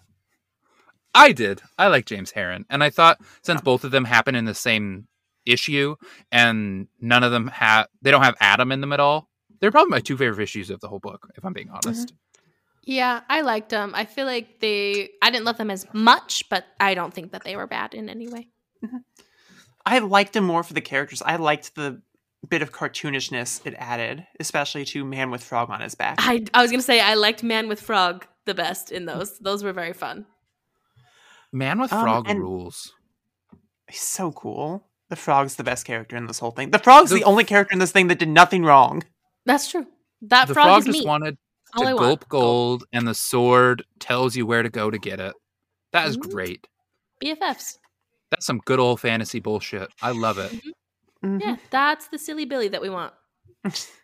I 1.15 1.32
did. 1.32 1.62
I 1.78 1.89
like 1.89 2.07
James 2.07 2.32
Harren, 2.32 2.65
and 2.70 2.85
I 2.85 2.90
thought 2.90 3.19
since 3.43 3.61
oh. 3.61 3.65
both 3.65 3.82
of 3.85 3.90
them 3.90 4.05
happen 4.05 4.35
in 4.35 4.45
the 4.45 4.55
same 4.55 5.09
issue, 5.47 5.97
and 6.31 6.86
none 7.01 7.24
of 7.24 7.32
them 7.32 7.49
have 7.49 7.89
they 8.03 8.11
don't 8.11 8.23
have 8.23 8.36
Adam 8.40 8.70
in 8.70 8.81
them 8.81 8.93
at 8.93 9.01
all. 9.01 9.28
They're 9.61 9.73
probably 9.73 9.90
my 9.90 10.01
two 10.01 10.16
favorite 10.16 10.43
issues 10.43 10.70
of 10.70 10.81
the 10.81 10.89
whole 10.89 11.01
book, 11.01 11.27
if 11.36 11.45
I'm 11.45 11.53
being 11.53 11.70
honest. 11.70 12.09
Mm-hmm. 12.09 12.15
Yeah, 12.89 13.20
I 13.28 13.43
liked 13.43 13.69
them. 13.69 13.93
I 13.94 14.06
feel 14.06 14.24
like 14.24 14.60
they. 14.60 15.10
I 15.20 15.28
didn't 15.31 15.44
love 15.44 15.59
them 15.59 15.70
as 15.70 15.86
much, 15.93 16.48
but 16.48 16.65
I 16.81 16.94
don't 16.94 17.12
think 17.12 17.32
that 17.32 17.44
they 17.44 17.55
were 17.55 17.66
bad 17.66 17.93
in 17.93 18.09
any 18.09 18.28
way. 18.28 18.48
I 19.85 19.98
liked 19.98 20.32
them 20.32 20.44
more 20.44 20.62
for 20.62 20.73
the 20.73 20.81
characters. 20.81 21.20
I 21.20 21.36
liked 21.36 21.74
the 21.74 22.01
bit 22.48 22.62
of 22.62 22.73
cartoonishness 22.73 23.60
it 23.66 23.74
added, 23.77 24.27
especially 24.40 24.86
to 24.86 25.05
Man 25.05 25.31
with 25.31 25.44
Frog 25.44 25.69
on 25.69 25.82
his 25.82 25.94
back. 25.97 26.16
I 26.20 26.47
I 26.55 26.62
was 26.62 26.70
gonna 26.70 26.82
say 26.82 26.98
I 26.98 27.12
liked 27.12 27.43
Man 27.43 27.69
with 27.69 27.78
Frog 27.78 28.27
the 28.47 28.55
best 28.55 28.90
in 28.90 29.05
those. 29.05 29.39
Those 29.39 29.62
were 29.62 29.74
very 29.74 29.93
fun. 29.93 30.24
Man 31.52 31.78
with 31.81 31.93
Um, 31.93 32.01
Frog 32.02 32.24
and- 32.31 32.40
rules. 32.40 32.94
He's 33.86 34.01
so 34.01 34.32
cool. 34.32 34.86
The 35.10 35.16
frog's 35.16 35.56
the 35.56 35.65
best 35.65 35.85
character 35.85 36.16
in 36.16 36.27
this 36.27 36.39
whole 36.39 36.52
thing. 36.52 36.70
The 36.70 36.78
frog's 36.78 37.10
the, 37.10 37.16
The- 37.16 37.24
only 37.24 37.44
character 37.44 37.73
in 37.74 37.81
this 37.81 37.93
thing 37.93 38.06
that 38.09 38.19
did 38.19 38.28
nothing 38.31 38.65
wrong. 38.65 39.02
That's 39.44 39.70
true. 39.70 39.86
That 40.23 40.48
the 40.48 40.55
frog, 40.55 40.66
frog 40.66 40.78
is 40.81 40.86
just 40.86 40.98
me. 41.01 41.06
wanted 41.06 41.35
All 41.35 41.35
I 41.35 41.48
to 41.77 41.85
want. 41.85 41.99
gulp 41.99 42.28
gold, 42.28 42.85
and 42.93 43.07
the 43.07 43.15
sword 43.15 43.85
tells 43.99 44.36
you 44.36 44.47
where 44.47 44.62
to 44.62 44.69
go 44.70 44.90
to 44.90 44.99
get 44.99 45.20
it. 45.20 45.35
That 45.93 46.07
is 46.09 46.16
Mhm. 46.16 46.31
great. 46.31 46.66
BFFs. 47.20 47.78
That's 48.31 48.47
some 48.47 48.59
good 48.65 48.78
old 48.78 49.01
fantasy 49.01 49.40
bullshit. 49.40 49.89
I 50.03 50.11
love 50.12 50.39
it. 50.39 50.53
Mhm. 51.24 51.40
Yeah, 51.40 51.57
that's 51.70 52.09
the 52.09 52.19
silly 52.19 52.45
Billy 52.45 52.69
that 52.69 52.82
we 52.82 52.90
want. 52.90 53.12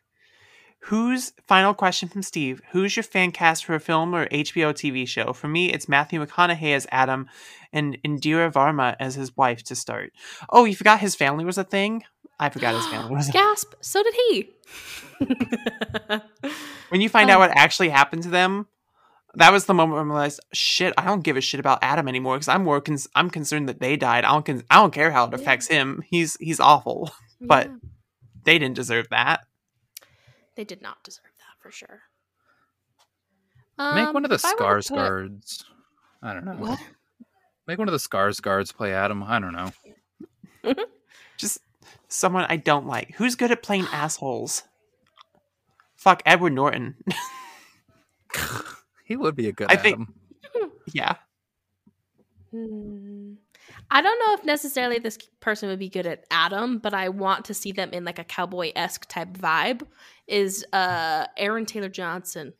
Who's 0.80 1.32
final 1.48 1.72
question 1.72 2.10
from 2.10 2.22
Steve? 2.22 2.60
Who's 2.72 2.94
your 2.94 3.04
fan 3.04 3.32
cast 3.32 3.64
for 3.64 3.74
a 3.74 3.80
film 3.80 4.14
or 4.14 4.26
HBO 4.30 4.70
TV 4.74 5.06
show? 5.08 5.32
For 5.32 5.48
me, 5.48 5.72
it's 5.72 5.88
Matthew 5.88 6.22
McConaughey 6.24 6.74
as 6.74 6.86
Adam 6.92 7.26
and 7.72 7.96
Indira 8.04 8.52
Varma 8.52 8.94
as 9.00 9.14
his 9.14 9.34
wife 9.34 9.62
to 9.64 9.74
start. 9.74 10.12
Oh, 10.50 10.66
you 10.66 10.76
forgot 10.76 11.00
his 11.00 11.14
family 11.14 11.44
was 11.46 11.56
a 11.56 11.64
thing. 11.64 12.04
I 12.38 12.48
forgot 12.50 12.74
his 12.74 12.86
family 12.86 13.14
was. 13.14 13.28
Gasp! 13.30 13.74
So 13.80 14.02
did 14.02 14.14
he. 14.14 14.50
When 16.90 17.00
you 17.00 17.08
find 17.08 17.30
Oh. 17.30 17.34
out 17.34 17.38
what 17.40 17.50
actually 17.56 17.88
happened 17.88 18.22
to 18.24 18.28
them, 18.30 18.66
that 19.34 19.52
was 19.52 19.64
the 19.66 19.74
moment 19.74 19.96
when 19.98 20.06
I 20.06 20.10
realized, 20.14 20.40
shit, 20.52 20.94
I 20.96 21.04
don't 21.04 21.22
give 21.24 21.36
a 21.36 21.40
shit 21.40 21.58
about 21.58 21.80
Adam 21.82 22.06
anymore 22.06 22.36
because 22.36 22.46
I'm 22.48 22.62
more 22.62 22.80
cons- 22.80 23.08
I'm 23.16 23.30
concerned 23.30 23.68
that 23.68 23.80
they 23.80 23.96
died. 23.96 24.24
I 24.24 24.32
don't 24.32 24.44
con- 24.46 24.62
I 24.70 24.76
don't 24.76 24.92
care 24.92 25.10
how 25.10 25.24
it 25.24 25.30
Yeah. 25.32 25.36
affects 25.40 25.66
him. 25.66 26.02
He's 26.08 26.36
he's 26.40 26.60
awful. 26.60 27.10
But- 27.40 27.68
Yeah. 27.68 27.76
They 28.44 28.58
didn't 28.58 28.76
deserve 28.76 29.08
that. 29.08 29.46
they 30.54 30.64
did 30.64 30.82
not 30.82 31.02
deserve 31.02 31.24
that 31.38 31.60
for 31.62 31.70
sure. 31.72 32.02
Make 33.78 34.06
Um, 34.08 34.14
one 34.14 34.24
of 34.24 34.28
the 34.28 34.36
if 34.36 34.44
I 34.44 34.48
were 34.50 34.54
to 34.54 34.56
Scars 34.58 34.88
put- 34.88 34.96
guards. 34.96 35.64
I 36.22 36.32
don't 36.34 36.44
know. 36.44 36.52
What? 36.52 36.78
Make 37.66 37.78
one 37.78 37.88
of 37.88 37.92
the 37.92 37.98
Scars 37.98 38.38
guards 38.40 38.70
play 38.70 38.92
Adam. 38.92 39.22
I 39.22 39.40
don't 39.40 39.52
know. 39.52 39.72
Just 42.14 42.20
someone 42.20 42.46
I 42.48 42.56
don't 42.56 42.86
like. 42.86 43.12
Who's 43.16 43.34
good 43.34 43.50
at 43.50 43.62
playing 43.64 43.86
assholes? 43.92 44.62
Fuck 45.96 46.22
Edward 46.24 46.52
Norton. 46.52 46.94
He 49.06 49.16
would 49.16 49.36
be 49.36 49.48
a 49.48 49.52
good 49.52 49.66
I 49.70 49.76
think- 49.76 50.08
Adam. 50.54 50.70
yeah. 50.94 51.16
Hmm. 52.50 53.34
I 53.90 54.00
don't 54.00 54.18
know 54.18 54.32
if 54.34 54.44
necessarily 54.46 54.98
this 54.98 55.18
person 55.40 55.68
would 55.68 55.78
be 55.78 55.90
good 55.90 56.06
at 56.06 56.24
Adam, 56.30 56.78
but 56.78 56.94
I 56.94 57.10
want 57.10 57.44
to 57.46 57.54
see 57.54 57.70
them 57.72 57.90
in 57.92 58.04
like 58.06 58.18
a 58.18 58.24
cowboy 58.24 58.72
esque 58.74 59.06
type 59.08 59.34
vibe. 59.36 59.82
Is 60.26 60.64
uh 60.72 61.26
Aaron 61.36 61.66
Taylor 61.66 61.90
Johnson 61.90 62.54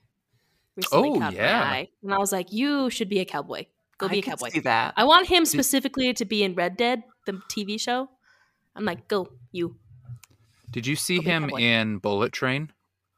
recently 0.77 1.11
Oh, 1.11 1.19
caught 1.19 1.33
my 1.33 1.39
yeah. 1.39 1.63
eye. 1.63 1.89
and 2.03 2.13
I 2.13 2.19
was 2.19 2.31
like, 2.31 2.53
you 2.53 2.91
should 2.91 3.09
be 3.09 3.21
a 3.21 3.25
cowboy. 3.25 3.65
Go 3.97 4.09
be 4.09 4.17
I 4.17 4.19
a 4.19 4.23
cowboy. 4.23 4.51
See 4.51 4.61
that. 4.61 4.93
I 4.99 5.05
want 5.05 5.29
him 5.29 5.47
specifically 5.47 6.13
to 6.13 6.25
be 6.27 6.43
in 6.45 6.55
Red 6.55 6.77
Dead, 6.77 7.05
the 7.25 7.41
TV 7.51 7.81
show. 7.81 8.11
I'm 8.77 8.85
like, 8.85 9.09
go 9.09 9.29
you. 9.53 9.77
Did 10.71 10.87
you 10.87 10.97
see 10.97 11.19
Go 11.19 11.31
him 11.31 11.51
in 11.51 11.99
Bullet 11.99 12.33
Train? 12.33 12.71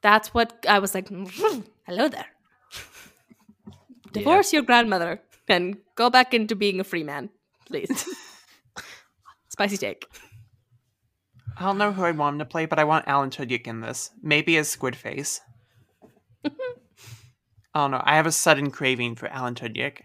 That's 0.02 0.34
what 0.34 0.64
I 0.68 0.78
was 0.78 0.94
like. 0.94 1.08
Hello 1.08 2.08
there. 2.08 2.26
Divorce 4.12 4.52
your 4.52 4.62
grandmother 4.62 5.22
and 5.48 5.78
go 5.94 6.10
back 6.10 6.34
into 6.34 6.54
being 6.54 6.80
a 6.80 6.84
free 6.84 7.02
man, 7.02 7.30
please. 7.66 8.06
Spicy 9.48 9.76
take. 9.78 10.06
I 11.58 11.64
don't 11.64 11.78
know 11.78 11.92
who 11.92 12.04
I 12.04 12.10
want 12.10 12.34
him 12.34 12.38
to 12.40 12.44
play, 12.44 12.66
but 12.66 12.78
I 12.78 12.84
want 12.84 13.08
Alan 13.08 13.30
Tudyk 13.30 13.66
in 13.66 13.80
this. 13.80 14.10
Maybe 14.22 14.58
as 14.58 14.68
Squid 14.68 14.94
Face. 14.94 15.40
I 16.44 16.50
don't 17.74 17.90
know. 17.90 18.02
I 18.04 18.16
have 18.16 18.26
a 18.26 18.32
sudden 18.32 18.70
craving 18.70 19.16
for 19.16 19.28
Alan 19.28 19.54
Tudyk. 19.54 20.00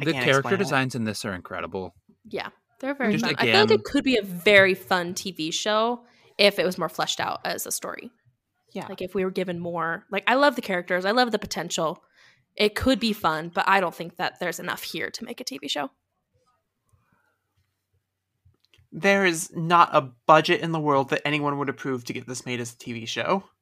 I 0.00 0.04
the 0.04 0.12
character 0.12 0.38
explain 0.38 0.54
it. 0.54 0.58
designs 0.58 0.94
in 0.94 1.04
this 1.04 1.24
are 1.24 1.34
incredible. 1.34 1.94
Yeah, 2.28 2.50
they're 2.82 2.94
very 2.94 3.12
Just 3.12 3.24
fun. 3.24 3.36
I 3.38 3.44
feel 3.44 3.60
like 3.60 3.70
it 3.70 3.84
could 3.84 4.04
be 4.04 4.16
a 4.18 4.22
very 4.22 4.74
fun 4.74 5.14
TV 5.14 5.54
show 5.54 6.02
if 6.36 6.58
it 6.58 6.66
was 6.66 6.76
more 6.76 6.88
fleshed 6.88 7.20
out 7.20 7.40
as 7.44 7.64
a 7.64 7.72
story. 7.72 8.10
Yeah. 8.72 8.86
Like 8.88 9.00
if 9.00 9.14
we 9.14 9.24
were 9.24 9.30
given 9.30 9.60
more. 9.60 10.04
Like 10.10 10.24
I 10.26 10.34
love 10.34 10.56
the 10.56 10.62
characters. 10.62 11.04
I 11.04 11.12
love 11.12 11.30
the 11.30 11.38
potential. 11.38 12.02
It 12.56 12.74
could 12.74 12.98
be 12.98 13.12
fun, 13.12 13.50
but 13.54 13.66
I 13.68 13.80
don't 13.80 13.94
think 13.94 14.16
that 14.16 14.40
there's 14.40 14.58
enough 14.58 14.82
here 14.82 15.10
to 15.10 15.24
make 15.24 15.40
a 15.40 15.44
TV 15.44 15.70
show. 15.70 15.90
There 18.90 19.24
is 19.24 19.50
not 19.54 19.90
a 19.94 20.10
budget 20.26 20.60
in 20.60 20.72
the 20.72 20.80
world 20.80 21.10
that 21.10 21.22
anyone 21.24 21.56
would 21.58 21.70
approve 21.70 22.04
to 22.04 22.12
get 22.12 22.26
this 22.26 22.44
made 22.44 22.60
as 22.60 22.72
a 22.72 22.76
TV 22.76 23.06
show. 23.08 23.44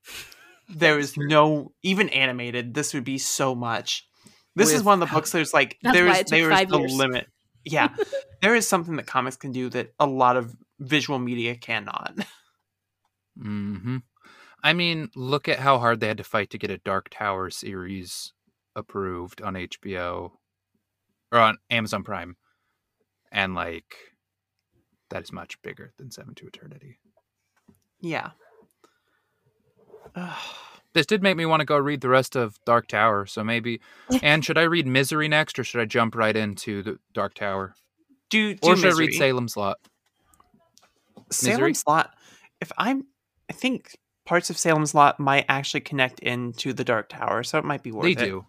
There 0.73 1.01
is 1.01 1.17
no 1.17 1.73
even 1.83 2.11
animated. 2.11 2.75
This 2.75 2.95
would 2.95 3.03
be 3.03 3.19
so 3.19 3.57
much. 3.57 4.07
This 4.55 4.73
is 4.73 4.85
one 4.85 5.03
of 5.03 5.09
the 5.09 5.13
books. 5.13 5.33
There's 5.33 5.53
like 5.53 5.77
That's 5.83 5.97
there's 5.97 6.25
there's 6.31 6.55
five 6.55 6.69
the 6.69 6.79
years. 6.79 6.95
limit. 6.95 7.27
Yeah, 7.71 7.95
there 8.43 8.55
is 8.55 8.67
something 8.67 8.97
that 8.97 9.07
comics 9.07 9.37
can 9.37 9.53
do 9.53 9.69
that 9.71 9.93
a 9.99 10.07
lot 10.07 10.37
of 10.37 10.57
visual 10.79 11.19
media 11.19 11.55
cannot. 11.57 12.15
hmm 13.41 13.99
I 14.63 14.75
mean, 14.75 15.09
look 15.17 15.49
at 15.49 15.59
how 15.59 15.79
hard 15.79 16.01
they 16.01 16.09
had 16.09 16.19
to 16.19 16.25
fight 16.25 16.51
to 16.51 16.59
get 16.59 16.71
a 16.71 16.77
Dark 16.77 17.09
Tower 17.09 17.49
series 17.49 18.35
approved 18.77 19.41
on 19.41 19.55
HBO 19.55 20.33
or 21.33 21.39
on 21.39 21.57
Amazon 21.71 22.05
Prime, 22.05 22.37
and 23.33 23.55
like 23.55 23.95
that 25.09 25.23
is 25.23 25.33
much 25.33 25.61
bigger 25.63 25.93
than 25.97 26.11
Seven 26.11 26.35
to 26.35 26.47
Eternity. 26.47 26.99
Yeah. 28.01 28.31
Ugh. 30.15 30.39
This 30.93 31.07
did 31.07 31.23
make 31.23 31.37
me 31.37 31.47
want 31.47 31.61
to 31.61 31.67
go 31.67 31.77
read 31.77 32.01
the 32.01 32.09
rest 32.09 32.37
of 32.37 32.57
Dark 32.65 32.89
Tower. 32.89 33.27
So 33.27 33.45
maybe, 33.45 33.81
and 34.23 34.45
should 34.45 34.59
I 34.59 34.63
read 34.63 34.87
Misery 34.87 35.29
next, 35.29 35.59
or 35.59 35.65
should 35.65 35.81
I 35.81 35.85
jump 35.85 36.15
right 36.15 36.37
into 36.37 36.83
the 36.83 36.99
Dark 37.13 37.35
Tower, 37.35 37.75
do, 38.29 38.55
do 38.55 38.69
or 38.69 38.77
should 38.77 38.93
I 38.93 38.97
read 38.97 39.13
Salem's 39.13 39.57
Lot? 39.57 39.79
Misery? 41.43 41.75
Salem's 41.75 41.85
Lot. 41.87 42.15
If 42.61 42.73
I'm, 42.77 43.07
I 43.49 43.53
think 43.53 43.97
parts 44.27 44.51
of 44.51 44.59
Salem's 44.59 44.95
Lot 44.95 45.19
might 45.19 45.47
actually 45.49 45.81
connect 45.81 46.21
into 46.21 46.73
the 46.73 46.85
Dark 46.85 47.09
Tower, 47.09 47.43
so 47.43 47.59
it 47.59 47.65
might 47.65 47.83
be 47.83 47.93
worth 47.93 48.05
They 48.05 48.13
it. 48.13 48.19
They 48.19 48.27
do. 48.27 48.47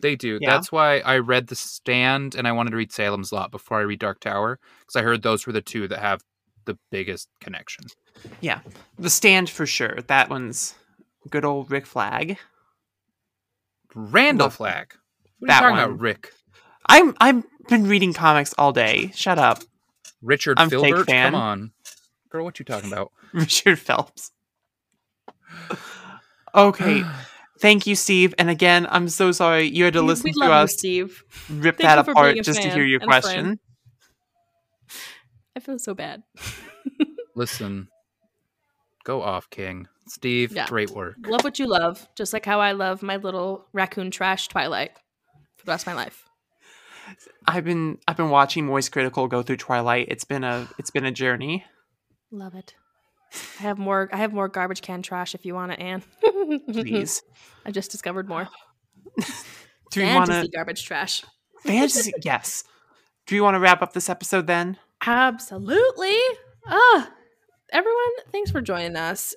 They 0.00 0.16
do. 0.16 0.38
Yeah. 0.40 0.50
That's 0.50 0.72
why 0.72 0.98
I 0.98 1.18
read 1.18 1.46
The 1.46 1.54
Stand 1.54 2.34
and 2.34 2.46
I 2.46 2.52
wanted 2.52 2.70
to 2.70 2.76
read 2.76 2.92
Salem's 2.92 3.32
Lot 3.32 3.50
before 3.50 3.78
I 3.78 3.82
read 3.82 4.00
Dark 4.00 4.20
Tower 4.20 4.58
because 4.80 4.96
I 4.96 5.02
heard 5.02 5.22
those 5.22 5.46
were 5.46 5.52
the 5.52 5.62
two 5.62 5.86
that 5.88 6.00
have 6.00 6.20
the 6.64 6.76
biggest 6.90 7.28
connection. 7.40 7.84
Yeah. 8.40 8.60
The 8.98 9.10
Stand 9.10 9.48
for 9.48 9.64
sure. 9.64 10.00
That 10.08 10.28
one's 10.28 10.74
good 11.30 11.44
old 11.44 11.70
Rick 11.70 11.86
Flag. 11.86 12.38
Randall 13.94 14.46
Love- 14.46 14.54
Flagg. 14.54 14.94
What 15.38 15.50
are 15.50 15.54
that 15.54 15.54
you 15.56 15.60
talking 15.68 15.76
one. 15.76 15.84
about, 15.90 16.00
Rick? 16.00 16.32
I'm 16.86 17.14
I've 17.20 17.44
been 17.68 17.86
reading 17.86 18.12
comics 18.12 18.54
all 18.58 18.72
day. 18.72 19.10
Shut 19.14 19.38
up, 19.38 19.62
Richard 20.22 20.58
I'm 20.58 20.70
fake 20.70 20.80
Filbert? 20.84 21.06
fan. 21.06 21.32
Come 21.32 21.40
on. 21.40 21.70
Girl, 22.30 22.44
what 22.44 22.58
you 22.58 22.64
talking 22.64 22.92
about? 22.92 23.12
Richard 23.32 23.78
Phelps. 23.78 24.32
Okay, 26.54 27.02
thank 27.60 27.86
you, 27.86 27.94
Steve. 27.94 28.34
And 28.38 28.50
again, 28.50 28.86
I'm 28.90 29.08
so 29.08 29.32
sorry 29.32 29.64
you 29.68 29.84
had 29.84 29.94
to 29.94 30.02
We- 30.02 30.08
listen 30.08 30.24
we 30.26 30.32
to 30.32 30.38
love 30.40 30.48
you, 30.48 30.54
us 30.54 30.72
Steve. 30.78 31.22
rip 31.50 31.76
Thank 31.78 31.88
that 31.88 31.98
apart 32.08 32.36
just 32.42 32.62
to 32.62 32.70
hear 32.70 32.84
your 32.84 33.00
and 33.02 33.10
a 33.12 33.20
friend. 33.20 33.58
question. 33.58 33.58
I 35.56 35.60
feel 35.60 35.78
so 35.78 35.94
bad. 35.94 36.22
Listen, 37.34 37.88
go 39.04 39.22
off, 39.22 39.48
King. 39.50 39.88
Steve, 40.08 40.52
Yeah. 40.52 40.66
great 40.66 40.90
work. 40.90 41.16
love 41.26 41.44
what 41.44 41.58
you 41.58 41.66
love, 41.66 42.08
just 42.16 42.32
like 42.32 42.44
how 42.44 42.60
I 42.60 42.72
love 42.72 43.02
my 43.02 43.16
little 43.16 43.66
raccoon 43.72 44.10
trash 44.10 44.48
Twilight 44.48 44.92
for 45.56 45.66
the 45.66 45.72
rest 45.72 45.84
of 45.86 45.94
my 45.94 46.02
life. 46.02 46.24
I've 47.46 47.64
been 47.64 47.98
I've 48.08 48.16
been 48.16 48.30
watching 48.30 48.66
Moist 48.66 48.92
Critical 48.92 49.26
go 49.28 49.42
through 49.42 49.56
Twilight. 49.58 50.06
It's 50.10 50.24
been 50.24 50.44
a 50.44 50.68
it's 50.78 50.90
been 50.90 51.04
a 51.04 51.12
journey. 51.12 51.64
Love 52.30 52.54
it. 52.54 52.74
I 53.58 53.62
have 53.62 53.78
more. 53.78 54.08
I 54.12 54.18
have 54.18 54.32
more 54.32 54.48
garbage 54.48 54.82
can 54.82 55.02
trash 55.02 55.34
if 55.34 55.44
you 55.46 55.54
want 55.54 55.72
it, 55.72 55.80
Anne. 55.80 56.02
Please, 56.70 57.22
I 57.66 57.70
just 57.70 57.90
discovered 57.90 58.28
more 58.28 58.48
do 59.90 60.00
you 60.00 60.14
want 60.14 60.28
fantasy 60.28 60.48
to 60.50 60.56
garbage 60.56 60.84
trash. 60.84 61.22
fantasy? 61.64 62.12
yes. 62.22 62.64
Do 63.26 63.34
you 63.34 63.42
want 63.42 63.54
to 63.54 63.60
wrap 63.60 63.82
up 63.82 63.92
this 63.92 64.08
episode 64.10 64.46
then? 64.46 64.78
Absolutely. 65.04 66.16
Ah, 66.66 67.10
everyone, 67.72 68.12
thanks 68.30 68.50
for 68.50 68.60
joining 68.60 68.96
us. 68.96 69.34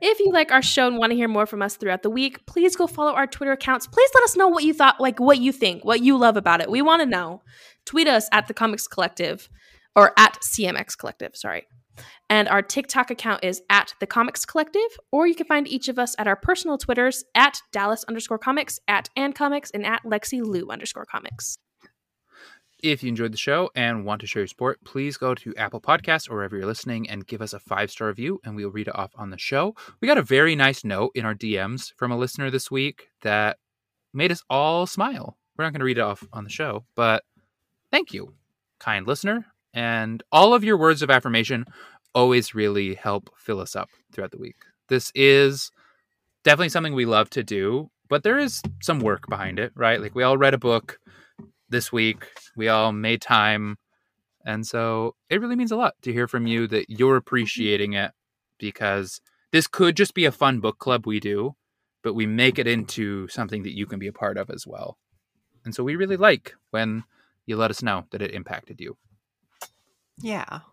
If 0.00 0.18
you 0.18 0.32
like 0.32 0.50
our 0.50 0.62
show 0.62 0.88
and 0.88 0.98
want 0.98 1.10
to 1.10 1.16
hear 1.16 1.28
more 1.28 1.46
from 1.46 1.62
us 1.62 1.76
throughout 1.76 2.02
the 2.02 2.10
week, 2.10 2.44
please 2.46 2.74
go 2.74 2.86
follow 2.86 3.12
our 3.12 3.26
Twitter 3.26 3.52
accounts. 3.52 3.86
Please 3.86 4.10
let 4.14 4.24
us 4.24 4.36
know 4.36 4.48
what 4.48 4.64
you 4.64 4.74
thought, 4.74 5.00
like 5.00 5.20
what 5.20 5.38
you 5.38 5.52
think, 5.52 5.84
what 5.84 6.00
you 6.02 6.16
love 6.16 6.36
about 6.36 6.60
it. 6.60 6.70
We 6.70 6.82
want 6.82 7.02
to 7.02 7.06
know. 7.06 7.42
Tweet 7.86 8.08
us 8.08 8.28
at 8.32 8.48
the 8.48 8.54
Comics 8.54 8.86
Collective 8.86 9.48
or 9.94 10.12
at 10.18 10.38
CMX 10.40 10.96
Collective, 10.98 11.36
sorry. 11.36 11.66
And 12.30 12.48
our 12.48 12.62
TikTok 12.62 13.10
account 13.10 13.44
is 13.44 13.62
at 13.70 13.94
the 14.00 14.06
Comics 14.06 14.44
Collective, 14.44 14.80
or 15.10 15.26
you 15.26 15.34
can 15.34 15.46
find 15.46 15.66
each 15.66 15.88
of 15.88 15.98
us 15.98 16.14
at 16.18 16.26
our 16.26 16.36
personal 16.36 16.78
Twitters 16.78 17.24
at 17.34 17.60
Dallas 17.72 18.04
underscore 18.04 18.38
comics, 18.38 18.78
at 18.88 19.08
Ann 19.16 19.32
Comics, 19.32 19.70
and 19.70 19.84
at 19.84 20.02
Lexi 20.04 20.40
Lou 20.42 20.68
underscore 20.68 21.06
comics. 21.06 21.58
If 22.80 23.02
you 23.02 23.08
enjoyed 23.08 23.32
the 23.32 23.38
show 23.38 23.70
and 23.74 24.04
want 24.04 24.20
to 24.20 24.28
show 24.28 24.38
your 24.38 24.46
support, 24.46 24.78
please 24.84 25.16
go 25.16 25.34
to 25.34 25.54
Apple 25.56 25.80
Podcasts 25.80 26.30
or 26.30 26.34
wherever 26.34 26.56
you're 26.56 26.66
listening 26.66 27.10
and 27.10 27.26
give 27.26 27.42
us 27.42 27.52
a 27.52 27.58
five 27.58 27.90
star 27.90 28.06
review, 28.06 28.40
and 28.44 28.54
we'll 28.54 28.70
read 28.70 28.86
it 28.86 28.94
off 28.94 29.10
on 29.16 29.30
the 29.30 29.38
show. 29.38 29.74
We 30.00 30.06
got 30.06 30.16
a 30.16 30.22
very 30.22 30.54
nice 30.54 30.84
note 30.84 31.10
in 31.16 31.24
our 31.24 31.34
DMs 31.34 31.92
from 31.96 32.12
a 32.12 32.16
listener 32.16 32.50
this 32.50 32.70
week 32.70 33.08
that 33.22 33.58
made 34.14 34.30
us 34.30 34.44
all 34.48 34.86
smile. 34.86 35.36
We're 35.56 35.64
not 35.64 35.72
going 35.72 35.80
to 35.80 35.86
read 35.86 35.98
it 35.98 36.02
off 36.02 36.22
on 36.32 36.44
the 36.44 36.50
show, 36.50 36.84
but 36.94 37.24
thank 37.90 38.12
you, 38.12 38.34
kind 38.78 39.08
listener. 39.08 39.46
And 39.74 40.22
all 40.30 40.54
of 40.54 40.62
your 40.62 40.76
words 40.76 41.02
of 41.02 41.10
affirmation 41.10 41.64
always 42.14 42.54
really 42.54 42.94
help 42.94 43.28
fill 43.36 43.58
us 43.58 43.74
up 43.74 43.90
throughout 44.12 44.30
the 44.30 44.38
week. 44.38 44.56
This 44.88 45.10
is 45.16 45.72
definitely 46.44 46.68
something 46.68 46.94
we 46.94 47.06
love 47.06 47.28
to 47.30 47.42
do, 47.42 47.90
but 48.08 48.22
there 48.22 48.38
is 48.38 48.62
some 48.80 49.00
work 49.00 49.28
behind 49.28 49.58
it, 49.58 49.72
right? 49.74 50.00
Like 50.00 50.14
we 50.14 50.22
all 50.22 50.38
read 50.38 50.54
a 50.54 50.58
book 50.58 51.00
this 51.68 51.92
week. 51.92 52.26
We 52.56 52.68
all 52.68 52.92
made 52.92 53.20
time. 53.20 53.76
And 54.44 54.66
so 54.66 55.14
it 55.28 55.40
really 55.40 55.56
means 55.56 55.72
a 55.72 55.76
lot 55.76 55.94
to 56.02 56.12
hear 56.12 56.26
from 56.26 56.46
you 56.46 56.66
that 56.68 56.88
you're 56.88 57.12
mm-hmm. 57.12 57.18
appreciating 57.18 57.92
it 57.92 58.12
because 58.58 59.20
this 59.52 59.66
could 59.66 59.96
just 59.96 60.14
be 60.14 60.24
a 60.24 60.32
fun 60.32 60.60
book 60.60 60.78
club 60.78 61.06
we 61.06 61.20
do, 61.20 61.54
but 62.02 62.14
we 62.14 62.26
make 62.26 62.58
it 62.58 62.66
into 62.66 63.28
something 63.28 63.62
that 63.62 63.76
you 63.76 63.86
can 63.86 63.98
be 63.98 64.06
a 64.06 64.12
part 64.12 64.36
of 64.36 64.50
as 64.50 64.66
well. 64.66 64.98
And 65.64 65.74
so 65.74 65.84
we 65.84 65.96
really 65.96 66.16
like 66.16 66.54
when 66.70 67.04
you 67.46 67.56
let 67.56 67.70
us 67.70 67.82
know 67.82 68.04
that 68.10 68.22
it 68.22 68.32
impacted 68.32 68.80
you. 68.80 68.96
Yeah. 70.20 70.60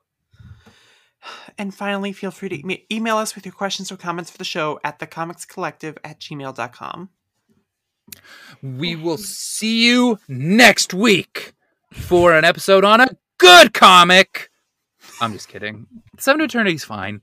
And 1.57 1.73
finally, 1.73 2.13
feel 2.13 2.29
free 2.29 2.49
to 2.49 2.93
email 2.93 3.17
us 3.17 3.33
with 3.33 3.45
your 3.47 3.53
questions 3.53 3.91
or 3.91 3.97
comments 3.97 4.29
for 4.29 4.37
the 4.37 4.43
show 4.43 4.79
at 4.83 4.99
thecomicscollective 4.99 5.97
at 6.03 6.19
gmail.com. 6.19 7.09
We 8.61 8.95
will 8.95 9.17
see 9.17 9.85
you 9.85 10.19
next 10.27 10.93
week 10.93 11.53
for 11.91 12.33
an 12.33 12.45
episode 12.45 12.83
on 12.83 13.01
a 13.01 13.09
good 13.37 13.73
comic. 13.73 14.49
I'm 15.21 15.33
just 15.33 15.47
kidding. 15.47 15.87
Seven 16.17 16.39
to 16.39 16.45
Eternity's 16.45 16.83
fine. 16.83 17.21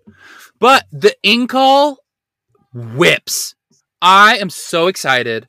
But 0.58 0.86
the 0.92 1.14
Incal 1.24 1.96
whips. 2.74 3.54
I 4.00 4.38
am 4.38 4.50
so 4.50 4.88
excited 4.88 5.48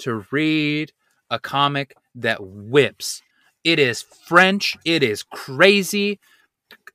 to 0.00 0.24
read 0.30 0.92
a 1.30 1.38
comic 1.38 1.94
that 2.14 2.38
whips. 2.40 3.22
It 3.64 3.78
is 3.78 4.02
French. 4.02 4.76
It 4.84 5.02
is 5.02 5.22
crazy. 5.22 6.18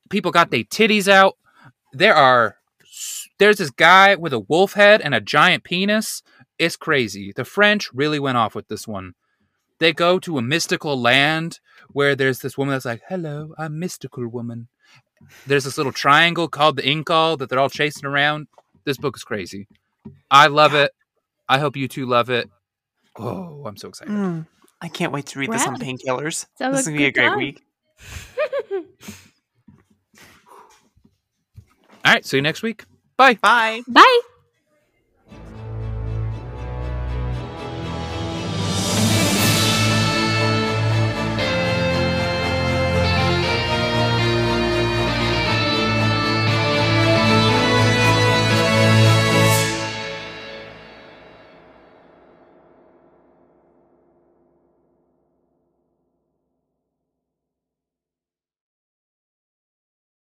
People 0.10 0.32
got 0.32 0.52
their 0.52 0.64
titties 0.64 1.08
out. 1.08 1.38
There 1.94 2.16
are 2.16 2.58
there's 3.40 3.58
this 3.58 3.70
guy 3.70 4.16
with 4.16 4.34
a 4.34 4.40
wolf 4.40 4.74
head 4.74 5.02
and 5.02 5.14
a 5.14 5.22
giant 5.22 5.64
penis. 5.64 6.24
It's 6.60 6.76
crazy. 6.76 7.32
The 7.36 7.46
French 7.46 7.92
really 7.94 8.20
went 8.20 8.38
off 8.38 8.56
with 8.56 8.68
this 8.68 8.88
one. 8.88 9.14
They 9.80 9.94
go 9.94 10.18
to 10.20 10.38
a 10.38 10.42
mystical 10.42 11.00
land 11.00 11.60
where 11.92 12.16
there's 12.16 12.40
this 12.40 12.58
woman 12.58 12.74
that's 12.74 12.86
like, 12.86 13.04
"Hello, 13.08 13.54
I'm 13.58 13.78
mystical 13.80 14.28
woman." 14.28 14.68
There's 15.46 15.64
this 15.66 15.78
little 15.78 15.92
triangle 15.92 16.48
called 16.48 16.76
the 16.78 16.84
Incal 16.84 17.38
that 17.40 17.50
they're 17.50 17.60
all 17.60 17.70
chasing 17.70 18.06
around. 18.06 18.48
This 18.86 18.98
book 18.98 19.16
is 19.18 19.24
crazy. 19.24 19.68
I 20.32 20.48
love 20.48 20.74
it. 20.74 20.92
I 21.50 21.60
hope 21.60 21.76
you 21.76 21.88
two 21.88 22.06
love 22.06 22.30
it. 22.30 22.50
Oh, 23.16 23.64
I'm 23.66 23.78
so 23.78 23.90
excited. 23.90 24.14
Mm, 24.14 24.46
I 24.82 24.88
can't 24.90 25.12
wait 25.12 25.26
to 25.28 25.40
read 25.40 25.52
this 25.52 25.66
on 25.66 25.78
painkillers. 25.80 26.46
Sounds 26.58 26.78
This 26.78 26.80
is 26.82 26.88
going 26.88 26.98
to 26.98 27.00
be 27.00 27.06
a 27.06 27.08
a 27.08 27.12
great 27.12 27.28
time. 27.30 27.38
week. 27.38 27.64
All 32.06 32.14
right, 32.14 32.26
see 32.26 32.38
you 32.38 32.42
next 32.42 32.62
week. 32.64 32.86
Bye. 33.18 33.36
Bye. 33.36 33.82
Bye. 33.88 34.22